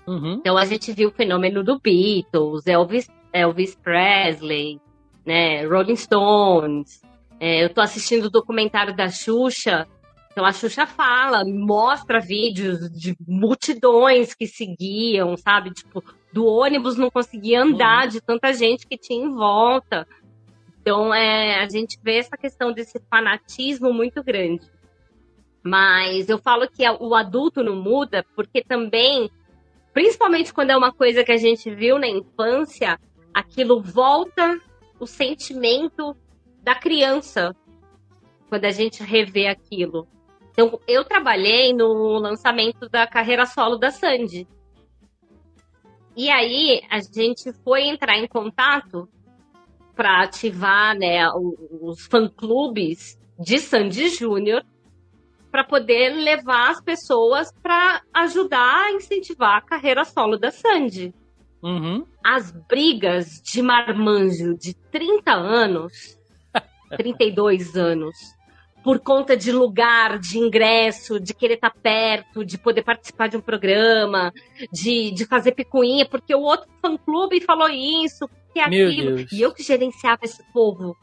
Uhum. 0.08 0.38
Então 0.40 0.58
a 0.58 0.66
gente 0.66 0.92
viu 0.92 1.10
o 1.10 1.14
fenômeno 1.14 1.64
do 1.64 1.80
Beatles, 1.80 2.66
Elvis, 2.66 3.08
Elvis 3.32 3.76
Presley, 3.76 4.82
né, 5.24 5.66
Rolling 5.68 5.98
Stones. 5.98 7.02
É, 7.40 7.64
eu 7.64 7.72
tô 7.72 7.82
assistindo 7.82 8.26
o 8.26 8.32
documentário 8.32 8.96
da 8.96 9.10
Xuxa, 9.10 9.86
então 10.32 10.46
a 10.46 10.52
Xuxa 10.52 10.86
fala, 10.86 11.44
mostra 11.46 12.20
vídeos 12.20 12.90
de 12.92 13.16
multidões 13.28 14.34
que 14.34 14.48
seguiam, 14.48 15.36
sabe? 15.36 15.72
Tipo, 15.72 16.04
do 16.32 16.46
ônibus 16.46 16.98
não 16.98 17.10
conseguia 17.10 17.62
andar 17.62 18.06
uhum. 18.06 18.10
de 18.10 18.22
tanta 18.22 18.54
gente 18.54 18.88
que 18.88 18.98
tinha 18.98 19.26
em 19.26 19.34
volta. 19.34 20.08
Então 20.82 21.14
é, 21.14 21.60
a 21.60 21.70
gente 21.70 21.98
vê 22.02 22.18
essa 22.18 22.38
questão 22.38 22.72
desse 22.72 23.00
fanatismo 23.10 23.94
muito 23.94 24.24
grande. 24.24 24.66
Mas 25.64 26.30
eu 26.30 26.38
falo 26.38 26.68
que 26.70 26.84
o 27.00 27.14
adulto 27.14 27.64
não 27.64 27.76
muda 27.76 28.26
porque 28.36 28.64
também 28.64 29.30
Principalmente 29.98 30.54
quando 30.54 30.70
é 30.70 30.78
uma 30.78 30.94
coisa 30.94 31.24
que 31.24 31.32
a 31.32 31.38
gente 31.38 31.74
viu 31.74 31.98
na 31.98 32.08
infância, 32.08 33.00
aquilo 33.34 33.82
volta 33.82 34.62
o 35.00 35.08
sentimento 35.08 36.16
da 36.62 36.76
criança 36.76 37.56
quando 38.48 38.66
a 38.66 38.70
gente 38.70 39.02
revê 39.02 39.48
aquilo. 39.48 40.08
Então, 40.52 40.80
eu 40.88 41.04
trabalhei 41.04 41.74
no 41.74 42.20
lançamento 42.20 42.88
da 42.88 43.08
carreira 43.08 43.48
solo 43.48 43.76
da 43.76 43.90
Sandy. 43.90 44.48
E 46.18 46.32
aí, 46.32 46.82
a 46.90 47.00
gente 47.00 47.54
foi 47.64 47.84
entrar 47.84 48.18
em 48.18 48.28
contato 48.28 49.08
para 49.96 50.24
ativar 50.24 50.98
né, 50.98 51.30
os 51.80 52.08
fã-clubes 52.08 53.20
de 53.40 53.60
Sandy 53.60 54.10
Júnior 54.10 54.66
para 55.52 55.64
poder 55.64 56.10
levar 56.10 56.72
as 56.72 56.82
pessoas 56.82 57.54
para 57.62 58.02
ajudar 58.12 58.86
a 58.86 58.92
incentivar 58.94 59.58
a 59.58 59.62
carreira 59.62 60.04
solo 60.04 60.40
da 60.40 60.50
Sandy. 60.50 61.14
Uhum. 61.62 62.04
As 62.26 62.52
brigas 62.68 63.40
de 63.40 63.62
marmanjo 63.62 64.58
de 64.58 64.74
30 64.92 65.32
anos, 65.32 66.20
32 66.98 67.76
anos, 67.76 68.16
por 68.88 69.00
conta 69.00 69.36
de 69.36 69.52
lugar, 69.52 70.18
de 70.18 70.40
ingresso, 70.40 71.20
de 71.20 71.34
querer 71.34 71.56
estar 71.56 71.72
tá 71.72 71.76
perto, 71.84 72.46
de 72.46 72.58
poder 72.58 72.84
participar 72.84 73.28
de 73.28 73.36
um 73.36 73.42
programa, 73.42 74.32
de, 74.72 75.12
de 75.12 75.26
fazer 75.26 75.52
picuinha, 75.52 76.06
porque 76.06 76.34
o 76.34 76.40
outro 76.40 76.70
fã-clube 76.82 77.42
falou 77.42 77.68
isso, 77.68 78.30
que 78.54 78.62
é 78.62 78.64
aquilo. 78.64 79.26
E 79.30 79.42
eu 79.42 79.54
que 79.54 79.62
gerenciava 79.62 80.22
esse 80.24 80.42
povo. 80.54 80.96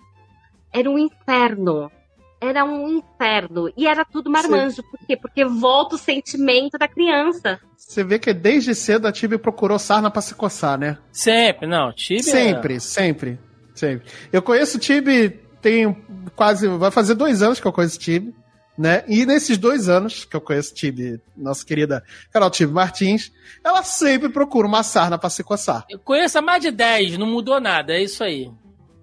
Era 0.73 0.89
um 0.89 0.98
inferno 0.98 1.93
era 2.40 2.62
um 2.62 2.98
inferno. 2.98 3.73
E 3.74 3.86
era 3.86 4.05
tudo 4.05 4.31
marmanjo. 4.31 4.77
Cê... 4.77 4.82
Por 4.82 5.06
quê? 5.06 5.16
Porque 5.16 5.44
volta 5.47 5.94
o 5.94 5.98
sentimento 5.98 6.77
da 6.77 6.86
criança. 6.86 7.59
Você 7.74 8.05
vê 8.05 8.19
que 8.19 8.35
desde 8.35 8.74
cedo 8.74 9.06
a 9.06 9.12
Tibi 9.12 9.39
procurou 9.39 9.78
sarna 9.78 10.11
pra 10.11 10.20
se 10.20 10.35
coçar, 10.35 10.78
né? 10.78 10.98
Sempre, 11.11 11.66
não. 11.66 11.90
Tibi 11.90 12.23
Sempre, 12.23 12.74
é... 12.74 12.81
sempre, 12.81 13.39
sempre. 13.74 14.06
Eu 14.31 14.43
conheço 14.43 14.77
o 14.77 14.81
Tibi, 14.81 15.40
tem 15.65 15.97
quase. 16.36 16.69
Vai 16.69 16.91
fazer 16.91 17.15
dois 17.15 17.43
anos 17.43 17.59
que 17.59 17.66
eu 17.66 17.73
conheço 17.73 17.99
o. 17.99 18.35
Né? 18.77 19.05
E 19.09 19.24
nesses 19.24 19.57
dois 19.57 19.89
anos 19.89 20.24
que 20.24 20.36
eu 20.36 20.41
conheço 20.41 20.73
o 20.73 20.74
Tibi, 20.74 21.20
nossa 21.36 21.65
querida 21.65 22.03
Carol 22.32 22.51
Tibi 22.51 22.73
Martins, 22.73 23.32
ela 23.62 23.85
sempre 23.85 24.28
procura 24.28 24.66
uma 24.66 24.82
sarna 24.82 25.16
pra 25.16 25.31
se 25.31 25.45
coçar. 25.45 25.86
Eu 25.89 26.01
conheço 26.01 26.39
há 26.39 26.43
mais 26.43 26.61
de 26.61 26.73
10, 26.73 27.16
não 27.16 27.27
mudou 27.27 27.61
nada, 27.61 27.95
é 27.95 28.03
isso 28.03 28.23
aí. 28.24 28.51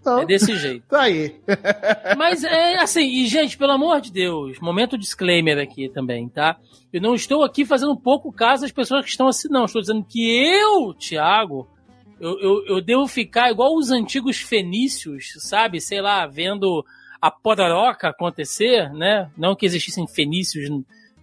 Então, 0.02 0.20
é 0.20 0.26
desse 0.26 0.58
jeito. 0.58 0.84
Tá 0.90 1.04
aí. 1.04 1.40
Mas 2.18 2.44
é 2.44 2.80
assim, 2.80 3.08
e 3.08 3.26
gente, 3.28 3.58
pelo 3.58 3.72
amor 3.72 4.02
de 4.02 4.12
Deus, 4.12 4.60
momento 4.60 4.98
disclaimer 4.98 5.58
aqui 5.58 5.88
também, 5.88 6.28
tá? 6.28 6.58
Eu 6.92 7.02
não 7.02 7.16
estou 7.16 7.42
aqui 7.42 7.64
fazendo 7.64 7.96
pouco 7.96 8.30
caso 8.30 8.64
das 8.64 8.74
pessoas 8.74 9.06
que 9.06 9.12
estão 9.12 9.30
assim, 9.30 9.48
não. 9.50 9.64
Estou 9.64 9.80
dizendo 9.82 10.04
que 10.04 10.22
eu, 10.22 10.94
Thiago, 10.94 11.70
eu, 12.22 12.40
eu, 12.40 12.66
eu 12.68 12.82
devo 12.82 13.08
ficar 13.08 13.50
igual 13.50 13.76
os 13.76 13.90
antigos 13.90 14.38
fenícios, 14.38 15.34
sabe? 15.40 15.82
Sei 15.82 16.00
lá, 16.00 16.28
vendo 16.28 16.86
a 17.20 17.32
Pororoca 17.32 18.10
acontecer, 18.10 18.94
né? 18.94 19.32
Não 19.36 19.56
que 19.56 19.66
existissem 19.66 20.08
fenícios 20.08 20.70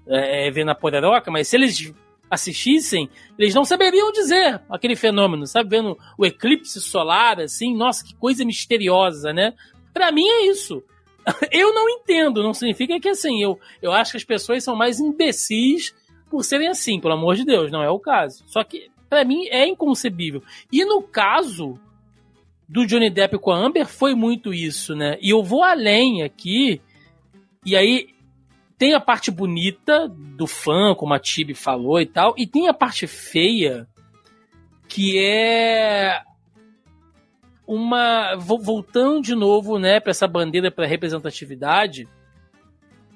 é, 0.09 0.51
vendo 0.51 0.73
a 0.73 0.75
Pororoca, 0.75 1.31
mas 1.31 1.47
se 1.47 1.57
eles 1.57 1.95
assistissem, 2.29 3.09
eles 3.39 3.55
não 3.55 3.65
saberiam 3.65 4.11
dizer 4.11 4.61
aquele 4.69 4.97
fenômeno, 4.97 5.47
sabe? 5.47 5.71
Vendo 5.71 5.97
o 6.19 6.27
eclipse 6.27 6.81
solar, 6.81 7.39
assim, 7.39 7.77
nossa, 7.77 8.05
que 8.05 8.17
coisa 8.17 8.45
misteriosa, 8.45 9.33
né? 9.33 9.55
Para 9.95 10.11
mim 10.11 10.27
é 10.27 10.47
isso. 10.47 10.83
Eu 11.53 11.73
não 11.73 11.89
entendo, 11.89 12.43
não 12.43 12.53
significa 12.53 12.99
que 12.99 13.09
assim, 13.09 13.43
eu, 13.43 13.61
eu 13.81 13.93
acho 13.93 14.13
que 14.13 14.17
as 14.17 14.25
pessoas 14.25 14.65
são 14.65 14.75
mais 14.75 14.99
imbecis 14.99 15.95
por 16.31 16.43
serem 16.43 16.69
assim, 16.69 16.99
pelo 17.01 17.15
amor 17.15 17.37
de 17.37 17.45
Deus, 17.45 17.71
não 17.71 17.83
é 17.83 17.91
o 17.91 18.01
caso. 18.01 18.43
Só 18.47 18.65
que 18.65 18.91
para 19.09 19.25
mim 19.25 19.47
é 19.49 19.67
inconcebível. 19.67 20.43
E 20.71 20.85
no 20.85 21.03
caso 21.03 21.79
do 22.69 22.87
Johnny 22.87 23.11
Depp 23.11 23.39
com 23.39 23.51
a 23.51 23.57
Amber 23.57 23.87
foi 23.87 24.15
muito 24.15 24.53
isso, 24.53 24.95
né? 24.95 25.17
E 25.21 25.31
eu 25.31 25.43
vou 25.43 25.63
além 25.63 26.23
aqui. 26.23 26.81
E 27.65 27.77
aí 27.77 28.09
tem 28.77 28.95
a 28.95 29.01
parte 29.01 29.31
bonita 29.31 30.09
do 30.09 30.47
fã, 30.47 30.95
como 30.95 31.15
a 31.15 31.19
Tibi 31.19 31.55
falou 31.55 32.01
e 32.01 32.07
tal, 32.07 32.35
e 32.37 32.47
tem 32.47 32.69
a 32.69 32.75
parte 32.75 33.07
feia 33.07 33.89
que 34.87 35.19
é 35.19 36.23
uma 37.67 38.37
voltando 38.37 39.21
de 39.21 39.35
novo, 39.35 39.79
né, 39.79 40.01
para 40.01 40.11
essa 40.11 40.27
bandeira 40.27 40.71
para 40.71 40.87
representatividade 40.87 42.09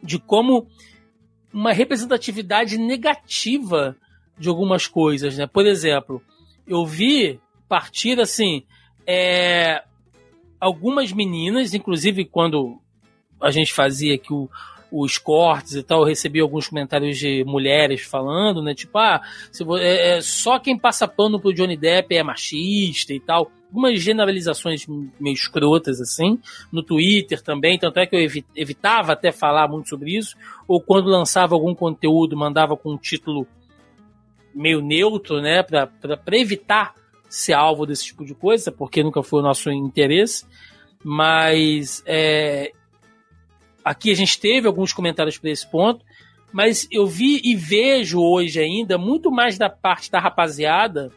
de 0.02 0.18
como 0.18 0.66
uma 1.52 1.72
representatividade 1.72 2.76
negativa 2.76 3.96
de 4.42 4.48
algumas 4.48 4.88
coisas, 4.88 5.38
né? 5.38 5.46
Por 5.46 5.64
exemplo, 5.66 6.20
eu 6.66 6.84
vi 6.84 7.40
partir 7.68 8.20
assim, 8.20 8.64
é, 9.06 9.82
algumas 10.60 11.12
meninas, 11.12 11.72
inclusive 11.74 12.24
quando 12.24 12.78
a 13.40 13.52
gente 13.52 13.72
fazia 13.72 14.16
aqui 14.16 14.32
o, 14.32 14.50
os 14.90 15.16
cortes 15.16 15.74
e 15.74 15.82
tal, 15.82 16.00
eu 16.00 16.06
recebi 16.06 16.40
alguns 16.40 16.68
comentários 16.68 17.16
de 17.16 17.44
mulheres 17.44 18.02
falando, 18.02 18.60
né? 18.60 18.74
Tipo, 18.74 18.98
ah, 18.98 19.22
se, 19.52 19.64
é, 19.78 20.16
é, 20.16 20.20
só 20.20 20.58
quem 20.58 20.76
passa 20.76 21.06
pano 21.06 21.40
pro 21.40 21.54
Johnny 21.54 21.76
Depp 21.76 22.14
é 22.14 22.22
machista 22.24 23.14
e 23.14 23.20
tal. 23.20 23.50
Algumas 23.68 24.02
generalizações 24.02 24.84
meio 25.18 25.32
escrotas, 25.32 25.98
assim, 25.98 26.38
no 26.70 26.82
Twitter 26.82 27.40
também, 27.40 27.78
tanto 27.78 28.00
é 28.00 28.06
que 28.06 28.14
eu 28.14 28.20
evitava 28.54 29.12
até 29.12 29.32
falar 29.32 29.66
muito 29.66 29.88
sobre 29.88 30.18
isso, 30.18 30.36
ou 30.68 30.78
quando 30.78 31.06
lançava 31.06 31.54
algum 31.54 31.74
conteúdo, 31.74 32.36
mandava 32.36 32.76
com 32.76 32.92
um 32.92 32.98
título 32.98 33.46
meio 34.54 34.80
neutro, 34.80 35.40
né, 35.40 35.62
pra 35.62 35.88
evitar 36.32 36.94
ser 37.28 37.54
alvo 37.54 37.86
desse 37.86 38.04
tipo 38.06 38.24
de 38.24 38.34
coisa, 38.34 38.70
porque 38.70 39.02
nunca 39.02 39.22
foi 39.22 39.40
o 39.40 39.42
nosso 39.42 39.70
interesse. 39.70 40.44
Mas 41.02 42.02
é, 42.06 42.72
aqui 43.84 44.10
a 44.10 44.14
gente 44.14 44.38
teve 44.38 44.66
alguns 44.66 44.92
comentários 44.92 45.38
para 45.38 45.50
esse 45.50 45.66
ponto, 45.66 46.04
mas 46.52 46.86
eu 46.90 47.06
vi 47.06 47.40
e 47.42 47.56
vejo 47.56 48.20
hoje 48.20 48.60
ainda 48.60 48.98
muito 48.98 49.30
mais 49.30 49.56
da 49.56 49.70
parte 49.70 50.10
da 50.10 50.20
rapaziada 50.20 51.10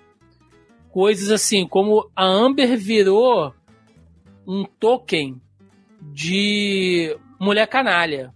coisas 0.95 1.29
assim, 1.29 1.67
como 1.67 2.09
a 2.15 2.23
Amber 2.23 2.77
virou 2.77 3.53
um 4.47 4.63
token 4.63 5.41
de 5.99 7.17
mulher 7.37 7.67
canalha, 7.67 8.33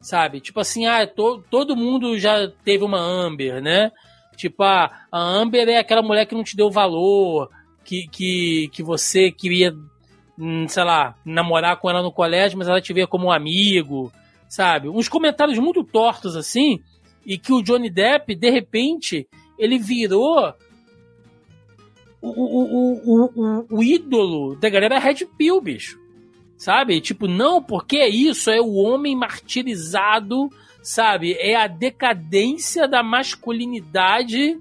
sabe? 0.00 0.40
Tipo 0.40 0.60
assim, 0.60 0.86
ah, 0.86 1.06
to, 1.06 1.44
todo 1.50 1.76
mundo 1.76 2.18
já 2.18 2.48
teve 2.64 2.82
uma 2.82 2.98
Amber, 2.98 3.60
né? 3.60 3.92
Tipo, 4.38 4.62
ah, 4.62 5.06
a 5.12 5.20
Amber 5.20 5.68
é 5.68 5.78
aquela 5.78 6.02
mulher 6.02 6.24
que 6.24 6.34
não 6.34 6.42
te 6.42 6.56
deu 6.56 6.70
valor, 6.70 7.50
que, 7.84 8.08
que, 8.08 8.70
que 8.72 8.82
você 8.82 9.30
queria 9.30 9.74
Hum, 10.38 10.68
sei 10.68 10.84
lá, 10.84 11.16
namorar 11.24 11.78
com 11.78 11.90
ela 11.90 12.00
no 12.00 12.12
colégio, 12.12 12.56
mas 12.56 12.68
ela 12.68 12.80
te 12.80 12.92
vê 12.92 13.04
como 13.08 13.26
um 13.26 13.32
amigo, 13.32 14.12
sabe? 14.48 14.88
Uns 14.88 15.08
comentários 15.08 15.58
muito 15.58 15.82
tortos 15.82 16.36
assim, 16.36 16.80
e 17.26 17.36
que 17.36 17.52
o 17.52 17.60
Johnny 17.60 17.90
Depp, 17.90 18.36
de 18.36 18.48
repente, 18.48 19.28
ele 19.58 19.78
virou 19.78 20.54
o, 22.22 22.28
o, 22.28 23.26
o, 23.34 23.66
o, 23.68 23.82
ídolo 23.82 24.54
da 24.54 24.68
galera 24.68 25.00
Red 25.00 25.26
Pill, 25.36 25.60
bicho. 25.60 25.98
Sabe? 26.56 27.00
Tipo, 27.00 27.26
não, 27.26 27.60
porque 27.60 27.96
é 27.96 28.08
isso, 28.08 28.48
é 28.48 28.60
o 28.60 28.74
homem 28.74 29.16
martirizado, 29.16 30.48
sabe? 30.88 31.36
É 31.38 31.54
a 31.54 31.66
decadência 31.66 32.88
da 32.88 33.02
masculinidade, 33.02 34.58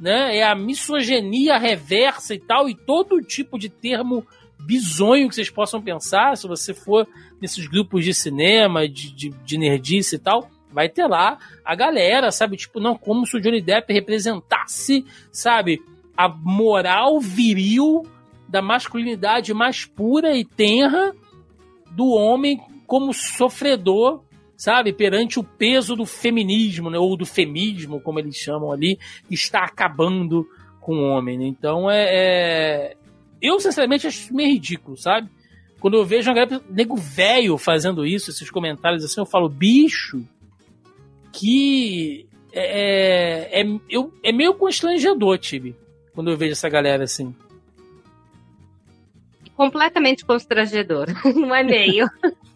né? 0.00 0.36
É 0.36 0.42
a 0.42 0.52
misoginia 0.52 1.56
reversa 1.56 2.34
e 2.34 2.40
tal, 2.40 2.68
e 2.68 2.74
todo 2.74 3.22
tipo 3.22 3.56
de 3.56 3.68
termo 3.68 4.26
bizonho 4.58 5.28
que 5.28 5.36
vocês 5.36 5.50
possam 5.50 5.80
pensar, 5.80 6.36
se 6.36 6.48
você 6.48 6.74
for 6.74 7.06
nesses 7.40 7.68
grupos 7.68 8.04
de 8.04 8.12
cinema, 8.12 8.88
de, 8.88 9.14
de, 9.14 9.28
de 9.28 9.56
nerdice 9.56 10.16
e 10.16 10.18
tal, 10.18 10.50
vai 10.72 10.88
ter 10.88 11.06
lá 11.06 11.38
a 11.64 11.76
galera, 11.76 12.32
sabe? 12.32 12.56
Tipo, 12.56 12.80
não, 12.80 12.96
como 12.96 13.24
se 13.24 13.36
o 13.36 13.40
Johnny 13.40 13.62
Depp 13.62 13.92
representasse, 13.92 15.06
sabe, 15.30 15.80
a 16.16 16.28
moral 16.28 17.20
viril 17.20 18.02
da 18.48 18.60
masculinidade 18.60 19.54
mais 19.54 19.84
pura 19.84 20.36
e 20.36 20.44
tenra 20.44 21.14
do 21.92 22.08
homem 22.08 22.60
como 22.84 23.14
sofredor, 23.14 24.24
sabe, 24.58 24.92
perante 24.92 25.38
o 25.38 25.44
peso 25.44 25.94
do 25.94 26.04
feminismo, 26.04 26.90
né, 26.90 26.98
ou 26.98 27.16
do 27.16 27.24
femismo, 27.24 28.00
como 28.00 28.18
eles 28.18 28.34
chamam 28.34 28.72
ali, 28.72 28.98
está 29.30 29.60
acabando 29.60 30.44
com 30.80 30.96
o 30.96 31.08
homem. 31.10 31.38
Né? 31.38 31.46
Então 31.46 31.88
é, 31.88 32.06
é, 32.10 32.96
eu, 33.40 33.60
sinceramente, 33.60 34.08
acho 34.08 34.34
meio 34.34 34.50
ridículo, 34.50 34.96
sabe? 34.96 35.30
Quando 35.78 35.96
eu 35.96 36.04
vejo 36.04 36.28
uma 36.28 36.34
galera, 36.34 36.60
nego 36.68 36.96
velho 36.96 37.56
fazendo 37.56 38.04
isso, 38.04 38.30
esses 38.30 38.50
comentários 38.50 39.04
assim, 39.04 39.20
eu 39.20 39.26
falo, 39.26 39.48
bicho, 39.48 40.26
que 41.32 42.26
é, 42.52 43.60
é, 43.60 43.62
é, 43.62 43.78
eu, 43.88 44.12
é 44.24 44.32
meio 44.32 44.54
constrangedor, 44.54 45.38
Tibi, 45.38 45.76
quando 46.12 46.32
eu 46.32 46.36
vejo 46.36 46.52
essa 46.52 46.68
galera 46.68 47.04
assim. 47.04 47.32
Completamente 49.54 50.24
constrangedor, 50.24 51.06
não 51.36 51.54
é 51.54 51.62
meio. 51.62 52.10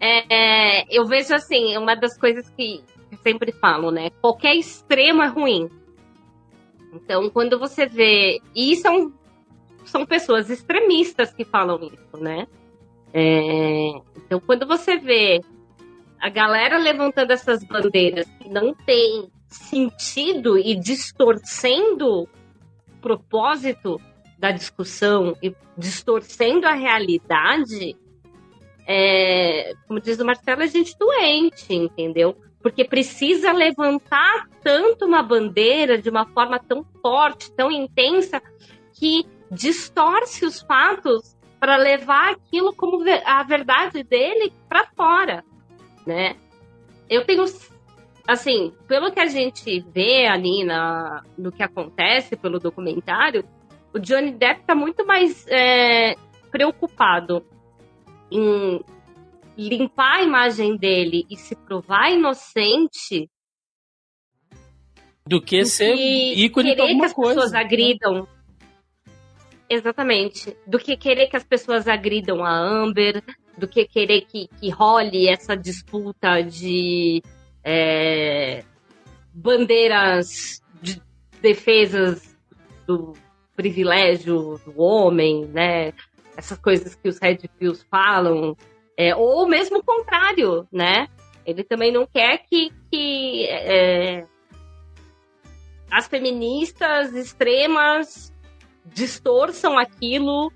é, 0.00 0.96
eu 0.96 1.04
vejo 1.06 1.34
assim, 1.34 1.76
uma 1.76 1.94
das 1.94 2.16
coisas 2.18 2.48
que 2.50 2.82
eu 3.10 3.18
sempre 3.18 3.52
falo, 3.52 3.90
né? 3.90 4.10
Qualquer 4.20 4.54
extremo 4.54 5.22
é 5.22 5.26
ruim. 5.26 5.68
Então, 6.92 7.28
quando 7.30 7.58
você 7.58 7.86
vê. 7.86 8.40
E 8.54 8.74
um 8.88 9.12
são 9.84 10.04
pessoas 10.04 10.50
extremistas 10.50 11.32
que 11.32 11.44
falam 11.44 11.80
isso, 11.82 12.22
né? 12.22 12.46
É, 13.12 13.90
então, 14.16 14.38
quando 14.40 14.66
você 14.66 14.98
vê 14.98 15.40
a 16.20 16.28
galera 16.28 16.76
levantando 16.76 17.30
essas 17.30 17.64
bandeiras 17.64 18.26
que 18.40 18.48
não 18.48 18.74
tem 18.74 19.30
sentido 19.48 20.58
e 20.58 20.74
distorcendo 20.74 22.24
o 22.24 22.28
propósito 23.00 23.98
da 24.38 24.50
discussão 24.50 25.36
e 25.42 25.54
distorcendo 25.76 26.66
a 26.66 26.74
realidade, 26.74 27.96
é, 28.90 29.74
como 29.86 30.00
diz 30.00 30.18
o 30.18 30.24
Marcelo, 30.24 30.62
é 30.62 30.66
gente 30.66 30.96
doente, 30.98 31.74
entendeu? 31.74 32.34
Porque 32.62 32.84
precisa 32.86 33.52
levantar 33.52 34.48
tanto 34.62 35.04
uma 35.04 35.22
bandeira 35.22 35.98
de 35.98 36.08
uma 36.08 36.24
forma 36.24 36.58
tão 36.58 36.82
forte, 37.02 37.52
tão 37.52 37.70
intensa, 37.70 38.40
que 38.94 39.26
distorce 39.50 40.46
os 40.46 40.62
fatos 40.62 41.36
para 41.60 41.76
levar 41.76 42.30
aquilo 42.30 42.74
como 42.74 43.04
a 43.26 43.42
verdade 43.42 44.02
dele 44.02 44.54
para 44.66 44.86
fora, 44.96 45.44
né? 46.06 46.36
Eu 47.10 47.26
tenho, 47.26 47.44
assim, 48.26 48.72
pelo 48.86 49.12
que 49.12 49.20
a 49.20 49.26
gente 49.26 49.80
vê 49.92 50.26
ali 50.26 50.64
na, 50.64 51.22
no 51.36 51.52
que 51.52 51.62
acontece 51.62 52.36
pelo 52.36 52.58
documentário, 52.58 53.44
o 53.92 53.98
Johnny 53.98 54.30
Depp 54.30 54.62
está 54.62 54.74
muito 54.74 55.06
mais 55.06 55.46
é, 55.48 56.14
preocupado 56.50 57.44
em 58.30 58.80
limpar 59.56 60.18
a 60.18 60.22
imagem 60.22 60.76
dele 60.76 61.26
e 61.28 61.36
se 61.36 61.54
provar 61.56 62.10
inocente 62.10 63.28
do 65.26 65.42
que 65.42 65.64
ser 65.64 65.94
ícone 65.94 66.74
de 66.74 66.80
alguma 66.80 67.00
que 67.00 67.06
as 67.06 67.12
coisa. 67.12 67.34
pessoas 67.34 67.54
agridam 67.54 68.26
Exatamente. 69.68 70.56
Do 70.66 70.78
que 70.78 70.96
querer 70.96 71.26
que 71.28 71.36
as 71.36 71.44
pessoas 71.44 71.86
agridam 71.86 72.42
a 72.42 72.50
Amber, 72.50 73.22
do 73.56 73.68
que 73.68 73.84
querer 73.84 74.22
que, 74.22 74.48
que 74.58 74.70
role 74.70 75.28
essa 75.28 75.54
disputa 75.54 76.40
de 76.40 77.22
é, 77.62 78.64
bandeiras 79.32 80.62
de 80.80 81.02
defesas 81.42 82.36
do 82.86 83.12
privilégio 83.54 84.58
do 84.64 84.80
homem, 84.80 85.44
né? 85.46 85.92
Essas 86.38 86.56
coisas 86.56 86.94
que 86.94 87.08
os 87.08 87.18
Red 87.18 87.38
Pills 87.58 87.84
falam. 87.90 88.56
É, 88.96 89.14
ou 89.14 89.48
mesmo 89.48 89.78
o 89.78 89.82
contrário, 89.82 90.66
né? 90.72 91.08
Ele 91.44 91.64
também 91.64 91.92
não 91.92 92.06
quer 92.06 92.38
que, 92.38 92.70
que 92.88 93.44
é, 93.46 94.24
as 95.90 96.06
feministas 96.06 97.12
extremas 97.12 98.32
distorçam 98.84 99.76
aquilo, 99.76 100.52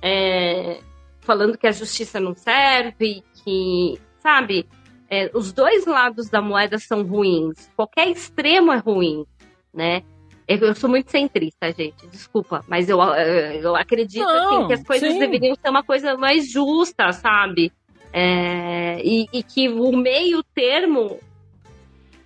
é, 0.00 0.80
falando 1.20 1.58
que 1.58 1.66
a 1.66 1.72
justiça 1.72 2.18
não 2.18 2.34
serve, 2.34 3.22
que, 3.44 4.00
sabe, 4.20 4.66
é, 5.10 5.30
os 5.34 5.52
dois 5.52 5.84
lados 5.84 6.30
da 6.30 6.40
moeda 6.40 6.78
são 6.78 7.02
ruins. 7.02 7.70
Qualquer 7.76 8.08
extremo 8.08 8.72
é 8.72 8.78
ruim, 8.78 9.26
né? 9.74 10.02
Eu 10.48 10.74
sou 10.76 10.88
muito 10.88 11.10
centrista, 11.10 11.72
gente, 11.72 12.06
desculpa, 12.06 12.64
mas 12.68 12.88
eu, 12.88 13.00
eu 13.00 13.74
acredito 13.74 14.24
não, 14.24 14.58
assim, 14.58 14.66
que 14.68 14.72
as 14.74 14.84
coisas 14.84 15.12
sim. 15.12 15.18
deveriam 15.18 15.56
ser 15.56 15.68
uma 15.68 15.82
coisa 15.82 16.16
mais 16.16 16.48
justa, 16.48 17.12
sabe? 17.12 17.72
É, 18.12 19.00
e, 19.04 19.26
e 19.32 19.42
que 19.42 19.68
o 19.68 19.90
meio 19.96 20.44
termo, 20.54 21.18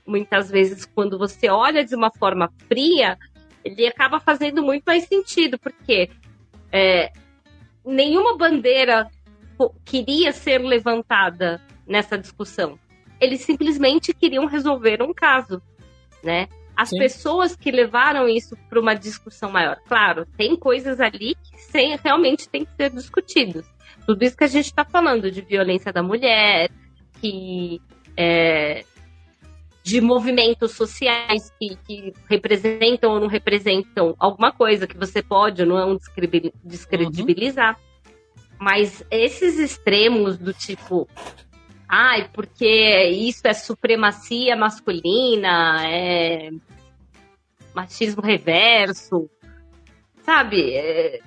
muitas 0.06 0.50
vezes, 0.50 0.84
quando 0.84 1.18
você 1.18 1.48
olha 1.48 1.82
de 1.82 1.94
uma 1.94 2.10
forma 2.10 2.52
fria, 2.68 3.16
ele 3.64 3.86
acaba 3.86 4.20
fazendo 4.20 4.62
muito 4.62 4.84
mais 4.84 5.04
sentido, 5.04 5.58
porque 5.58 6.10
é, 6.70 7.10
nenhuma 7.84 8.36
bandeira 8.36 9.08
queria 9.84 10.32
ser 10.32 10.58
levantada 10.58 11.60
nessa 11.86 12.18
discussão. 12.18 12.78
Eles 13.18 13.40
simplesmente 13.40 14.12
queriam 14.12 14.46
resolver 14.46 15.02
um 15.02 15.12
caso, 15.12 15.62
né? 16.22 16.48
As 16.80 16.88
Sim. 16.88 16.98
pessoas 16.98 17.54
que 17.54 17.70
levaram 17.70 18.26
isso 18.26 18.56
para 18.70 18.80
uma 18.80 18.94
discussão 18.94 19.50
maior. 19.50 19.78
Claro, 19.86 20.24
tem 20.38 20.56
coisas 20.56 20.98
ali 20.98 21.34
que 21.34 21.60
sem, 21.60 21.94
realmente 22.02 22.48
tem 22.48 22.64
que 22.64 22.72
ser 22.74 22.88
discutidas. 22.88 23.66
Tudo 24.06 24.24
isso 24.24 24.34
que 24.34 24.44
a 24.44 24.46
gente 24.46 24.64
está 24.64 24.82
falando 24.82 25.30
de 25.30 25.42
violência 25.42 25.92
da 25.92 26.02
mulher, 26.02 26.70
que 27.20 27.82
é, 28.16 28.82
de 29.82 30.00
movimentos 30.00 30.72
sociais 30.72 31.52
que, 31.60 31.76
que, 31.86 32.14
representam 32.26 33.12
ou 33.12 33.20
não 33.20 33.28
representam 33.28 34.14
alguma 34.18 34.50
coisa 34.50 34.86
que 34.86 34.96
você 34.96 35.22
pode 35.22 35.60
ou 35.60 35.68
não 35.68 35.98
descredibilizar. 36.64 37.76
Uhum. 37.76 38.16
Mas 38.58 39.04
esses 39.10 39.58
extremos 39.58 40.38
do 40.38 40.54
tipo, 40.54 41.06
ai, 41.90 42.30
porque 42.32 43.04
isso 43.08 43.46
é 43.48 43.52
supremacia 43.52 44.54
masculina, 44.54 45.84
é 45.84 46.50
machismo 47.74 48.22
reverso, 48.22 49.28
sabe? 50.22 50.74
É, 50.74 51.20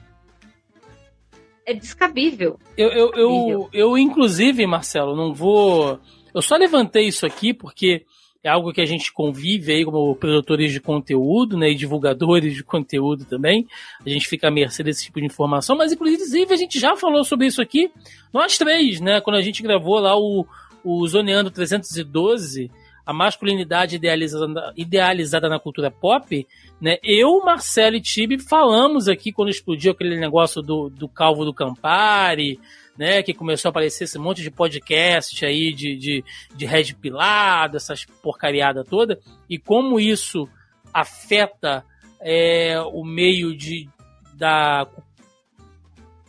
é 1.65 1.73
descabível. 1.73 2.57
Eu, 2.77 2.89
eu, 2.89 3.11
eu, 3.13 3.69
eu, 3.73 3.97
inclusive, 3.97 4.65
Marcelo, 4.65 5.17
não 5.17 5.33
vou. 5.33 5.99
Eu 6.33 6.41
só 6.41 6.55
levantei 6.55 7.07
isso 7.07 7.25
aqui 7.25 7.53
porque 7.53 8.05
é 8.43 8.49
algo 8.49 8.73
que 8.73 8.81
a 8.81 8.85
gente 8.85 9.11
convive 9.13 9.71
aí 9.71 9.85
como 9.85 10.15
produtores 10.15 10.71
de 10.73 10.81
conteúdo, 10.81 11.57
né, 11.57 11.71
e 11.71 11.75
divulgadores 11.75 12.53
de 12.53 12.63
conteúdo 12.63 13.23
também. 13.23 13.65
A 14.05 14.09
gente 14.09 14.27
fica 14.27 14.49
à 14.49 14.51
mercê 14.51 14.83
desse 14.83 15.05
tipo 15.05 15.19
de 15.19 15.25
informação, 15.25 15.77
mas 15.77 15.93
inclusive 15.93 16.53
a 16.53 16.57
gente 16.57 16.77
já 16.77 16.95
falou 16.95 17.23
sobre 17.23 17.47
isso 17.47 17.61
aqui, 17.61 17.89
nós 18.33 18.57
três, 18.57 18.99
né, 18.99 19.21
quando 19.21 19.37
a 19.37 19.41
gente 19.41 19.63
gravou 19.63 19.97
lá 19.99 20.17
o, 20.17 20.45
o 20.83 21.07
Zoneando 21.07 21.49
312, 21.49 22.69
a 23.05 23.13
masculinidade 23.13 23.95
idealizada, 23.95 24.73
idealizada 24.75 25.49
na 25.49 25.59
cultura 25.59 25.91
pop, 25.91 26.47
né? 26.79 26.97
Eu, 27.03 27.41
Marcelo 27.43 27.97
e 27.97 28.01
Tibi 28.01 28.39
falamos 28.39 29.09
aqui 29.09 29.31
quando 29.31 29.49
explodiu 29.49 29.91
aquele 29.91 30.17
negócio 30.17 30.61
do, 30.61 30.89
do 30.89 31.07
Calvo 31.07 31.43
do 31.43 31.53
Campari, 31.53 32.59
né? 32.97 33.23
Que 33.23 33.33
começou 33.33 33.69
a 33.69 33.71
aparecer 33.71 34.05
esse 34.05 34.19
monte 34.19 34.41
de 34.41 34.51
podcast 34.51 35.45
aí 35.45 35.73
de, 35.73 35.95
de, 35.95 36.23
de 36.55 36.65
Red 36.65 36.93
Pilado, 36.95 37.77
essas 37.77 38.05
porcariada 38.21 38.83
toda, 38.83 39.19
e 39.49 39.57
como 39.57 39.99
isso 39.99 40.47
afeta 40.93 41.83
é, 42.21 42.79
o 42.81 43.03
meio 43.03 43.55
de, 43.55 43.89
da, 44.35 44.87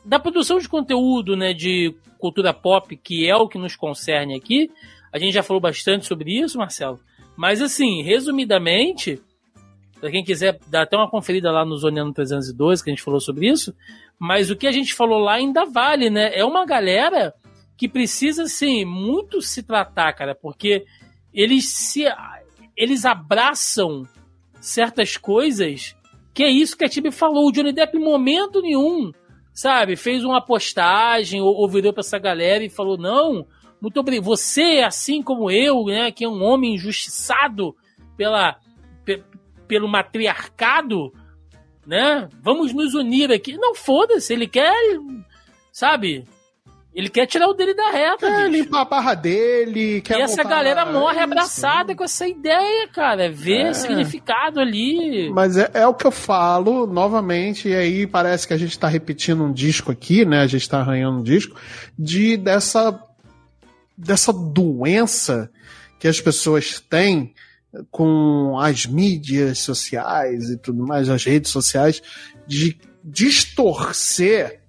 da 0.05 0.19
produção 0.19 0.59
de 0.59 0.69
conteúdo, 0.69 1.37
né? 1.37 1.53
De 1.53 1.95
cultura 2.19 2.55
pop, 2.55 2.97
que 2.97 3.29
é 3.29 3.37
o 3.37 3.47
que 3.47 3.59
nos 3.59 3.77
concerne 3.77 4.35
aqui, 4.35 4.71
a 5.13 5.19
gente 5.19 5.35
já 5.35 5.43
falou 5.43 5.61
bastante 5.61 6.07
sobre 6.07 6.41
isso, 6.41 6.59
Marcelo. 6.59 6.99
Mas 7.37 7.61
assim, 7.61 8.03
resumidamente, 8.03 9.21
para 10.01 10.11
quem 10.11 10.25
quiser 10.25 10.59
dar 10.69 10.83
até 10.83 10.97
uma 10.97 11.09
conferida 11.09 11.53
lá 11.53 11.65
no 11.65 11.77
Zoneano 11.77 12.13
312, 12.13 12.83
que 12.83 12.91
a 12.91 12.93
gente 12.93 13.03
falou 13.03 13.21
sobre 13.21 13.49
isso, 13.49 13.75
mas 14.19 14.51
o 14.51 14.57
que 14.57 14.67
a 14.67 14.73
gente 14.73 14.95
falou 14.95 15.19
lá 15.19 15.35
ainda 15.35 15.65
vale, 15.65 16.11
né? 16.11 16.31
É 16.35 16.45
uma 16.45 16.65
galera 16.65 17.35
que 17.77 17.89
precisa, 17.89 18.45
assim, 18.45 18.85
muito 18.85 19.41
se 19.43 19.63
tratar, 19.63 20.13
cara, 20.13 20.35
porque 20.35 20.85
eles 21.33 21.69
se. 21.69 22.05
Eles 22.77 23.05
abraçam 23.05 24.07
certas 24.61 25.17
coisas 25.17 25.95
que 26.35 26.43
é 26.43 26.51
isso 26.51 26.77
que 26.77 26.85
a 26.85 26.89
Tibi 26.89 27.13
falou. 27.13 27.47
O 27.47 27.53
Johnny 27.53 27.73
Depp, 27.73 27.97
em 27.97 28.03
momento 28.03 28.61
nenhum, 28.61 29.13
sabe, 29.53 29.95
fez 29.95 30.25
uma 30.25 30.45
postagem 30.45 31.41
ou, 31.41 31.55
ou 31.55 31.69
virou 31.69 31.93
pra 31.93 32.01
essa 32.01 32.19
galera 32.19 32.65
e 32.65 32.69
falou: 32.69 32.99
não, 32.99 33.47
muito 33.81 34.01
obrigado. 34.01 34.25
Você, 34.25 34.83
assim 34.85 35.23
como 35.23 35.51
eu, 35.51 35.85
né, 35.85 36.11
que 36.11 36.25
é 36.25 36.29
um 36.29 36.43
homem 36.43 36.75
injustiçado 36.75 37.77
pela, 38.17 38.57
pelo 39.69 39.89
matriarcado, 39.89 41.13
né? 41.87 42.29
Vamos 42.43 42.73
nos 42.73 42.95
unir 42.95 43.33
aqui. 43.33 43.57
Não 43.57 43.75
foda-se, 43.75 44.33
ele 44.33 44.47
quer, 44.47 44.75
sabe? 45.73 46.25
Ele 46.95 47.09
quer 47.09 47.27
tirar 47.27 47.49
o 47.49 47.55
dele 47.55 47.75
da 47.75 47.91
reta. 47.91 48.29
Quer 48.29 48.49
bicho. 48.49 48.63
limpar 48.63 48.83
a 48.83 48.85
barra 48.85 49.15
dele. 49.15 50.01
Quer 50.01 50.21
e 50.21 50.23
essa 50.23 50.45
galera 50.45 50.87
morre 50.87 51.19
é 51.19 51.23
abraçada 51.25 51.93
com 51.93 52.05
essa 52.05 52.27
ideia, 52.27 52.87
cara. 52.87 53.25
É 53.25 53.29
ver 53.29 53.67
é. 53.67 53.75
significado 53.75 54.61
ali. 54.61 55.29
Mas 55.31 55.57
é, 55.57 55.69
é, 55.75 55.87
o 55.89 55.95
que 55.95 56.07
eu 56.07 56.13
falo 56.13 56.87
novamente, 56.87 57.69
e 57.69 57.75
aí 57.75 58.07
parece 58.07 58.47
que 58.47 58.55
a 58.55 58.57
gente 58.57 58.79
tá 58.79 58.87
repetindo 58.87 59.43
um 59.43 59.53
disco 59.53 59.91
aqui, 59.91 60.25
né? 60.25 60.43
A 60.43 60.47
gente 60.47 60.69
tá 60.69 60.79
arranhando 60.79 61.19
um 61.19 61.23
disco, 61.23 61.61
de 61.99 62.37
dessa 62.37 63.01
dessa 63.99 64.33
doença 64.33 65.51
que 65.99 66.07
as 66.07 66.21
pessoas 66.21 66.79
têm 66.79 67.35
com 67.91 68.59
as 68.59 68.87
mídias 68.87 69.59
sociais 69.59 70.51
e 70.51 70.57
tudo 70.57 70.87
mais, 70.87 71.09
as 71.09 71.25
redes 71.25 71.51
sociais, 71.51 72.03
de 72.47 72.79
distorcer 73.03 74.61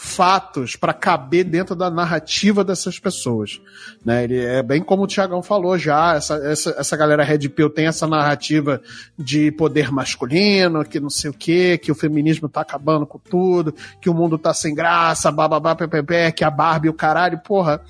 fatos 0.00 0.76
para 0.76 0.92
caber 0.94 1.42
dentro 1.42 1.74
da 1.74 1.90
narrativa 1.90 2.62
dessas 2.62 3.00
pessoas. 3.00 3.60
Né? 4.04 4.24
Ele 4.24 4.44
é 4.44 4.62
bem 4.62 4.80
como 4.80 5.02
o 5.02 5.06
Tiagão 5.08 5.42
falou 5.42 5.76
já, 5.76 6.14
essa, 6.14 6.36
essa, 6.36 6.70
essa 6.78 6.96
galera 6.96 7.24
Red 7.24 7.48
Pill 7.48 7.68
tem 7.68 7.86
essa 7.88 8.06
narrativa 8.06 8.80
de 9.18 9.50
poder 9.50 9.90
masculino, 9.90 10.84
que 10.84 11.00
não 11.00 11.10
sei 11.10 11.30
o 11.30 11.34
que, 11.34 11.78
que 11.78 11.90
o 11.90 11.96
feminismo 11.96 12.48
tá 12.48 12.60
acabando 12.60 13.06
com 13.06 13.18
tudo, 13.18 13.74
que 14.00 14.08
o 14.08 14.14
mundo 14.14 14.38
tá 14.38 14.54
sem 14.54 14.72
graça, 14.72 15.32
bababá, 15.32 15.74
ppp, 15.74 16.30
que 16.30 16.44
a 16.44 16.50
Barbie 16.50 16.88
o 16.88 16.94
caralho, 16.94 17.40
porra 17.40 17.82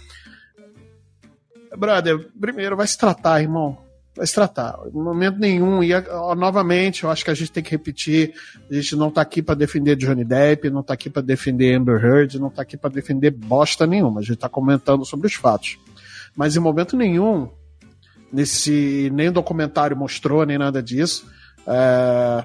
brother, 1.76 2.30
primeiro 2.40 2.76
vai 2.76 2.86
se 2.86 2.96
tratar, 2.96 3.40
irmão. 3.40 3.87
Vai 4.18 4.26
se 4.26 4.34
tratar. 4.34 4.76
Em 4.92 5.00
momento 5.00 5.38
nenhum. 5.38 5.80
E 5.80 5.94
ó, 5.94 6.34
novamente, 6.34 7.04
eu 7.04 7.10
acho 7.10 7.24
que 7.24 7.30
a 7.30 7.34
gente 7.34 7.52
tem 7.52 7.62
que 7.62 7.70
repetir: 7.70 8.34
a 8.68 8.74
gente 8.74 8.96
não 8.96 9.12
tá 9.12 9.20
aqui 9.20 9.40
para 9.40 9.54
defender 9.54 9.94
Johnny 9.94 10.24
Depp, 10.24 10.68
não 10.70 10.82
tá 10.82 10.94
aqui 10.94 11.08
para 11.08 11.22
defender 11.22 11.72
Amber 11.76 12.04
Heard, 12.04 12.36
não 12.36 12.50
tá 12.50 12.62
aqui 12.62 12.76
para 12.76 12.90
defender 12.90 13.30
bosta 13.30 13.86
nenhuma. 13.86 14.18
A 14.18 14.22
gente 14.24 14.38
tá 14.38 14.48
comentando 14.48 15.04
sobre 15.04 15.28
os 15.28 15.34
fatos. 15.34 15.78
Mas 16.34 16.56
em 16.56 16.58
momento 16.58 16.96
nenhum, 16.96 17.48
nesse 18.32 19.08
nem 19.14 19.28
o 19.28 19.32
documentário 19.32 19.96
mostrou, 19.96 20.44
nem 20.44 20.58
nada 20.58 20.82
disso. 20.82 21.24
É... 21.64 22.44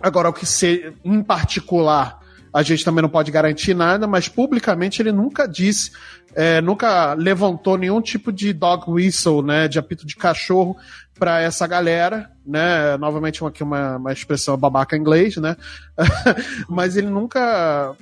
Agora, 0.00 0.28
o 0.28 0.32
que 0.32 0.46
ser, 0.46 0.94
em 1.04 1.20
particular, 1.24 2.20
a 2.54 2.62
gente 2.62 2.84
também 2.84 3.02
não 3.02 3.08
pode 3.08 3.32
garantir 3.32 3.74
nada, 3.74 4.06
mas 4.06 4.28
publicamente 4.28 5.02
ele 5.02 5.10
nunca 5.10 5.48
disse 5.48 5.90
é, 6.36 6.60
nunca 6.60 7.12
levantou 7.14 7.76
nenhum 7.76 8.00
tipo 8.00 8.32
de 8.32 8.52
dog 8.52 8.88
whistle, 8.88 9.42
né, 9.42 9.66
de 9.66 9.78
apito 9.78 10.06
de 10.06 10.14
cachorro 10.14 10.76
para 11.18 11.40
essa 11.40 11.66
galera, 11.66 12.30
né? 12.46 12.96
Novamente 12.96 13.42
uma, 13.42 13.50
aqui 13.50 13.62
uma, 13.62 13.96
uma 13.96 14.12
expressão 14.12 14.56
babaca 14.56 14.96
em 14.96 15.00
inglês, 15.00 15.36
né? 15.36 15.56
Mas 16.68 16.96
ele 16.96 17.08
nunca 17.08 17.96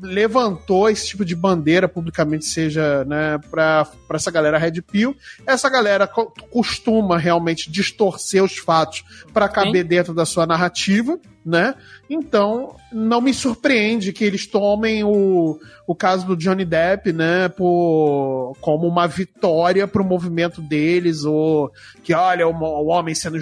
levantou 0.00 0.88
esse 0.88 1.08
tipo 1.08 1.24
de 1.24 1.34
bandeira 1.34 1.88
publicamente, 1.88 2.44
seja, 2.44 3.04
né, 3.04 3.38
para 3.50 3.86
essa 4.14 4.30
galera 4.30 4.58
Red 4.58 4.80
Pill. 4.82 5.16
Essa 5.46 5.68
galera 5.68 6.06
co 6.06 6.32
costuma 6.50 7.18
realmente 7.18 7.70
distorcer 7.70 8.42
os 8.42 8.56
fatos 8.58 9.04
para 9.32 9.48
caber 9.48 9.82
Sim. 9.82 9.88
dentro 9.88 10.14
da 10.14 10.24
sua 10.24 10.46
narrativa, 10.46 11.18
né? 11.44 11.74
Então, 12.10 12.76
não 12.92 13.20
me 13.20 13.34
surpreende 13.34 14.12
que 14.12 14.24
eles 14.24 14.46
tomem 14.46 15.02
o, 15.02 15.58
o 15.86 15.94
caso 15.94 16.26
do 16.26 16.36
Johnny 16.36 16.64
Depp, 16.64 17.12
né, 17.12 17.48
por, 17.48 18.54
como 18.60 18.86
uma 18.86 19.06
vitória 19.06 19.86
pro 19.88 20.04
movimento 20.04 20.60
deles, 20.60 21.24
ou 21.24 21.72
que, 22.02 22.14
olha, 22.14 22.46
o 22.46 22.58
o 22.58 22.86
homem 22.88 23.14
sendo 23.14 23.40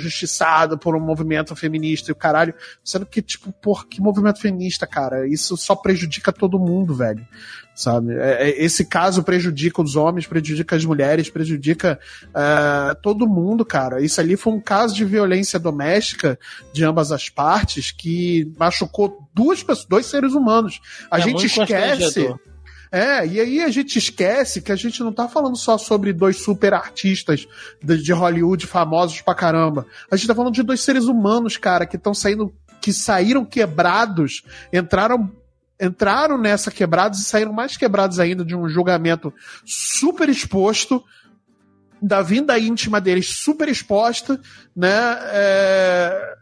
por 0.78 0.96
um 0.96 1.00
movimento 1.00 1.54
feminista 1.56 2.10
e 2.10 2.12
o 2.12 2.16
caralho. 2.16 2.54
Sendo 2.84 3.06
que, 3.06 3.22
tipo, 3.22 3.52
por 3.52 3.86
que 3.86 4.00
movimento 4.00 4.40
feminista, 4.40 4.86
cara? 4.86 5.26
Isso 5.28 5.56
só 5.56 5.74
prejudica 5.74 6.32
todo 6.32 6.58
mundo, 6.58 6.94
velho. 6.94 7.26
Sabe? 7.74 8.14
É, 8.14 8.48
é, 8.48 8.64
esse 8.64 8.86
caso 8.86 9.22
prejudica 9.22 9.82
os 9.82 9.96
homens, 9.96 10.26
prejudica 10.26 10.76
as 10.76 10.84
mulheres, 10.84 11.28
prejudica 11.28 12.00
uh, 12.28 12.94
todo 13.02 13.28
mundo, 13.28 13.66
cara. 13.66 14.00
Isso 14.00 14.18
ali 14.18 14.34
foi 14.34 14.54
um 14.54 14.60
caso 14.60 14.94
de 14.94 15.04
violência 15.04 15.58
doméstica 15.58 16.38
de 16.72 16.84
ambas 16.84 17.12
as 17.12 17.28
partes 17.28 17.90
que 17.92 18.50
machucou 18.58 19.28
duas 19.34 19.62
pessoas, 19.62 19.86
dois 19.86 20.06
seres 20.06 20.32
humanos. 20.32 20.80
A 21.10 21.18
é 21.18 21.22
gente 21.22 21.44
esquece. 21.44 22.34
É, 22.96 23.26
e 23.26 23.38
aí 23.38 23.62
a 23.62 23.68
gente 23.68 23.98
esquece 23.98 24.62
que 24.62 24.72
a 24.72 24.76
gente 24.76 25.02
não 25.02 25.12
tá 25.12 25.28
falando 25.28 25.54
só 25.54 25.76
sobre 25.76 26.14
dois 26.14 26.42
super 26.42 26.72
artistas 26.72 27.46
de, 27.82 28.02
de 28.02 28.10
Hollywood 28.10 28.66
famosos 28.66 29.20
pra 29.20 29.34
caramba. 29.34 29.86
A 30.10 30.16
gente 30.16 30.26
tá 30.26 30.34
falando 30.34 30.54
de 30.54 30.62
dois 30.62 30.80
seres 30.80 31.04
humanos, 31.04 31.58
cara, 31.58 31.84
que 31.84 31.96
estão 31.96 32.14
saindo, 32.14 32.50
que 32.80 32.94
saíram 32.94 33.44
quebrados, 33.44 34.42
entraram 34.72 35.30
entraram 35.78 36.38
nessa 36.38 36.70
quebrados 36.70 37.20
e 37.20 37.24
saíram 37.24 37.52
mais 37.52 37.76
quebrados 37.76 38.18
ainda 38.18 38.42
de 38.42 38.56
um 38.56 38.66
julgamento 38.66 39.30
super 39.62 40.30
exposto, 40.30 41.04
da 42.00 42.22
vinda 42.22 42.58
íntima 42.58 42.98
deles 42.98 43.28
super 43.28 43.68
exposta, 43.68 44.40
né? 44.74 45.18
É... 45.34 46.34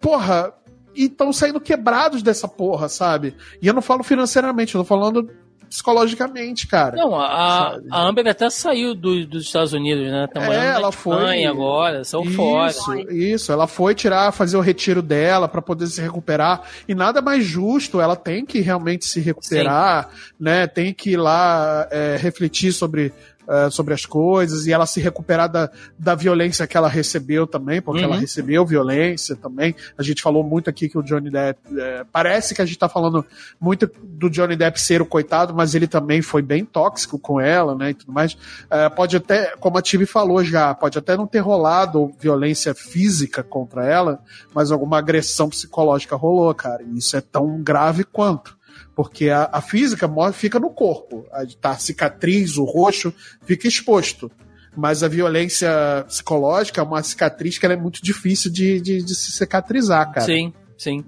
Porra, 0.00 0.54
e 0.94 1.04
estão 1.04 1.32
saindo 1.32 1.60
quebrados 1.60 2.22
dessa 2.22 2.48
porra, 2.48 2.88
sabe? 2.88 3.34
E 3.60 3.66
eu 3.66 3.74
não 3.74 3.82
falo 3.82 4.02
financeiramente, 4.02 4.74
eu 4.74 4.80
tô 4.80 4.84
falando 4.86 5.28
psicologicamente, 5.74 6.68
cara. 6.68 6.96
Não, 6.96 7.16
a, 7.16 7.78
a 7.90 8.06
Amber 8.06 8.28
até 8.28 8.48
saiu 8.48 8.94
do, 8.94 9.26
dos 9.26 9.46
Estados 9.46 9.72
Unidos, 9.72 10.06
né? 10.06 10.28
Tá 10.32 10.42
é, 10.52 10.68
ela 10.68 10.92
foi 10.92 11.44
agora, 11.44 12.04
saiu 12.04 12.24
isso, 12.24 12.36
fora. 12.36 13.12
Isso, 13.12 13.52
ela 13.52 13.66
foi 13.66 13.94
tirar, 13.94 14.30
fazer 14.30 14.56
o 14.56 14.60
retiro 14.60 15.02
dela 15.02 15.48
para 15.48 15.60
poder 15.60 15.88
se 15.88 16.00
recuperar. 16.00 16.62
E 16.86 16.94
nada 16.94 17.20
mais 17.20 17.44
justo, 17.44 18.00
ela 18.00 18.14
tem 18.14 18.46
que 18.46 18.60
realmente 18.60 19.04
se 19.04 19.20
recuperar, 19.20 20.10
Sim. 20.10 20.34
né? 20.38 20.66
Tem 20.68 20.94
que 20.94 21.10
ir 21.10 21.16
lá 21.16 21.88
é, 21.90 22.16
refletir 22.16 22.72
sobre 22.72 23.12
uh, 23.46 23.70
sobre 23.70 23.94
as 23.94 24.06
coisas 24.06 24.66
e 24.66 24.72
ela 24.72 24.86
se 24.86 25.00
recuperar 25.00 25.48
da, 25.48 25.70
da 25.98 26.14
violência 26.14 26.66
que 26.66 26.76
ela 26.76 26.88
recebeu 26.88 27.46
também, 27.46 27.80
porque 27.80 28.00
uhum. 28.00 28.12
ela 28.12 28.20
recebeu 28.20 28.64
violência 28.64 29.36
também. 29.36 29.74
A 29.96 30.02
gente 30.02 30.22
falou 30.22 30.42
muito 30.42 30.68
aqui 30.70 30.88
que 30.88 30.98
o 30.98 31.02
Johnny 31.02 31.30
Depp. 31.30 31.60
É, 31.78 32.04
parece 32.10 32.54
que 32.54 32.62
a 32.62 32.66
gente 32.66 32.78
tá 32.78 32.88
falando 32.88 33.24
muito 33.60 33.90
do 34.02 34.30
Johnny 34.30 34.56
Depp 34.56 34.80
ser 34.80 35.02
o 35.02 35.06
coitado, 35.06 35.54
mas 35.54 35.74
ele 35.74 35.86
também 35.86 36.22
foi 36.22 36.42
bem 36.42 36.64
tóxico 36.64 37.18
com 37.18 37.40
ela, 37.40 37.74
né? 37.74 37.90
E 37.90 37.94
tudo 37.94 38.12
mais. 38.12 38.32
Uh, 38.32 38.94
pode 38.94 39.16
até, 39.16 39.54
como 39.56 39.78
a 39.78 39.82
Tibi 39.82 40.06
falou 40.06 40.42
já, 40.44 40.74
pode 40.74 40.98
até 40.98 41.16
não 41.16 41.26
ter 41.26 41.40
rolado 41.40 42.12
violência 42.18 42.74
física 42.74 43.42
contra 43.42 43.86
ela, 43.86 44.20
mas 44.54 44.70
alguma 44.70 44.98
agressão 44.98 45.48
psicológica 45.48 46.16
rolou, 46.16 46.54
cara. 46.54 46.82
E 46.82 46.98
isso 46.98 47.16
é 47.16 47.20
tão 47.20 47.62
grave 47.62 48.04
quanto. 48.04 48.56
Porque 48.94 49.28
a, 49.28 49.48
a 49.52 49.60
física 49.60 50.08
fica 50.32 50.58
no 50.58 50.70
corpo. 50.70 51.26
A, 51.32 51.44
tá, 51.60 51.70
a 51.70 51.78
cicatriz, 51.78 52.56
o 52.56 52.64
roxo, 52.64 53.12
fica 53.44 53.66
exposto. 53.66 54.30
Mas 54.76 55.02
a 55.02 55.08
violência 55.08 56.04
psicológica 56.08 56.80
é 56.80 56.84
uma 56.84 57.02
cicatriz 57.02 57.58
que 57.58 57.66
é 57.66 57.76
muito 57.76 58.02
difícil 58.02 58.50
de, 58.50 58.80
de, 58.80 59.02
de 59.02 59.14
se 59.14 59.32
cicatrizar, 59.32 60.12
cara. 60.12 60.26
Sim. 60.26 60.52
Sim. 60.76 61.04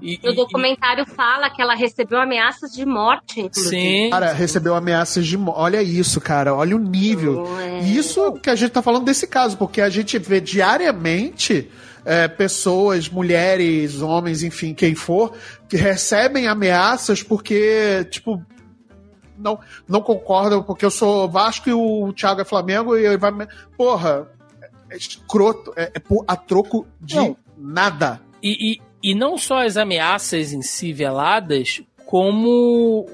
E, 0.00 0.18
e, 0.22 0.28
o 0.28 0.32
documentário 0.32 1.04
e... 1.04 1.14
fala 1.14 1.50
que 1.50 1.60
ela 1.60 1.74
recebeu 1.74 2.18
ameaças 2.18 2.72
de 2.72 2.84
morte, 2.86 3.40
inclusive. 3.40 3.76
Sim. 3.76 4.10
Cara, 4.10 4.32
recebeu 4.32 4.74
ameaças 4.74 5.26
de 5.26 5.36
morte. 5.36 5.60
Olha 5.60 5.82
isso, 5.82 6.20
cara. 6.20 6.54
Olha 6.54 6.74
o 6.74 6.78
nível. 6.78 7.46
É. 7.58 7.80
Isso 7.80 8.32
que 8.34 8.50
a 8.50 8.54
gente 8.54 8.70
tá 8.70 8.82
falando 8.82 9.04
desse 9.04 9.26
caso, 9.26 9.56
porque 9.56 9.80
a 9.80 9.90
gente 9.90 10.18
vê 10.18 10.40
diariamente 10.40 11.70
é, 12.04 12.28
pessoas, 12.28 13.08
mulheres, 13.08 14.00
homens, 14.00 14.42
enfim, 14.42 14.74
quem 14.74 14.94
for, 14.94 15.32
que 15.68 15.76
recebem 15.76 16.46
ameaças 16.48 17.22
porque, 17.22 18.06
tipo, 18.10 18.42
não, 19.38 19.58
não 19.88 20.00
concordam, 20.00 20.62
porque 20.62 20.84
eu 20.84 20.90
sou 20.90 21.28
Vasco 21.28 21.68
e 21.68 21.72
o 21.72 22.12
Thiago 22.12 22.42
é 22.42 22.44
Flamengo 22.44 22.96
e 22.96 23.16
vai. 23.16 23.32
Porra, 23.76 24.28
é 24.90 24.96
escroto, 24.96 25.72
é, 25.76 25.92
é 25.94 26.02
a 26.26 26.36
troco 26.36 26.86
de 27.00 27.16
não. 27.16 27.36
nada. 27.56 28.20
E, 28.42 28.72
e, 28.72 29.10
e 29.10 29.14
não 29.14 29.38
só 29.38 29.64
as 29.64 29.76
ameaças 29.76 30.52
em 30.52 30.62
si 30.62 30.92
veladas, 30.92 31.82
como 32.06 33.06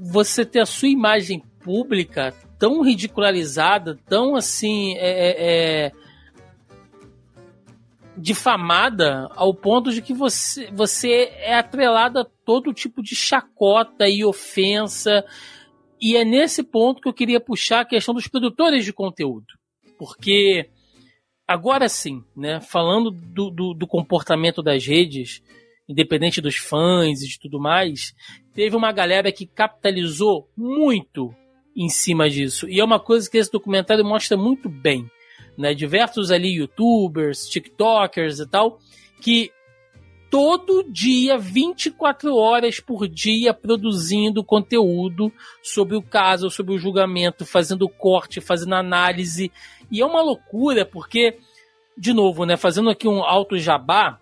você 0.00 0.44
ter 0.44 0.60
a 0.60 0.66
sua 0.66 0.88
imagem 0.88 1.42
pública 1.60 2.32
tão 2.58 2.82
ridicularizada, 2.82 3.98
tão 4.06 4.36
assim. 4.36 4.94
É, 4.96 5.08
é, 5.08 5.86
é 5.86 6.03
difamada 8.16 9.28
ao 9.34 9.52
ponto 9.52 9.92
de 9.92 10.00
que 10.00 10.12
você, 10.12 10.70
você 10.70 11.32
é 11.38 11.54
atrelada 11.54 12.22
a 12.22 12.26
todo 12.44 12.72
tipo 12.72 13.02
de 13.02 13.14
chacota 13.14 14.08
e 14.08 14.24
ofensa. 14.24 15.24
E 16.00 16.16
é 16.16 16.24
nesse 16.24 16.62
ponto 16.62 17.00
que 17.00 17.08
eu 17.08 17.14
queria 17.14 17.40
puxar 17.40 17.80
a 17.80 17.84
questão 17.84 18.14
dos 18.14 18.28
produtores 18.28 18.84
de 18.84 18.92
conteúdo. 18.92 19.46
Porque, 19.98 20.68
agora 21.46 21.88
sim, 21.88 22.22
né, 22.36 22.60
falando 22.60 23.10
do, 23.10 23.50
do, 23.50 23.74
do 23.74 23.86
comportamento 23.86 24.62
das 24.62 24.86
redes, 24.86 25.42
independente 25.88 26.40
dos 26.40 26.56
fãs 26.56 27.22
e 27.22 27.28
de 27.28 27.38
tudo 27.38 27.60
mais, 27.60 28.14
teve 28.52 28.76
uma 28.76 28.92
galera 28.92 29.32
que 29.32 29.46
capitalizou 29.46 30.48
muito 30.56 31.34
em 31.76 31.88
cima 31.88 32.28
disso. 32.30 32.68
E 32.68 32.80
é 32.80 32.84
uma 32.84 33.00
coisa 33.00 33.28
que 33.28 33.38
esse 33.38 33.50
documentário 33.50 34.04
mostra 34.04 34.36
muito 34.36 34.68
bem 34.68 35.10
né, 35.56 35.74
diversos 35.74 36.30
ali 36.30 36.56
youtubers, 36.56 37.48
tiktokers 37.48 38.40
e 38.40 38.46
tal, 38.46 38.78
que 39.20 39.52
todo 40.34 40.84
dia, 40.90 41.38
24 41.38 42.34
horas 42.34 42.80
por 42.80 43.06
dia, 43.06 43.54
produzindo 43.54 44.42
conteúdo 44.42 45.32
sobre 45.62 45.96
o 45.96 46.02
caso, 46.02 46.50
sobre 46.50 46.74
o 46.74 46.78
julgamento, 46.78 47.46
fazendo 47.46 47.88
corte, 47.88 48.40
fazendo 48.40 48.74
análise. 48.74 49.52
E 49.90 50.00
é 50.00 50.04
uma 50.04 50.20
loucura, 50.20 50.84
porque, 50.84 51.38
de 51.96 52.12
novo, 52.12 52.44
né, 52.44 52.56
fazendo 52.56 52.90
aqui 52.90 53.06
um 53.06 53.22
alto 53.22 53.56
jabá, 53.56 54.18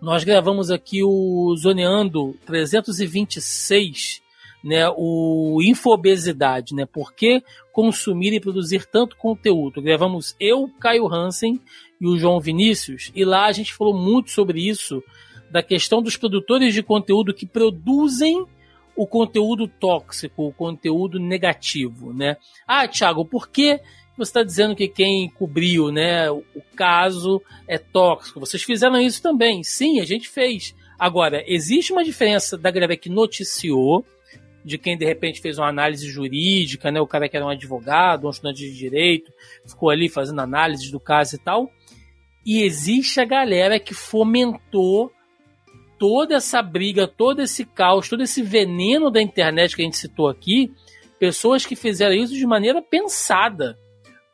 nós 0.00 0.24
gravamos 0.24 0.70
aqui 0.70 1.02
o 1.02 1.54
Zoneando 1.56 2.34
326, 2.46 4.22
né, 4.66 4.88
o 4.96 5.60
infobesidade, 5.62 6.74
né? 6.74 6.84
Por 6.84 7.14
que 7.14 7.40
consumir 7.72 8.32
e 8.34 8.40
produzir 8.40 8.84
tanto 8.84 9.16
conteúdo? 9.16 9.80
Gravamos 9.80 10.34
eu, 10.40 10.68
Caio 10.80 11.06
Hansen 11.06 11.60
e 12.00 12.08
o 12.08 12.18
João 12.18 12.40
Vinícius, 12.40 13.12
e 13.14 13.24
lá 13.24 13.46
a 13.46 13.52
gente 13.52 13.72
falou 13.72 13.96
muito 13.96 14.32
sobre 14.32 14.60
isso, 14.68 15.00
da 15.52 15.62
questão 15.62 16.02
dos 16.02 16.16
produtores 16.16 16.74
de 16.74 16.82
conteúdo 16.82 17.32
que 17.32 17.46
produzem 17.46 18.44
o 18.96 19.06
conteúdo 19.06 19.68
tóxico, 19.68 20.48
o 20.48 20.52
conteúdo 20.52 21.20
negativo, 21.20 22.12
né? 22.12 22.36
Ah, 22.66 22.88
Thiago, 22.88 23.24
por 23.24 23.48
que 23.48 23.78
você 24.18 24.30
está 24.30 24.42
dizendo 24.42 24.74
que 24.74 24.88
quem 24.88 25.30
cobriu, 25.30 25.92
né, 25.92 26.28
o 26.28 26.42
caso 26.74 27.40
é 27.68 27.78
tóxico? 27.78 28.40
Vocês 28.40 28.64
fizeram 28.64 29.00
isso 29.00 29.22
também. 29.22 29.62
Sim, 29.62 30.00
a 30.00 30.04
gente 30.04 30.28
fez. 30.28 30.74
Agora, 30.98 31.44
existe 31.46 31.92
uma 31.92 32.02
diferença 32.02 32.58
da 32.58 32.70
galera 32.70 32.96
que 32.96 33.08
noticiou 33.08 34.04
de 34.66 34.78
quem 34.78 34.98
de 34.98 35.04
repente 35.04 35.40
fez 35.40 35.58
uma 35.58 35.68
análise 35.68 36.08
jurídica, 36.08 36.90
né? 36.90 37.00
O 37.00 37.06
cara 37.06 37.28
que 37.28 37.36
era 37.36 37.46
um 37.46 37.50
advogado, 37.50 38.26
um 38.26 38.30
estudante 38.30 38.58
de 38.58 38.76
direito, 38.76 39.32
ficou 39.64 39.90
ali 39.90 40.08
fazendo 40.08 40.40
análise 40.40 40.90
do 40.90 40.98
caso 40.98 41.36
e 41.36 41.38
tal. 41.38 41.70
E 42.44 42.62
existe 42.62 43.20
a 43.20 43.24
galera 43.24 43.78
que 43.78 43.94
fomentou 43.94 45.12
toda 46.00 46.34
essa 46.34 46.60
briga, 46.62 47.06
todo 47.06 47.40
esse 47.40 47.64
caos, 47.64 48.08
todo 48.08 48.24
esse 48.24 48.42
veneno 48.42 49.08
da 49.08 49.22
internet 49.22 49.76
que 49.76 49.82
a 49.82 49.84
gente 49.84 49.96
citou 49.96 50.28
aqui, 50.28 50.72
pessoas 51.16 51.64
que 51.64 51.76
fizeram 51.76 52.14
isso 52.16 52.34
de 52.34 52.44
maneira 52.44 52.82
pensada. 52.82 53.78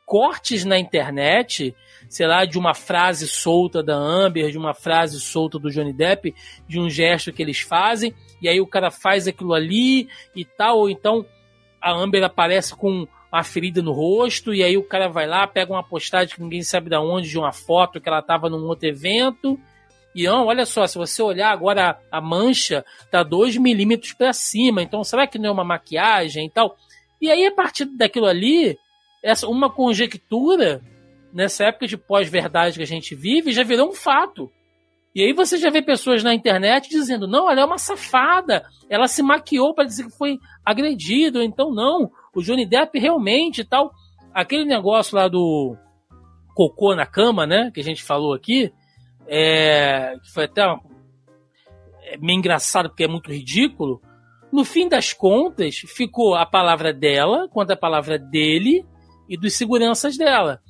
Cortes 0.06 0.64
na 0.64 0.78
internet 0.78 1.74
sei 2.12 2.26
lá, 2.26 2.44
de 2.44 2.58
uma 2.58 2.74
frase 2.74 3.26
solta 3.26 3.82
da 3.82 3.94
Amber, 3.94 4.50
de 4.50 4.58
uma 4.58 4.74
frase 4.74 5.18
solta 5.18 5.58
do 5.58 5.70
Johnny 5.70 5.94
Depp, 5.94 6.34
de 6.68 6.78
um 6.78 6.90
gesto 6.90 7.32
que 7.32 7.40
eles 7.40 7.60
fazem, 7.60 8.14
e 8.42 8.46
aí 8.50 8.60
o 8.60 8.66
cara 8.66 8.90
faz 8.90 9.26
aquilo 9.26 9.54
ali 9.54 10.10
e 10.36 10.44
tal, 10.44 10.80
ou 10.80 10.90
então 10.90 11.24
a 11.80 11.90
Amber 11.90 12.22
aparece 12.22 12.76
com 12.76 13.08
uma 13.32 13.42
ferida 13.42 13.80
no 13.80 13.92
rosto, 13.92 14.52
e 14.52 14.62
aí 14.62 14.76
o 14.76 14.86
cara 14.86 15.08
vai 15.08 15.26
lá, 15.26 15.46
pega 15.46 15.72
uma 15.72 15.82
postagem 15.82 16.34
que 16.34 16.42
ninguém 16.42 16.62
sabe 16.62 16.90
de 16.90 16.96
onde, 16.96 17.30
de 17.30 17.38
uma 17.38 17.50
foto 17.50 17.98
que 17.98 18.10
ela 18.10 18.18
estava 18.18 18.50
num 18.50 18.66
outro 18.66 18.86
evento. 18.86 19.58
E 20.14 20.24
não, 20.24 20.48
olha 20.48 20.66
só, 20.66 20.86
se 20.86 20.98
você 20.98 21.22
olhar 21.22 21.50
agora 21.50 21.98
a, 22.10 22.20
mancha 22.20 22.84
tá 23.10 23.22
2 23.22 23.56
milímetros 23.56 24.12
para 24.12 24.34
cima, 24.34 24.82
então 24.82 25.02
será 25.02 25.26
que 25.26 25.38
não 25.38 25.48
é 25.48 25.52
uma 25.52 25.64
maquiagem 25.64 26.44
e 26.44 26.50
tal? 26.50 26.76
E 27.18 27.30
aí, 27.30 27.46
a 27.46 27.52
partir 27.52 27.86
daquilo 27.86 28.26
ali, 28.26 28.78
essa 29.22 29.48
uma 29.48 29.70
conjectura 29.70 30.82
nessa 31.32 31.64
época 31.64 31.86
de 31.86 31.96
pós-verdade 31.96 32.76
que 32.76 32.82
a 32.82 32.86
gente 32.86 33.14
vive, 33.14 33.52
já 33.52 33.62
virou 33.62 33.88
um 33.88 33.94
fato. 33.94 34.50
E 35.14 35.22
aí 35.22 35.32
você 35.32 35.58
já 35.58 35.70
vê 35.70 35.82
pessoas 35.82 36.22
na 36.22 36.34
internet 36.34 36.88
dizendo: 36.88 37.26
não, 37.26 37.50
ela 37.50 37.60
é 37.60 37.64
uma 37.64 37.78
safada, 37.78 38.64
ela 38.88 39.06
se 39.06 39.22
maquiou 39.22 39.74
para 39.74 39.84
dizer 39.84 40.04
que 40.04 40.16
foi 40.16 40.38
agredido, 40.64 41.42
então 41.42 41.70
não, 41.72 42.10
o 42.34 42.42
Johnny 42.42 42.66
Depp 42.66 42.98
realmente 42.98 43.64
tal. 43.64 43.92
Aquele 44.32 44.64
negócio 44.64 45.16
lá 45.16 45.28
do 45.28 45.76
cocô 46.54 46.94
na 46.94 47.04
cama, 47.04 47.46
né? 47.46 47.70
Que 47.74 47.80
a 47.80 47.84
gente 47.84 48.02
falou 48.02 48.32
aqui. 48.32 48.72
É, 49.26 50.16
que 50.22 50.32
foi 50.32 50.44
até 50.44 50.64
uma, 50.66 50.80
é 52.12 52.18
meio 52.18 52.38
engraçado 52.38 52.88
porque 52.88 53.04
é 53.04 53.08
muito 53.08 53.32
ridículo. 53.32 54.00
No 54.52 54.64
fim 54.64 54.88
das 54.88 55.12
contas, 55.12 55.76
ficou 55.76 56.34
a 56.34 56.44
palavra 56.44 56.92
dela 56.92 57.48
contra 57.48 57.74
a 57.74 57.78
palavra 57.78 58.18
dele 58.18 58.84
e 59.28 59.36
dos 59.36 59.54
seguranças 59.54 60.16
dela. 60.16 60.60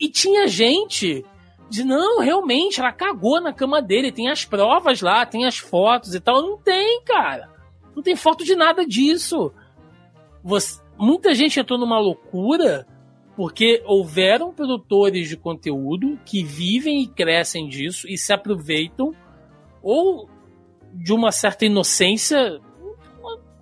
E 0.00 0.08
tinha 0.08 0.46
gente 0.46 1.24
de 1.70 1.82
não, 1.82 2.20
realmente, 2.20 2.80
ela 2.80 2.92
cagou 2.92 3.40
na 3.40 3.52
cama 3.52 3.80
dele, 3.80 4.12
tem 4.12 4.28
as 4.28 4.44
provas 4.44 5.00
lá, 5.00 5.24
tem 5.26 5.44
as 5.44 5.58
fotos 5.58 6.14
e 6.14 6.20
tal. 6.20 6.42
Não 6.42 6.58
tem, 6.58 7.02
cara. 7.02 7.50
Não 7.94 8.02
tem 8.02 8.14
foto 8.16 8.44
de 8.44 8.54
nada 8.54 8.86
disso. 8.86 9.52
Você, 10.42 10.80
muita 10.98 11.34
gente 11.34 11.58
entrou 11.58 11.78
numa 11.78 11.98
loucura 11.98 12.86
porque 13.36 13.82
houveram 13.84 14.52
produtores 14.52 15.28
de 15.28 15.36
conteúdo 15.36 16.18
que 16.24 16.44
vivem 16.44 17.02
e 17.02 17.08
crescem 17.08 17.68
disso 17.68 18.06
e 18.08 18.16
se 18.16 18.32
aproveitam 18.32 19.12
ou 19.82 20.28
de 20.92 21.12
uma 21.12 21.32
certa 21.32 21.66
inocência, 21.66 22.60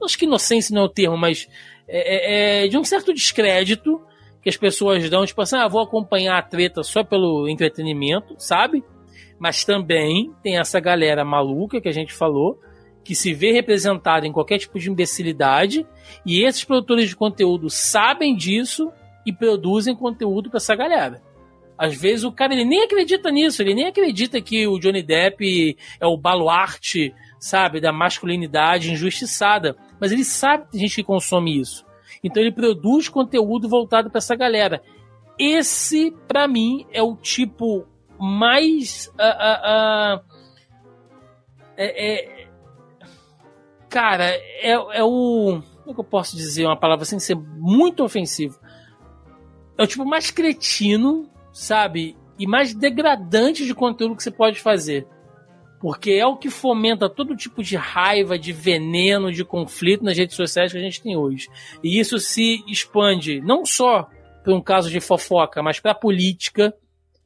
acho 0.05 0.19
que 0.19 0.27
inocência 0.27 0.75
não 0.75 0.83
é 0.83 0.85
o 0.85 0.89
termo, 0.91 1.17
mas 1.17 1.49
é, 1.89 2.63
é, 2.63 2.65
é 2.65 2.69
de 2.69 2.77
um 2.77 2.85
certo 2.85 3.15
descrédito 3.15 4.03
que 4.43 4.49
as 4.49 4.57
pessoas 4.57 5.09
dão, 5.09 5.25
tipo 5.25 5.41
assim, 5.41 5.57
ah, 5.57 5.69
vou 5.69 5.81
acompanhar 5.81 6.37
a 6.37 6.43
treta 6.43 6.83
só 6.83 7.05
pelo 7.05 7.49
entretenimento, 7.49 8.35
sabe? 8.39 8.83
Mas 9.39 9.65
também 9.65 10.33
tem 10.43 10.59
essa 10.59 10.81
galera 10.81 11.25
maluca 11.25 11.81
que 11.81 11.89
a 11.89 11.93
gente 11.93 12.13
falou, 12.13 12.59
que 13.05 13.15
se 13.15 13.33
vê 13.33 13.53
representada 13.53 14.27
em 14.27 14.33
qualquer 14.33 14.59
tipo 14.59 14.79
de 14.79 14.91
imbecilidade, 14.91 15.87
e 16.27 16.45
esses 16.45 16.65
produtores 16.65 17.09
de 17.09 17.17
conteúdo 17.17 17.71
sabem 17.71 18.35
disso 18.37 18.91
e 19.25 19.33
produzem 19.33 19.95
conteúdo 19.95 20.51
para 20.51 20.59
essa 20.59 20.75
galera. 20.75 21.23
Às 21.79 21.97
vezes 21.97 22.25
o 22.25 22.33
cara 22.33 22.53
ele 22.53 22.65
nem 22.65 22.83
acredita 22.83 23.31
nisso, 23.31 23.63
ele 23.63 23.75
nem 23.75 23.87
acredita 23.87 24.41
que 24.41 24.67
o 24.67 24.79
Johnny 24.79 25.03
Depp 25.03 25.77
é 26.01 26.07
o 26.07 26.17
baluarte, 26.17 27.15
sabe, 27.41 27.81
da 27.81 27.93
masculinidade 27.93 28.93
injustiçada, 28.93 29.77
mas 30.01 30.13
ele 30.13 30.25
sabe 30.25 30.65
que 30.65 30.73
tem 30.73 30.81
gente 30.83 30.97
que 30.97 31.03
consome 31.03 31.59
isso. 31.59 31.85
Então 32.23 32.43
ele 32.43 32.53
produz 32.53 33.09
conteúdo 33.09 33.69
voltado 33.69 34.09
para 34.09 34.19
essa 34.19 34.37
galera. 34.37 34.83
Esse, 35.39 36.11
para 36.29 36.47
mim, 36.47 36.87
é 36.93 37.03
o 37.03 37.17
tipo 37.17 37.87
mais. 38.19 39.09
Uh, 39.09 39.23
uh, 39.23 40.19
uh, 40.19 40.43
é, 41.77 42.15
é, 42.15 42.49
cara, 43.89 44.27
é, 44.27 44.71
é 44.71 45.03
o. 45.03 45.61
Como 45.81 45.91
é 45.91 45.95
que 45.95 46.01
eu 46.01 46.05
posso 46.05 46.37
dizer 46.37 46.65
uma 46.65 46.79
palavra 46.79 47.05
sem 47.05 47.19
ser 47.19 47.35
muito 47.35 48.05
ofensivo? 48.05 48.59
É 49.77 49.83
o 49.83 49.87
tipo 49.87 50.05
mais 50.05 50.31
cretino, 50.31 51.29
sabe? 51.53 52.17
E 52.39 52.47
mais 52.47 52.73
degradante 52.73 53.67
de 53.67 53.75
conteúdo 53.75 54.15
que 54.15 54.23
você 54.23 54.31
pode 54.31 54.61
fazer 54.61 55.09
porque 55.83 56.13
é 56.13 56.25
o 56.25 56.37
que 56.37 56.49
fomenta 56.49 57.11
todo 57.11 57.35
tipo 57.35 57.61
de 57.61 57.75
raiva, 57.75 58.39
de 58.39 58.53
veneno, 58.53 59.33
de 59.33 59.45
conflito 59.45 60.05
nas 60.05 60.17
redes 60.17 60.37
sociais 60.37 60.71
que 60.71 60.79
a 60.79 60.81
gente 60.81 61.03
tem 61.03 61.17
hoje. 61.17 61.49
E 61.83 61.99
isso 61.99 62.21
se 62.21 62.63
expande 62.69 63.41
não 63.41 63.67
só 63.67 64.09
para 64.45 64.55
um 64.55 64.63
caso 64.63 64.89
de 64.89 65.01
fofoca, 65.01 65.61
mas 65.61 65.81
para 65.81 65.91
a 65.91 65.97
política 65.97 66.73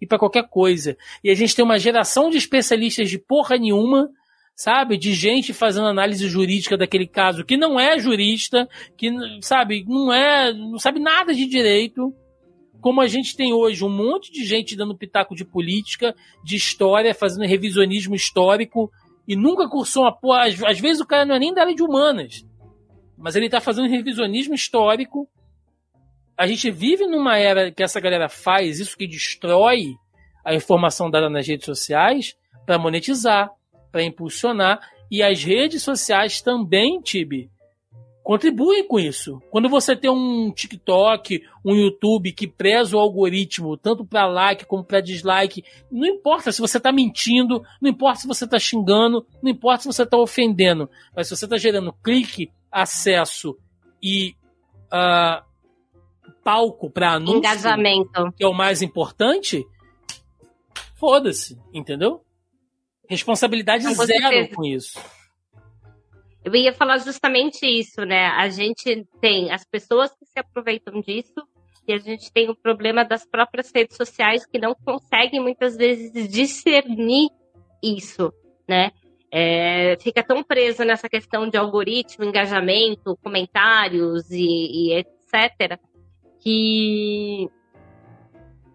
e 0.01 0.07
para 0.07 0.19
qualquer 0.19 0.49
coisa. 0.49 0.97
E 1.23 1.29
a 1.29 1.35
gente 1.35 1.55
tem 1.55 1.63
uma 1.63 1.79
geração 1.79 2.31
de 2.31 2.39
especialistas 2.39 3.11
de 3.11 3.19
porra 3.19 3.59
nenhuma, 3.59 4.09
sabe? 4.55 4.97
De 4.97 5.13
gente 5.13 5.53
fazendo 5.53 5.89
análise 5.89 6.27
jurídica 6.27 6.79
daquele 6.79 7.07
caso 7.07 7.45
que 7.45 7.59
não 7.59 7.79
é 7.79 7.99
jurista, 7.99 8.67
que, 8.97 9.11
sabe, 9.43 9.85
não 9.87 10.11
é, 10.11 10.55
não 10.55 10.79
sabe 10.79 10.99
nada 10.99 11.35
de 11.35 11.45
direito 11.45 12.11
como 12.87 13.01
a 13.01 13.09
gente 13.09 13.37
tem 13.37 13.53
hoje 13.53 13.85
um 13.85 13.89
monte 13.89 14.31
de 14.31 14.45
gente 14.45 14.77
dando 14.77 14.97
pitaco 14.97 15.35
de 15.35 15.45
política, 15.45 16.15
de 16.45 16.55
história, 16.55 17.13
fazendo 17.13 17.45
revisionismo 17.45 18.15
histórico 18.15 18.93
e 19.27 19.35
nunca 19.35 19.69
cursou 19.69 20.05
uma 20.05 20.17
porra. 20.17 20.47
Às, 20.47 20.63
às 20.63 20.79
vezes 20.79 21.01
o 21.01 21.05
cara 21.05 21.27
não 21.27 21.35
é 21.35 21.39
nem 21.41 21.53
da 21.53 21.63
área 21.63 21.75
de 21.75 21.83
humanas, 21.83 22.47
mas 23.19 23.35
ele 23.35 23.47
está 23.47 23.61
fazendo 23.61 23.89
revisionismo 23.89 24.55
histórico. 24.55 25.29
A 26.39 26.47
gente 26.47 26.71
vive 26.71 27.09
numa 27.09 27.37
era 27.37 27.73
que 27.73 27.83
essa 27.83 27.99
galera 27.99 28.29
faz 28.29 28.79
isso 28.79 28.97
que 28.97 29.09
destrói 29.09 29.97
a 30.45 30.55
informação 30.55 31.11
dada 31.11 31.29
nas 31.29 31.45
redes 31.45 31.67
sociais 31.67 32.37
para 32.65 32.79
monetizar, 32.79 33.51
para 33.91 34.05
impulsionar. 34.05 34.79
E 35.11 35.25
as 35.25 35.43
redes 35.43 35.83
sociais 35.83 36.41
também, 36.41 37.01
Tibi, 37.01 37.51
contribuem 38.27 38.85
com 38.89 38.99
isso. 38.99 39.41
Quando 39.53 39.69
você 39.69 39.95
tem 39.95 40.11
um 40.11 40.51
TikTok, 40.51 41.41
um 41.65 41.77
YouTube 41.77 42.33
que 42.33 42.49
preza 42.49 42.97
o 42.97 42.99
algoritmo 42.99 43.77
tanto 43.77 44.05
para 44.05 44.27
like 44.27 44.67
como 44.67 44.83
para 44.83 45.01
dislike, 45.01 45.63
não 45.93 46.09
importa 46.09 46.51
se 46.51 46.61
você 46.61 46.79
está 46.79 46.91
mentindo, 46.91 47.63
não 47.81 47.89
importa 47.89 48.23
se 48.23 48.27
você 48.27 48.45
está 48.45 48.59
xingando, 48.59 49.25
não 49.41 49.49
importa 49.49 49.83
se 49.83 49.87
você 49.87 50.03
está 50.03 50.19
ofendendo, 50.19 50.91
mas 51.15 51.29
se 51.29 51.37
você 51.37 51.45
está 51.45 51.57
gerando 51.57 51.93
clique, 52.03 52.51
acesso 52.69 53.57
e 54.03 54.35
uh, 54.87 55.41
palco 56.43 56.91
para 56.91 57.13
anúncio, 57.13 57.39
engajamento, 57.39 58.33
que 58.37 58.43
é 58.43 58.49
o 58.49 58.53
mais 58.53 58.83
importante, 58.83 59.65
foda-se, 60.97 61.57
entendeu? 61.73 62.25
Responsabilidade 63.09 63.85
zero 63.95 64.49
com 64.53 64.65
isso. 64.65 64.99
Eu 66.47 66.55
ia 66.55 66.73
falar 66.73 66.99
justamente 66.99 67.67
isso, 67.67 68.05
né? 68.05 68.29
A 68.29 68.49
gente 68.49 69.05
tem 69.21 69.51
as 69.51 69.65
pessoas 69.65 70.13
que 70.13 70.25
se 70.25 70.39
aproveitam 70.39 71.01
disso 71.01 71.45
e 71.89 71.93
a 71.93 71.99
gente 71.99 72.33
tem 72.33 72.49
o 72.49 72.55
problema 72.55 73.05
das 73.05 73.27
próprias 73.27 73.73
redes 73.75 73.97
sociais 73.97 74.47
que 74.47 74.57
não 74.57 74.73
conseguem 74.73 75.41
muitas 75.41 75.77
vezes 75.77 76.29
discernir 76.31 77.31
isso, 77.83 78.33
né? 78.69 78.93
É, 79.29 79.97
fica 80.01 80.23
tão 80.23 80.41
presa 80.45 80.85
nessa 80.85 81.09
questão 81.09 81.49
de 81.49 81.59
algoritmo, 81.59 82.25
engajamento, 82.25 83.19
comentários 83.21 84.31
e, 84.31 84.37
e 84.39 84.93
etc., 84.93 85.81
que 86.39 87.51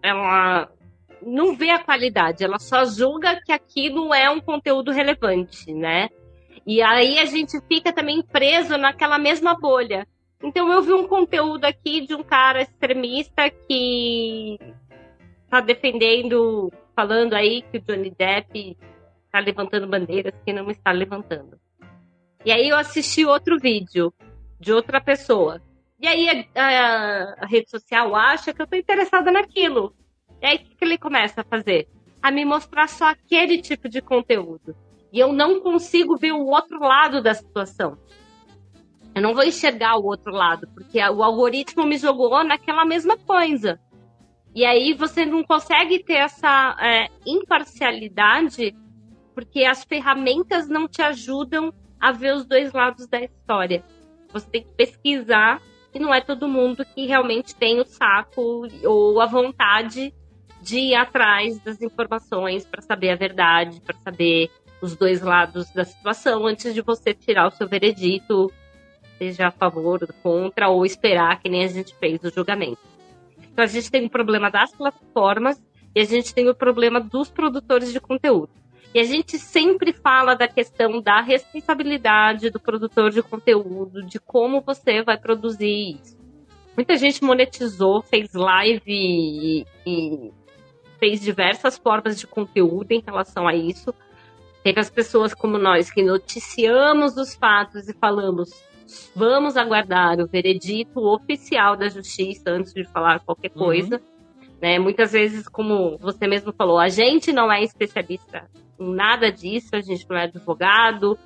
ela 0.02 0.70
não 1.22 1.56
vê 1.56 1.70
a 1.70 1.82
qualidade, 1.82 2.44
ela 2.44 2.58
só 2.58 2.84
julga 2.84 3.40
que 3.42 3.50
aquilo 3.50 4.12
é 4.12 4.28
um 4.28 4.42
conteúdo 4.42 4.92
relevante, 4.92 5.72
né? 5.72 6.10
E 6.66 6.80
aí 6.80 7.18
a 7.18 7.24
gente 7.24 7.60
fica 7.66 7.92
também 7.92 8.22
preso 8.22 8.76
naquela 8.76 9.18
mesma 9.18 9.54
bolha. 9.54 10.06
Então 10.42 10.72
eu 10.72 10.82
vi 10.82 10.92
um 10.92 11.06
conteúdo 11.06 11.64
aqui 11.64 12.06
de 12.06 12.14
um 12.14 12.22
cara 12.22 12.62
extremista 12.62 13.48
que 13.50 14.58
tá 15.48 15.60
defendendo, 15.60 16.72
falando 16.94 17.34
aí 17.34 17.62
que 17.62 17.78
o 17.78 17.80
Johnny 17.80 18.10
Depp 18.10 18.76
tá 19.30 19.38
levantando 19.38 19.86
bandeiras 19.86 20.34
que 20.44 20.52
não 20.52 20.70
está 20.70 20.90
levantando. 20.92 21.58
E 22.44 22.50
aí 22.50 22.68
eu 22.68 22.76
assisti 22.76 23.24
outro 23.24 23.58
vídeo 23.58 24.12
de 24.58 24.72
outra 24.72 25.00
pessoa. 25.00 25.62
E 26.00 26.08
aí 26.08 26.48
a, 26.56 26.60
a, 26.60 27.34
a 27.44 27.46
rede 27.46 27.70
social 27.70 28.14
acha 28.16 28.52
que 28.52 28.60
eu 28.60 28.66
tô 28.66 28.76
interessada 28.76 29.30
naquilo. 29.30 29.94
E 30.40 30.46
aí 30.46 30.56
o 30.56 30.58
que, 30.58 30.74
que 30.74 30.84
ele 30.84 30.98
começa 30.98 31.42
a 31.42 31.44
fazer? 31.44 31.88
A 32.20 32.30
me 32.30 32.44
mostrar 32.44 32.88
só 32.88 33.06
aquele 33.06 33.62
tipo 33.62 33.88
de 33.88 34.00
conteúdo. 34.00 34.76
E 35.12 35.18
eu 35.18 35.32
não 35.32 35.60
consigo 35.60 36.16
ver 36.16 36.32
o 36.32 36.46
outro 36.46 36.78
lado 36.80 37.22
da 37.22 37.34
situação. 37.34 37.98
Eu 39.14 39.20
não 39.20 39.34
vou 39.34 39.44
enxergar 39.44 39.96
o 39.96 40.06
outro 40.06 40.32
lado, 40.32 40.66
porque 40.74 40.98
o 40.98 41.22
algoritmo 41.22 41.84
me 41.84 41.98
jogou 41.98 42.42
naquela 42.42 42.84
mesma 42.86 43.18
coisa. 43.18 43.78
E 44.54 44.64
aí 44.64 44.94
você 44.94 45.26
não 45.26 45.44
consegue 45.44 46.02
ter 46.02 46.14
essa 46.14 46.76
é, 46.80 47.08
imparcialidade, 47.26 48.74
porque 49.34 49.64
as 49.64 49.84
ferramentas 49.84 50.68
não 50.68 50.88
te 50.88 51.02
ajudam 51.02 51.72
a 52.00 52.10
ver 52.10 52.34
os 52.34 52.46
dois 52.46 52.72
lados 52.72 53.06
da 53.06 53.20
história. 53.20 53.84
Você 54.32 54.48
tem 54.48 54.62
que 54.62 54.74
pesquisar, 54.74 55.60
e 55.94 55.98
não 55.98 56.12
é 56.12 56.22
todo 56.22 56.48
mundo 56.48 56.84
que 56.86 57.06
realmente 57.06 57.54
tem 57.54 57.80
o 57.80 57.86
saco 57.86 58.66
ou 58.84 59.20
a 59.20 59.26
vontade 59.26 60.14
de 60.62 60.78
ir 60.78 60.94
atrás 60.94 61.58
das 61.60 61.82
informações 61.82 62.64
para 62.64 62.80
saber 62.80 63.10
a 63.10 63.16
verdade, 63.16 63.80
para 63.80 63.96
saber 63.98 64.50
os 64.82 64.96
dois 64.96 65.22
lados 65.22 65.70
da 65.70 65.84
situação 65.84 66.44
antes 66.46 66.74
de 66.74 66.82
você 66.82 67.14
tirar 67.14 67.46
o 67.46 67.52
seu 67.52 67.68
veredito, 67.68 68.52
seja 69.16 69.46
a 69.46 69.50
favor 69.52 70.06
contra, 70.22 70.68
ou 70.68 70.84
esperar 70.84 71.40
que 71.40 71.48
nem 71.48 71.64
a 71.64 71.68
gente 71.68 71.94
fez 71.94 72.20
o 72.24 72.30
julgamento. 72.30 72.80
Então 73.38 73.64
a 73.64 73.68
gente 73.68 73.90
tem 73.90 74.04
o 74.04 74.10
problema 74.10 74.50
das 74.50 74.74
plataformas 74.74 75.62
e 75.94 76.00
a 76.00 76.04
gente 76.04 76.34
tem 76.34 76.48
o 76.48 76.54
problema 76.54 77.00
dos 77.00 77.30
produtores 77.30 77.92
de 77.92 78.00
conteúdo. 78.00 78.50
E 78.94 78.98
a 78.98 79.04
gente 79.04 79.38
sempre 79.38 79.92
fala 79.92 80.34
da 80.34 80.48
questão 80.48 81.00
da 81.00 81.20
responsabilidade 81.20 82.50
do 82.50 82.60
produtor 82.60 83.10
de 83.10 83.22
conteúdo, 83.22 84.02
de 84.02 84.18
como 84.18 84.60
você 84.60 85.02
vai 85.02 85.16
produzir 85.16 85.98
isso. 86.02 86.18
Muita 86.76 86.96
gente 86.96 87.22
monetizou, 87.22 88.02
fez 88.02 88.34
live 88.34 89.64
e 89.86 90.32
fez 90.98 91.20
diversas 91.20 91.78
formas 91.78 92.18
de 92.18 92.26
conteúdo 92.26 92.92
em 92.92 93.02
relação 93.04 93.46
a 93.46 93.54
isso. 93.54 93.94
Teve 94.62 94.80
as 94.80 94.90
pessoas 94.90 95.34
como 95.34 95.58
nós 95.58 95.90
que 95.90 96.02
noticiamos 96.02 97.16
os 97.16 97.34
fatos 97.34 97.88
e 97.88 97.94
falamos 97.94 98.50
vamos 99.14 99.56
aguardar 99.56 100.20
o 100.20 100.26
veredito 100.26 101.00
oficial 101.00 101.76
da 101.76 101.88
justiça 101.88 102.50
antes 102.50 102.72
de 102.72 102.84
falar 102.84 103.20
qualquer 103.20 103.50
uhum. 103.54 103.64
coisa. 103.64 103.96
Uhum. 103.96 104.48
Né? 104.60 104.78
Muitas 104.78 105.12
vezes, 105.12 105.48
como 105.48 105.98
você 105.98 106.26
mesmo 106.26 106.52
falou, 106.52 106.78
a 106.78 106.88
gente 106.88 107.32
não 107.32 107.50
é 107.50 107.62
especialista 107.62 108.48
em 108.78 108.94
nada 108.94 109.30
disso, 109.30 109.70
a 109.72 109.80
gente 109.80 110.06
não 110.08 110.16
é 110.16 110.24
advogado, 110.24 111.18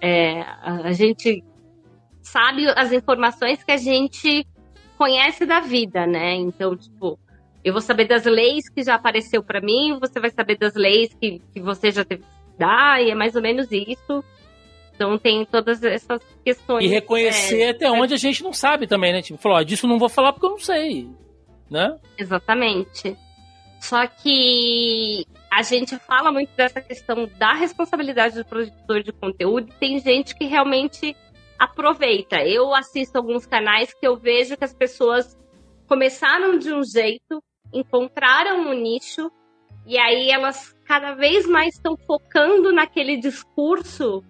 é, 0.00 0.42
a 0.62 0.92
gente 0.92 1.44
sabe 2.22 2.66
as 2.68 2.92
informações 2.92 3.62
que 3.62 3.72
a 3.72 3.76
gente 3.76 4.46
conhece 4.96 5.44
da 5.44 5.60
vida, 5.60 6.06
né? 6.06 6.34
Então, 6.34 6.76
tipo, 6.76 7.18
eu 7.64 7.72
vou 7.72 7.82
saber 7.82 8.06
das 8.06 8.24
leis 8.24 8.68
que 8.68 8.82
já 8.82 8.94
apareceu 8.94 9.42
para 9.42 9.60
mim, 9.60 9.98
você 10.00 10.18
vai 10.18 10.30
saber 10.30 10.56
das 10.56 10.74
leis 10.74 11.12
que, 11.14 11.40
que 11.52 11.60
você 11.60 11.90
já 11.90 12.04
teve 12.04 12.22
que 12.22 12.41
dar, 12.58 13.02
e 13.02 13.10
é 13.10 13.14
mais 13.14 13.34
ou 13.34 13.42
menos 13.42 13.68
isso. 13.70 14.24
Então 14.94 15.18
tem 15.18 15.44
todas 15.44 15.82
essas 15.82 16.20
questões. 16.44 16.84
E 16.84 16.88
reconhecer 16.88 17.62
é, 17.62 17.70
até 17.70 17.90
onde 17.90 18.14
a 18.14 18.16
gente 18.18 18.42
não 18.42 18.52
sabe 18.52 18.86
também, 18.86 19.12
né? 19.12 19.22
Tipo, 19.22 19.38
falou, 19.38 19.58
ó, 19.58 19.62
disso 19.62 19.86
não 19.86 19.98
vou 19.98 20.08
falar 20.08 20.32
porque 20.32 20.46
eu 20.46 20.50
não 20.50 20.58
sei, 20.58 21.08
né? 21.70 21.98
Exatamente. 22.16 23.16
Só 23.80 24.06
que 24.06 25.26
a 25.50 25.62
gente 25.62 25.98
fala 25.98 26.30
muito 26.30 26.50
dessa 26.56 26.80
questão 26.80 27.28
da 27.36 27.52
responsabilidade 27.52 28.36
do 28.36 28.44
produtor 28.44 29.02
de 29.02 29.12
conteúdo 29.12 29.70
e 29.70 29.74
tem 29.74 29.98
gente 29.98 30.36
que 30.36 30.44
realmente 30.44 31.16
aproveita. 31.58 32.36
Eu 32.44 32.74
assisto 32.74 33.18
alguns 33.18 33.44
canais 33.44 33.92
que 33.92 34.06
eu 34.06 34.16
vejo 34.16 34.56
que 34.56 34.64
as 34.64 34.72
pessoas 34.72 35.36
começaram 35.88 36.58
de 36.58 36.72
um 36.72 36.82
jeito, 36.84 37.42
encontraram 37.72 38.68
um 38.68 38.72
nicho 38.72 39.30
e 39.84 39.98
aí 39.98 40.30
elas 40.30 40.74
cada 40.92 41.14
vez 41.14 41.46
mais 41.46 41.74
estão 41.74 41.96
focando 41.96 42.70
naquele 42.70 43.16
discurso 43.16 44.22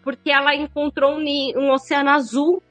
porque 0.00 0.30
ela 0.30 0.54
encontrou 0.54 1.18
um, 1.18 1.24
um 1.56 1.72
oceano 1.72 2.10
azul 2.10 2.62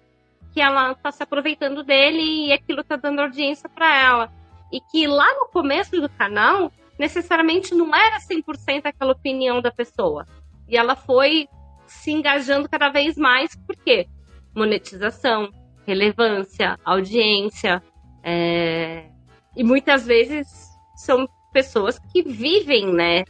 que 0.53 0.61
ela 0.61 0.94
está 0.94 1.11
se 1.11 1.24
aproveitando 1.24 1.84
dele 1.84 2.48
e 2.48 2.53
aquilo 2.53 2.80
está 2.80 2.95
dando 2.95 3.20
audiência 3.20 3.68
para 3.68 4.02
ela. 4.02 4.32
E 4.72 4.80
que 4.80 5.06
lá 5.07 5.28
no 5.34 5.49
começo 5.49 5.99
do 5.99 6.07
canal, 6.07 6.72
necessariamente 6.98 7.76
não 7.76 7.94
era 7.94 8.18
100% 8.20 8.86
aquela 8.86 9.11
opinião 9.11 9.61
da 9.61 9.72
pessoa. 9.72 10.26
E 10.70 10.78
ela 10.78 10.95
foi 10.95 11.49
se 11.86 12.11
engajando 12.11 12.70
cada 12.70 12.90
vez 12.91 13.18
mais, 13.18 13.57
por 13.68 13.76
quê? 13.76 14.07
Monetização, 14.56 15.49
relevância, 15.86 16.80
audiência. 16.86 17.84
É... 18.24 19.10
E 19.53 19.65
muitas 19.65 20.06
vezes 20.06 20.48
são 20.95 21.28
pessoas 21.52 21.99
que 22.11 22.24
vivem, 22.24 22.91
né, 22.91 23.24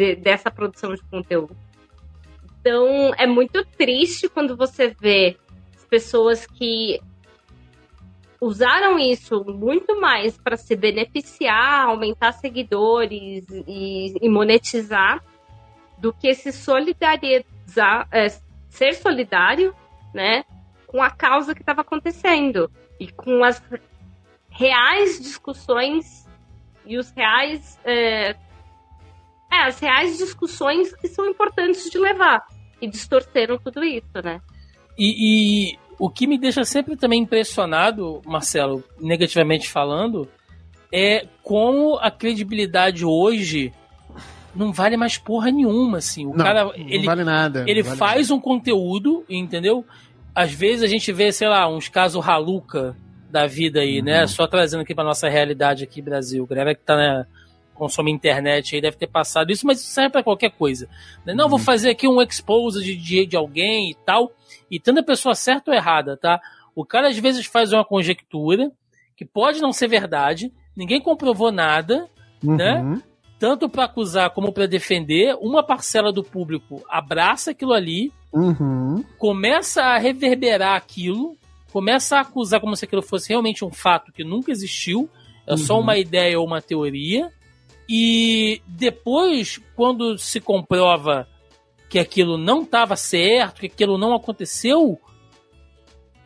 de, 0.00 0.16
dessa 0.16 0.50
produção 0.50 0.94
de 0.94 1.02
conteúdo. 1.02 1.54
Então, 2.58 3.12
é 3.18 3.26
muito 3.26 3.64
triste 3.64 4.28
quando 4.28 4.56
você 4.56 4.94
vê 4.98 5.36
pessoas 5.90 6.46
que 6.46 7.00
usaram 8.40 8.98
isso 8.98 9.44
muito 9.44 10.00
mais 10.00 10.38
para 10.38 10.56
se 10.56 10.74
beneficiar, 10.74 11.86
aumentar 11.86 12.32
seguidores 12.32 13.44
e, 13.66 14.14
e, 14.22 14.28
monetizar, 14.28 15.22
do 15.98 16.14
que 16.14 16.34
se 16.34 16.50
solidarizar, 16.50 18.08
é, 18.10 18.28
ser 18.70 18.94
solidário, 18.94 19.74
né, 20.14 20.44
com 20.86 21.02
a 21.02 21.10
causa 21.10 21.54
que 21.54 21.60
estava 21.60 21.82
acontecendo 21.82 22.70
e 22.98 23.12
com 23.12 23.44
as 23.44 23.62
reais 24.48 25.20
discussões 25.20 26.26
e 26.86 26.96
os 26.96 27.10
reais 27.10 27.78
é, 27.84 28.34
é, 29.50 29.66
as 29.66 29.78
reais 29.80 30.16
discussões 30.18 30.94
que 30.94 31.08
são 31.08 31.28
importantes 31.28 31.90
de 31.90 31.98
levar. 31.98 32.44
E 32.80 32.88
distorceram 32.88 33.58
tudo 33.58 33.84
isso, 33.84 34.22
né? 34.22 34.40
E, 34.96 35.72
e 35.72 35.78
o 35.98 36.08
que 36.08 36.26
me 36.26 36.38
deixa 36.38 36.64
sempre 36.64 36.96
também 36.96 37.22
impressionado, 37.22 38.22
Marcelo, 38.24 38.82
negativamente 38.98 39.68
falando, 39.68 40.28
é 40.92 41.26
como 41.42 41.98
a 41.98 42.10
credibilidade 42.10 43.04
hoje 43.04 43.72
não 44.54 44.72
vale 44.72 44.96
mais 44.96 45.18
porra 45.18 45.50
nenhuma, 45.50 45.98
assim. 45.98 46.26
O 46.26 46.30
não, 46.30 46.44
cara, 46.44 46.64
não 46.64 46.74
ele, 46.74 47.06
vale 47.06 47.24
nada. 47.24 47.64
Ele 47.68 47.82
vale 47.82 47.96
faz 47.96 48.28
nada. 48.28 48.34
um 48.34 48.40
conteúdo, 48.40 49.24
entendeu? 49.28 49.84
Às 50.34 50.52
vezes 50.52 50.82
a 50.82 50.86
gente 50.86 51.12
vê, 51.12 51.30
sei 51.32 51.48
lá, 51.48 51.68
uns 51.68 51.88
casos 51.88 52.24
raluca 52.24 52.96
da 53.30 53.46
vida 53.46 53.80
aí, 53.80 54.02
né? 54.02 54.22
Uhum. 54.22 54.28
Só 54.28 54.46
trazendo 54.46 54.80
aqui 54.80 54.94
pra 54.94 55.04
nossa 55.04 55.28
realidade 55.28 55.84
aqui, 55.84 56.02
Brasil. 56.02 56.46
Galera 56.46 56.74
que 56.74 56.82
tá, 56.82 56.96
né, 56.96 57.26
consome 57.80 58.12
internet 58.12 58.74
aí 58.76 58.80
deve 58.80 58.96
ter 58.96 59.06
passado 59.08 59.50
isso, 59.50 59.66
mas 59.66 59.80
isso 59.80 59.88
serve 59.90 60.10
pra 60.10 60.22
qualquer 60.22 60.50
coisa. 60.52 60.88
Né? 61.26 61.34
Não, 61.34 61.44
Uhum. 61.46 61.50
vou 61.50 61.58
fazer 61.58 61.90
aqui 61.90 62.06
um 62.06 62.20
expose 62.22 62.84
de, 62.84 62.94
de, 62.94 63.26
de 63.26 63.36
alguém 63.36 63.90
e 63.90 63.94
tal, 64.06 64.30
e 64.70 64.78
tendo 64.78 65.00
a 65.00 65.02
pessoa 65.02 65.34
certa 65.34 65.70
ou 65.70 65.76
errada, 65.76 66.16
tá? 66.16 66.40
O 66.76 66.84
cara 66.84 67.08
às 67.08 67.18
vezes 67.18 67.46
faz 67.46 67.72
uma 67.72 67.84
conjectura 67.84 68.70
que 69.16 69.24
pode 69.24 69.60
não 69.60 69.72
ser 69.72 69.88
verdade, 69.88 70.52
ninguém 70.76 71.00
comprovou 71.00 71.50
nada, 71.50 72.08
né? 72.42 72.80
Uhum. 72.80 73.02
tanto 73.38 73.68
para 73.70 73.84
acusar 73.84 74.30
como 74.30 74.52
para 74.52 74.66
defender, 74.66 75.34
uma 75.40 75.62
parcela 75.62 76.12
do 76.12 76.22
público 76.22 76.82
abraça 76.88 77.50
aquilo 77.52 77.72
ali, 77.72 78.12
Uhum. 78.32 79.02
começa 79.18 79.82
a 79.82 79.98
reverberar 79.98 80.76
aquilo, 80.76 81.34
começa 81.72 82.16
a 82.16 82.20
acusar 82.20 82.60
como 82.60 82.76
se 82.76 82.84
aquilo 82.84 83.02
fosse 83.02 83.28
realmente 83.30 83.64
um 83.64 83.70
fato 83.72 84.12
que 84.12 84.22
nunca 84.22 84.50
existiu, 84.52 85.08
é 85.46 85.56
só 85.56 85.74
Uhum. 85.74 85.80
uma 85.80 85.96
ideia 85.98 86.38
ou 86.38 86.46
uma 86.46 86.60
teoria. 86.62 87.30
E 87.92 88.62
depois, 88.68 89.60
quando 89.74 90.16
se 90.16 90.38
comprova 90.38 91.26
que 91.88 91.98
aquilo 91.98 92.38
não 92.38 92.62
estava 92.62 92.94
certo, 92.94 93.62
que 93.62 93.66
aquilo 93.66 93.98
não 93.98 94.14
aconteceu, 94.14 94.96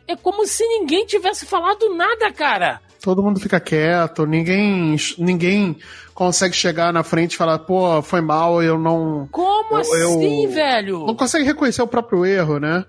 é 0.07 0.15
como 0.15 0.45
se 0.45 0.63
ninguém 0.67 1.07
tivesse 1.07 1.43
falado 1.43 1.95
nada, 1.95 2.31
cara. 2.31 2.79
Todo 3.01 3.23
mundo 3.23 3.39
fica 3.39 3.59
quieto, 3.59 4.27
ninguém, 4.27 4.95
ninguém 5.17 5.75
consegue 6.13 6.55
chegar 6.55 6.93
na 6.93 7.01
frente 7.03 7.33
e 7.33 7.37
falar, 7.37 7.57
pô, 7.57 7.99
foi 8.03 8.21
mal, 8.21 8.61
eu 8.61 8.77
não. 8.77 9.27
Como 9.31 9.73
Eu- 9.73 9.79
assim, 9.79 10.43
eu- 10.45 10.51
velho? 10.51 11.05
Não 11.07 11.15
consegue 11.15 11.45
reconhecer 11.45 11.81
o 11.81 11.87
próprio 11.87 12.23
erro, 12.25 12.59
né? 12.59 12.85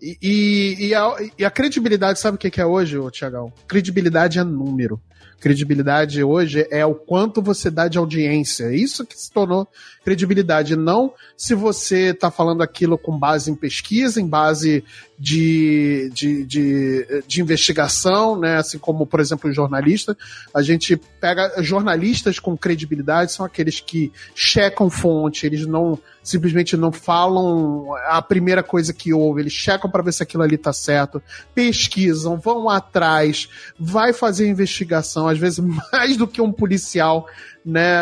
E, 0.00 0.18
e, 0.22 0.86
e 0.88 0.94
a, 0.94 1.16
e 1.38 1.44
a 1.44 1.50
credibilidade, 1.50 2.20
sabe 2.20 2.36
o 2.36 2.38
que 2.38 2.50
que 2.50 2.60
é 2.60 2.66
hoje, 2.66 2.96
Tiagão? 3.10 3.52
Credibilidade 3.66 4.38
é 4.38 4.44
número. 4.44 5.00
Credibilidade 5.44 6.24
hoje 6.24 6.66
é 6.70 6.86
o 6.86 6.94
quanto 6.94 7.42
você 7.42 7.70
dá 7.70 7.86
de 7.86 7.98
audiência. 7.98 8.74
Isso 8.74 9.04
que 9.04 9.14
se 9.14 9.30
tornou 9.30 9.68
credibilidade. 10.02 10.74
Não 10.74 11.12
se 11.36 11.54
você 11.54 12.12
está 12.12 12.30
falando 12.30 12.62
aquilo 12.62 12.96
com 12.96 13.18
base 13.18 13.50
em 13.50 13.54
pesquisa, 13.54 14.22
em 14.22 14.26
base 14.26 14.82
de, 15.18 16.10
de, 16.12 16.44
de, 16.44 17.22
de 17.26 17.40
investigação, 17.40 18.38
né? 18.38 18.56
Assim 18.56 18.78
como, 18.78 19.06
por 19.06 19.20
exemplo, 19.20 19.48
o 19.48 19.52
jornalista. 19.52 20.16
A 20.52 20.60
gente 20.60 20.96
pega 20.96 21.62
jornalistas 21.62 22.38
com 22.38 22.56
credibilidade, 22.56 23.32
são 23.32 23.46
aqueles 23.46 23.80
que 23.80 24.12
checam 24.34 24.90
fonte, 24.90 25.46
eles 25.46 25.66
não 25.66 25.98
simplesmente 26.22 26.74
não 26.76 26.90
falam 26.90 27.94
a 28.08 28.22
primeira 28.22 28.62
coisa 28.62 28.94
que 28.94 29.12
houve, 29.12 29.42
eles 29.42 29.52
checam 29.52 29.90
para 29.90 30.02
ver 30.02 30.12
se 30.12 30.22
aquilo 30.22 30.42
ali 30.42 30.56
tá 30.56 30.72
certo, 30.72 31.22
pesquisam, 31.54 32.38
vão 32.38 32.70
atrás, 32.70 33.48
vai 33.78 34.12
fazer 34.14 34.48
investigação, 34.48 35.28
às 35.28 35.38
vezes 35.38 35.58
mais 35.92 36.16
do 36.16 36.26
que 36.26 36.40
um 36.40 36.50
policial, 36.50 37.26
né? 37.64 37.92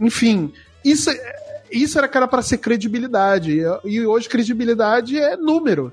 Enfim, 0.00 0.52
isso 0.82 1.10
isso 1.82 1.98
era 1.98 2.08
cara 2.08 2.28
para 2.28 2.42
ser 2.42 2.58
credibilidade 2.58 3.60
e 3.84 4.06
hoje 4.06 4.28
credibilidade 4.28 5.18
é 5.18 5.36
número. 5.36 5.92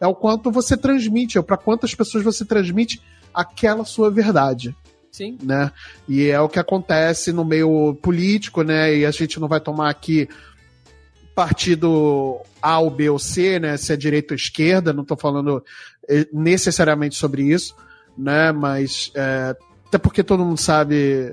É 0.00 0.06
o 0.06 0.14
quanto 0.14 0.50
você 0.50 0.76
transmite, 0.76 1.38
é 1.38 1.42
para 1.42 1.56
quantas 1.56 1.94
pessoas 1.94 2.24
você 2.24 2.44
transmite 2.44 3.00
aquela 3.32 3.84
sua 3.84 4.10
verdade 4.10 4.74
Sim. 5.12 5.36
né? 5.42 5.70
E 6.08 6.28
é 6.28 6.40
o 6.40 6.48
que 6.48 6.58
acontece 6.58 7.32
no 7.32 7.44
meio 7.44 7.94
político, 8.00 8.62
né? 8.62 8.96
E 8.96 9.06
a 9.06 9.10
gente 9.10 9.38
não 9.38 9.46
vai 9.46 9.60
tomar 9.60 9.90
aqui 9.90 10.26
partido 11.34 12.40
A 12.60 12.78
ou 12.78 12.90
B 12.90 13.10
ou 13.10 13.18
C, 13.18 13.60
né? 13.60 13.76
Se 13.76 13.92
é 13.92 13.96
direita 13.96 14.32
ou 14.32 14.36
esquerda, 14.36 14.92
não 14.92 15.02
estou 15.02 15.16
falando 15.16 15.62
eh, 16.08 16.26
necessariamente 16.32 17.14
sobre 17.14 17.42
isso, 17.42 17.76
né? 18.16 18.52
Mas 18.52 19.12
é, 19.14 19.54
até 19.86 19.98
porque 19.98 20.22
todo 20.22 20.44
mundo 20.44 20.58
sabe 20.58 21.30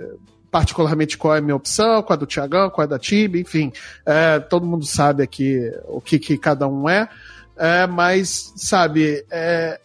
particularmente 0.52 1.18
qual 1.18 1.36
é 1.36 1.40
a 1.40 1.42
minha 1.42 1.56
opção, 1.56 2.02
qual 2.02 2.16
é 2.16 2.20
do 2.20 2.26
Tiagão, 2.26 2.70
qual 2.70 2.86
é 2.86 2.88
da 2.88 3.00
Tibi, 3.00 3.42
enfim, 3.42 3.72
é, 4.06 4.40
todo 4.40 4.66
mundo 4.66 4.86
sabe 4.86 5.24
aqui 5.24 5.72
o 5.88 6.02
que, 6.02 6.18
que 6.18 6.38
cada 6.38 6.68
um 6.68 6.90
é, 6.90 7.08
é 7.56 7.86
mas 7.88 8.54
sabe, 8.56 9.26
é, 9.30 9.80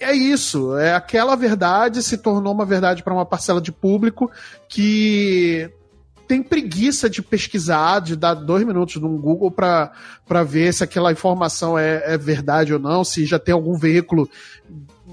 é 0.00 0.12
isso, 0.12 0.76
é 0.76 0.94
aquela 0.94 1.36
verdade 1.36 2.02
se 2.02 2.18
tornou 2.18 2.52
uma 2.52 2.66
verdade 2.66 3.02
para 3.02 3.14
uma 3.14 3.26
parcela 3.26 3.60
de 3.60 3.72
público 3.72 4.30
que 4.68 5.70
tem 6.26 6.42
preguiça 6.42 7.10
de 7.10 7.20
pesquisar, 7.20 8.00
de 8.00 8.16
dar 8.16 8.34
dois 8.34 8.64
minutos 8.64 8.96
no 8.96 9.08
Google 9.18 9.50
para 9.50 10.42
ver 10.44 10.72
se 10.72 10.82
aquela 10.82 11.12
informação 11.12 11.78
é, 11.78 12.02
é 12.06 12.16
verdade 12.16 12.72
ou 12.72 12.78
não, 12.78 13.04
se 13.04 13.26
já 13.26 13.38
tem 13.38 13.52
algum 13.52 13.76
veículo 13.76 14.28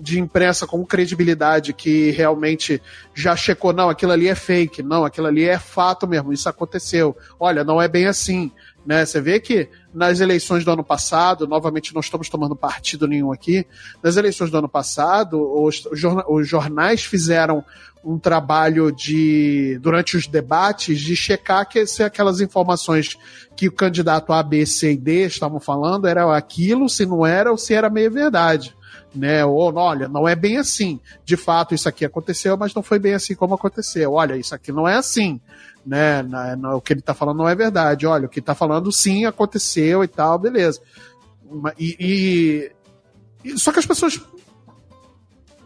de 0.01 0.19
imprensa 0.19 0.65
com 0.65 0.85
credibilidade 0.85 1.73
que 1.73 2.11
realmente 2.11 2.81
já 3.13 3.35
checou, 3.35 3.73
não, 3.73 3.89
aquilo 3.89 4.11
ali 4.11 4.27
é 4.27 4.35
fake, 4.35 4.81
não, 4.81 5.05
aquilo 5.05 5.27
ali 5.27 5.43
é 5.43 5.59
fato 5.59 6.07
mesmo, 6.07 6.33
isso 6.33 6.47
aconteceu. 6.47 7.15
Olha, 7.39 7.63
não 7.63 7.81
é 7.81 7.87
bem 7.87 8.07
assim. 8.07 8.51
Né? 8.85 9.05
Você 9.05 9.19
vê 9.19 9.39
que 9.39 9.69
nas 9.93 10.19
eleições 10.19 10.63
do 10.63 10.71
ano 10.71 10.83
passado, 10.83 11.45
novamente 11.47 11.93
não 11.93 11.99
estamos 11.99 12.29
tomando 12.29 12.55
partido 12.55 13.07
nenhum 13.07 13.31
aqui, 13.31 13.65
nas 14.01 14.15
eleições 14.15 14.49
do 14.49 14.57
ano 14.57 14.69
passado, 14.69 15.39
os, 15.61 15.83
os 16.27 16.47
jornais 16.47 17.03
fizeram 17.03 17.63
um 18.03 18.17
trabalho 18.17 18.91
de 18.91 19.77
durante 19.81 20.15
os 20.15 20.25
debates 20.25 20.99
de 21.01 21.15
checar 21.15 21.67
que 21.67 21.85
se 21.85 22.01
aquelas 22.01 22.39
informações 22.39 23.17
que 23.55 23.67
o 23.67 23.71
candidato 23.71 24.31
A, 24.31 24.41
B, 24.41 24.65
C 24.65 24.93
e 24.93 24.97
D 24.97 25.25
estavam 25.25 25.59
falando 25.59 26.07
era 26.07 26.35
aquilo, 26.35 26.87
se 26.87 27.05
não 27.05 27.25
era 27.25 27.51
ou 27.51 27.57
se 27.57 27.73
era 27.73 27.89
meia 27.89 28.09
verdade. 28.09 28.75
Né? 29.13 29.43
Ou 29.43 29.73
olha, 29.75 30.07
não 30.07 30.27
é 30.27 30.35
bem 30.35 30.57
assim. 30.57 30.99
De 31.25 31.35
fato, 31.35 31.73
isso 31.73 31.89
aqui 31.89 32.05
aconteceu, 32.05 32.55
mas 32.57 32.73
não 32.73 32.83
foi 32.83 32.99
bem 32.99 33.13
assim 33.13 33.35
como 33.35 33.55
aconteceu. 33.55 34.13
Olha, 34.13 34.37
isso 34.37 34.53
aqui 34.53 34.71
não 34.71 34.87
é 34.87 34.95
assim. 34.95 35.41
Né? 35.85 36.23
o 36.75 36.81
que 36.81 36.93
ele 36.93 36.99
está 36.99 37.13
falando 37.13 37.37
não 37.37 37.49
é 37.49 37.55
verdade. 37.55 38.05
Olha, 38.05 38.27
o 38.27 38.29
que 38.29 38.39
está 38.39 38.53
falando 38.53 38.91
sim 38.91 39.25
aconteceu 39.25 40.03
e 40.03 40.07
tal, 40.07 40.37
beleza. 40.37 40.79
E, 41.77 42.71
e, 43.43 43.57
só 43.57 43.71
que 43.71 43.79
as 43.79 43.85
pessoas 43.85 44.21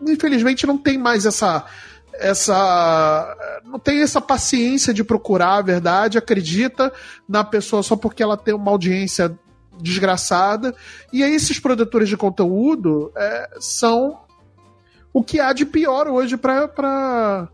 infelizmente 0.01 0.65
não 0.65 0.77
tem 0.77 0.97
mais 0.97 1.25
essa 1.25 1.65
essa 2.13 3.61
não 3.65 3.79
tem 3.79 4.01
essa 4.01 4.21
paciência 4.21 4.93
de 4.93 5.03
procurar 5.03 5.55
a 5.55 5.61
verdade, 5.61 6.17
acredita 6.17 6.93
na 7.27 7.43
pessoa 7.43 7.81
só 7.81 7.95
porque 7.95 8.21
ela 8.21 8.37
tem 8.37 8.53
uma 8.53 8.71
audiência 8.71 9.37
desgraçada. 9.79 10.75
E 11.11 11.23
aí 11.23 11.33
esses 11.33 11.59
produtores 11.59 12.09
de 12.09 12.17
conteúdo 12.17 13.11
é, 13.15 13.49
são 13.59 14.19
o 15.13 15.23
que 15.23 15.39
há 15.39 15.53
de 15.53 15.65
pior 15.65 16.07
hoje 16.07 16.37
para 16.37 16.67
para 16.67 17.49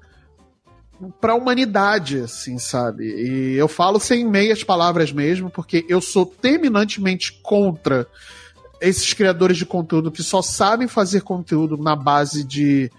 para 1.22 1.32
a 1.32 1.36
humanidade, 1.36 2.20
assim, 2.20 2.58
sabe? 2.58 3.06
E 3.06 3.56
eu 3.56 3.70
falo 3.70 4.02
sem 4.02 4.26
meias 4.26 4.66
palavras 4.66 5.14
mesmo, 5.14 5.50
porque 5.50 5.86
eu 5.88 6.02
sou 6.02 6.26
terminantemente 6.26 7.40
contra 7.41 8.06
esses 8.82 9.14
criadores 9.14 9.56
de 9.56 9.66
conteúdo 9.66 10.12
que 10.12 10.22
só 10.22 10.41
sabem 10.41 10.90
fazer 10.90 11.22
conteúdo 11.22 11.78
na 11.78 11.96
base 11.96 12.44
de 12.44 12.91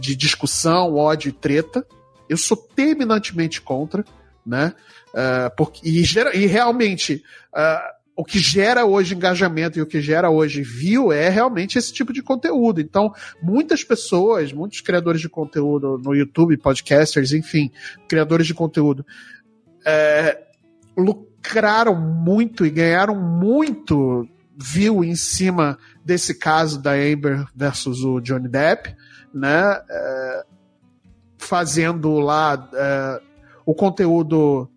de 0.00 0.16
discussão, 0.16 0.94
ódio 0.94 1.28
e 1.28 1.32
treta. 1.32 1.86
Eu 2.28 2.36
sou 2.36 2.56
terminantemente 2.56 3.60
contra, 3.60 4.04
né? 4.44 4.74
Uh, 5.08 5.54
porque, 5.56 5.86
e, 5.86 6.02
e 6.34 6.46
realmente, 6.46 7.22
uh, 7.52 7.99
o 8.20 8.24
que 8.24 8.38
gera 8.38 8.84
hoje 8.84 9.14
engajamento 9.14 9.78
e 9.78 9.82
o 9.82 9.86
que 9.86 10.00
gera 10.00 10.28
hoje 10.28 10.62
view 10.62 11.10
é 11.10 11.30
realmente 11.30 11.78
esse 11.78 11.90
tipo 11.90 12.12
de 12.12 12.22
conteúdo. 12.22 12.80
Então, 12.80 13.14
muitas 13.42 13.82
pessoas, 13.82 14.52
muitos 14.52 14.82
criadores 14.82 15.22
de 15.22 15.28
conteúdo 15.28 15.96
no 15.96 16.14
YouTube, 16.14 16.56
podcasters, 16.58 17.32
enfim, 17.32 17.70
criadores 18.06 18.46
de 18.46 18.52
conteúdo, 18.52 19.06
é, 19.86 20.38
lucraram 20.94 21.94
muito 21.96 22.66
e 22.66 22.70
ganharam 22.70 23.14
muito 23.14 24.28
view 24.54 25.02
em 25.02 25.14
cima 25.14 25.78
desse 26.04 26.34
caso 26.34 26.78
da 26.82 26.92
Amber 26.92 27.46
versus 27.56 28.04
o 28.04 28.20
Johnny 28.20 28.48
Depp 28.48 28.94
né? 29.32 29.80
É, 29.88 30.44
fazendo 31.38 32.18
lá 32.18 32.68
é, 32.74 33.20
o 33.64 33.74
conteúdo 33.74 34.68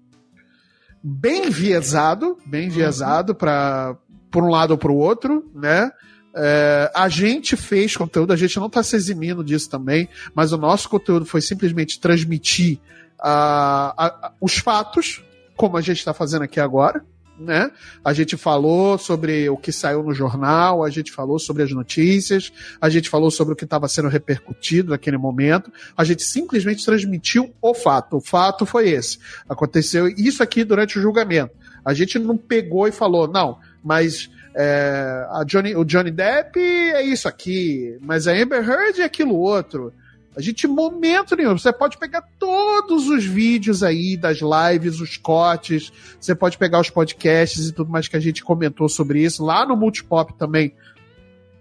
bem 1.03 1.49
viesado, 1.49 2.37
bem 2.45 2.69
viesado 2.69 3.35
para 3.35 3.97
por 4.31 4.43
um 4.43 4.49
lado 4.49 4.71
ou 4.71 4.77
para 4.77 4.91
o 4.91 4.97
outro, 4.97 5.51
né? 5.53 5.91
É, 6.35 6.91
a 6.95 7.07
gente 7.07 7.55
fez 7.55 7.95
conteúdo, 7.95 8.33
a 8.33 8.35
gente 8.35 8.57
não 8.57 8.65
está 8.65 8.81
se 8.81 8.95
eximindo 8.95 9.43
disso 9.43 9.69
também, 9.69 10.09
mas 10.33 10.51
o 10.51 10.57
nosso 10.57 10.89
conteúdo 10.89 11.25
foi 11.25 11.41
simplesmente 11.41 11.99
transmitir 11.99 12.79
uh, 13.19 13.93
a, 13.93 13.93
a, 13.97 14.31
os 14.41 14.57
fatos, 14.57 15.23
como 15.55 15.77
a 15.77 15.81
gente 15.81 15.99
está 15.99 16.11
fazendo 16.11 16.41
aqui 16.41 16.59
agora, 16.59 17.05
né? 17.43 17.71
A 18.03 18.13
gente 18.13 18.37
falou 18.37 18.97
sobre 18.97 19.49
o 19.49 19.57
que 19.57 19.71
saiu 19.71 20.03
no 20.03 20.13
jornal, 20.13 20.83
a 20.83 20.89
gente 20.89 21.11
falou 21.11 21.37
sobre 21.37 21.63
as 21.63 21.71
notícias, 21.71 22.51
a 22.79 22.89
gente 22.89 23.09
falou 23.09 23.29
sobre 23.29 23.53
o 23.53 23.55
que 23.55 23.65
estava 23.65 23.87
sendo 23.87 24.07
repercutido 24.07 24.91
naquele 24.91 25.17
momento. 25.17 25.71
A 25.95 26.03
gente 26.03 26.23
simplesmente 26.23 26.85
transmitiu 26.85 27.53
o 27.61 27.73
fato. 27.73 28.17
O 28.17 28.21
fato 28.21 28.65
foi 28.65 28.89
esse. 28.89 29.19
Aconteceu 29.47 30.07
isso 30.07 30.41
aqui 30.41 30.63
durante 30.63 30.97
o 30.97 31.01
julgamento. 31.01 31.53
A 31.85 31.93
gente 31.93 32.17
não 32.17 32.37
pegou 32.37 32.87
e 32.87 32.91
falou, 32.91 33.27
não, 33.27 33.59
mas 33.83 34.29
é, 34.55 35.25
Johnny, 35.45 35.75
o 35.75 35.83
Johnny 35.83 36.11
Depp 36.11 36.59
é 36.59 37.01
isso 37.01 37.27
aqui, 37.27 37.97
mas 38.01 38.27
a 38.27 38.31
Amber 38.31 38.67
Heard 38.67 39.01
é 39.01 39.03
aquilo 39.03 39.35
outro. 39.35 39.93
A 40.35 40.41
gente, 40.41 40.67
momento 40.67 41.35
nenhum, 41.35 41.57
você 41.57 41.71
pode 41.71 41.97
pegar 41.97 42.23
todos 42.39 43.07
os 43.07 43.23
vídeos 43.23 43.83
aí 43.83 44.17
das 44.17 44.39
lives, 44.39 44.99
os 44.99 45.15
cortes, 45.17 45.91
você 46.19 46.33
pode 46.33 46.57
pegar 46.57 46.79
os 46.79 46.89
podcasts 46.89 47.67
e 47.67 47.71
tudo 47.71 47.91
mais 47.91 48.07
que 48.07 48.17
a 48.17 48.19
gente 48.19 48.43
comentou 48.43 48.89
sobre 48.89 49.21
isso. 49.23 49.43
Lá 49.43 49.65
no 49.65 49.75
Multipop 49.75 50.33
também 50.33 50.73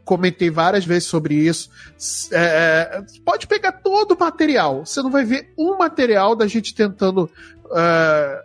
comentei 0.04 0.50
várias 0.50 0.84
vezes 0.84 1.08
sobre 1.08 1.34
isso. 1.34 1.70
É, 2.32 2.36
é, 2.40 3.02
pode 3.24 3.46
pegar 3.46 3.72
todo 3.72 4.12
o 4.12 4.18
material. 4.18 4.84
Você 4.84 5.02
não 5.02 5.10
vai 5.10 5.24
ver 5.24 5.52
um 5.56 5.76
material 5.76 6.34
da 6.34 6.46
gente 6.46 6.74
tentando 6.74 7.30
é, 7.74 8.44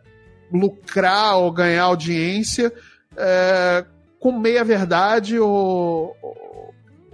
lucrar 0.52 1.38
ou 1.38 1.52
ganhar 1.52 1.84
audiência 1.84 2.72
é, 3.16 3.86
com 4.20 4.32
meia 4.32 4.64
verdade 4.64 5.40
ou, 5.40 6.16
ou, 6.22 6.74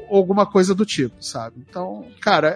alguma 0.09 0.45
coisa 0.45 0.75
do 0.75 0.85
tipo, 0.85 1.23
sabe? 1.23 1.63
Então, 1.67 2.07
cara, 2.19 2.55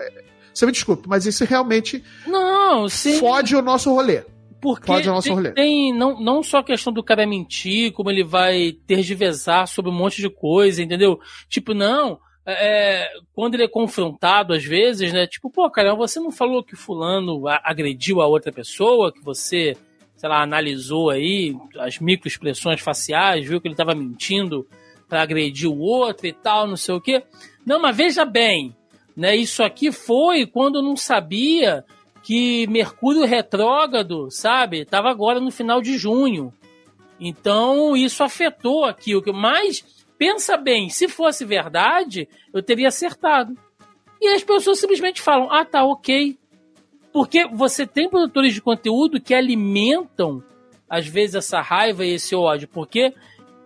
você 0.57 0.65
me 0.65 0.71
desculpe, 0.71 1.07
mas 1.07 1.25
isso 1.25 1.45
realmente 1.45 2.03
não, 2.25 2.89
sim. 2.89 3.19
fode 3.19 3.55
o 3.55 3.61
nosso 3.61 3.93
rolê. 3.93 4.23
Porque 4.59 4.87
Pode 4.87 5.07
o 5.07 5.13
nosso 5.13 5.27
tem, 5.27 5.35
rolê. 5.35 5.51
tem 5.51 5.93
não, 5.93 6.19
não 6.19 6.41
só 6.41 6.57
a 6.57 6.63
questão 6.63 6.91
do 6.91 7.03
cara 7.03 7.27
mentir, 7.27 7.91
como 7.91 8.09
ele 8.09 8.23
vai 8.23 8.75
tergiversar 8.87 9.67
sobre 9.67 9.91
um 9.91 9.93
monte 9.93 10.19
de 10.19 10.29
coisa, 10.29 10.81
entendeu? 10.81 11.19
Tipo, 11.47 11.75
não, 11.75 12.19
é, 12.43 13.03
é 13.03 13.09
quando 13.33 13.53
ele 13.53 13.65
é 13.65 13.67
confrontado 13.67 14.53
às 14.53 14.63
vezes, 14.65 15.13
né? 15.13 15.27
Tipo, 15.27 15.51
pô, 15.51 15.69
cara, 15.69 15.93
você 15.93 16.19
não 16.19 16.31
falou 16.31 16.63
que 16.63 16.75
fulano 16.75 17.47
agrediu 17.63 18.19
a 18.19 18.25
outra 18.25 18.51
pessoa, 18.51 19.13
que 19.13 19.23
você, 19.23 19.77
sei 20.15 20.29
lá, 20.29 20.41
analisou 20.41 21.11
aí 21.11 21.55
as 21.77 21.99
microexpressões 21.99 22.81
faciais, 22.81 23.47
viu 23.47 23.61
que 23.61 23.67
ele 23.67 23.75
estava 23.75 23.93
mentindo 23.93 24.67
para 25.07 25.21
agredir 25.21 25.69
o 25.69 25.79
outro 25.79 26.25
e 26.25 26.33
tal, 26.33 26.65
não 26.65 26.77
sei 26.77 26.95
o 26.95 27.01
quê. 27.01 27.23
Não, 27.65 27.79
mas 27.79 27.95
veja 27.95 28.25
bem, 28.25 28.75
né? 29.17 29.35
Isso 29.35 29.63
aqui 29.63 29.91
foi 29.91 30.45
quando 30.45 30.83
não 30.83 30.95
sabia 30.95 31.83
que 32.21 32.67
Mercúrio 32.67 33.25
retrógrado, 33.25 34.29
sabe, 34.29 34.81
estava 34.81 35.09
agora 35.09 35.39
no 35.39 35.49
final 35.49 35.81
de 35.81 35.97
junho. 35.97 36.53
Então 37.19 37.97
isso 37.97 38.23
afetou 38.23 38.85
aquilo. 38.85 39.23
Mas 39.33 39.83
pensa 40.19 40.55
bem, 40.55 40.87
se 40.89 41.07
fosse 41.07 41.43
verdade, 41.43 42.29
eu 42.53 42.61
teria 42.61 42.89
acertado. 42.89 43.57
E 44.21 44.27
as 44.27 44.43
pessoas 44.43 44.79
simplesmente 44.79 45.19
falam: 45.19 45.51
ah, 45.51 45.65
tá, 45.65 45.83
ok. 45.83 46.37
Porque 47.11 47.47
você 47.47 47.87
tem 47.87 48.07
produtores 48.07 48.53
de 48.53 48.61
conteúdo 48.61 49.19
que 49.19 49.33
alimentam, 49.33 50.43
às 50.87 51.07
vezes, 51.07 51.35
essa 51.35 51.59
raiva 51.59 52.05
e 52.05 52.13
esse 52.13 52.35
ódio. 52.35 52.67
Porque 52.67 53.13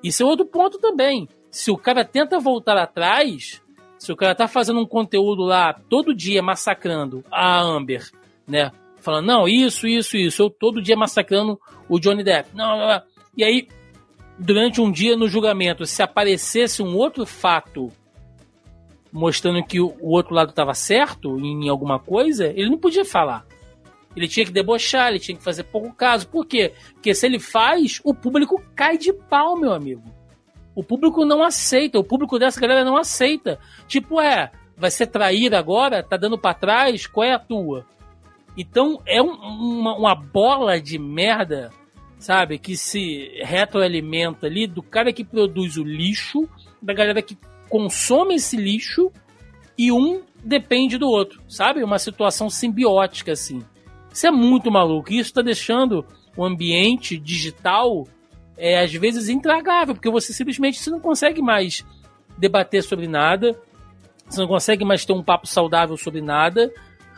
isso 0.01 0.23
é 0.23 0.25
outro 0.25 0.45
ponto 0.45 0.79
também. 0.79 1.27
Se 1.49 1.69
o 1.71 1.77
cara 1.77 2.05
tenta 2.05 2.39
voltar 2.39 2.77
atrás, 2.77 3.60
se 4.01 4.11
o 4.11 4.15
cara 4.15 4.33
tá 4.33 4.47
fazendo 4.47 4.79
um 4.79 4.85
conteúdo 4.85 5.43
lá 5.43 5.75
todo 5.87 6.15
dia 6.15 6.41
massacrando 6.41 7.23
a 7.31 7.61
Amber, 7.61 8.09
né? 8.47 8.71
Falando, 8.99 9.27
não, 9.27 9.47
isso, 9.47 9.87
isso, 9.87 10.17
isso. 10.17 10.41
Eu 10.41 10.49
todo 10.49 10.81
dia 10.81 10.97
massacrando 10.97 11.59
o 11.87 11.99
Johnny 11.99 12.23
Depp. 12.23 12.49
Não, 12.55 12.79
não, 12.79 12.87
não. 12.87 13.01
E 13.37 13.43
aí, 13.43 13.67
durante 14.39 14.81
um 14.81 14.91
dia 14.91 15.15
no 15.15 15.27
julgamento, 15.27 15.85
se 15.85 16.01
aparecesse 16.01 16.81
um 16.81 16.97
outro 16.97 17.27
fato 17.27 17.91
mostrando 19.11 19.63
que 19.63 19.79
o 19.79 19.95
outro 20.01 20.33
lado 20.33 20.49
estava 20.49 20.73
certo 20.73 21.37
em 21.37 21.69
alguma 21.69 21.99
coisa, 21.99 22.47
ele 22.47 22.71
não 22.71 22.79
podia 22.79 23.05
falar. 23.05 23.45
Ele 24.15 24.27
tinha 24.27 24.47
que 24.47 24.51
debochar, 24.51 25.09
ele 25.09 25.19
tinha 25.19 25.37
que 25.37 25.43
fazer 25.43 25.61
pouco 25.65 25.93
caso. 25.93 26.27
Por 26.27 26.47
quê? 26.47 26.73
Porque 26.93 27.13
se 27.13 27.27
ele 27.27 27.37
faz, 27.37 28.01
o 28.03 28.15
público 28.15 28.59
cai 28.75 28.97
de 28.97 29.13
pau, 29.13 29.55
meu 29.55 29.71
amigo. 29.71 30.01
O 30.81 30.83
público 30.83 31.23
não 31.23 31.43
aceita, 31.43 31.99
o 31.99 32.03
público 32.03 32.39
dessa 32.39 32.59
galera 32.59 32.83
não 32.83 32.97
aceita. 32.97 33.59
Tipo, 33.87 34.19
é, 34.19 34.51
vai 34.75 34.89
ser 34.89 35.05
traíra 35.05 35.59
agora? 35.59 36.01
Tá 36.01 36.17
dando 36.17 36.39
para 36.39 36.55
trás? 36.55 37.05
Qual 37.05 37.23
é 37.23 37.33
a 37.33 37.37
tua? 37.37 37.85
Então 38.57 38.99
é 39.05 39.21
um, 39.21 39.31
uma, 39.31 39.95
uma, 39.95 40.15
bola 40.15 40.81
de 40.81 40.97
merda, 40.97 41.69
sabe? 42.17 42.57
Que 42.57 42.75
se 42.75 43.29
retroalimenta 43.43 44.47
ali 44.47 44.65
do 44.65 44.81
cara 44.81 45.13
que 45.13 45.23
produz 45.23 45.77
o 45.77 45.83
lixo, 45.83 46.49
da 46.81 46.95
galera 46.95 47.21
que 47.21 47.37
consome 47.69 48.33
esse 48.33 48.57
lixo 48.57 49.11
e 49.77 49.91
um 49.91 50.23
depende 50.43 50.97
do 50.97 51.07
outro, 51.07 51.43
sabe? 51.47 51.83
Uma 51.83 51.99
situação 51.99 52.49
simbiótica 52.49 53.33
assim. 53.33 53.61
Isso 54.11 54.25
é 54.25 54.31
muito 54.31 54.71
maluco. 54.71 55.13
Isso 55.13 55.29
está 55.29 55.43
deixando 55.43 56.03
o 56.35 56.43
ambiente 56.43 57.19
digital 57.19 58.07
é 58.61 58.79
às 58.79 58.93
vezes 58.93 59.27
intragável, 59.27 59.95
porque 59.95 60.09
você 60.09 60.31
simplesmente 60.31 60.79
você 60.79 60.91
não 60.91 60.99
consegue 60.99 61.41
mais 61.41 61.83
debater 62.37 62.83
sobre 62.83 63.07
nada, 63.07 63.59
você 64.29 64.39
não 64.39 64.47
consegue 64.47 64.85
mais 64.85 65.03
ter 65.03 65.13
um 65.13 65.23
papo 65.23 65.47
saudável 65.47 65.97
sobre 65.97 66.21
nada, 66.21 66.71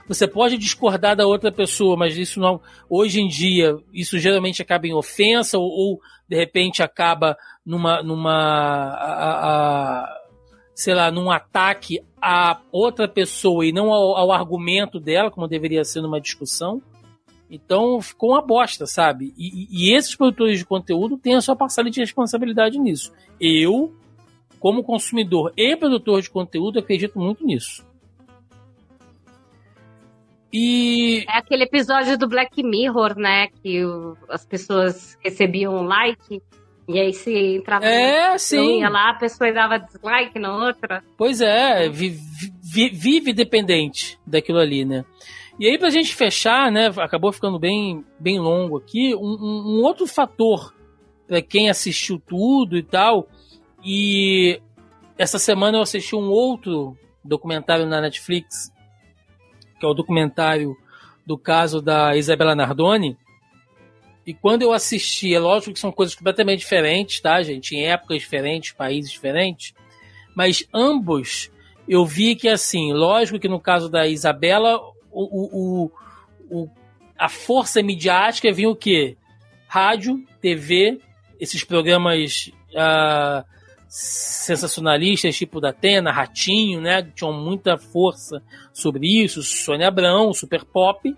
você 0.08 0.28
pode 0.28 0.58
discordar 0.58 1.16
da 1.16 1.26
outra 1.26 1.52
pessoa, 1.52 1.96
mas 1.98 2.18
isso 2.18 2.40
não. 2.40 2.62
Hoje 2.90 3.22
em 3.22 3.28
dia, 3.28 3.78
isso 3.94 4.20
geralmente 4.20 4.62
acaba 4.62 4.88
em 4.88 4.94
ofensa 4.94 5.58
ou, 5.58 5.66
ou 5.66 6.02
de 6.28 6.36
repente 6.36 6.82
acaba 6.82 7.38
numa. 7.66 8.02
numa 8.02 8.34
a, 8.34 9.50
a, 9.50 10.20
sei 10.76 10.94
lá, 10.94 11.12
num 11.12 11.30
ataque 11.30 12.00
a 12.22 12.60
outra 12.72 13.08
pessoa 13.08 13.66
e 13.66 13.72
não 13.72 13.94
ao, 13.94 14.18
ao, 14.18 14.32
argumento 14.32 15.00
dela, 15.00 15.30
como 15.30 15.48
deveria 15.48 15.84
ser 15.84 16.02
numa 16.02 16.20
discussão. 16.20 16.82
Então 17.54 18.02
ficou 18.02 18.32
uma 18.32 18.42
bosta, 18.42 18.88
sabe? 18.88 19.32
E, 19.38 19.68
e 19.70 19.96
esses 19.96 20.16
produtores 20.16 20.58
de 20.58 20.66
conteúdo 20.66 21.20
têm 21.20 21.36
a 21.36 21.42
sua 21.42 21.56
parcela 21.56 21.88
de 21.88 22.00
responsabilidade 22.00 22.80
nisso. 22.80 23.14
Eu, 23.40 23.94
como 24.60 24.84
consumidor 24.84 25.54
e 25.56 25.76
produtor 25.76 26.20
de 26.20 26.32
conteúdo, 26.32 26.80
acredito 26.80 27.20
muito 27.20 27.46
nisso. 27.46 27.86
E... 30.52 31.26
É 31.30 31.38
aquele 31.38 31.66
episódio 31.66 32.18
do 32.18 32.28
Black 32.28 32.64
Mirror, 32.64 33.16
né? 33.20 33.50
Que 33.62 33.86
o, 33.86 34.18
as 34.30 34.44
pessoas 34.44 35.16
recebiam 35.24 35.76
um 35.76 35.84
like 35.84 36.42
e 36.88 37.00
aí 37.00 37.14
se 37.14 37.56
entrava 37.58 37.86
é, 37.86 38.36
sim. 38.38 38.80
ia 38.80 38.90
lá, 38.90 39.12
a 39.12 39.14
pessoa 39.14 39.54
dava 39.54 39.78
dislike 39.78 40.40
na 40.40 40.56
outra. 40.56 41.04
Pois 41.16 41.40
é, 41.40 41.88
vive, 41.88 42.20
vive 42.90 43.32
dependente 43.32 44.20
daquilo 44.26 44.60
ali, 44.60 44.84
né? 44.84 45.06
E 45.60 45.68
aí, 45.68 45.78
pra 45.78 45.90
gente 45.90 46.16
fechar, 46.16 46.72
né? 46.72 46.88
Acabou 46.98 47.32
ficando 47.32 47.60
bem, 47.60 48.04
bem 48.20 48.40
longo 48.40 48.78
aqui. 48.78 49.14
Um, 49.16 49.38
um, 49.40 49.78
um 49.78 49.84
outro 49.84 50.08
fator 50.08 50.74
para 51.28 51.42
quem 51.42 51.70
assistiu 51.70 52.20
tudo 52.20 52.78
e 52.78 52.84
tal. 52.84 53.28
E 53.84 54.60
essa 55.18 55.38
semana 55.38 55.78
eu 55.78 55.82
assisti 55.82 56.16
um 56.16 56.30
outro 56.30 56.98
documentário 57.24 57.86
na 57.86 58.02
Netflix 58.02 58.74
que 59.84 59.86
é 59.86 59.90
o 59.90 59.94
documentário 59.94 60.78
do 61.26 61.38
caso 61.38 61.82
da 61.82 62.16
Isabela 62.16 62.56
Nardoni. 62.56 63.18
E 64.26 64.34
quando 64.34 64.62
eu 64.62 64.72
assisti, 64.72 65.36
é 65.36 65.40
lógico 65.40 65.74
que 65.74 65.80
são 65.80 65.92
coisas 65.92 66.16
completamente 66.16 66.60
diferentes, 66.60 67.20
tá, 67.20 67.44
gente? 67.44 67.76
Em 67.76 67.86
épocas 67.86 68.20
diferentes, 68.20 68.72
países 68.72 69.12
diferentes. 69.12 69.74
Mas 70.34 70.66
ambos 70.74 71.52
eu 71.86 72.06
vi 72.06 72.34
que, 72.34 72.48
assim, 72.48 72.94
lógico 72.94 73.38
que 73.38 73.50
no 73.50 73.60
caso 73.60 73.90
da 73.90 74.08
Isabela, 74.08 74.80
o, 75.14 75.86
o, 75.86 75.92
o, 76.50 76.70
a 77.18 77.30
força 77.30 77.82
midiática 77.82 78.52
vinha 78.52 78.70
o 78.70 78.76
quê? 78.76 79.16
Rádio, 79.68 80.24
TV, 80.42 81.00
esses 81.40 81.64
programas 81.64 82.52
uh, 82.72 83.44
sensacionalistas, 83.88 85.36
tipo 85.36 85.62
da 85.62 85.70
Atena, 85.70 86.12
Ratinho, 86.12 86.82
né? 86.82 87.04
Tinham 87.16 87.34
muita 87.34 87.78
força 87.78 88.42
sobre 88.72 89.24
isso, 89.24 89.44
Sônia 89.44 89.88
Abrão, 89.88 90.34
Super 90.34 90.66
Pop. 90.66 91.16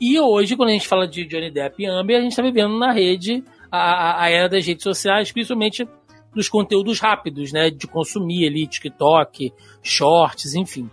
E 0.00 0.18
hoje, 0.18 0.56
quando 0.56 0.70
a 0.70 0.72
gente 0.72 0.88
fala 0.88 1.06
de 1.06 1.26
Johnny 1.26 1.50
Depp 1.50 1.82
e 1.82 1.86
Amber, 1.86 2.18
a 2.18 2.22
gente 2.22 2.32
está 2.32 2.42
vivendo 2.42 2.78
na 2.78 2.90
rede 2.90 3.44
a, 3.70 4.22
a, 4.24 4.30
era 4.30 4.48
das 4.48 4.66
redes 4.66 4.82
sociais, 4.82 5.30
principalmente 5.30 5.86
dos 6.34 6.48
conteúdos 6.48 6.98
rápidos, 7.00 7.52
né? 7.52 7.70
De 7.70 7.86
consumir 7.86 8.46
ali, 8.46 8.66
TikTok, 8.66 9.52
shorts, 9.82 10.54
enfim. 10.54 10.88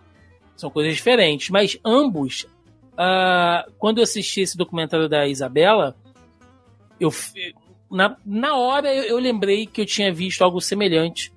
São 0.58 0.70
coisas 0.70 0.96
diferentes. 0.96 1.50
Mas 1.50 1.78
ambos, 1.86 2.46
uh, 2.94 3.72
quando 3.78 4.00
eu 4.00 4.04
assisti 4.04 4.42
esse 4.42 4.58
documentário 4.58 5.08
da 5.08 5.28
Isabela, 5.28 5.96
eu, 7.00 7.10
na, 7.90 8.18
na 8.26 8.56
hora 8.58 8.94
eu, 8.94 9.04
eu, 9.04 9.20
lembrei 9.20 9.66
que 9.66 9.82
eu 9.82 9.86
tinha 9.86 10.12
visto 10.12 10.42
algo 10.42 10.60
semelhante 10.60 11.32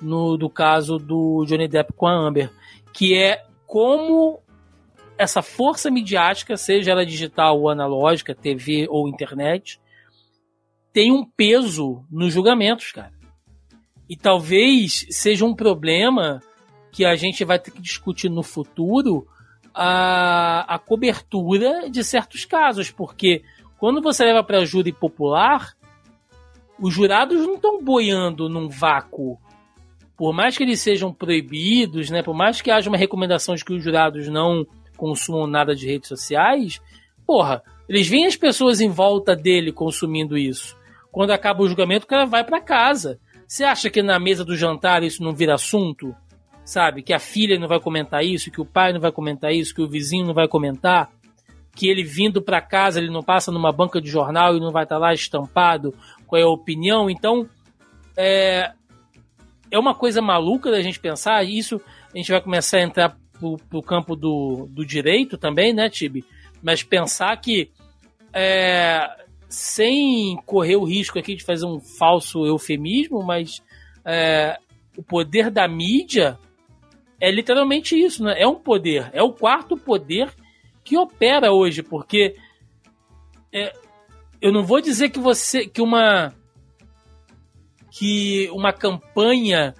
no 0.00 0.36
do 0.36 0.50
caso 0.50 0.98
do 0.98 1.44
Johnny 1.46 1.68
Depp 1.68 1.92
com 1.92 2.06
a 2.06 2.12
Amber, 2.12 2.50
que 2.92 3.14
é 3.14 3.44
como 3.66 4.40
essa 5.16 5.42
força 5.42 5.90
midiática, 5.90 6.56
seja 6.56 6.90
ela 6.90 7.06
digital 7.06 7.60
ou 7.60 7.68
analógica, 7.68 8.34
TV 8.34 8.86
ou 8.88 9.08
internet, 9.08 9.80
tem 10.92 11.12
um 11.12 11.24
peso 11.24 12.04
nos 12.10 12.32
julgamentos, 12.32 12.92
cara. 12.92 13.12
E 14.08 14.16
talvez 14.16 15.06
seja 15.10 15.44
um 15.44 15.54
problema 15.54 16.40
que 16.94 17.04
a 17.04 17.16
gente 17.16 17.44
vai 17.44 17.58
ter 17.58 17.72
que 17.72 17.82
discutir 17.82 18.28
no 18.28 18.44
futuro 18.44 19.26
a, 19.74 20.74
a 20.76 20.78
cobertura 20.78 21.90
de 21.90 22.04
certos 22.04 22.44
casos, 22.44 22.88
porque 22.88 23.42
quando 23.76 24.00
você 24.00 24.24
leva 24.24 24.44
para 24.44 24.64
júri 24.64 24.92
popular, 24.92 25.74
os 26.78 26.94
jurados 26.94 27.44
não 27.44 27.56
estão 27.56 27.82
boiando 27.82 28.48
num 28.48 28.68
vácuo. 28.68 29.36
Por 30.16 30.32
mais 30.32 30.56
que 30.56 30.62
eles 30.62 30.80
sejam 30.80 31.12
proibidos, 31.12 32.10
né, 32.10 32.22
por 32.22 32.32
mais 32.32 32.62
que 32.62 32.70
haja 32.70 32.88
uma 32.88 32.96
recomendação 32.96 33.56
de 33.56 33.64
que 33.64 33.74
os 33.74 33.82
jurados 33.82 34.28
não 34.28 34.64
consumam 34.96 35.48
nada 35.48 35.74
de 35.74 35.88
redes 35.88 36.08
sociais, 36.08 36.80
porra, 37.26 37.60
eles 37.88 38.06
veem 38.06 38.26
as 38.26 38.36
pessoas 38.36 38.80
em 38.80 38.88
volta 38.88 39.34
dele 39.34 39.72
consumindo 39.72 40.38
isso. 40.38 40.76
Quando 41.10 41.32
acaba 41.32 41.64
o 41.64 41.68
julgamento, 41.68 42.04
o 42.04 42.08
cara 42.08 42.24
vai 42.24 42.44
para 42.44 42.60
casa. 42.60 43.18
Você 43.48 43.64
acha 43.64 43.90
que 43.90 44.00
na 44.00 44.20
mesa 44.20 44.44
do 44.44 44.56
jantar 44.56 45.02
isso 45.02 45.24
não 45.24 45.34
vira 45.34 45.54
assunto? 45.54 46.14
Sabe? 46.64 47.02
Que 47.02 47.12
a 47.12 47.18
filha 47.18 47.58
não 47.58 47.68
vai 47.68 47.78
comentar 47.78 48.24
isso, 48.24 48.50
que 48.50 48.60
o 48.60 48.64
pai 48.64 48.92
não 48.92 49.00
vai 49.00 49.12
comentar 49.12 49.52
isso, 49.52 49.74
que 49.74 49.82
o 49.82 49.88
vizinho 49.88 50.26
não 50.26 50.34
vai 50.34 50.48
comentar? 50.48 51.10
Que 51.74 51.88
ele 51.88 52.02
vindo 52.02 52.40
para 52.40 52.60
casa, 52.60 52.98
ele 52.98 53.10
não 53.10 53.22
passa 53.22 53.52
numa 53.52 53.72
banca 53.72 54.00
de 54.00 54.08
jornal 54.08 54.56
e 54.56 54.60
não 54.60 54.72
vai 54.72 54.84
estar 54.84 54.96
tá 54.96 55.00
lá 55.00 55.12
estampado 55.12 55.94
qual 56.26 56.40
é 56.40 56.44
a 56.44 56.48
opinião. 56.48 57.10
Então, 57.10 57.48
é, 58.16 58.72
é 59.70 59.78
uma 59.78 59.94
coisa 59.94 60.22
maluca 60.22 60.70
da 60.70 60.80
gente 60.80 60.98
pensar. 60.98 61.44
Isso 61.44 61.80
a 62.14 62.16
gente 62.16 62.30
vai 62.30 62.40
começar 62.40 62.78
a 62.78 62.82
entrar 62.82 63.16
pro, 63.32 63.56
pro 63.68 63.82
campo 63.82 64.16
do, 64.16 64.66
do 64.70 64.86
direito 64.86 65.36
também, 65.36 65.72
né, 65.72 65.90
Tibi? 65.90 66.24
Mas 66.62 66.82
pensar 66.82 67.36
que 67.36 67.70
é, 68.32 69.06
sem 69.48 70.36
correr 70.46 70.76
o 70.76 70.84
risco 70.84 71.18
aqui 71.18 71.34
de 71.34 71.44
fazer 71.44 71.66
um 71.66 71.78
falso 71.78 72.46
eufemismo, 72.46 73.22
mas 73.22 73.62
é, 74.04 74.58
o 74.96 75.02
poder 75.02 75.50
da 75.50 75.68
mídia 75.68 76.38
é 77.20 77.30
literalmente 77.30 77.96
isso, 77.96 78.22
né? 78.22 78.34
É 78.40 78.46
um 78.46 78.56
poder, 78.56 79.10
é 79.12 79.22
o 79.22 79.32
quarto 79.32 79.76
poder 79.76 80.30
que 80.82 80.96
opera 80.96 81.52
hoje, 81.52 81.82
porque 81.82 82.36
é, 83.52 83.72
eu 84.40 84.52
não 84.52 84.62
vou 84.62 84.80
dizer 84.80 85.08
que 85.10 85.18
você 85.18 85.66
que 85.66 85.80
uma 85.80 86.34
que 87.90 88.50
uma 88.50 88.72
campanha 88.72 89.74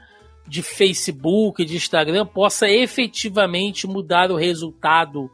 de 0.47 0.63
Facebook, 0.63 1.65
de 1.65 1.77
Instagram 1.77 2.25
possa 2.25 2.69
efetivamente 2.69 3.87
mudar 3.87 4.31
o 4.31 4.37
resultado 4.37 5.31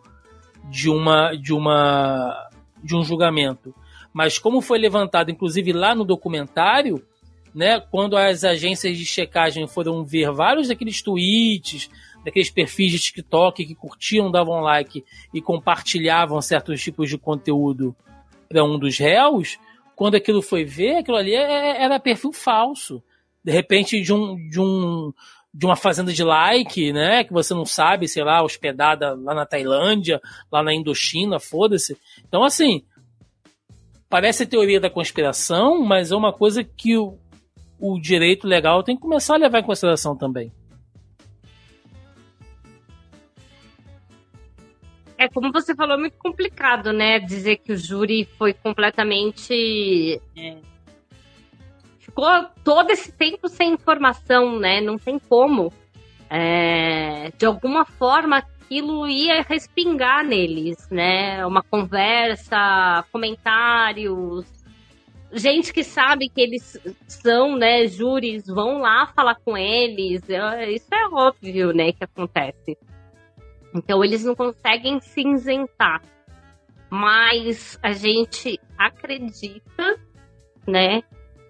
de 0.70 0.88
uma 0.88 1.34
de 1.34 1.52
uma 1.52 2.48
de 2.82 2.96
um 2.96 3.02
julgamento. 3.02 3.74
Mas 4.12 4.38
como 4.38 4.60
foi 4.60 4.78
levantado 4.78 5.30
inclusive 5.30 5.72
lá 5.72 5.94
no 5.94 6.04
documentário, 6.04 7.04
né, 7.54 7.80
quando 7.80 8.16
as 8.16 8.44
agências 8.44 8.96
de 8.96 9.04
checagem 9.04 9.66
foram 9.66 10.04
ver 10.04 10.30
vários 10.30 10.68
daqueles 10.68 11.02
tweets, 11.02 11.90
daqueles 12.24 12.50
perfis 12.50 12.92
de 12.92 12.98
TikTok 12.98 13.64
que 13.64 13.74
curtiam, 13.74 14.30
davam 14.30 14.60
like 14.60 15.04
e 15.32 15.40
compartilhavam 15.40 16.40
certos 16.40 16.82
tipos 16.82 17.08
de 17.08 17.18
conteúdo 17.18 17.94
para 18.48 18.64
um 18.64 18.78
dos 18.78 18.98
réus, 18.98 19.58
quando 19.94 20.16
aquilo 20.16 20.42
foi 20.42 20.64
ver, 20.64 20.96
aquilo 20.96 21.16
ali 21.16 21.34
é, 21.34 21.42
é, 21.42 21.82
era 21.82 22.00
perfil 22.00 22.32
falso. 22.32 23.02
De 23.44 23.52
repente, 23.52 24.00
de 24.00 24.12
um, 24.12 24.36
de 24.48 24.60
um 24.60 25.12
de 25.52 25.66
uma 25.66 25.74
fazenda 25.74 26.12
de 26.12 26.22
like, 26.22 26.92
né? 26.92 27.24
Que 27.24 27.32
você 27.32 27.52
não 27.52 27.66
sabe, 27.66 28.06
sei 28.06 28.22
lá, 28.22 28.42
hospedada 28.42 29.14
lá 29.14 29.34
na 29.34 29.44
Tailândia, 29.44 30.20
lá 30.50 30.62
na 30.62 30.72
Indochina, 30.72 31.40
foda-se. 31.40 31.96
Então, 32.26 32.44
assim, 32.44 32.84
parece 34.08 34.46
teoria 34.46 34.80
da 34.80 34.88
conspiração, 34.88 35.82
mas 35.82 36.12
é 36.12 36.16
uma 36.16 36.32
coisa 36.32 36.62
que 36.62 36.94
o 37.80 37.98
direito 37.98 38.46
legal 38.46 38.82
tem 38.82 38.94
que 38.94 39.02
começar 39.02 39.34
a 39.34 39.38
levar 39.38 39.60
em 39.60 39.64
consideração 39.64 40.16
também. 40.16 40.52
É 45.16 45.28
como 45.28 45.52
você 45.52 45.74
falou, 45.74 45.96
é 45.96 46.00
muito 46.00 46.16
complicado, 46.16 46.92
né? 46.92 47.18
Dizer 47.18 47.56
que 47.56 47.72
o 47.72 47.76
júri 47.76 48.26
foi 48.38 48.54
completamente. 48.54 50.20
É, 50.36 50.56
ficou 51.98 52.26
todo 52.64 52.90
esse 52.90 53.12
tempo 53.12 53.48
sem 53.48 53.74
informação, 53.74 54.58
né? 54.58 54.80
Não 54.80 54.96
tem 54.96 55.18
como. 55.18 55.72
É, 56.30 57.30
de 57.36 57.44
alguma 57.44 57.84
forma, 57.84 58.38
aquilo 58.38 59.06
ia 59.08 59.42
respingar 59.42 60.24
neles, 60.24 60.88
né? 60.90 61.44
Uma 61.44 61.62
conversa, 61.62 63.04
comentários. 63.12 64.59
Gente 65.32 65.72
que 65.72 65.84
sabe 65.84 66.28
que 66.28 66.40
eles 66.40 66.76
são, 67.06 67.56
né, 67.56 67.86
júris, 67.86 68.46
vão 68.46 68.78
lá 68.78 69.06
falar 69.14 69.36
com 69.36 69.56
eles. 69.56 70.28
É, 70.28 70.70
isso 70.70 70.92
é 70.92 71.06
óbvio, 71.06 71.72
né, 71.72 71.92
que 71.92 72.02
acontece. 72.02 72.76
Então 73.74 74.04
eles 74.04 74.24
não 74.24 74.34
conseguem 74.34 75.00
se 75.00 75.22
isentar. 75.22 76.02
Mas 76.90 77.78
a 77.82 77.92
gente 77.92 78.58
acredita, 78.76 80.00
né, 80.66 81.02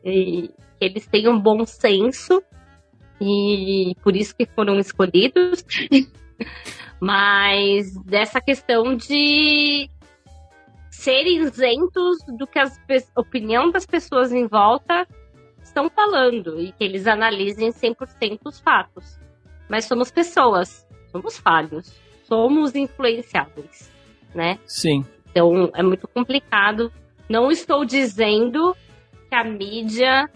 que 0.02 0.52
eles 0.80 1.08
um 1.26 1.40
bom 1.40 1.64
senso 1.64 2.42
e 3.20 3.94
por 4.02 4.14
isso 4.14 4.36
que 4.36 4.46
foram 4.46 4.78
escolhidos. 4.78 5.64
Mas 7.00 7.94
dessa 8.04 8.40
questão 8.40 8.94
de 8.94 9.88
ser 11.00 11.26
isentos 11.26 12.18
do 12.28 12.46
que 12.46 12.58
a 12.58 12.70
opinião 13.16 13.70
das 13.70 13.86
pessoas 13.86 14.32
em 14.32 14.46
volta 14.46 15.08
estão 15.62 15.88
falando 15.88 16.60
e 16.60 16.72
que 16.72 16.84
eles 16.84 17.06
analisem 17.06 17.70
100% 17.70 18.40
os 18.44 18.60
fatos. 18.60 19.18
Mas 19.66 19.86
somos 19.86 20.10
pessoas, 20.10 20.86
somos 21.10 21.38
falhos, 21.38 21.90
somos 22.24 22.74
influenciáveis, 22.74 23.90
né? 24.34 24.58
Sim. 24.66 25.02
Então 25.30 25.70
é 25.72 25.82
muito 25.82 26.06
complicado. 26.06 26.92
Não 27.30 27.50
estou 27.50 27.82
dizendo 27.86 28.76
que 29.30 29.34
a 29.34 29.42
mídia 29.42 30.28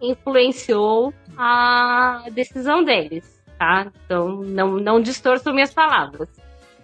influenciou 0.00 1.14
a 1.38 2.24
decisão 2.32 2.82
deles, 2.82 3.40
tá? 3.56 3.92
Então 4.04 4.40
não, 4.42 4.78
não 4.78 5.00
distorçam 5.00 5.54
minhas 5.54 5.72
palavras. 5.72 6.28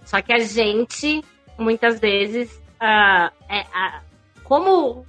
Só 0.04 0.22
que 0.22 0.32
a 0.32 0.38
gente, 0.38 1.20
muitas 1.58 1.98
vezes, 1.98 2.67
uh, 2.80 3.32
é, 3.48 4.00
como 4.44 5.06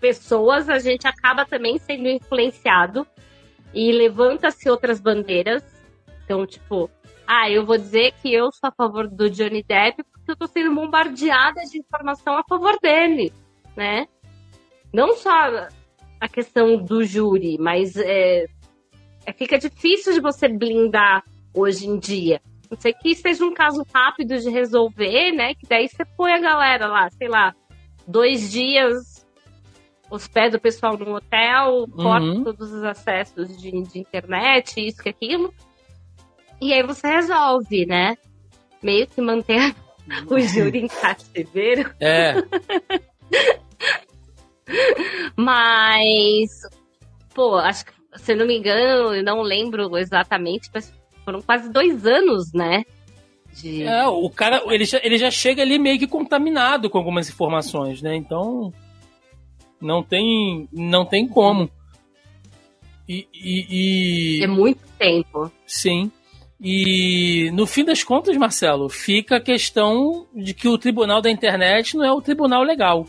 pessoas, 0.00 0.68
a 0.68 0.78
gente 0.78 1.06
acaba 1.06 1.46
também 1.46 1.78
sendo 1.78 2.08
influenciado 2.08 3.06
e 3.72 3.90
levanta-se 3.90 4.68
outras 4.68 5.00
bandeiras. 5.00 5.62
Então, 6.24 6.46
tipo, 6.46 6.90
ah, 7.26 7.50
eu 7.50 7.64
vou 7.64 7.78
dizer 7.78 8.12
que 8.20 8.32
eu 8.32 8.52
sou 8.52 8.68
a 8.68 8.72
favor 8.72 9.08
do 9.08 9.30
Johnny 9.30 9.62
Depp 9.62 10.04
porque 10.04 10.30
eu 10.30 10.36
tô 10.36 10.46
sendo 10.46 10.74
bombardeada 10.74 11.62
de 11.70 11.78
informação 11.78 12.36
a 12.36 12.44
favor 12.48 12.78
dele, 12.80 13.32
né? 13.76 14.06
Não 14.92 15.16
só 15.16 15.30
a 16.20 16.28
questão 16.28 16.76
do 16.76 17.04
júri, 17.04 17.58
mas 17.58 17.96
é, 17.96 18.46
é, 19.26 19.32
fica 19.32 19.58
difícil 19.58 20.14
de 20.14 20.20
você 20.20 20.48
blindar 20.48 21.24
hoje 21.52 21.86
em 21.86 21.98
dia. 21.98 22.40
Não 22.74 22.80
sei 22.80 22.92
que 22.92 23.14
seja 23.14 23.44
um 23.44 23.54
caso 23.54 23.86
rápido 23.94 24.36
de 24.36 24.50
resolver, 24.50 25.30
né? 25.30 25.54
Que 25.54 25.64
daí 25.64 25.88
você 25.88 26.04
põe 26.04 26.32
a 26.32 26.40
galera 26.40 26.88
lá, 26.88 27.08
sei 27.10 27.28
lá, 27.28 27.54
dois 28.04 28.50
dias, 28.50 29.24
hospeda 30.10 30.56
o 30.56 30.60
pessoal 30.60 30.98
num 30.98 31.14
hotel, 31.14 31.86
corta 31.94 32.26
uhum. 32.26 32.42
todos 32.42 32.72
os 32.72 32.82
acessos 32.82 33.56
de, 33.56 33.70
de 33.70 34.00
internet, 34.00 34.84
isso 34.84 35.00
que 35.00 35.10
aquilo. 35.10 35.54
E 36.60 36.72
aí 36.72 36.82
você 36.82 37.06
resolve, 37.06 37.86
né? 37.86 38.16
Meio 38.82 39.06
que 39.06 39.20
manter 39.20 39.72
o 40.26 40.40
júri 40.40 40.80
em 40.80 40.88
cativeiro. 40.88 41.94
É. 42.00 42.34
Mas, 45.36 46.50
pô, 47.32 47.54
acho 47.56 47.84
que, 47.86 47.92
se 48.16 48.34
não 48.34 48.46
me 48.46 48.58
engano, 48.58 49.14
eu 49.14 49.22
não 49.22 49.42
lembro 49.42 49.96
exatamente, 49.96 50.70
mas 50.74 50.92
foram 51.24 51.40
quase 51.42 51.70
dois 51.70 52.06
anos, 52.06 52.52
né? 52.52 52.84
De... 53.60 53.84
É, 53.84 54.06
o 54.06 54.28
cara, 54.28 54.62
ele 54.66 54.84
já, 54.84 55.00
ele 55.02 55.16
já 55.16 55.30
chega 55.30 55.62
ali 55.62 55.78
meio 55.78 55.98
que 55.98 56.06
contaminado 56.06 56.90
com 56.90 56.98
algumas 56.98 57.28
informações, 57.28 58.02
né? 58.02 58.14
Então, 58.16 58.72
não 59.80 60.02
tem, 60.02 60.68
não 60.72 61.04
tem 61.04 61.26
como. 61.26 61.70
E, 63.08 63.28
e, 63.32 64.38
e... 64.40 64.42
É 64.42 64.46
muito 64.46 64.80
tempo. 64.98 65.50
Sim. 65.66 66.10
E 66.60 67.50
no 67.52 67.66
fim 67.66 67.84
das 67.84 68.02
contas, 68.02 68.36
Marcelo, 68.36 68.88
fica 68.88 69.36
a 69.36 69.40
questão 69.40 70.26
de 70.34 70.54
que 70.54 70.66
o 70.66 70.78
tribunal 70.78 71.20
da 71.20 71.30
internet 71.30 71.96
não 71.96 72.04
é 72.04 72.12
o 72.12 72.22
tribunal 72.22 72.62
legal, 72.62 73.06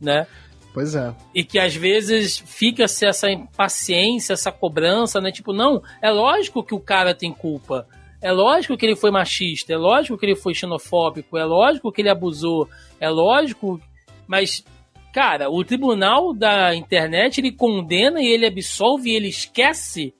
né? 0.00 0.26
Pois 0.72 0.94
é. 0.94 1.14
E 1.34 1.44
que 1.44 1.58
às 1.58 1.74
vezes 1.74 2.38
fica-se 2.38 3.04
essa 3.06 3.30
impaciência, 3.30 4.32
essa 4.32 4.50
cobrança, 4.50 5.20
né? 5.20 5.30
Tipo, 5.30 5.52
não, 5.52 5.82
é 6.00 6.10
lógico 6.10 6.64
que 6.64 6.74
o 6.74 6.80
cara 6.80 7.14
tem 7.14 7.32
culpa. 7.32 7.86
É 8.22 8.30
lógico 8.30 8.76
que 8.76 8.86
ele 8.86 8.96
foi 8.96 9.10
machista, 9.10 9.72
é 9.72 9.76
lógico 9.76 10.16
que 10.16 10.24
ele 10.24 10.36
foi 10.36 10.54
xenofóbico, 10.54 11.36
é 11.36 11.44
lógico 11.44 11.90
que 11.90 12.00
ele 12.00 12.08
abusou, 12.08 12.68
é 13.00 13.10
lógico. 13.10 13.80
Mas, 14.26 14.64
cara, 15.12 15.50
o 15.50 15.64
tribunal 15.64 16.32
da 16.32 16.74
internet 16.74 17.38
ele 17.38 17.52
condena 17.52 18.22
e 18.22 18.28
ele 18.28 18.46
absolve 18.46 19.10
e 19.10 19.16
ele 19.16 19.28
esquece 19.28 20.14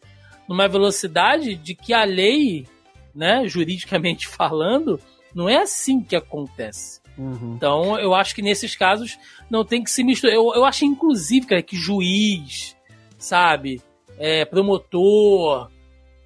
numa 0.48 0.66
velocidade 0.68 1.54
de 1.54 1.74
que 1.74 1.94
a 1.94 2.04
lei, 2.04 2.66
né, 3.14 3.46
juridicamente 3.46 4.26
falando, 4.28 5.00
não 5.34 5.48
é 5.48 5.58
assim 5.58 6.02
que 6.02 6.16
acontece. 6.16 7.01
Uhum. 7.16 7.54
Então, 7.56 7.98
eu 7.98 8.14
acho 8.14 8.34
que 8.34 8.42
nesses 8.42 8.74
casos 8.74 9.18
não 9.50 9.64
tem 9.64 9.82
que 9.82 9.90
se 9.90 10.02
misturar. 10.02 10.34
Eu, 10.34 10.52
eu 10.54 10.64
acho, 10.64 10.84
inclusive, 10.84 11.46
cara, 11.46 11.62
que 11.62 11.76
juiz, 11.76 12.76
sabe, 13.18 13.80
é, 14.18 14.44
promotor, 14.44 15.70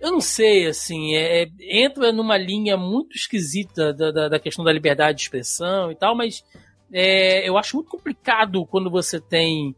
eu 0.01 0.13
não 0.13 0.21
sei, 0.21 0.67
assim, 0.67 1.15
é, 1.15 1.43
é, 1.43 1.49
entra 1.61 2.13
numa 2.13 2.37
linha 2.37 2.77
muito 2.77 3.17
esquisita 3.17 3.93
da, 3.93 4.11
da, 4.11 4.29
da, 4.29 4.39
questão 4.39 4.65
da 4.65 4.73
liberdade 4.73 5.19
de 5.19 5.25
expressão 5.25 5.91
e 5.91 5.95
tal, 5.95 6.15
mas 6.15 6.45
é, 6.93 7.49
eu 7.49 7.57
acho 7.57 7.77
muito 7.77 7.91
complicado 7.91 8.65
quando 8.67 8.91
você 8.91 9.19
tem 9.19 9.75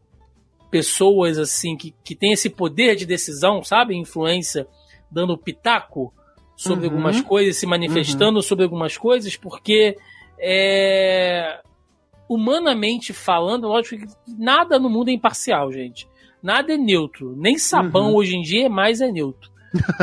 pessoas, 0.69 1.37
assim, 1.39 1.75
que, 1.75 1.95
que 2.03 2.15
tem 2.15 2.33
esse 2.33 2.49
poder 2.49 2.95
de 2.95 3.05
decisão, 3.05 3.63
sabe, 3.63 3.95
influência, 3.95 4.67
dando 5.09 5.37
pitaco 5.37 6.13
sobre 6.55 6.85
uhum. 6.87 6.91
algumas 6.91 7.21
coisas, 7.21 7.55
se 7.55 7.65
manifestando 7.65 8.37
uhum. 8.37 8.43
sobre 8.43 8.65
algumas 8.65 8.97
coisas, 8.97 9.35
porque 9.35 9.97
é, 10.39 11.59
humanamente 12.29 13.13
falando, 13.13 13.67
lógico 13.67 14.05
que 14.05 14.13
nada 14.37 14.79
no 14.79 14.89
mundo 14.89 15.09
é 15.09 15.13
imparcial, 15.13 15.71
gente. 15.71 16.07
Nada 16.41 16.73
é 16.73 16.77
neutro. 16.77 17.35
Nem 17.35 17.57
sabão 17.57 18.11
uhum. 18.11 18.15
hoje 18.15 18.35
em 18.35 18.41
dia 18.41 18.69
mais 18.69 19.01
é 19.01 19.11
neutro. 19.11 19.51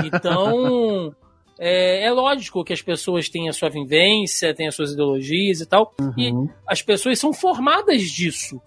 Então, 0.05 1.15
é, 1.59 2.05
é, 2.05 2.11
lógico 2.11 2.65
que 2.65 2.73
as 2.73 2.83
pessoas 2.83 3.29
têm 3.29 3.49
a 3.49 3.53
sua 3.53 3.71
vivência, 3.71 4.55
têm 4.55 4.69
as 4.69 4.75
suas 4.75 4.93
ideologias 4.93 5.61
e 5.61 5.67
tal. 5.67 5.95
Uhum. 6.01 6.15
E 6.19 6.51
as 6.67 6.83
pessoas 6.83 7.19
são 7.19 7.33
formadas 7.33 8.03
disso. 8.03 8.61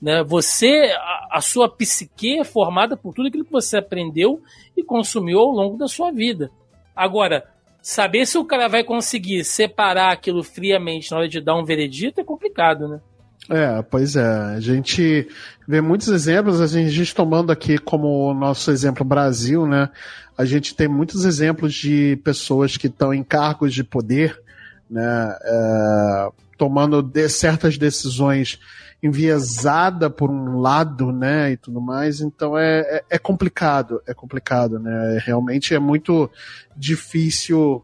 Né? 0.00 0.24
Você, 0.24 0.92
a, 0.96 1.38
a, 1.38 1.40
sua 1.40 1.68
psique 1.68 2.40
é 2.40 2.44
formada 2.44 2.96
por 2.96 3.14
tudo 3.14 3.28
aquilo 3.28 3.44
que 3.44 3.52
você 3.52 3.76
aprendeu 3.76 4.42
e 4.76 4.82
consumiu 4.82 5.38
ao 5.38 5.52
longo 5.52 5.78
da 5.78 5.86
sua 5.86 6.10
vida. 6.10 6.50
Agora, 6.94 7.51
saber 7.82 8.24
se 8.26 8.38
o 8.38 8.44
cara 8.44 8.68
vai 8.68 8.84
conseguir 8.84 9.44
separar 9.44 10.12
aquilo 10.12 10.44
friamente 10.44 11.10
na 11.10 11.18
hora 11.18 11.28
de 11.28 11.40
dar 11.40 11.56
um 11.56 11.64
veredito 11.64 12.20
é 12.20 12.24
complicado, 12.24 12.86
né? 12.86 13.00
É, 13.50 13.82
pois 13.82 14.14
é. 14.14 14.24
A 14.24 14.60
gente 14.60 15.28
vê 15.66 15.80
muitos 15.80 16.08
exemplos, 16.08 16.60
a 16.60 16.66
gente, 16.68 16.86
a 16.86 16.90
gente 16.90 17.14
tomando 17.14 17.50
aqui 17.50 17.76
como 17.76 18.32
nosso 18.32 18.70
exemplo 18.70 19.04
Brasil, 19.04 19.66
né? 19.66 19.90
A 20.38 20.44
gente 20.44 20.74
tem 20.74 20.86
muitos 20.86 21.24
exemplos 21.24 21.74
de 21.74 22.16
pessoas 22.24 22.76
que 22.76 22.86
estão 22.86 23.12
em 23.12 23.24
cargos 23.24 23.74
de 23.74 23.82
poder, 23.82 24.40
né? 24.88 25.36
É, 25.42 26.28
tomando 26.56 27.02
de 27.02 27.28
certas 27.28 27.76
decisões 27.76 28.60
enviesada 29.02 30.08
por 30.08 30.30
um 30.30 30.60
lado, 30.60 31.10
né, 31.10 31.52
e 31.52 31.56
tudo 31.56 31.80
mais, 31.80 32.20
então 32.20 32.56
é, 32.56 32.80
é, 32.80 33.04
é 33.10 33.18
complicado, 33.18 34.00
é 34.06 34.14
complicado, 34.14 34.78
né, 34.78 35.20
realmente 35.24 35.74
é 35.74 35.78
muito 35.78 36.30
difícil 36.76 37.82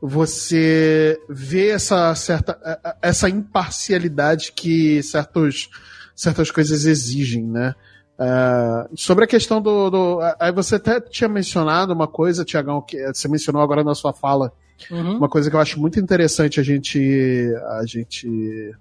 você 0.00 1.20
ver 1.28 1.74
essa 1.74 2.14
certa, 2.14 2.58
essa 3.02 3.28
imparcialidade 3.28 4.52
que 4.52 5.02
certos, 5.02 5.68
certas 6.16 6.50
coisas 6.50 6.86
exigem, 6.86 7.44
né, 7.44 7.74
Uh, 8.20 8.84
sobre 8.98 9.24
a 9.24 9.26
questão 9.26 9.62
do, 9.62 9.88
do. 9.88 10.18
Aí 10.38 10.52
você 10.52 10.74
até 10.74 11.00
tinha 11.00 11.26
mencionado 11.26 11.94
uma 11.94 12.06
coisa, 12.06 12.44
Tiagão, 12.44 12.82
que 12.82 13.02
você 13.06 13.26
mencionou 13.28 13.62
agora 13.62 13.82
na 13.82 13.94
sua 13.94 14.12
fala. 14.12 14.52
Uhum. 14.90 15.16
Uma 15.16 15.28
coisa 15.28 15.48
que 15.48 15.56
eu 15.56 15.60
acho 15.60 15.80
muito 15.80 15.98
interessante 15.98 16.60
a 16.60 16.62
gente, 16.62 17.50
a 17.78 17.86
gente 17.86 18.76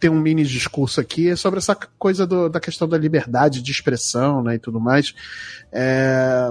ter 0.00 0.08
um 0.08 0.18
mini 0.18 0.42
discurso 0.42 1.00
aqui 1.00 1.36
sobre 1.36 1.58
essa 1.58 1.76
coisa 1.76 2.26
do, 2.26 2.48
da 2.48 2.58
questão 2.58 2.88
da 2.88 2.96
liberdade 2.96 3.60
de 3.60 3.70
expressão 3.70 4.42
né, 4.42 4.54
e 4.54 4.58
tudo 4.58 4.80
mais. 4.80 5.14
É, 5.70 6.50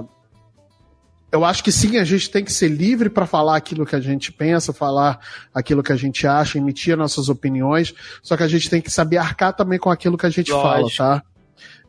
eu 1.32 1.44
acho 1.44 1.62
que 1.62 1.70
sim, 1.70 1.96
a 1.98 2.04
gente 2.04 2.30
tem 2.30 2.44
que 2.44 2.52
ser 2.52 2.68
livre 2.68 3.10
para 3.10 3.26
falar 3.26 3.56
aquilo 3.56 3.84
que 3.84 3.96
a 3.96 4.00
gente 4.00 4.32
pensa, 4.32 4.72
falar 4.72 5.18
aquilo 5.52 5.82
que 5.82 5.92
a 5.92 5.96
gente 5.96 6.26
acha, 6.26 6.58
emitir 6.58 6.96
nossas 6.96 7.28
opiniões, 7.28 7.92
só 8.22 8.36
que 8.36 8.42
a 8.42 8.48
gente 8.48 8.70
tem 8.70 8.80
que 8.80 8.90
saber 8.90 9.18
arcar 9.18 9.52
também 9.52 9.78
com 9.78 9.90
aquilo 9.90 10.16
que 10.16 10.26
a 10.26 10.30
gente 10.30 10.52
Lógico. 10.52 10.96
fala, 10.96 11.20
tá? 11.20 11.22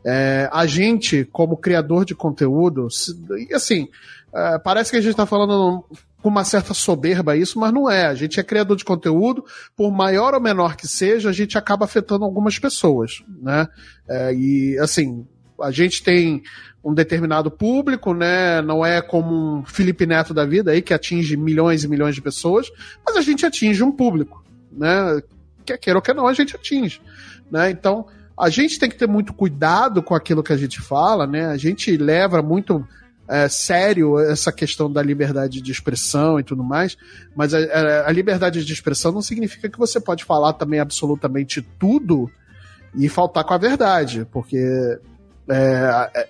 É, 0.04 0.48
a 0.52 0.66
gente, 0.66 1.24
como 1.32 1.56
criador 1.56 2.04
de 2.04 2.14
conteúdo, 2.14 2.88
e 3.48 3.54
assim, 3.54 3.88
é, 4.34 4.58
parece 4.58 4.90
que 4.90 4.96
a 4.96 5.00
gente 5.00 5.12
está 5.12 5.26
falando 5.26 5.84
com 6.22 6.28
uma 6.28 6.44
certa 6.44 6.72
soberba 6.72 7.36
isso, 7.36 7.58
mas 7.58 7.72
não 7.72 7.90
é. 7.90 8.06
A 8.06 8.14
gente 8.14 8.38
é 8.38 8.44
criador 8.44 8.76
de 8.76 8.84
conteúdo, 8.84 9.44
por 9.76 9.90
maior 9.90 10.34
ou 10.34 10.40
menor 10.40 10.76
que 10.76 10.86
seja, 10.86 11.28
a 11.28 11.32
gente 11.32 11.58
acaba 11.58 11.84
afetando 11.84 12.24
algumas 12.24 12.58
pessoas, 12.58 13.24
né? 13.40 13.66
É, 14.08 14.32
e 14.32 14.78
assim, 14.78 15.26
a 15.60 15.72
gente 15.72 16.02
tem 16.02 16.42
um 16.84 16.94
determinado 16.94 17.50
público, 17.50 18.14
né? 18.14 18.62
Não 18.62 18.86
é 18.86 19.02
como 19.02 19.58
um 19.58 19.64
Felipe 19.64 20.06
Neto 20.06 20.32
da 20.32 20.46
vida 20.46 20.70
aí 20.70 20.80
que 20.80 20.94
atinge 20.94 21.36
milhões 21.36 21.82
e 21.82 21.88
milhões 21.88 22.14
de 22.14 22.22
pessoas, 22.22 22.70
mas 23.04 23.16
a 23.16 23.20
gente 23.20 23.44
atinge 23.44 23.82
um 23.82 23.90
público, 23.90 24.44
né? 24.70 25.20
Quer 25.64 25.78
queira 25.78 25.98
ou 25.98 26.02
quer 26.02 26.14
não, 26.14 26.28
a 26.28 26.32
gente 26.32 26.54
atinge, 26.54 27.00
né? 27.50 27.70
Então, 27.70 28.06
a 28.38 28.48
gente 28.48 28.78
tem 28.78 28.88
que 28.88 28.96
ter 28.96 29.08
muito 29.08 29.32
cuidado 29.32 30.02
com 30.02 30.14
aquilo 30.14 30.42
que 30.42 30.52
a 30.52 30.56
gente 30.56 30.80
fala, 30.80 31.26
né? 31.26 31.46
A 31.46 31.56
gente 31.56 31.96
leva 31.96 32.40
muito 32.42 32.86
é, 33.28 33.48
sério 33.48 34.18
essa 34.18 34.52
questão 34.52 34.90
da 34.90 35.02
liberdade 35.02 35.60
de 35.60 35.72
expressão 35.72 36.38
e 36.38 36.42
tudo 36.42 36.62
mais, 36.62 36.96
mas 37.34 37.54
a, 37.54 37.58
a, 38.06 38.12
liberdade 38.12 38.64
de 38.64 38.72
expressão 38.72 39.12
não 39.12 39.22
significa 39.22 39.68
que 39.68 39.78
você 39.78 40.00
pode 40.00 40.24
falar 40.24 40.52
também 40.54 40.80
absolutamente 40.80 41.62
tudo 41.78 42.30
e 42.94 43.08
faltar 43.08 43.44
com 43.44 43.54
a 43.54 43.58
verdade, 43.58 44.26
porque 44.30 44.58
é, 45.48 46.10
é, 46.14 46.28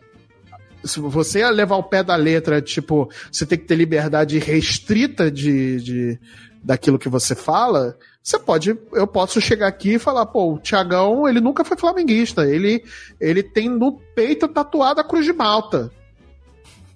se 0.84 1.00
você 1.00 1.48
levar 1.50 1.76
o 1.76 1.82
pé 1.82 2.02
da 2.02 2.16
letra, 2.16 2.60
tipo, 2.60 3.10
você 3.30 3.46
tem 3.46 3.58
que 3.58 3.64
ter 3.64 3.74
liberdade 3.74 4.38
restrita 4.38 5.30
de, 5.30 5.80
de 5.80 6.20
daquilo 6.62 6.98
que 6.98 7.08
você 7.08 7.34
fala, 7.34 7.96
você 8.22 8.38
pode, 8.38 8.78
eu 8.92 9.06
posso 9.06 9.40
chegar 9.40 9.66
aqui 9.66 9.94
e 9.94 9.98
falar, 9.98 10.26
pô, 10.26 10.54
o 10.54 10.58
Tiagão, 10.58 11.28
ele 11.28 11.40
nunca 11.40 11.64
foi 11.64 11.76
flamenguista, 11.76 12.46
ele, 12.46 12.84
ele 13.20 13.42
tem 13.42 13.68
no 13.68 13.98
peito 14.14 14.46
tatuado 14.46 15.00
a 15.00 15.04
Cruz 15.04 15.24
de 15.24 15.32
Malta. 15.32 15.90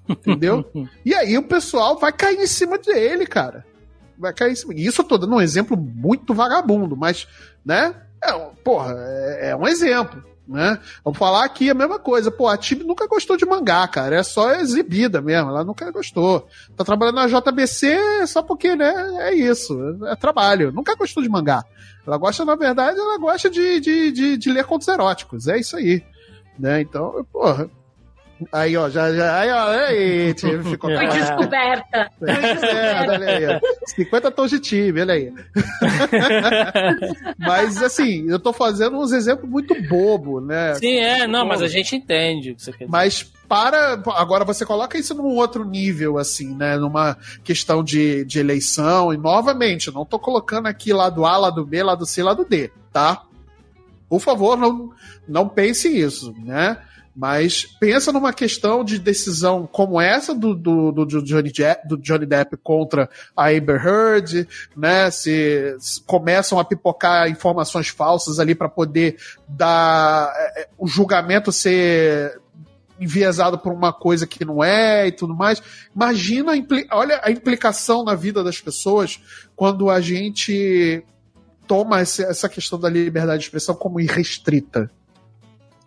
Entendeu? 0.08 0.64
e 1.04 1.14
aí 1.14 1.36
o 1.36 1.42
pessoal 1.42 1.98
vai 1.98 2.12
cair 2.12 2.38
em 2.38 2.46
cima 2.46 2.78
dele, 2.78 3.26
cara. 3.26 3.64
Vai 4.18 4.32
cair 4.32 4.52
em 4.52 4.56
cima. 4.56 4.74
Isso 4.74 5.02
eu 5.02 5.06
tô 5.06 5.18
dando 5.18 5.34
um 5.34 5.40
exemplo 5.40 5.76
muito 5.76 6.32
vagabundo, 6.32 6.96
mas, 6.96 7.26
né? 7.64 7.94
É, 8.22 8.32
porra, 8.64 8.94
é, 8.96 9.50
é 9.50 9.56
um 9.56 9.66
exemplo. 9.66 10.22
Né? 10.48 10.78
Vamos 11.04 11.18
falar 11.18 11.44
aqui 11.44 11.68
a 11.68 11.74
mesma 11.74 11.98
coisa. 11.98 12.30
Pô, 12.30 12.46
a 12.46 12.56
Tibi 12.56 12.84
nunca 12.84 13.06
gostou 13.08 13.36
de 13.36 13.44
mangá, 13.44 13.86
cara. 13.88 14.16
É 14.16 14.22
só 14.22 14.52
exibida 14.54 15.20
mesmo. 15.20 15.50
Ela 15.50 15.64
nunca 15.64 15.90
gostou. 15.90 16.46
Tá 16.76 16.84
trabalhando 16.84 17.16
na 17.16 17.26
JBC 17.26 18.26
só 18.26 18.42
porque, 18.42 18.76
né? 18.76 18.92
É 19.28 19.34
isso. 19.34 19.76
É 20.06 20.14
trabalho. 20.14 20.70
Nunca 20.70 20.94
gostou 20.94 21.22
de 21.22 21.28
mangá. 21.28 21.64
Ela 22.06 22.16
gosta, 22.16 22.44
na 22.44 22.54
verdade, 22.54 22.96
ela 22.96 23.18
gosta 23.18 23.50
de, 23.50 23.80
de, 23.80 24.12
de, 24.12 24.36
de 24.36 24.52
ler 24.52 24.64
contos 24.64 24.86
eróticos. 24.86 25.48
É 25.48 25.58
isso 25.58 25.76
aí. 25.76 26.04
Né? 26.56 26.80
Então, 26.80 27.26
porra, 27.32 27.68
Aí, 28.52 28.76
ó, 28.76 28.88
já, 28.90 29.12
já, 29.14 29.40
aí, 29.40 29.50
ó, 29.50 29.68
aí, 29.68 30.34
ficou 30.68 30.90
Foi 30.90 31.06
descoberta. 31.08 32.10
Foi 32.18 32.28
descoberta, 32.28 33.12
olha 33.12 33.28
aí, 33.28 33.46
ó. 33.46 33.60
50 33.86 34.30
tons 34.30 34.50
de 34.50 34.60
time, 34.60 35.00
olha 35.00 35.14
aí. 35.14 35.32
mas, 37.38 37.82
assim, 37.82 38.28
eu 38.28 38.38
tô 38.38 38.52
fazendo 38.52 38.98
uns 38.98 39.12
exemplos 39.12 39.48
muito 39.48 39.74
bobo, 39.88 40.40
né? 40.40 40.74
Sim, 40.74 40.98
é, 40.98 41.26
não, 41.26 41.46
mas 41.46 41.62
a 41.62 41.68
gente 41.68 41.96
entende 41.96 42.50
o 42.50 42.56
que 42.56 42.62
você 42.62 42.72
quer 42.72 42.84
dizer. 42.84 42.90
Mas 42.90 43.22
para. 43.48 44.02
Agora 44.14 44.44
você 44.44 44.66
coloca 44.66 44.98
isso 44.98 45.14
num 45.14 45.34
outro 45.34 45.64
nível, 45.64 46.18
assim, 46.18 46.54
né? 46.54 46.76
Numa 46.76 47.16
questão 47.42 47.82
de, 47.82 48.24
de 48.24 48.38
eleição, 48.38 49.14
e 49.14 49.16
novamente, 49.16 49.90
não 49.90 50.04
tô 50.04 50.18
colocando 50.18 50.66
aqui 50.66 50.92
lado 50.92 51.24
A, 51.24 51.36
lado 51.36 51.64
B, 51.64 51.82
lado 51.82 52.04
C, 52.04 52.22
lado 52.22 52.44
D, 52.44 52.70
tá? 52.92 53.22
Por 54.08 54.20
favor, 54.20 54.56
não, 54.56 54.90
não 55.26 55.48
pense 55.48 55.88
isso, 55.88 56.34
né? 56.44 56.78
Mas 57.16 57.64
pensa 57.80 58.12
numa 58.12 58.30
questão 58.30 58.84
de 58.84 58.98
decisão 58.98 59.66
como 59.66 59.98
essa 59.98 60.34
do, 60.34 60.54
do, 60.54 60.92
do, 60.92 61.22
Johnny, 61.22 61.50
do 61.88 61.96
Johnny 61.96 62.26
Depp 62.26 62.58
contra 62.58 63.08
a 63.34 63.48
Amber 63.48 63.82
Heard, 63.82 64.46
né? 64.76 65.10
Se, 65.10 65.74
se 65.78 66.02
começam 66.02 66.58
a 66.58 66.64
pipocar 66.64 67.30
informações 67.30 67.88
falsas 67.88 68.38
ali 68.38 68.54
para 68.54 68.68
poder 68.68 69.16
dar 69.48 70.30
é, 70.36 70.60
é, 70.60 70.68
o 70.76 70.86
julgamento 70.86 71.50
ser 71.50 72.38
enviesado 73.00 73.58
por 73.58 73.72
uma 73.72 73.94
coisa 73.94 74.26
que 74.26 74.44
não 74.44 74.62
é 74.62 75.06
e 75.06 75.12
tudo 75.12 75.34
mais. 75.34 75.62
Imagina, 75.94 76.52
a 76.52 76.96
olha 76.96 77.20
a 77.24 77.30
implicação 77.30 78.04
na 78.04 78.14
vida 78.14 78.44
das 78.44 78.60
pessoas 78.60 79.18
quando 79.56 79.88
a 79.88 80.02
gente 80.02 81.02
toma 81.66 82.00
essa 82.00 82.46
questão 82.46 82.78
da 82.78 82.90
liberdade 82.90 83.38
de 83.38 83.46
expressão 83.46 83.74
como 83.74 84.00
irrestrita 84.00 84.90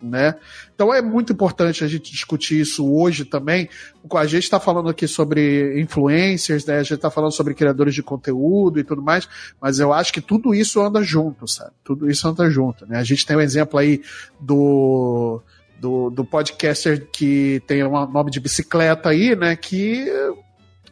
né? 0.02 0.34
Então 0.74 0.92
é 0.92 1.02
muito 1.02 1.32
importante 1.32 1.84
a 1.84 1.88
gente 1.88 2.10
discutir 2.10 2.60
isso 2.60 2.90
hoje 2.90 3.24
também. 3.24 3.68
A 4.14 4.26
gente 4.26 4.44
está 4.44 4.58
falando 4.58 4.88
aqui 4.88 5.06
sobre 5.06 5.80
influencers, 5.80 6.64
né? 6.64 6.78
A 6.78 6.82
gente 6.82 6.94
está 6.94 7.10
falando 7.10 7.32
sobre 7.32 7.54
criadores 7.54 7.94
de 7.94 8.02
conteúdo 8.02 8.78
e 8.78 8.84
tudo 8.84 9.02
mais, 9.02 9.28
mas 9.60 9.78
eu 9.78 9.92
acho 9.92 10.12
que 10.12 10.20
tudo 10.20 10.54
isso 10.54 10.80
anda 10.80 11.02
junto, 11.02 11.46
sabe? 11.46 11.72
Tudo 11.84 12.10
isso 12.10 12.26
anda 12.26 12.50
junto, 12.50 12.86
né? 12.86 12.98
A 12.98 13.04
gente 13.04 13.26
tem 13.26 13.36
um 13.36 13.40
exemplo 13.40 13.78
aí 13.78 14.02
do 14.40 15.40
do, 15.78 16.10
do 16.10 16.24
podcaster 16.24 17.08
que 17.10 17.62
tem 17.66 17.82
um 17.82 18.06
nome 18.06 18.30
de 18.30 18.38
bicicleta 18.38 19.08
aí, 19.08 19.34
né? 19.34 19.56
Que 19.56 20.06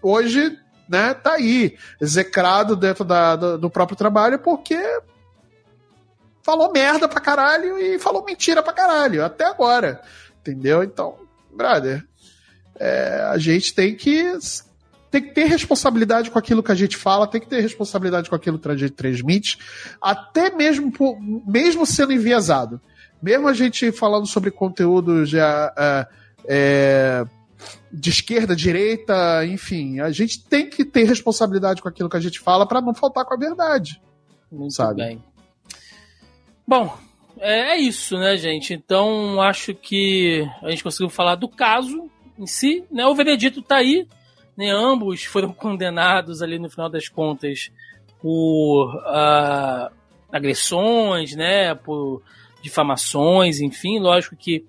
hoje 0.02 0.56
né, 0.88 1.12
tá 1.12 1.34
aí, 1.34 1.76
execrado 2.00 2.74
dentro 2.74 3.04
da, 3.04 3.36
do, 3.36 3.58
do 3.58 3.70
próprio 3.70 3.96
trabalho, 3.96 4.38
porque 4.38 4.78
falou 6.42 6.72
merda 6.72 7.08
pra 7.08 7.20
caralho 7.20 7.78
e 7.78 7.98
falou 7.98 8.24
mentira 8.24 8.62
pra 8.62 8.72
caralho, 8.72 9.24
até 9.24 9.44
agora. 9.44 10.00
Entendeu? 10.40 10.82
Então, 10.82 11.16
brother, 11.54 12.04
é, 12.78 13.28
a 13.30 13.38
gente 13.38 13.74
tem 13.74 13.94
que 13.94 14.32
tem 15.10 15.22
que 15.22 15.30
ter 15.30 15.44
responsabilidade 15.44 16.30
com 16.30 16.38
aquilo 16.38 16.62
que 16.62 16.72
a 16.72 16.74
gente 16.74 16.96
fala, 16.96 17.26
tem 17.26 17.40
que 17.40 17.48
ter 17.48 17.60
responsabilidade 17.60 18.28
com 18.28 18.36
aquilo 18.36 18.58
que 18.58 18.68
a 18.68 18.76
gente 18.76 18.92
transmite, 18.92 19.58
até 20.02 20.54
mesmo, 20.54 20.92
mesmo 21.46 21.86
sendo 21.86 22.12
enviesado. 22.12 22.80
Mesmo 23.22 23.48
a 23.48 23.52
gente 23.52 23.90
falando 23.90 24.26
sobre 24.26 24.50
conteúdo 24.50 25.24
já 25.24 25.72
é, 25.76 26.06
é, 26.46 27.26
de 27.90 28.10
esquerda, 28.10 28.54
direita, 28.54 29.44
enfim, 29.46 29.98
a 30.00 30.10
gente 30.10 30.44
tem 30.44 30.68
que 30.68 30.84
ter 30.84 31.04
responsabilidade 31.04 31.82
com 31.82 31.88
aquilo 31.88 32.08
que 32.08 32.16
a 32.16 32.20
gente 32.20 32.38
fala 32.38 32.66
para 32.66 32.80
não 32.80 32.94
faltar 32.94 33.24
com 33.24 33.34
a 33.34 33.38
verdade. 33.38 34.00
Muito 34.52 34.74
sabe? 34.74 35.02
bem. 35.02 35.24
Bom, 36.68 36.94
é, 37.38 37.70
é, 37.70 37.76
isso, 37.78 38.18
né, 38.18 38.36
gente? 38.36 38.74
Então 38.74 39.40
acho 39.40 39.74
que 39.74 40.46
a 40.62 40.68
gente 40.68 40.82
conseguiu 40.82 41.08
falar 41.08 41.34
do 41.34 41.48
caso 41.48 42.10
em 42.38 42.46
si, 42.46 42.84
né? 42.90 43.06
O 43.06 43.14
veredito 43.14 43.62
tá 43.62 43.76
aí, 43.76 44.06
né? 44.54 44.68
Ambos 44.68 45.24
foram 45.24 45.50
condenados 45.56 46.42
ali 46.42 46.58
no 46.58 46.68
final 46.68 46.90
das 46.90 47.08
contas 47.08 47.70
por 48.20 48.94
uh, 48.96 49.90
agressões, 50.30 51.34
né? 51.34 51.74
Por 51.74 52.22
difamações, 52.60 53.62
enfim. 53.62 53.98
Lógico 53.98 54.36
que 54.36 54.62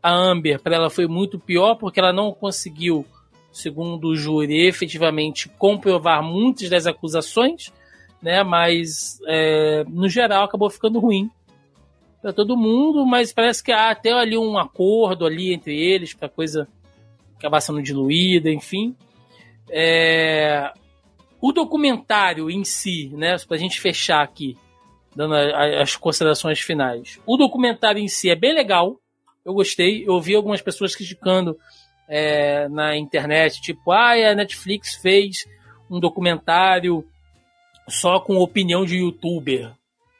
a 0.00 0.12
Amber 0.12 0.60
para 0.60 0.76
ela 0.76 0.90
foi 0.90 1.08
muito 1.08 1.40
pior 1.40 1.74
porque 1.74 1.98
ela 1.98 2.12
não 2.12 2.30
conseguiu, 2.30 3.04
segundo 3.50 4.10
o 4.10 4.16
júri, 4.16 4.64
efetivamente 4.68 5.48
comprovar 5.58 6.22
muitas 6.22 6.70
das 6.70 6.86
acusações 6.86 7.72
né? 8.22 8.42
Mas 8.42 9.18
é, 9.26 9.84
no 9.88 10.08
geral 10.08 10.44
acabou 10.44 10.70
ficando 10.70 11.00
ruim 11.00 11.30
para 12.20 12.32
todo 12.32 12.56
mundo, 12.56 13.04
mas 13.04 13.32
parece 13.32 13.62
que 13.62 13.72
há 13.72 13.90
até 13.90 14.12
ali 14.12 14.38
um 14.38 14.56
acordo 14.56 15.26
ali 15.26 15.52
entre 15.52 15.76
eles 15.76 16.14
para 16.14 16.28
coisa 16.28 16.68
acabar 17.36 17.60
sendo 17.60 17.82
diluída, 17.82 18.48
enfim. 18.48 18.96
É, 19.68 20.72
o 21.40 21.50
documentário 21.52 22.48
em 22.48 22.62
si, 22.62 23.10
né? 23.14 23.36
Para 23.38 23.56
a 23.56 23.60
gente 23.60 23.80
fechar 23.80 24.22
aqui, 24.22 24.56
dando 25.16 25.34
as 25.34 25.96
considerações 25.96 26.60
finais. 26.60 27.18
O 27.26 27.36
documentário 27.36 28.00
em 28.00 28.06
si 28.06 28.30
é 28.30 28.36
bem 28.36 28.54
legal. 28.54 28.96
Eu 29.44 29.52
gostei. 29.52 30.06
Eu 30.06 30.14
ouvi 30.14 30.36
algumas 30.36 30.62
pessoas 30.62 30.94
criticando 30.94 31.58
é, 32.08 32.68
na 32.68 32.96
internet, 32.96 33.60
tipo, 33.60 33.90
ah, 33.90 34.12
a 34.12 34.34
Netflix 34.34 34.94
fez 34.94 35.46
um 35.90 35.98
documentário 35.98 37.04
só 37.88 38.20
com 38.20 38.36
opinião 38.36 38.84
de 38.84 38.96
youtuber. 38.96 39.72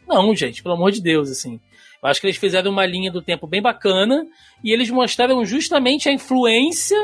Não, 0.06 0.34
gente, 0.34 0.62
pelo 0.62 0.74
amor 0.74 0.90
de 0.90 1.00
Deus, 1.00 1.30
assim. 1.30 1.60
Eu 2.02 2.08
acho 2.08 2.20
que 2.20 2.26
eles 2.26 2.36
fizeram 2.36 2.70
uma 2.70 2.84
linha 2.84 3.10
do 3.10 3.22
tempo 3.22 3.46
bem 3.46 3.62
bacana 3.62 4.26
e 4.62 4.72
eles 4.72 4.90
mostraram 4.90 5.44
justamente 5.44 6.08
a 6.08 6.12
influência 6.12 6.98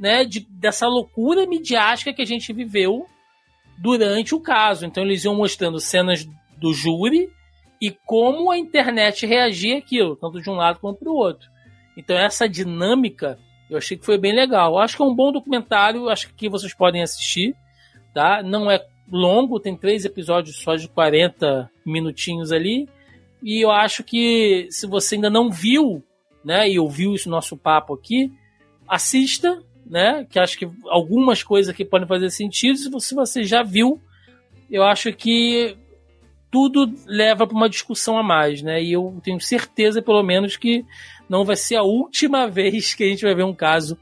né, 0.00 0.24
de, 0.24 0.40
dessa 0.48 0.86
loucura 0.86 1.46
midiática 1.46 2.12
que 2.12 2.22
a 2.22 2.26
gente 2.26 2.52
viveu 2.52 3.06
durante 3.78 4.34
o 4.34 4.40
caso. 4.40 4.86
Então 4.86 5.04
eles 5.04 5.24
iam 5.24 5.34
mostrando 5.34 5.78
cenas 5.78 6.26
do 6.56 6.72
júri 6.72 7.28
e 7.80 7.90
como 7.90 8.50
a 8.50 8.58
internet 8.58 9.26
reagia 9.26 9.78
àquilo, 9.78 10.16
tanto 10.16 10.40
de 10.40 10.48
um 10.48 10.54
lado 10.54 10.80
quanto 10.80 11.04
do 11.04 11.14
outro. 11.14 11.46
Então 11.96 12.16
essa 12.16 12.48
dinâmica 12.48 13.38
eu 13.68 13.78
achei 13.78 13.96
que 13.96 14.06
foi 14.06 14.18
bem 14.18 14.34
legal. 14.34 14.72
Eu 14.72 14.78
acho 14.78 14.96
que 14.96 15.02
é 15.02 15.06
um 15.06 15.14
bom 15.14 15.32
documentário, 15.32 16.08
acho 16.08 16.32
que 16.34 16.48
vocês 16.48 16.74
podem 16.74 17.02
assistir. 17.02 17.54
Tá? 18.12 18.42
Não 18.42 18.70
é 18.70 18.78
longo, 19.16 19.60
tem 19.60 19.76
três 19.76 20.04
episódios 20.04 20.56
só 20.56 20.74
de 20.74 20.88
40 20.88 21.70
minutinhos 21.84 22.50
ali. 22.50 22.88
E 23.42 23.64
eu 23.64 23.70
acho 23.70 24.02
que 24.02 24.66
se 24.70 24.86
você 24.86 25.14
ainda 25.14 25.30
não 25.30 25.50
viu, 25.50 26.02
né, 26.44 26.68
e 26.68 26.78
ouviu 26.78 27.14
esse 27.14 27.28
nosso 27.28 27.56
papo 27.56 27.94
aqui, 27.94 28.32
assista, 28.88 29.62
né, 29.86 30.26
que 30.28 30.38
acho 30.38 30.58
que 30.58 30.68
algumas 30.88 31.42
coisas 31.42 31.72
aqui 31.72 31.84
podem 31.84 32.08
fazer 32.08 32.30
sentido. 32.30 32.78
Se 33.00 33.14
você 33.14 33.44
já 33.44 33.62
viu, 33.62 34.00
eu 34.70 34.82
acho 34.82 35.12
que 35.12 35.76
tudo 36.50 36.92
leva 37.06 37.46
para 37.46 37.56
uma 37.56 37.68
discussão 37.68 38.16
a 38.16 38.22
mais, 38.22 38.62
né? 38.62 38.80
E 38.80 38.92
eu 38.92 39.20
tenho 39.24 39.40
certeza, 39.40 40.00
pelo 40.00 40.22
menos, 40.22 40.56
que 40.56 40.84
não 41.28 41.44
vai 41.44 41.56
ser 41.56 41.76
a 41.76 41.82
última 41.82 42.46
vez 42.48 42.94
que 42.94 43.04
a 43.04 43.08
gente 43.08 43.24
vai 43.24 43.34
ver 43.34 43.44
um 43.44 43.54
caso 43.54 43.98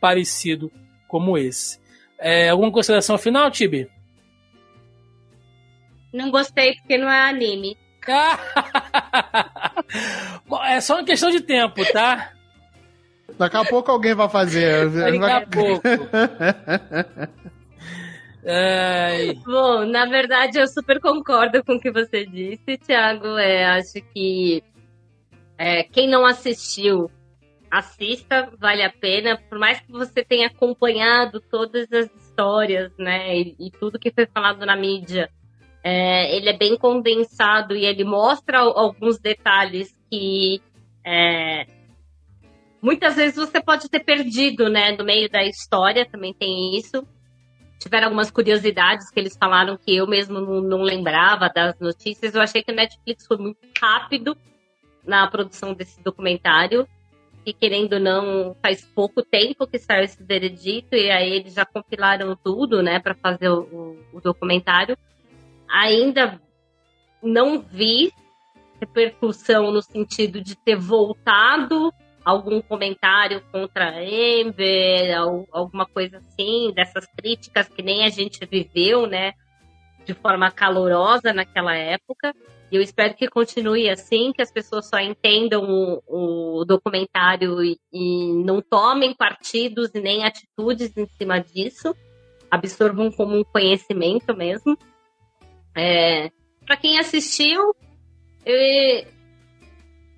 parecido 0.00 0.72
como 1.06 1.36
esse. 1.36 1.78
É, 2.18 2.48
alguma 2.48 2.72
consideração 2.72 3.18
final, 3.18 3.50
Tibi? 3.50 3.90
Não 6.12 6.30
gostei 6.30 6.74
porque 6.76 6.98
não 6.98 7.10
é 7.10 7.28
anime. 7.28 7.76
é 10.66 10.80
só 10.80 10.96
uma 10.96 11.04
questão 11.04 11.30
de 11.30 11.40
tempo, 11.40 11.80
tá? 11.92 12.32
Daqui 13.38 13.56
a 13.56 13.64
pouco 13.64 13.90
alguém 13.90 14.14
vai 14.14 14.28
fazer. 14.28 14.90
Daqui 14.90 15.24
a 15.24 15.46
pouco. 15.46 15.88
É... 18.44 19.34
Bom, 19.46 19.86
na 19.86 20.04
verdade, 20.06 20.58
eu 20.58 20.66
super 20.66 21.00
concordo 21.00 21.64
com 21.64 21.74
o 21.74 21.80
que 21.80 21.92
você 21.92 22.26
disse, 22.26 22.76
Thiago. 22.76 23.38
É, 23.38 23.66
acho 23.66 24.02
que 24.12 24.62
é, 25.56 25.84
quem 25.84 26.08
não 26.08 26.26
assistiu, 26.26 27.08
assista, 27.70 28.50
vale 28.58 28.82
a 28.82 28.90
pena. 28.90 29.40
Por 29.48 29.58
mais 29.58 29.80
que 29.80 29.92
você 29.92 30.24
tenha 30.24 30.48
acompanhado 30.48 31.40
todas 31.40 31.86
as 31.92 32.10
histórias, 32.16 32.92
né, 32.98 33.38
e, 33.38 33.54
e 33.58 33.70
tudo 33.70 33.98
que 33.98 34.10
foi 34.10 34.26
falado 34.26 34.66
na 34.66 34.74
mídia, 34.74 35.30
é, 35.82 36.36
ele 36.36 36.48
é 36.48 36.56
bem 36.56 36.76
condensado 36.76 37.74
e 37.74 37.84
ele 37.84 38.04
mostra 38.04 38.58
alguns 38.58 39.18
detalhes 39.18 39.94
que 40.10 40.60
é, 41.04 41.66
muitas 42.80 43.16
vezes 43.16 43.36
você 43.36 43.60
pode 43.60 43.88
ter 43.88 44.00
perdido, 44.00 44.68
né, 44.68 44.92
no 44.92 45.04
meio 45.04 45.28
da 45.30 45.42
história. 45.44 46.06
Também 46.06 46.32
tem 46.32 46.76
isso 46.76 47.06
tiveram 47.82 48.06
algumas 48.06 48.30
curiosidades 48.30 49.10
que 49.10 49.18
eles 49.18 49.36
falaram 49.36 49.76
que 49.76 49.96
eu 49.96 50.06
mesmo 50.06 50.40
não, 50.40 50.60
não, 50.60 50.82
lembrava 50.82 51.48
das 51.48 51.78
notícias. 51.80 52.34
Eu 52.34 52.40
achei 52.40 52.62
que 52.62 52.70
o 52.70 52.74
Netflix 52.74 53.26
foi 53.26 53.36
muito 53.36 53.58
rápido 53.80 54.36
na 55.04 55.26
produção 55.26 55.74
desse 55.74 56.00
documentário. 56.00 56.86
E 57.44 57.52
querendo 57.52 57.94
ou 57.94 58.00
não, 58.00 58.56
faz 58.62 58.84
pouco 58.84 59.20
tempo 59.20 59.66
que 59.66 59.76
saiu 59.76 60.04
esse 60.04 60.22
veredito, 60.22 60.94
e 60.94 61.10
aí 61.10 61.32
eles 61.32 61.54
já 61.54 61.66
compilaram 61.66 62.36
tudo, 62.36 62.80
né, 62.80 63.00
para 63.00 63.16
fazer 63.16 63.48
o, 63.48 63.98
o, 64.12 64.20
documentário. 64.20 64.96
Ainda 65.72 66.40
não 67.22 67.60
vi 67.60 68.12
repercussão 68.78 69.70
no 69.70 69.80
sentido 69.80 70.40
de 70.40 70.54
ter 70.56 70.76
voltado 70.76 71.92
algum 72.24 72.60
comentário 72.60 73.42
contra 73.50 73.86
a 73.88 73.98
Amber, 73.98 75.16
alguma 75.50 75.86
coisa 75.86 76.18
assim, 76.18 76.72
dessas 76.74 77.06
críticas 77.16 77.68
que 77.68 77.82
nem 77.82 78.04
a 78.04 78.08
gente 78.08 78.44
viveu, 78.44 79.06
né, 79.06 79.32
de 80.04 80.14
forma 80.14 80.50
calorosa 80.50 81.32
naquela 81.32 81.74
época. 81.74 82.34
E 82.70 82.76
eu 82.76 82.82
espero 82.82 83.14
que 83.14 83.28
continue 83.28 83.88
assim, 83.90 84.32
que 84.32 84.40
as 84.40 84.50
pessoas 84.50 84.88
só 84.88 84.98
entendam 84.98 85.62
o, 86.06 86.60
o 86.60 86.64
documentário 86.64 87.62
e, 87.62 87.78
e, 87.92 88.32
não 88.44 88.62
tomem 88.62 89.14
partidos 89.14 89.90
e 89.94 90.00
nem 90.00 90.24
atitudes 90.24 90.96
em 90.96 91.06
cima 91.06 91.38
disso, 91.38 91.94
absorvam 92.50 93.10
como 93.12 93.36
um 93.36 93.44
conhecimento 93.44 94.34
mesmo. 94.34 94.76
É, 95.74 96.30
Para 96.66 96.76
quem 96.76 96.98
assistiu, 96.98 97.74
eu, 98.44 99.06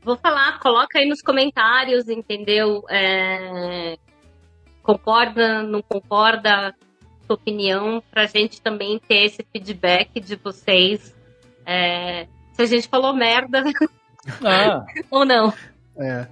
vou 0.03 0.17
falar, 0.17 0.59
coloca 0.59 0.99
aí 0.99 1.09
nos 1.09 1.23
comentários, 1.23 2.09
entendeu? 2.09 2.85
É, 2.89 3.97
concorda, 4.83 5.63
não 5.63 5.83
concorda, 5.83 6.75
sua 7.27 7.37
opinião, 7.37 8.03
pra 8.11 8.27
gente 8.27 8.61
também 8.61 8.99
ter 8.99 9.25
esse 9.25 9.45
feedback 9.51 10.21
de 10.21 10.37
vocês. 10.37 11.15
É, 11.67 12.27
se 12.53 12.63
a 12.63 12.67
gente 12.67 12.89
falou 12.89 13.15
merda 13.15 13.65
ah. 14.45 14.85
ou 15.11 15.25
não. 15.25 15.53
É. 15.97 16.27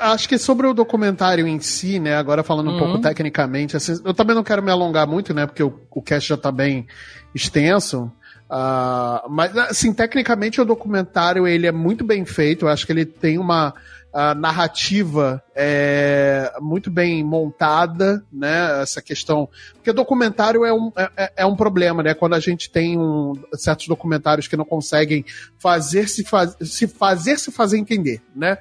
Acho 0.00 0.28
que 0.28 0.36
sobre 0.36 0.66
o 0.66 0.74
documentário 0.74 1.46
em 1.46 1.60
si, 1.60 1.98
né? 1.98 2.16
Agora 2.16 2.42
falando 2.42 2.70
um 2.70 2.72
uhum. 2.72 2.78
pouco 2.78 3.00
tecnicamente, 3.00 3.76
assim, 3.76 3.94
eu 4.04 4.12
também 4.12 4.34
não 4.34 4.42
quero 4.42 4.62
me 4.62 4.70
alongar 4.70 5.06
muito, 5.06 5.32
né? 5.32 5.46
Porque 5.46 5.62
o, 5.62 5.80
o 5.90 6.02
cast 6.02 6.28
já 6.28 6.36
tá 6.36 6.50
bem 6.50 6.86
extenso. 7.34 8.10
Uh, 8.48 9.28
mas, 9.28 9.56
assim, 9.56 9.92
tecnicamente 9.92 10.60
o 10.60 10.64
documentário 10.64 11.46
ele 11.46 11.66
é 11.66 11.72
muito 11.72 12.04
bem 12.04 12.24
feito. 12.24 12.64
Eu 12.64 12.68
acho 12.68 12.86
que 12.86 12.92
ele 12.92 13.04
tem 13.04 13.38
uma 13.38 13.74
uh, 14.16 14.34
narrativa 14.38 15.42
é, 15.54 16.52
muito 16.60 16.90
bem 16.90 17.22
montada, 17.24 18.24
né? 18.32 18.82
Essa 18.82 19.02
questão. 19.02 19.48
Porque 19.74 19.92
documentário 19.92 20.64
é 20.64 20.72
um, 20.72 20.92
é, 20.96 21.10
é, 21.16 21.32
é 21.38 21.46
um 21.46 21.56
problema, 21.56 22.02
né? 22.02 22.14
Quando 22.14 22.34
a 22.34 22.40
gente 22.40 22.70
tem 22.70 22.98
um, 22.98 23.34
certos 23.54 23.88
documentários 23.88 24.48
que 24.48 24.56
não 24.56 24.64
conseguem 24.64 25.24
fazer 25.58 26.08
se, 26.08 26.24
faz, 26.24 26.56
se 26.60 26.86
fazer 26.86 27.38
se 27.38 27.50
fazer 27.50 27.78
entender, 27.78 28.22
né? 28.34 28.58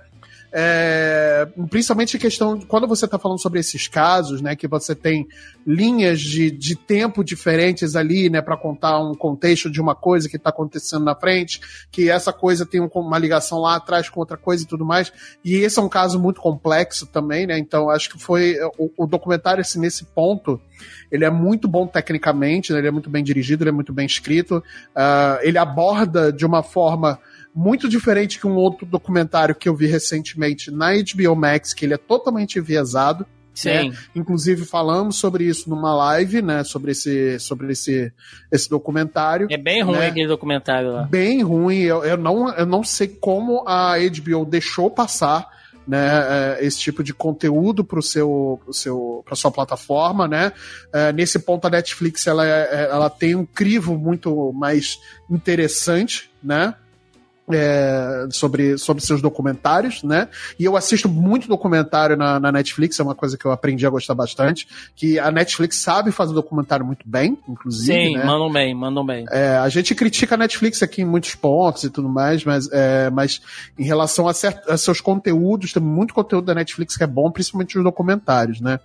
É, 0.57 1.45
principalmente 1.69 2.17
questão 2.17 2.57
quando 2.61 2.87
você 2.87 3.03
está 3.03 3.19
falando 3.19 3.41
sobre 3.41 3.59
esses 3.59 3.89
casos, 3.89 4.39
né, 4.39 4.55
que 4.55 4.69
você 4.69 4.95
tem 4.95 5.27
linhas 5.67 6.21
de, 6.21 6.49
de 6.49 6.77
tempo 6.77 7.25
diferentes 7.25 7.93
ali, 7.93 8.29
né, 8.29 8.41
para 8.41 8.55
contar 8.55 8.97
um 8.99 9.13
contexto 9.13 9.69
de 9.69 9.81
uma 9.81 9.93
coisa 9.93 10.29
que 10.29 10.37
está 10.37 10.51
acontecendo 10.51 11.03
na 11.03 11.13
frente, 11.13 11.59
que 11.91 12.09
essa 12.09 12.31
coisa 12.31 12.65
tem 12.65 12.79
uma 12.79 13.19
ligação 13.19 13.59
lá 13.59 13.75
atrás 13.75 14.07
com 14.07 14.21
outra 14.21 14.37
coisa 14.37 14.63
e 14.63 14.65
tudo 14.65 14.85
mais. 14.85 15.11
E 15.43 15.55
esse 15.55 15.77
é 15.77 15.81
um 15.81 15.89
caso 15.89 16.17
muito 16.17 16.39
complexo 16.39 17.05
também, 17.05 17.45
né? 17.45 17.59
Então 17.59 17.89
acho 17.89 18.09
que 18.09 18.17
foi 18.17 18.55
o, 18.77 18.89
o 18.97 19.05
documentário 19.05 19.59
assim, 19.59 19.81
nesse 19.81 20.05
ponto 20.05 20.61
ele 21.11 21.25
é 21.25 21.29
muito 21.29 21.67
bom 21.67 21.85
tecnicamente, 21.85 22.71
né, 22.71 22.79
ele 22.79 22.87
é 22.87 22.91
muito 22.91 23.09
bem 23.09 23.23
dirigido, 23.23 23.63
ele 23.63 23.71
é 23.71 23.73
muito 23.73 23.91
bem 23.91 24.05
escrito, 24.05 24.63
uh, 24.95 25.39
ele 25.41 25.57
aborda 25.57 26.31
de 26.31 26.45
uma 26.45 26.63
forma 26.63 27.19
muito 27.55 27.87
diferente 27.87 28.37
que 28.37 28.45
um 28.45 28.55
outro 28.55 28.85
documentário 28.85 29.55
que 29.55 29.69
eu 29.69 29.75
vi 29.75 29.87
recentemente 29.87 30.69
na 30.69 30.91
HBO 30.91 31.35
Max, 31.35 31.73
que 31.73 31.85
ele 31.85 31.93
é 31.93 31.97
totalmente 31.97 32.59
enviesado. 32.59 33.21
Né? 33.21 33.27
Sim. 33.53 33.89
Né? 33.89 33.97
Inclusive 34.13 34.65
falamos 34.65 35.15
sobre 35.15 35.45
isso 35.45 35.69
numa 35.69 35.95
live, 35.95 36.41
né? 36.41 36.65
Sobre 36.65 36.91
esse, 36.91 37.39
sobre 37.39 37.71
esse, 37.71 38.11
esse 38.51 38.69
documentário. 38.69 39.47
É 39.49 39.57
bem 39.57 39.81
ruim 39.81 39.99
né? 39.99 40.07
aquele 40.07 40.27
documentário 40.27 40.91
lá. 40.91 41.03
Bem 41.03 41.41
ruim. 41.41 41.79
Eu, 41.79 42.03
eu, 42.03 42.17
não, 42.17 42.53
eu 42.53 42.65
não 42.65 42.83
sei 42.83 43.07
como 43.07 43.63
a 43.65 43.95
HBO 43.97 44.43
deixou 44.43 44.91
passar 44.91 45.47
né, 45.87 46.57
é, 46.59 46.65
esse 46.65 46.79
tipo 46.79 47.03
de 47.03 47.13
conteúdo 47.13 47.85
para 47.85 48.01
seu, 48.01 48.59
pro 48.63 48.73
seu, 48.73 49.23
para 49.23 49.35
sua 49.35 49.51
plataforma, 49.51 50.27
né? 50.27 50.51
É, 50.91 51.13
nesse 51.13 51.39
ponto 51.39 51.65
a 51.65 51.69
Netflix 51.69 52.25
ela, 52.25 52.45
é, 52.45 52.89
ela 52.91 53.09
tem 53.09 53.35
um 53.35 53.45
crivo 53.45 53.97
muito 53.97 54.51
mais 54.51 54.99
interessante, 55.29 56.29
né? 56.43 56.73
É, 57.51 58.27
sobre, 58.31 58.77
sobre 58.77 59.03
seus 59.03 59.21
documentários, 59.21 60.01
né? 60.03 60.27
E 60.57 60.65
eu 60.65 60.75
assisto 60.75 61.07
muito 61.07 61.47
documentário 61.47 62.17
na, 62.17 62.39
na, 62.39 62.51
Netflix, 62.51 62.99
é 62.99 63.03
uma 63.03 63.13
coisa 63.13 63.37
que 63.37 63.45
eu 63.45 63.51
aprendi 63.51 63.85
a 63.85 63.89
gostar 63.89 64.15
bastante. 64.15 64.67
Que 64.95 65.19
a 65.19 65.29
Netflix 65.29 65.77
sabe 65.77 66.11
fazer 66.11 66.33
documentário 66.33 66.85
muito 66.85 67.07
bem, 67.07 67.37
inclusive. 67.47 67.93
Sim, 67.93 68.17
né? 68.17 68.23
mandam 68.23 68.51
bem, 68.51 68.73
mandam 68.73 69.05
bem. 69.05 69.25
É, 69.29 69.57
a 69.57 69.69
gente 69.69 69.93
critica 69.93 70.35
a 70.35 70.37
Netflix 70.37 70.81
aqui 70.81 71.03
em 71.03 71.05
muitos 71.05 71.35
pontos 71.35 71.83
e 71.83 71.89
tudo 71.89 72.09
mais, 72.09 72.43
mas, 72.43 72.67
é, 72.71 73.09
mas 73.11 73.41
em 73.77 73.83
relação 73.83 74.27
a, 74.27 74.33
certo, 74.33 74.71
a, 74.71 74.77
seus 74.77 74.99
conteúdos, 74.99 75.71
tem 75.71 75.83
muito 75.83 76.13
conteúdo 76.13 76.45
da 76.45 76.55
Netflix 76.55 76.97
que 76.97 77.03
é 77.03 77.07
bom, 77.07 77.29
principalmente 77.29 77.77
os 77.77 77.83
documentários, 77.83 78.59
né? 78.59 78.79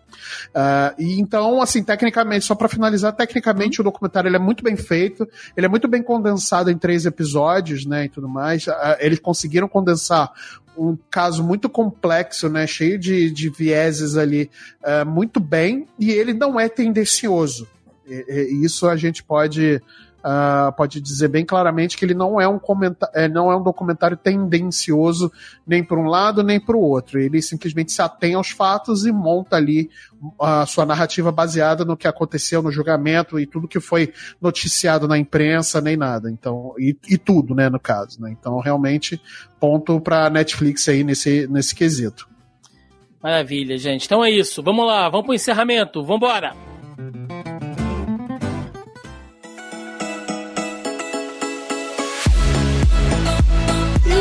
Uh, 0.49 1.01
e 1.01 1.20
então, 1.20 1.62
assim, 1.62 1.82
tecnicamente, 1.82 2.45
só 2.45 2.55
para 2.55 2.69
finalizar, 2.69 3.12
tecnicamente 3.15 3.81
o 3.81 3.85
documentário 3.85 4.28
ele 4.28 4.37
é 4.37 4.41
muito 4.41 4.62
bem 4.62 4.77
feito, 4.77 5.27
ele 5.57 5.66
é 5.66 5.69
muito 5.69 5.89
bem 5.89 6.03
condensado 6.03 6.70
em 6.70 6.77
três 6.77 7.07
episódios, 7.07 7.87
né? 7.87 8.05
E 8.05 8.09
tudo 8.09 8.28
mais 8.28 8.50
uh, 8.57 8.97
eles 8.99 9.19
conseguiram 9.19 9.69
condensar 9.69 10.33
um 10.77 10.97
caso 11.11 11.43
muito 11.43 11.69
complexo, 11.69 12.49
né, 12.49 12.67
cheio 12.67 12.99
de, 12.99 13.31
de 13.31 13.51
vieses 13.51 14.17
ali, 14.17 14.51
uh, 14.83 15.07
muito 15.09 15.41
bem, 15.41 15.87
e 15.99 16.11
ele 16.11 16.33
não 16.33 16.59
é 16.59 16.69
tendencioso. 16.69 17.69
E, 18.07 18.49
e 18.53 18.65
isso 18.65 18.89
a 18.89 18.97
gente 18.97 19.23
pode 19.23 19.81
uh, 20.25 20.73
pode 20.77 21.01
dizer 21.01 21.29
bem 21.29 21.45
claramente 21.45 21.97
que 21.97 22.05
ele 22.05 22.15
não 22.15 22.41
é 22.41 22.49
um 22.49 22.61
é, 23.15 23.29
não 23.29 23.51
é 23.51 23.57
um 23.57 23.63
documentário 23.63 24.17
tendencioso 24.17 25.31
nem 25.67 25.83
para 25.83 25.99
um 25.99 26.07
lado 26.07 26.43
nem 26.43 26.61
para 26.61 26.77
o 26.77 26.81
outro. 26.81 27.19
Ele 27.19 27.43
simplesmente 27.43 27.93
se 27.93 28.03
atém 28.03 28.35
aos 28.35 28.51
fatos 28.51 29.05
e 29.07 29.13
monta 29.13 29.57
ali 29.57 29.91
a 30.39 30.67
sua 30.67 30.85
narrativa 30.85 31.33
baseada 31.33 31.85
no 31.85 31.97
que 31.97 32.07
aconteceu 32.07 32.63
no 32.63 32.71
julgamento 32.71 33.39
e 33.39 33.47
tudo 33.47 33.69
que 33.69 33.81
foi 33.81 34.13
noticiado 34.41 35.09
na 35.09 35.19
imprensa 35.19 35.81
nem 35.81 35.97
nada. 35.97 36.31
Então 36.31 36.75
e, 36.79 36.97
e 37.09 37.19
tudo, 37.19 37.55
né, 37.55 37.69
no 37.69 37.81
caso. 37.81 38.21
Né? 38.21 38.35
Então 38.39 38.59
realmente 38.61 39.21
ponto 39.59 40.01
para 40.01 40.31
Netflix 40.31 40.89
aí 40.89 41.03
nesse 41.03 41.47
nesse 41.49 41.75
quesito. 41.75 42.29
Maravilha, 43.23 43.77
gente. 43.77 44.07
Então 44.07 44.25
é 44.25 44.31
isso. 44.31 44.63
Vamos 44.63 44.87
lá, 44.87 45.09
vamos 45.09 45.27
pro 45.27 45.35
encerramento. 45.35 46.03
Vamos 46.03 46.17
embora. 46.17 47.50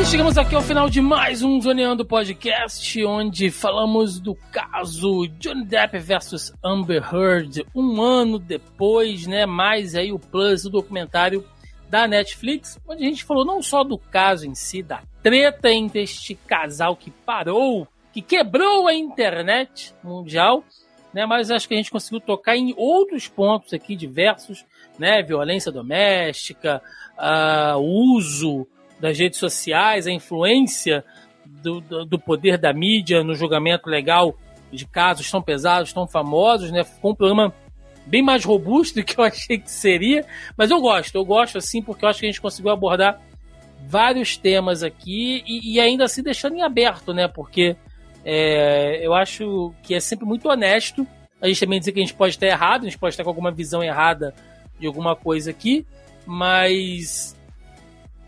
Chegamos 0.09 0.39
aqui 0.39 0.55
ao 0.55 0.63
final 0.63 0.89
de 0.89 1.01
mais 1.01 1.43
um 1.43 1.61
Zoneando 1.61 2.03
Podcast, 2.03 3.05
onde 3.05 3.51
falamos 3.51 4.19
do 4.19 4.33
caso 4.51 5.27
Johnny 5.37 5.63
Depp 5.63 5.99
versus 5.99 6.51
Amber 6.65 7.13
Heard, 7.13 7.63
um 7.75 8.01
ano 8.01 8.39
depois, 8.39 9.27
né? 9.27 9.45
Mais 9.45 9.93
aí 9.93 10.11
o 10.11 10.17
plus 10.17 10.63
do 10.63 10.71
documentário 10.71 11.45
da 11.87 12.07
Netflix, 12.07 12.79
onde 12.87 13.05
a 13.05 13.07
gente 13.07 13.23
falou 13.23 13.45
não 13.45 13.61
só 13.61 13.83
do 13.83 13.99
caso 13.99 14.47
em 14.47 14.55
si, 14.55 14.81
da 14.81 15.03
treta 15.21 15.69
entre 15.69 16.01
este 16.01 16.33
casal 16.33 16.95
que 16.95 17.11
parou, 17.11 17.87
que 18.11 18.23
quebrou 18.23 18.87
a 18.87 18.95
internet 18.95 19.93
mundial, 20.03 20.63
né? 21.13 21.23
Mas 21.27 21.51
acho 21.51 21.67
que 21.67 21.75
a 21.75 21.77
gente 21.77 21.91
conseguiu 21.91 22.19
tocar 22.19 22.57
em 22.57 22.73
outros 22.75 23.27
pontos 23.27 23.73
aqui 23.73 23.95
diversos, 23.95 24.65
né? 24.97 25.21
Violência 25.21 25.71
doméstica, 25.71 26.81
uh, 27.15 27.77
uso 27.77 28.65
das 28.99 29.17
redes 29.17 29.39
sociais, 29.39 30.07
a 30.07 30.11
influência 30.11 31.03
do, 31.45 31.81
do, 31.81 32.05
do, 32.05 32.19
poder 32.19 32.57
da 32.57 32.73
mídia 32.73 33.23
no 33.23 33.33
julgamento 33.33 33.89
legal 33.89 34.37
de 34.71 34.85
casos 34.85 35.29
tão 35.29 35.41
pesados, 35.41 35.93
tão 35.93 36.07
famosos, 36.07 36.71
né? 36.71 36.83
Ficou 36.83 37.11
um 37.11 37.15
programa 37.15 37.53
bem 38.05 38.21
mais 38.21 38.43
robusto 38.43 38.99
do 38.99 39.03
que 39.03 39.19
eu 39.19 39.23
achei 39.25 39.57
que 39.57 39.71
seria, 39.71 40.25
mas 40.57 40.69
eu 40.69 40.79
gosto, 40.79 41.15
eu 41.15 41.25
gosto 41.25 41.57
assim 41.57 41.81
porque 41.81 42.05
eu 42.05 42.09
acho 42.09 42.19
que 42.19 42.25
a 42.25 42.29
gente 42.29 42.41
conseguiu 42.41 42.71
abordar 42.71 43.21
vários 43.87 44.37
temas 44.37 44.83
aqui 44.83 45.43
e, 45.47 45.73
e 45.73 45.79
ainda 45.79 46.03
assim 46.03 46.21
deixando 46.21 46.55
em 46.55 46.61
aberto, 46.61 47.13
né? 47.13 47.27
Porque 47.27 47.75
é, 48.23 49.05
eu 49.05 49.13
acho 49.13 49.73
que 49.81 49.95
é 49.95 49.99
sempre 49.99 50.25
muito 50.25 50.49
honesto 50.49 51.07
a 51.41 51.47
gente 51.47 51.59
também 51.59 51.79
dizer 51.79 51.91
que 51.91 51.99
a 51.99 52.03
gente 52.03 52.13
pode 52.13 52.35
estar 52.35 52.47
errado, 52.47 52.81
a 52.81 52.85
gente 52.85 52.97
pode 52.97 53.13
estar 53.13 53.23
com 53.23 53.29
alguma 53.29 53.51
visão 53.51 53.83
errada 53.83 54.33
de 54.79 54.87
alguma 54.87 55.15
coisa 55.15 55.51
aqui, 55.51 55.85
mas 56.25 57.35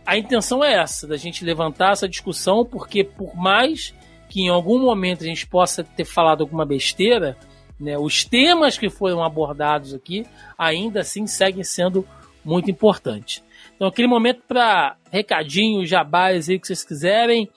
a 0.06 0.18
intenção 0.18 0.64
é 0.64 0.74
essa, 0.74 1.08
da 1.08 1.18
gente 1.18 1.46
levantar 1.46 1.92
essa 1.92 2.08
discussão, 2.08 2.66
porque 2.66 3.04
por 3.04 3.36
mais 3.36 3.94
que 4.30 4.42
em 4.42 4.50
algum 4.50 4.80
momento 4.80 5.24
a 5.24 5.28
gente 5.28 5.46
possa 5.46 5.84
ter 5.84 6.06
falado 6.06 6.42
alguma 6.42 6.66
besteira, 6.66 7.38
né, 7.80 7.98
os 7.98 8.24
temas 8.24 8.78
que 8.78 8.90
foram 8.90 9.24
abordados 9.24 9.94
aqui 9.94 10.26
ainda 10.58 11.02
assim 11.02 11.28
seguem 11.28 11.64
sendo 11.64 12.08
muito 12.44 12.70
importantes. 12.70 13.44
Então, 13.76 13.88
aquele 13.88 14.08
momento 14.08 14.44
para 14.48 14.96
recadinhos, 15.12 15.90
jabás 15.90 16.50
aí 16.50 16.60
que 16.60 16.68
vocês 16.68 16.84
quiserem. 16.84 17.50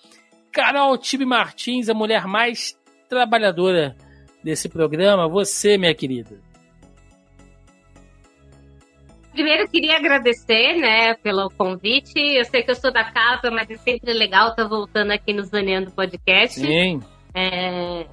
Carol 0.51 0.97
Tibe 0.97 1.27
Martins, 1.27 1.89
a 1.89 1.95
mulher 1.95 2.27
mais 2.27 2.79
trabalhadora 3.09 3.95
desse 4.43 4.69
programa. 4.69 5.29
Você, 5.29 5.77
minha 5.77 5.95
querida. 5.95 6.41
Primeiro, 9.35 9.69
queria 9.69 9.97
agradecer, 9.97 10.77
né, 10.77 11.15
pelo 11.15 11.51
convite. 11.51 12.16
Eu 12.16 12.44
sei 12.44 12.62
que 12.62 12.70
eu 12.70 12.77
sou 12.77 12.93
da 12.93 13.02
casa, 13.02 13.51
mas 13.51 13.69
é 13.69 13.77
sempre 13.77 14.12
legal 14.12 14.51
estar 14.51 14.69
voltando 14.69 15.11
aqui 15.11 15.32
no 15.32 15.43
Zoneando 15.43 15.90
Podcast. 15.90 16.61
Sim. 16.61 17.02
É... 17.35 18.06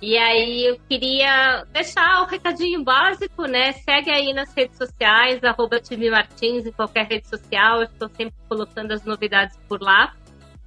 E 0.00 0.16
aí, 0.16 0.66
eu 0.66 0.78
queria 0.88 1.64
deixar 1.72 2.22
o 2.22 2.26
recadinho 2.26 2.84
básico, 2.84 3.46
né? 3.46 3.72
Segue 3.72 4.08
aí 4.08 4.32
nas 4.32 4.54
redes 4.54 4.78
sociais, 4.78 5.42
arroba 5.42 5.80
Martins, 6.08 6.64
em 6.64 6.70
qualquer 6.70 7.06
rede 7.06 7.26
social. 7.26 7.78
Eu 7.78 7.86
estou 7.86 8.08
sempre 8.10 8.36
colocando 8.48 8.92
as 8.92 9.04
novidades 9.04 9.56
por 9.68 9.82
lá. 9.82 10.14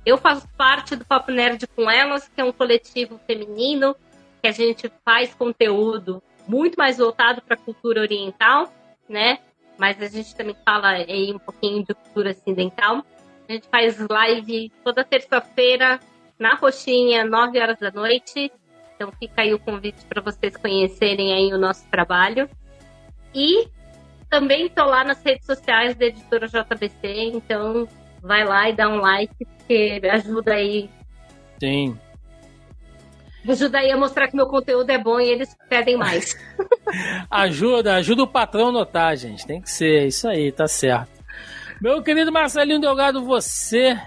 Eu 0.06 0.18
faço 0.18 0.46
parte 0.58 0.94
do 0.94 1.06
Papo 1.06 1.32
Nerd 1.32 1.66
com 1.68 1.90
Elas, 1.90 2.28
que 2.28 2.42
é 2.42 2.44
um 2.44 2.52
coletivo 2.52 3.18
feminino 3.26 3.96
que 4.42 4.48
a 4.50 4.52
gente 4.52 4.92
faz 5.06 5.34
conteúdo 5.34 6.22
muito 6.46 6.76
mais 6.76 6.98
voltado 6.98 7.42
para 7.42 7.56
a 7.56 7.58
cultura 7.58 8.02
oriental 8.02 8.74
né? 9.10 9.40
Mas 9.78 10.02
a 10.02 10.08
gente 10.08 10.36
também 10.36 10.56
fala 10.66 10.90
aí 10.90 11.34
um 11.34 11.40
pouquinho 11.40 11.84
de 11.84 11.94
cultura 11.94 12.32
ocidental. 12.32 13.04
A 13.48 13.54
gente 13.54 13.68
faz 13.70 13.98
live 14.00 14.72
toda 14.84 15.04
terça-feira 15.04 16.00
na 16.38 16.56
Roxinha, 16.56 17.24
9 17.24 17.60
horas 17.60 17.80
da 17.80 17.92
noite. 17.92 18.52
Então 18.96 19.12
fica 19.12 19.42
aí 19.42 19.54
o 19.54 19.60
convite 19.60 20.04
para 20.06 20.22
vocês 20.22 20.58
conhecerem 20.58 21.34
aí 21.34 21.54
o 21.54 21.58
nosso 21.58 21.88
trabalho. 21.90 22.50
E 23.34 23.68
também 24.30 24.66
estou 24.66 24.86
lá 24.86 25.04
nas 25.04 25.24
redes 25.24 25.46
sociais 25.46 25.96
da 25.96 26.06
editora 26.06 26.48
JBC, 26.48 27.32
então 27.34 27.88
vai 28.22 28.44
lá 28.44 28.70
e 28.70 28.74
dá 28.74 28.90
um 28.90 29.00
like, 29.00 29.46
porque 29.46 30.02
ajuda 30.12 30.56
aí. 30.56 30.90
Sim 31.60 31.98
ajuda 33.52 33.80
aí 33.80 33.92
a 33.92 33.98
mostrar 33.98 34.28
que 34.28 34.36
meu 34.36 34.48
conteúdo 34.48 34.90
é 34.90 34.98
bom 34.98 35.20
e 35.20 35.30
eles 35.30 35.56
pedem 35.70 35.98
mais. 35.98 36.36
ajuda, 37.30 37.96
ajuda 37.96 38.24
o 38.24 38.28
patrão 38.28 38.70
a 38.70 38.72
notar, 38.72 39.16
gente. 39.16 39.46
Tem 39.46 39.62
que 39.62 39.70
ser, 39.70 40.08
isso 40.08 40.28
aí, 40.28 40.52
tá 40.52 40.68
certo. 40.68 41.18
Meu 41.82 42.02
querido 42.02 42.32
Marcelinho 42.32 42.82
Delgado, 42.82 43.24
você 43.24 43.98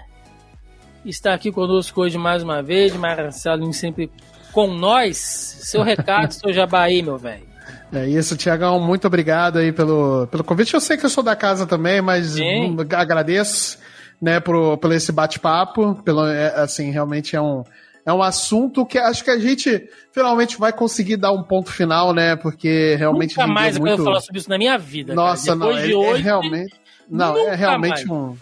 está 1.05 1.33
aqui 1.33 1.51
conosco 1.51 2.01
hoje 2.01 2.17
mais 2.17 2.43
uma 2.43 2.61
vez. 2.61 2.93
Marcelinho 2.95 3.73
sempre 3.73 4.11
com 4.51 4.67
nós. 4.67 5.17
Seu 5.17 5.81
recado, 5.81 6.31
seu 6.35 6.51
jabaí, 6.51 7.01
meu 7.01 7.17
velho. 7.17 7.49
É 7.93 8.07
isso, 8.07 8.37
Tiagão, 8.37 8.79
muito 8.79 9.05
obrigado 9.05 9.57
aí 9.57 9.71
pelo, 9.71 10.25
pelo 10.27 10.43
convite. 10.43 10.73
Eu 10.73 10.79
sei 10.79 10.95
que 10.95 11.05
eu 11.05 11.09
sou 11.09 11.23
da 11.23 11.35
casa 11.35 11.67
também, 11.67 12.01
mas 12.01 12.31
Sim. 12.31 12.77
agradeço, 12.95 13.77
né, 14.21 14.39
por, 14.39 14.77
por 14.77 14.93
esse 14.93 15.11
bate-papo, 15.11 15.95
pelo, 16.03 16.25
é, 16.25 16.55
assim, 16.61 16.89
realmente 16.89 17.35
é 17.35 17.41
um, 17.41 17.65
é 18.05 18.11
um 18.11 18.21
assunto 18.21 18.85
que 18.85 18.97
acho 18.97 19.23
que 19.23 19.29
a 19.29 19.37
gente 19.37 19.87
finalmente 20.11 20.57
vai 20.57 20.73
conseguir 20.73 21.17
dar 21.17 21.31
um 21.31 21.43
ponto 21.43 21.71
final, 21.71 22.13
né? 22.13 22.35
Porque 22.35 22.95
realmente. 22.97 23.37
Nunca 23.37 23.47
mais 23.47 23.77
muito... 23.77 23.91
eu 23.91 23.95
quero 23.97 24.05
falar 24.05 24.21
sobre 24.21 24.39
isso 24.39 24.49
na 24.49 24.57
minha 24.57 24.77
vida. 24.77 25.13
Nossa, 25.13 25.55
não, 25.55 25.71
é, 25.71 25.85
de 25.85 25.93
é 25.93 25.95
hoje, 25.95 26.21
é 26.21 26.23
realmente. 26.23 26.75
Não, 27.09 27.37
é 27.37 27.55
realmente 27.55 28.05
mais. 28.05 28.09
um. 28.09 28.35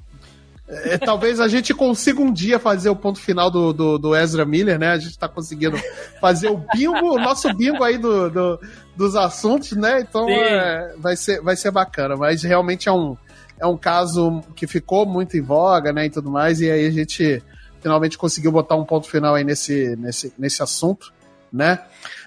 É, 0.67 0.99
talvez 0.99 1.39
a 1.39 1.47
gente 1.47 1.73
consiga 1.73 2.21
um 2.21 2.31
dia 2.31 2.59
fazer 2.59 2.89
o 2.89 2.95
ponto 2.95 3.19
final 3.19 3.49
do, 3.49 3.73
do, 3.73 3.97
do 3.97 4.15
Ezra 4.15 4.45
Miller, 4.45 4.77
né? 4.77 4.91
A 4.91 4.99
gente 4.99 5.17
tá 5.17 5.27
conseguindo 5.27 5.77
fazer 6.21 6.47
o 6.49 6.63
bingo, 6.73 7.15
o 7.15 7.19
nosso 7.19 7.51
bingo 7.55 7.83
aí 7.83 7.97
do, 7.97 8.29
do 8.29 8.59
dos 8.95 9.15
assuntos, 9.15 9.71
né? 9.71 10.01
Então 10.01 10.29
é, 10.29 10.93
vai, 10.97 11.15
ser, 11.15 11.41
vai 11.41 11.55
ser 11.55 11.71
bacana. 11.71 12.15
Mas 12.15 12.43
realmente 12.43 12.87
é 12.87 12.91
um, 12.91 13.17
é 13.59 13.65
um 13.65 13.77
caso 13.77 14.41
que 14.55 14.67
ficou 14.67 15.05
muito 15.05 15.35
em 15.35 15.41
voga, 15.41 15.91
né? 15.91 16.05
E 16.05 16.09
tudo 16.09 16.29
mais. 16.29 16.61
E 16.61 16.69
aí 16.69 16.85
a 16.85 16.91
gente 16.91 17.41
finalmente 17.81 18.17
conseguiu 18.17 18.51
botar 18.51 18.75
um 18.75 18.85
ponto 18.85 19.09
final 19.09 19.35
aí 19.35 19.43
nesse, 19.43 19.95
nesse, 19.95 20.33
nesse 20.37 20.61
assunto, 20.61 21.13
né? 21.51 21.79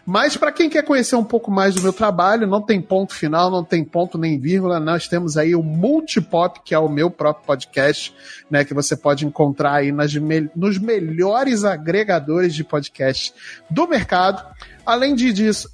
Mas 0.05 0.37
para 0.37 0.51
quem 0.51 0.69
quer 0.69 0.83
conhecer 0.83 1.15
um 1.15 1.23
pouco 1.25 1.51
mais 1.51 1.75
do 1.77 1.81
meu 1.81 1.93
trabalho, 1.93 2.47
não 2.47 2.61
tem 2.61 2.81
ponto 2.81 3.15
final, 3.15 3.51
não 3.51 3.63
tem 3.63 3.85
ponto 3.85 4.19
nem 4.19 4.39
vírgula, 4.39 4.81
nós 4.81 5.07
temos 5.07 5.37
aí 5.37 5.55
o 5.55 5.63
Multipop, 5.63 6.61
que 6.65 6.75
é 6.75 6.79
o 6.79 6.89
meu 6.89 7.09
próprio 7.09 7.47
podcast, 7.47 8.13
né, 8.51 8.65
que 8.65 8.75
você 8.75 8.97
pode 8.97 9.25
encontrar 9.25 9.75
aí 9.75 9.93
nas 9.93 10.13
nos 10.57 10.79
melhores 10.79 11.65
agregadores 11.65 12.53
de 12.53 12.65
podcast 12.65 13.33
do 13.71 13.87
mercado. 13.87 14.45
Além 14.85 15.15
disso, 15.15 15.71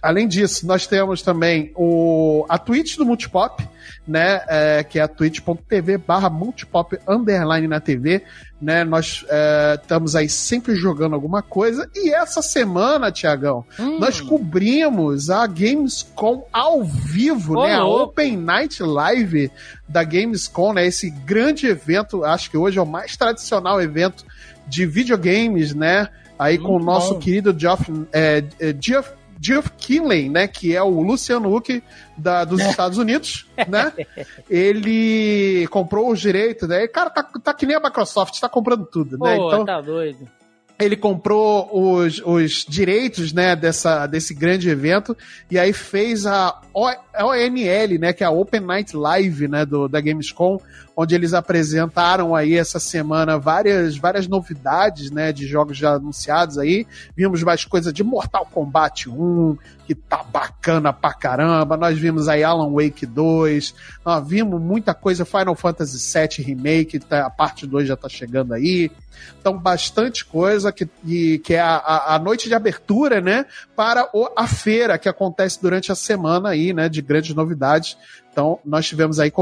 além 0.00 0.28
disso, 0.28 0.66
nós 0.66 0.86
temos 0.86 1.20
também 1.22 1.72
o, 1.74 2.46
a 2.48 2.58
Twitch 2.58 2.96
do 2.96 3.04
Multipop, 3.04 3.68
né, 4.06 4.42
é, 4.48 4.84
que 4.84 4.98
é 4.98 5.02
a 5.02 5.08
twitch.tv 5.08 5.98
barra 5.98 6.28
multipop 6.28 6.98
underline 7.08 7.66
na 7.66 7.80
TV, 7.80 8.22
né, 8.60 8.84
nós 8.84 9.24
é, 9.28 9.78
estamos 9.80 10.14
aí 10.14 10.28
sempre 10.28 10.74
jogando 10.74 11.14
alguma 11.14 11.42
coisa, 11.42 11.88
e 11.94 12.12
essa 12.12 12.42
semana, 12.42 13.10
Tiagão, 13.10 13.64
hum. 13.78 13.98
nós 13.98 14.20
cobrimos 14.20 15.30
a 15.30 15.46
Gamescom 15.46 16.46
ao 16.52 16.84
vivo, 16.84 17.62
né, 17.62 17.74
a 17.74 17.84
Open 17.84 18.36
Night 18.36 18.82
Live 18.82 19.50
da 19.88 20.04
Gamescom, 20.04 20.74
né, 20.74 20.86
esse 20.86 21.10
grande 21.10 21.66
evento, 21.66 22.24
acho 22.24 22.50
que 22.50 22.56
hoje 22.56 22.78
é 22.78 22.82
o 22.82 22.86
mais 22.86 23.16
tradicional 23.16 23.80
evento 23.80 24.24
de 24.66 24.84
videogames, 24.84 25.74
né, 25.74 26.08
aí 26.38 26.58
Muito 26.58 26.68
com 26.68 26.76
o 26.76 26.84
nosso 26.84 27.14
bom. 27.14 27.20
querido 27.20 27.58
Geoff, 27.58 27.90
é, 28.12 28.44
é 28.60 28.74
Geoff 28.78 29.10
Geoff 29.44 29.70
Keighley, 29.76 30.28
né, 30.28 30.48
que 30.48 30.74
é 30.74 30.82
o 30.82 31.02
Luciano 31.02 31.54
Huck 31.54 31.82
da, 32.16 32.44
dos 32.44 32.60
Estados 32.60 32.96
Unidos, 32.96 33.46
né? 33.68 33.92
Ele 34.48 35.66
comprou 35.68 36.10
os 36.10 36.20
direitos, 36.20 36.68
né? 36.68 36.86
Cara, 36.88 37.10
tá, 37.10 37.22
tá 37.22 37.52
que 37.52 37.66
nem 37.66 37.76
a 37.76 37.80
Microsoft, 37.80 38.40
tá 38.40 38.48
comprando 38.48 38.86
tudo, 38.86 39.18
né? 39.18 39.36
Pô, 39.36 39.48
então, 39.48 39.64
tá 39.64 39.80
doido 39.80 40.28
ele 40.76 40.96
comprou 40.96 41.70
os, 41.72 42.20
os 42.24 42.64
direitos 42.68 43.32
né, 43.32 43.54
dessa, 43.54 44.08
desse 44.08 44.34
grande 44.34 44.68
evento 44.68 45.16
e 45.48 45.56
aí 45.56 45.72
fez 45.72 46.26
a 46.26 46.60
ONL, 47.20 47.98
né, 47.98 48.12
que 48.12 48.24
é 48.24 48.26
a 48.26 48.30
Open 48.30 48.60
Night 48.60 48.96
Live 48.96 49.46
né, 49.46 49.64
do, 49.64 49.88
da 49.88 50.00
Gamescom, 50.00 50.58
onde 50.96 51.14
eles 51.14 51.34
apresentaram 51.34 52.34
aí 52.34 52.54
essa 52.54 52.78
semana 52.78 53.38
várias, 53.38 53.96
várias 53.96 54.26
novidades 54.26 55.10
né, 55.10 55.32
de 55.32 55.46
jogos 55.46 55.76
já 55.76 55.94
anunciados 55.94 56.58
aí. 56.58 56.86
Vimos 57.16 57.42
mais 57.42 57.64
coisa 57.64 57.92
de 57.92 58.02
Mortal 58.02 58.46
Kombat 58.46 59.08
1, 59.08 59.56
que 59.86 59.94
tá 59.94 60.22
bacana 60.22 60.92
pra 60.92 61.12
caramba. 61.12 61.76
Nós 61.76 61.98
vimos 61.98 62.28
aí 62.28 62.42
Alan 62.42 62.72
Wake 62.72 63.06
2, 63.06 63.74
nós 64.04 64.26
vimos 64.26 64.60
muita 64.60 64.94
coisa, 64.94 65.24
Final 65.24 65.54
Fantasy 65.54 65.98
VII 65.98 66.46
Remake, 66.46 66.98
tá, 66.98 67.26
a 67.26 67.30
parte 67.30 67.66
2 67.66 67.88
já 67.88 67.96
tá 67.96 68.08
chegando 68.08 68.54
aí. 68.54 68.90
Então, 69.40 69.58
bastante 69.58 70.24
coisa 70.24 70.72
que, 70.72 70.88
que 71.38 71.54
é 71.54 71.60
a, 71.60 72.14
a 72.14 72.18
noite 72.18 72.48
de 72.48 72.54
abertura, 72.54 73.20
né, 73.20 73.46
para 73.76 74.08
o, 74.12 74.28
a 74.36 74.46
feira 74.46 74.98
que 74.98 75.08
acontece 75.08 75.60
durante 75.60 75.92
a 75.92 75.94
semana 75.94 76.50
aí, 76.50 76.72
né, 76.72 76.88
de 76.88 77.02
grandes 77.04 77.34
novidades. 77.34 77.96
Então, 78.32 78.58
nós 78.64 78.86
tivemos 78.86 79.20
aí, 79.20 79.32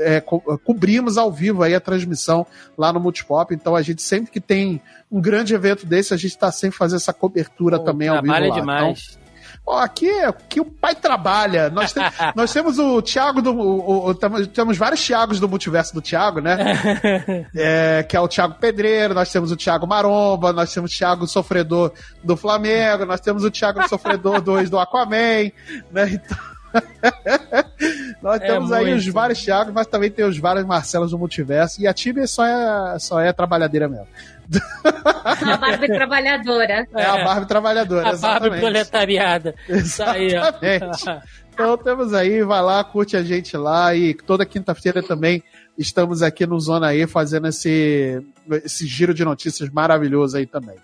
é, 0.00 0.20
cobrimos 0.20 1.16
ao 1.16 1.32
vivo 1.32 1.62
aí 1.62 1.74
a 1.74 1.80
transmissão 1.80 2.46
lá 2.76 2.92
no 2.92 3.00
Multipop. 3.00 3.54
Então, 3.54 3.74
a 3.74 3.82
gente 3.82 4.02
sempre 4.02 4.30
que 4.30 4.40
tem 4.40 4.82
um 5.10 5.20
grande 5.20 5.54
evento 5.54 5.86
desse, 5.86 6.12
a 6.12 6.16
gente 6.16 6.32
está 6.32 6.52
sempre 6.52 6.76
fazendo 6.76 6.98
essa 6.98 7.12
cobertura 7.12 7.78
Pô, 7.78 7.84
também 7.84 8.08
ao 8.08 8.20
vivo 8.20 8.32
lá. 8.32 8.54
demais. 8.54 9.10
Então, 9.12 9.22
Ó, 9.64 9.78
aqui, 9.78 10.10
aqui 10.10 10.60
o 10.60 10.64
pai 10.64 10.94
trabalha. 10.94 11.70
Nós, 11.70 11.92
tem, 11.92 12.02
nós 12.34 12.52
temos 12.52 12.78
o 12.78 13.00
Thiago 13.00 13.40
do. 13.40 13.52
O, 13.52 14.08
o, 14.08 14.14
temos 14.14 14.76
vários 14.76 15.04
Thiagos 15.04 15.38
do 15.38 15.48
multiverso 15.48 15.94
do 15.94 16.02
Thiago, 16.02 16.40
né? 16.40 16.58
É, 17.54 18.02
que 18.02 18.16
é 18.16 18.20
o 18.20 18.28
Thiago 18.28 18.54
Pedreiro, 18.54 19.14
nós 19.14 19.30
temos 19.30 19.52
o 19.52 19.56
Thiago 19.56 19.86
Maromba, 19.86 20.52
nós 20.52 20.72
temos 20.72 20.90
o 20.90 20.94
Thiago 20.94 21.26
Sofredor 21.26 21.92
do 22.22 22.36
Flamengo, 22.36 23.04
nós 23.04 23.20
temos 23.20 23.44
o 23.44 23.50
Thiago 23.50 23.86
Sofredor 23.88 24.40
2 24.40 24.70
do 24.70 24.78
Aquaman, 24.78 25.50
né? 25.90 26.10
Então. 26.10 26.51
Nós 28.22 28.40
é 28.40 28.46
temos 28.46 28.72
aí 28.72 28.94
os 28.94 29.06
vários 29.08 29.42
Thiagos, 29.42 29.72
mas 29.72 29.86
também 29.86 30.10
tem 30.10 30.24
os 30.24 30.38
vários 30.38 30.64
Marcelos 30.64 31.10
do 31.10 31.18
multiverso. 31.18 31.80
E 31.80 31.86
a 31.86 31.92
Tibia 31.92 32.26
só 32.26 32.44
é, 32.44 32.98
só 32.98 33.20
é 33.20 33.32
trabalhadeira 33.32 33.88
mesmo. 33.88 34.06
A 35.24 35.56
Barbie 35.56 35.86
trabalhadora. 35.86 36.86
É 36.94 37.04
a 37.04 37.24
Barbie 37.24 37.46
trabalhadora, 37.46 38.08
a 38.08 38.12
exatamente. 38.12 38.40
Barbie 38.42 38.60
proletariada. 38.60 39.54
Isso 39.68 40.02
aí, 40.02 40.36
ó. 40.36 40.52
Exatamente. 40.60 41.32
Então 41.52 41.76
temos 41.76 42.12
aí, 42.12 42.42
vai 42.42 42.62
lá, 42.62 42.82
curte 42.82 43.16
a 43.16 43.22
gente 43.22 43.56
lá 43.56 43.94
e 43.94 44.14
toda 44.14 44.44
quinta-feira 44.44 45.02
também 45.02 45.42
estamos 45.76 46.22
aqui 46.22 46.46
no 46.46 46.58
Zona 46.58 46.94
E 46.94 47.06
fazendo 47.06 47.48
esse, 47.48 48.22
esse 48.64 48.86
giro 48.86 49.14
de 49.14 49.24
notícias 49.24 49.70
maravilhoso 49.70 50.36
aí 50.36 50.46
também. 50.46 50.76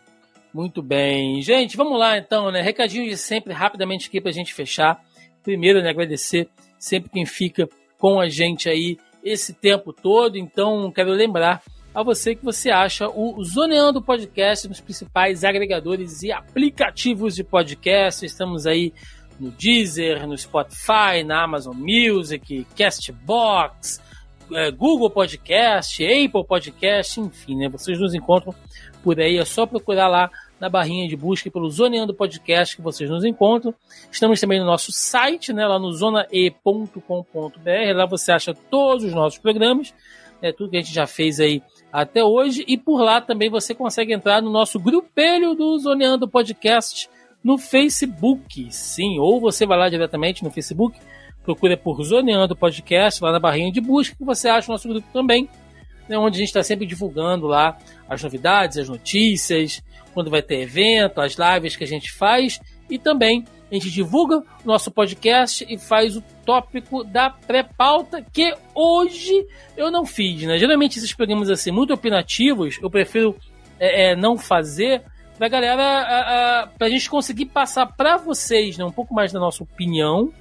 Muito 0.52 0.82
bem. 0.82 1.42
Gente, 1.42 1.76
vamos 1.76 1.98
lá 1.98 2.18
então, 2.18 2.50
né? 2.50 2.60
Recadinho 2.60 3.08
de 3.08 3.16
sempre, 3.16 3.52
rapidamente 3.52 4.08
aqui 4.08 4.20
pra 4.20 4.32
gente 4.32 4.54
fechar. 4.54 5.00
Primeiro, 5.48 5.80
né, 5.80 5.88
agradecer 5.88 6.46
sempre 6.78 7.08
quem 7.08 7.24
fica 7.24 7.66
com 7.96 8.20
a 8.20 8.28
gente 8.28 8.68
aí 8.68 8.98
esse 9.24 9.54
tempo 9.54 9.94
todo. 9.94 10.36
Então, 10.36 10.92
quero 10.92 11.10
lembrar 11.12 11.62
a 11.94 12.02
você 12.02 12.34
que 12.34 12.44
você 12.44 12.68
acha 12.70 13.08
o 13.08 13.42
Zoneando 13.42 14.02
Podcast 14.02 14.68
nos 14.68 14.78
principais 14.78 15.44
agregadores 15.44 16.22
e 16.22 16.30
aplicativos 16.30 17.34
de 17.34 17.42
podcast. 17.42 18.26
Estamos 18.26 18.66
aí 18.66 18.92
no 19.40 19.50
Deezer, 19.50 20.26
no 20.26 20.36
Spotify, 20.36 21.24
na 21.24 21.44
Amazon 21.44 21.74
Music, 21.74 22.66
Castbox, 22.76 24.02
é, 24.52 24.70
Google 24.70 25.08
Podcast, 25.08 26.04
Apple 26.04 26.44
Podcast, 26.46 27.18
enfim, 27.18 27.56
né? 27.56 27.70
Vocês 27.70 27.98
nos 27.98 28.12
encontram 28.12 28.54
por 29.02 29.18
aí, 29.18 29.38
é 29.38 29.44
só 29.46 29.64
procurar 29.64 30.08
lá 30.08 30.30
na 30.60 30.68
barrinha 30.68 31.08
de 31.08 31.16
busca 31.16 31.50
pelo 31.50 31.70
Zoneando 31.70 32.14
Podcast 32.14 32.76
que 32.76 32.82
vocês 32.82 33.08
nos 33.08 33.24
encontram. 33.24 33.74
Estamos 34.10 34.40
também 34.40 34.58
no 34.58 34.66
nosso 34.66 34.92
site, 34.92 35.52
né, 35.52 35.66
lá 35.66 35.78
no 35.78 35.92
zonae.com.br. 35.92 37.00
Lá 37.94 38.06
você 38.06 38.32
acha 38.32 38.54
todos 38.54 39.04
os 39.04 39.12
nossos 39.12 39.38
programas, 39.38 39.94
né, 40.42 40.52
tudo 40.52 40.70
que 40.70 40.76
a 40.76 40.80
gente 40.80 40.94
já 40.94 41.06
fez 41.06 41.40
aí 41.40 41.62
até 41.92 42.24
hoje. 42.24 42.64
E 42.66 42.76
por 42.76 43.00
lá 43.00 43.20
também 43.20 43.50
você 43.50 43.74
consegue 43.74 44.12
entrar 44.12 44.42
no 44.42 44.50
nosso 44.50 44.78
grupelho 44.78 45.54
do 45.54 45.78
Zoneando 45.78 46.28
Podcast 46.28 47.08
no 47.42 47.56
Facebook. 47.56 48.68
Sim, 48.70 49.18
ou 49.18 49.40
você 49.40 49.66
vai 49.66 49.78
lá 49.78 49.88
diretamente 49.88 50.42
no 50.42 50.50
Facebook, 50.50 50.98
procura 51.44 51.76
por 51.76 52.02
Zoneando 52.02 52.56
Podcast, 52.56 53.22
lá 53.22 53.32
na 53.32 53.38
barrinha 53.38 53.72
de 53.72 53.80
busca, 53.80 54.16
que 54.16 54.24
você 54.24 54.48
acha 54.48 54.70
o 54.70 54.72
nosso 54.72 54.88
grupo 54.88 55.06
também 55.12 55.48
né, 56.08 56.18
onde 56.18 56.36
a 56.36 56.40
gente 56.40 56.48
está 56.48 56.62
sempre 56.62 56.86
divulgando 56.86 57.46
lá 57.46 57.76
as 58.08 58.22
novidades, 58.22 58.78
as 58.78 58.88
notícias, 58.88 59.82
quando 60.14 60.30
vai 60.30 60.42
ter 60.42 60.60
evento, 60.60 61.20
as 61.20 61.36
lives 61.36 61.76
que 61.76 61.84
a 61.84 61.86
gente 61.86 62.12
faz 62.12 62.60
e 62.90 62.98
também 62.98 63.44
a 63.70 63.74
gente 63.74 63.90
divulga 63.90 64.38
o 64.38 64.44
nosso 64.64 64.90
podcast 64.90 65.64
e 65.68 65.78
faz 65.78 66.16
o 66.16 66.22
tópico 66.44 67.04
da 67.04 67.28
pré-pauta 67.28 68.24
que 68.32 68.54
hoje 68.74 69.46
eu 69.76 69.90
não 69.90 70.06
fiz, 70.06 70.42
né? 70.42 70.58
Geralmente 70.58 70.98
esses 70.98 71.12
programas 71.12 71.50
assim 71.50 71.70
muito 71.70 71.92
opinativos 71.92 72.78
eu 72.82 72.90
prefiro 72.90 73.36
é, 73.78 74.12
é, 74.12 74.16
não 74.16 74.38
fazer 74.38 75.02
pra 75.36 75.48
galera, 75.48 75.82
a, 75.82 76.62
a, 76.62 76.66
pra 76.66 76.88
gente 76.88 77.08
conseguir 77.08 77.46
passar 77.46 77.86
para 77.86 78.16
vocês 78.16 78.76
né, 78.76 78.84
um 78.84 78.90
pouco 78.90 79.14
mais 79.14 79.32
da 79.32 79.38
nossa 79.38 79.62
opinião 79.62 80.32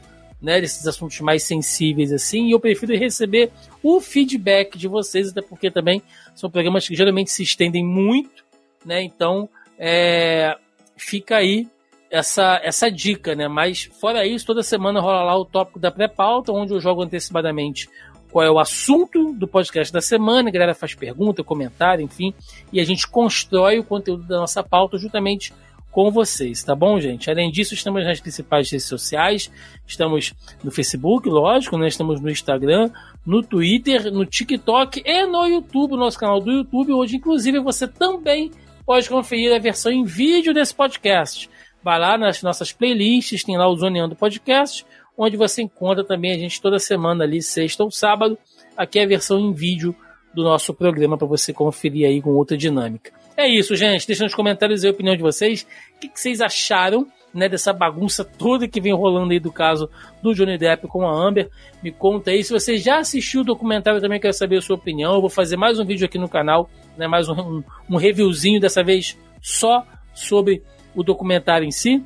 né, 0.42 0.62
desses 0.62 0.86
assuntos 0.86 1.20
mais 1.20 1.44
sensíveis 1.44 2.12
assim, 2.12 2.48
e 2.48 2.52
eu 2.52 2.60
prefiro 2.60 2.96
receber 2.96 3.52
o 3.82 4.00
feedback 4.00 4.78
de 4.78 4.88
vocês, 4.88 5.30
até 5.30 5.42
porque 5.42 5.72
também 5.72 6.02
são 6.36 6.50
programas 6.50 6.88
que 6.88 6.96
geralmente 6.96 7.32
se 7.32 7.44
estendem 7.44 7.84
muito, 7.84 8.46
né? 8.86 9.02
Então, 9.02 9.50
é, 9.78 10.56
fica 10.96 11.38
aí 11.38 11.68
essa, 12.10 12.60
essa 12.64 12.90
dica, 12.90 13.36
né? 13.36 13.48
Mas 13.48 13.90
fora 14.00 14.26
isso, 14.26 14.46
toda 14.46 14.64
semana 14.64 15.00
rola 15.00 15.24
lá 15.24 15.38
o 15.38 15.46
tópico 15.46 15.80
da 15.80 15.92
pré-pauta, 15.92 16.52
onde 16.52 16.74
eu 16.74 16.80
jogo 16.80 17.02
antecipadamente 17.02 17.90
qual 18.32 18.46
é 18.46 18.52
o 18.52 18.60
assunto 18.60 19.34
do 19.34 19.48
podcast 19.48 19.92
da 19.92 20.02
semana, 20.02 20.50
a 20.50 20.52
galera 20.52 20.76
faz 20.76 20.94
pergunta, 20.94 21.44
comentário, 21.44 22.04
enfim, 22.04 22.34
e 22.72 22.80
a 22.80 22.84
gente 22.84 23.08
constrói 23.08 23.80
o 23.80 23.84
conteúdo 23.84 24.24
da 24.24 24.38
nossa 24.38 24.62
pauta 24.62 24.98
justamente 24.98 25.54
com 25.98 26.12
vocês, 26.12 26.64
tá 26.64 26.76
bom, 26.76 27.00
gente? 27.00 27.28
Além 27.28 27.50
disso, 27.50 27.74
estamos 27.74 28.06
nas 28.06 28.20
principais 28.20 28.70
redes 28.70 28.86
sociais, 28.86 29.52
estamos 29.88 30.32
no 30.64 30.70
Facebook, 30.70 31.28
lógico, 31.28 31.76
né? 31.76 31.88
Estamos 31.88 32.22
no 32.22 32.30
Instagram, 32.30 32.92
no 33.26 33.42
Twitter, 33.42 34.14
no 34.14 34.24
TikTok 34.24 35.02
e 35.04 35.26
no 35.26 35.48
YouTube, 35.48 35.98
nosso 35.98 36.20
canal 36.20 36.40
do 36.40 36.52
YouTube, 36.52 36.94
onde 36.94 37.16
inclusive 37.16 37.60
você 37.62 37.88
também 37.88 38.52
pode 38.86 39.10
conferir 39.10 39.56
a 39.56 39.58
versão 39.58 39.92
em 39.92 40.04
vídeo 40.04 40.54
desse 40.54 40.76
podcast. 40.76 41.50
Vai 41.84 41.98
lá 41.98 42.16
nas 42.16 42.44
nossas 42.44 42.72
playlists, 42.72 43.44
tem 43.44 43.58
lá 43.58 43.68
o 43.68 43.76
Zoneando 43.76 44.16
Podcast, 44.16 44.86
onde 45.18 45.36
você 45.36 45.64
encontra 45.64 46.04
também 46.04 46.32
a 46.32 46.38
gente 46.38 46.62
toda 46.62 46.78
semana 46.78 47.24
ali, 47.24 47.42
sexta 47.42 47.84
ou 47.84 47.90
sábado. 47.90 48.38
Aqui 48.78 49.00
é 49.00 49.04
a 49.04 49.08
versão 49.08 49.40
em 49.40 49.52
vídeo 49.52 49.96
do 50.32 50.44
nosso 50.44 50.76
programa 50.76 51.18
para 51.18 51.26
você 51.26 51.52
conferir 51.52 52.08
aí 52.08 52.22
com 52.22 52.36
outra 52.36 52.56
dinâmica. 52.56 53.12
É 53.38 53.48
isso, 53.48 53.76
gente. 53.76 54.08
Deixa 54.08 54.24
nos 54.24 54.34
comentários 54.34 54.84
a 54.84 54.90
opinião 54.90 55.16
de 55.16 55.22
vocês. 55.22 55.68
O 55.96 56.00
que, 56.00 56.10
que 56.10 56.20
vocês 56.20 56.42
acharam 56.42 57.08
né, 57.34 57.48
dessa 57.48 57.72
bagunça 57.72 58.26
toda 58.26 58.68
que 58.68 58.82
vem 58.82 58.94
rolando 58.94 59.32
aí 59.32 59.40
do 59.40 59.52
caso 59.52 59.88
do 60.24 60.34
Johnny 60.34 60.58
Depp 60.58 60.88
com 60.88 61.08
a 61.08 61.12
Amber. 61.12 61.50
Me 61.84 61.92
conta 61.92 62.32
aí. 62.32 62.44
Se 62.44 62.52
você 62.52 62.78
já 62.78 62.98
assistiu 62.98 63.42
o 63.42 63.44
documentário, 63.44 63.98
eu 63.98 64.02
também 64.02 64.20
quero 64.20 64.34
saber 64.34 64.58
a 64.58 64.62
sua 64.62 64.76
opinião. 64.76 65.14
Eu 65.14 65.22
vou 65.22 65.30
fazer 65.30 65.56
mais 65.56 65.80
um 65.80 65.86
vídeo 65.86 66.06
aqui 66.06 66.18
no 66.18 66.28
canal, 66.28 66.68
né, 66.98 67.08
mais 67.08 67.30
um, 67.30 67.34
um, 67.34 67.64
um 67.92 67.96
reviewzinho, 67.96 68.60
dessa 68.60 68.84
vez 68.84 69.16
só 69.40 69.86
sobre 70.16 70.64
o 70.96 71.04
documentário 71.04 71.68
em 71.68 71.72
si. 71.72 72.04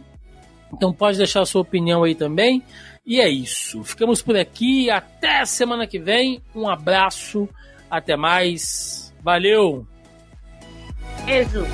Então 0.74 0.92
pode 0.92 1.18
deixar 1.18 1.42
a 1.42 1.46
sua 1.46 1.62
opinião 1.62 2.04
aí 2.04 2.14
também. 2.14 2.62
E 3.06 3.22
é 3.22 3.30
isso. 3.30 3.84
Ficamos 3.86 4.22
por 4.22 4.36
aqui. 4.36 4.90
Até 4.90 5.46
semana 5.46 5.88
que 5.88 5.98
vem. 5.98 6.42
Um 6.54 6.68
abraço. 6.68 7.48
Até 7.90 8.18
mais. 8.18 9.14
Valeu! 9.24 9.91
Beijo. 11.26 11.66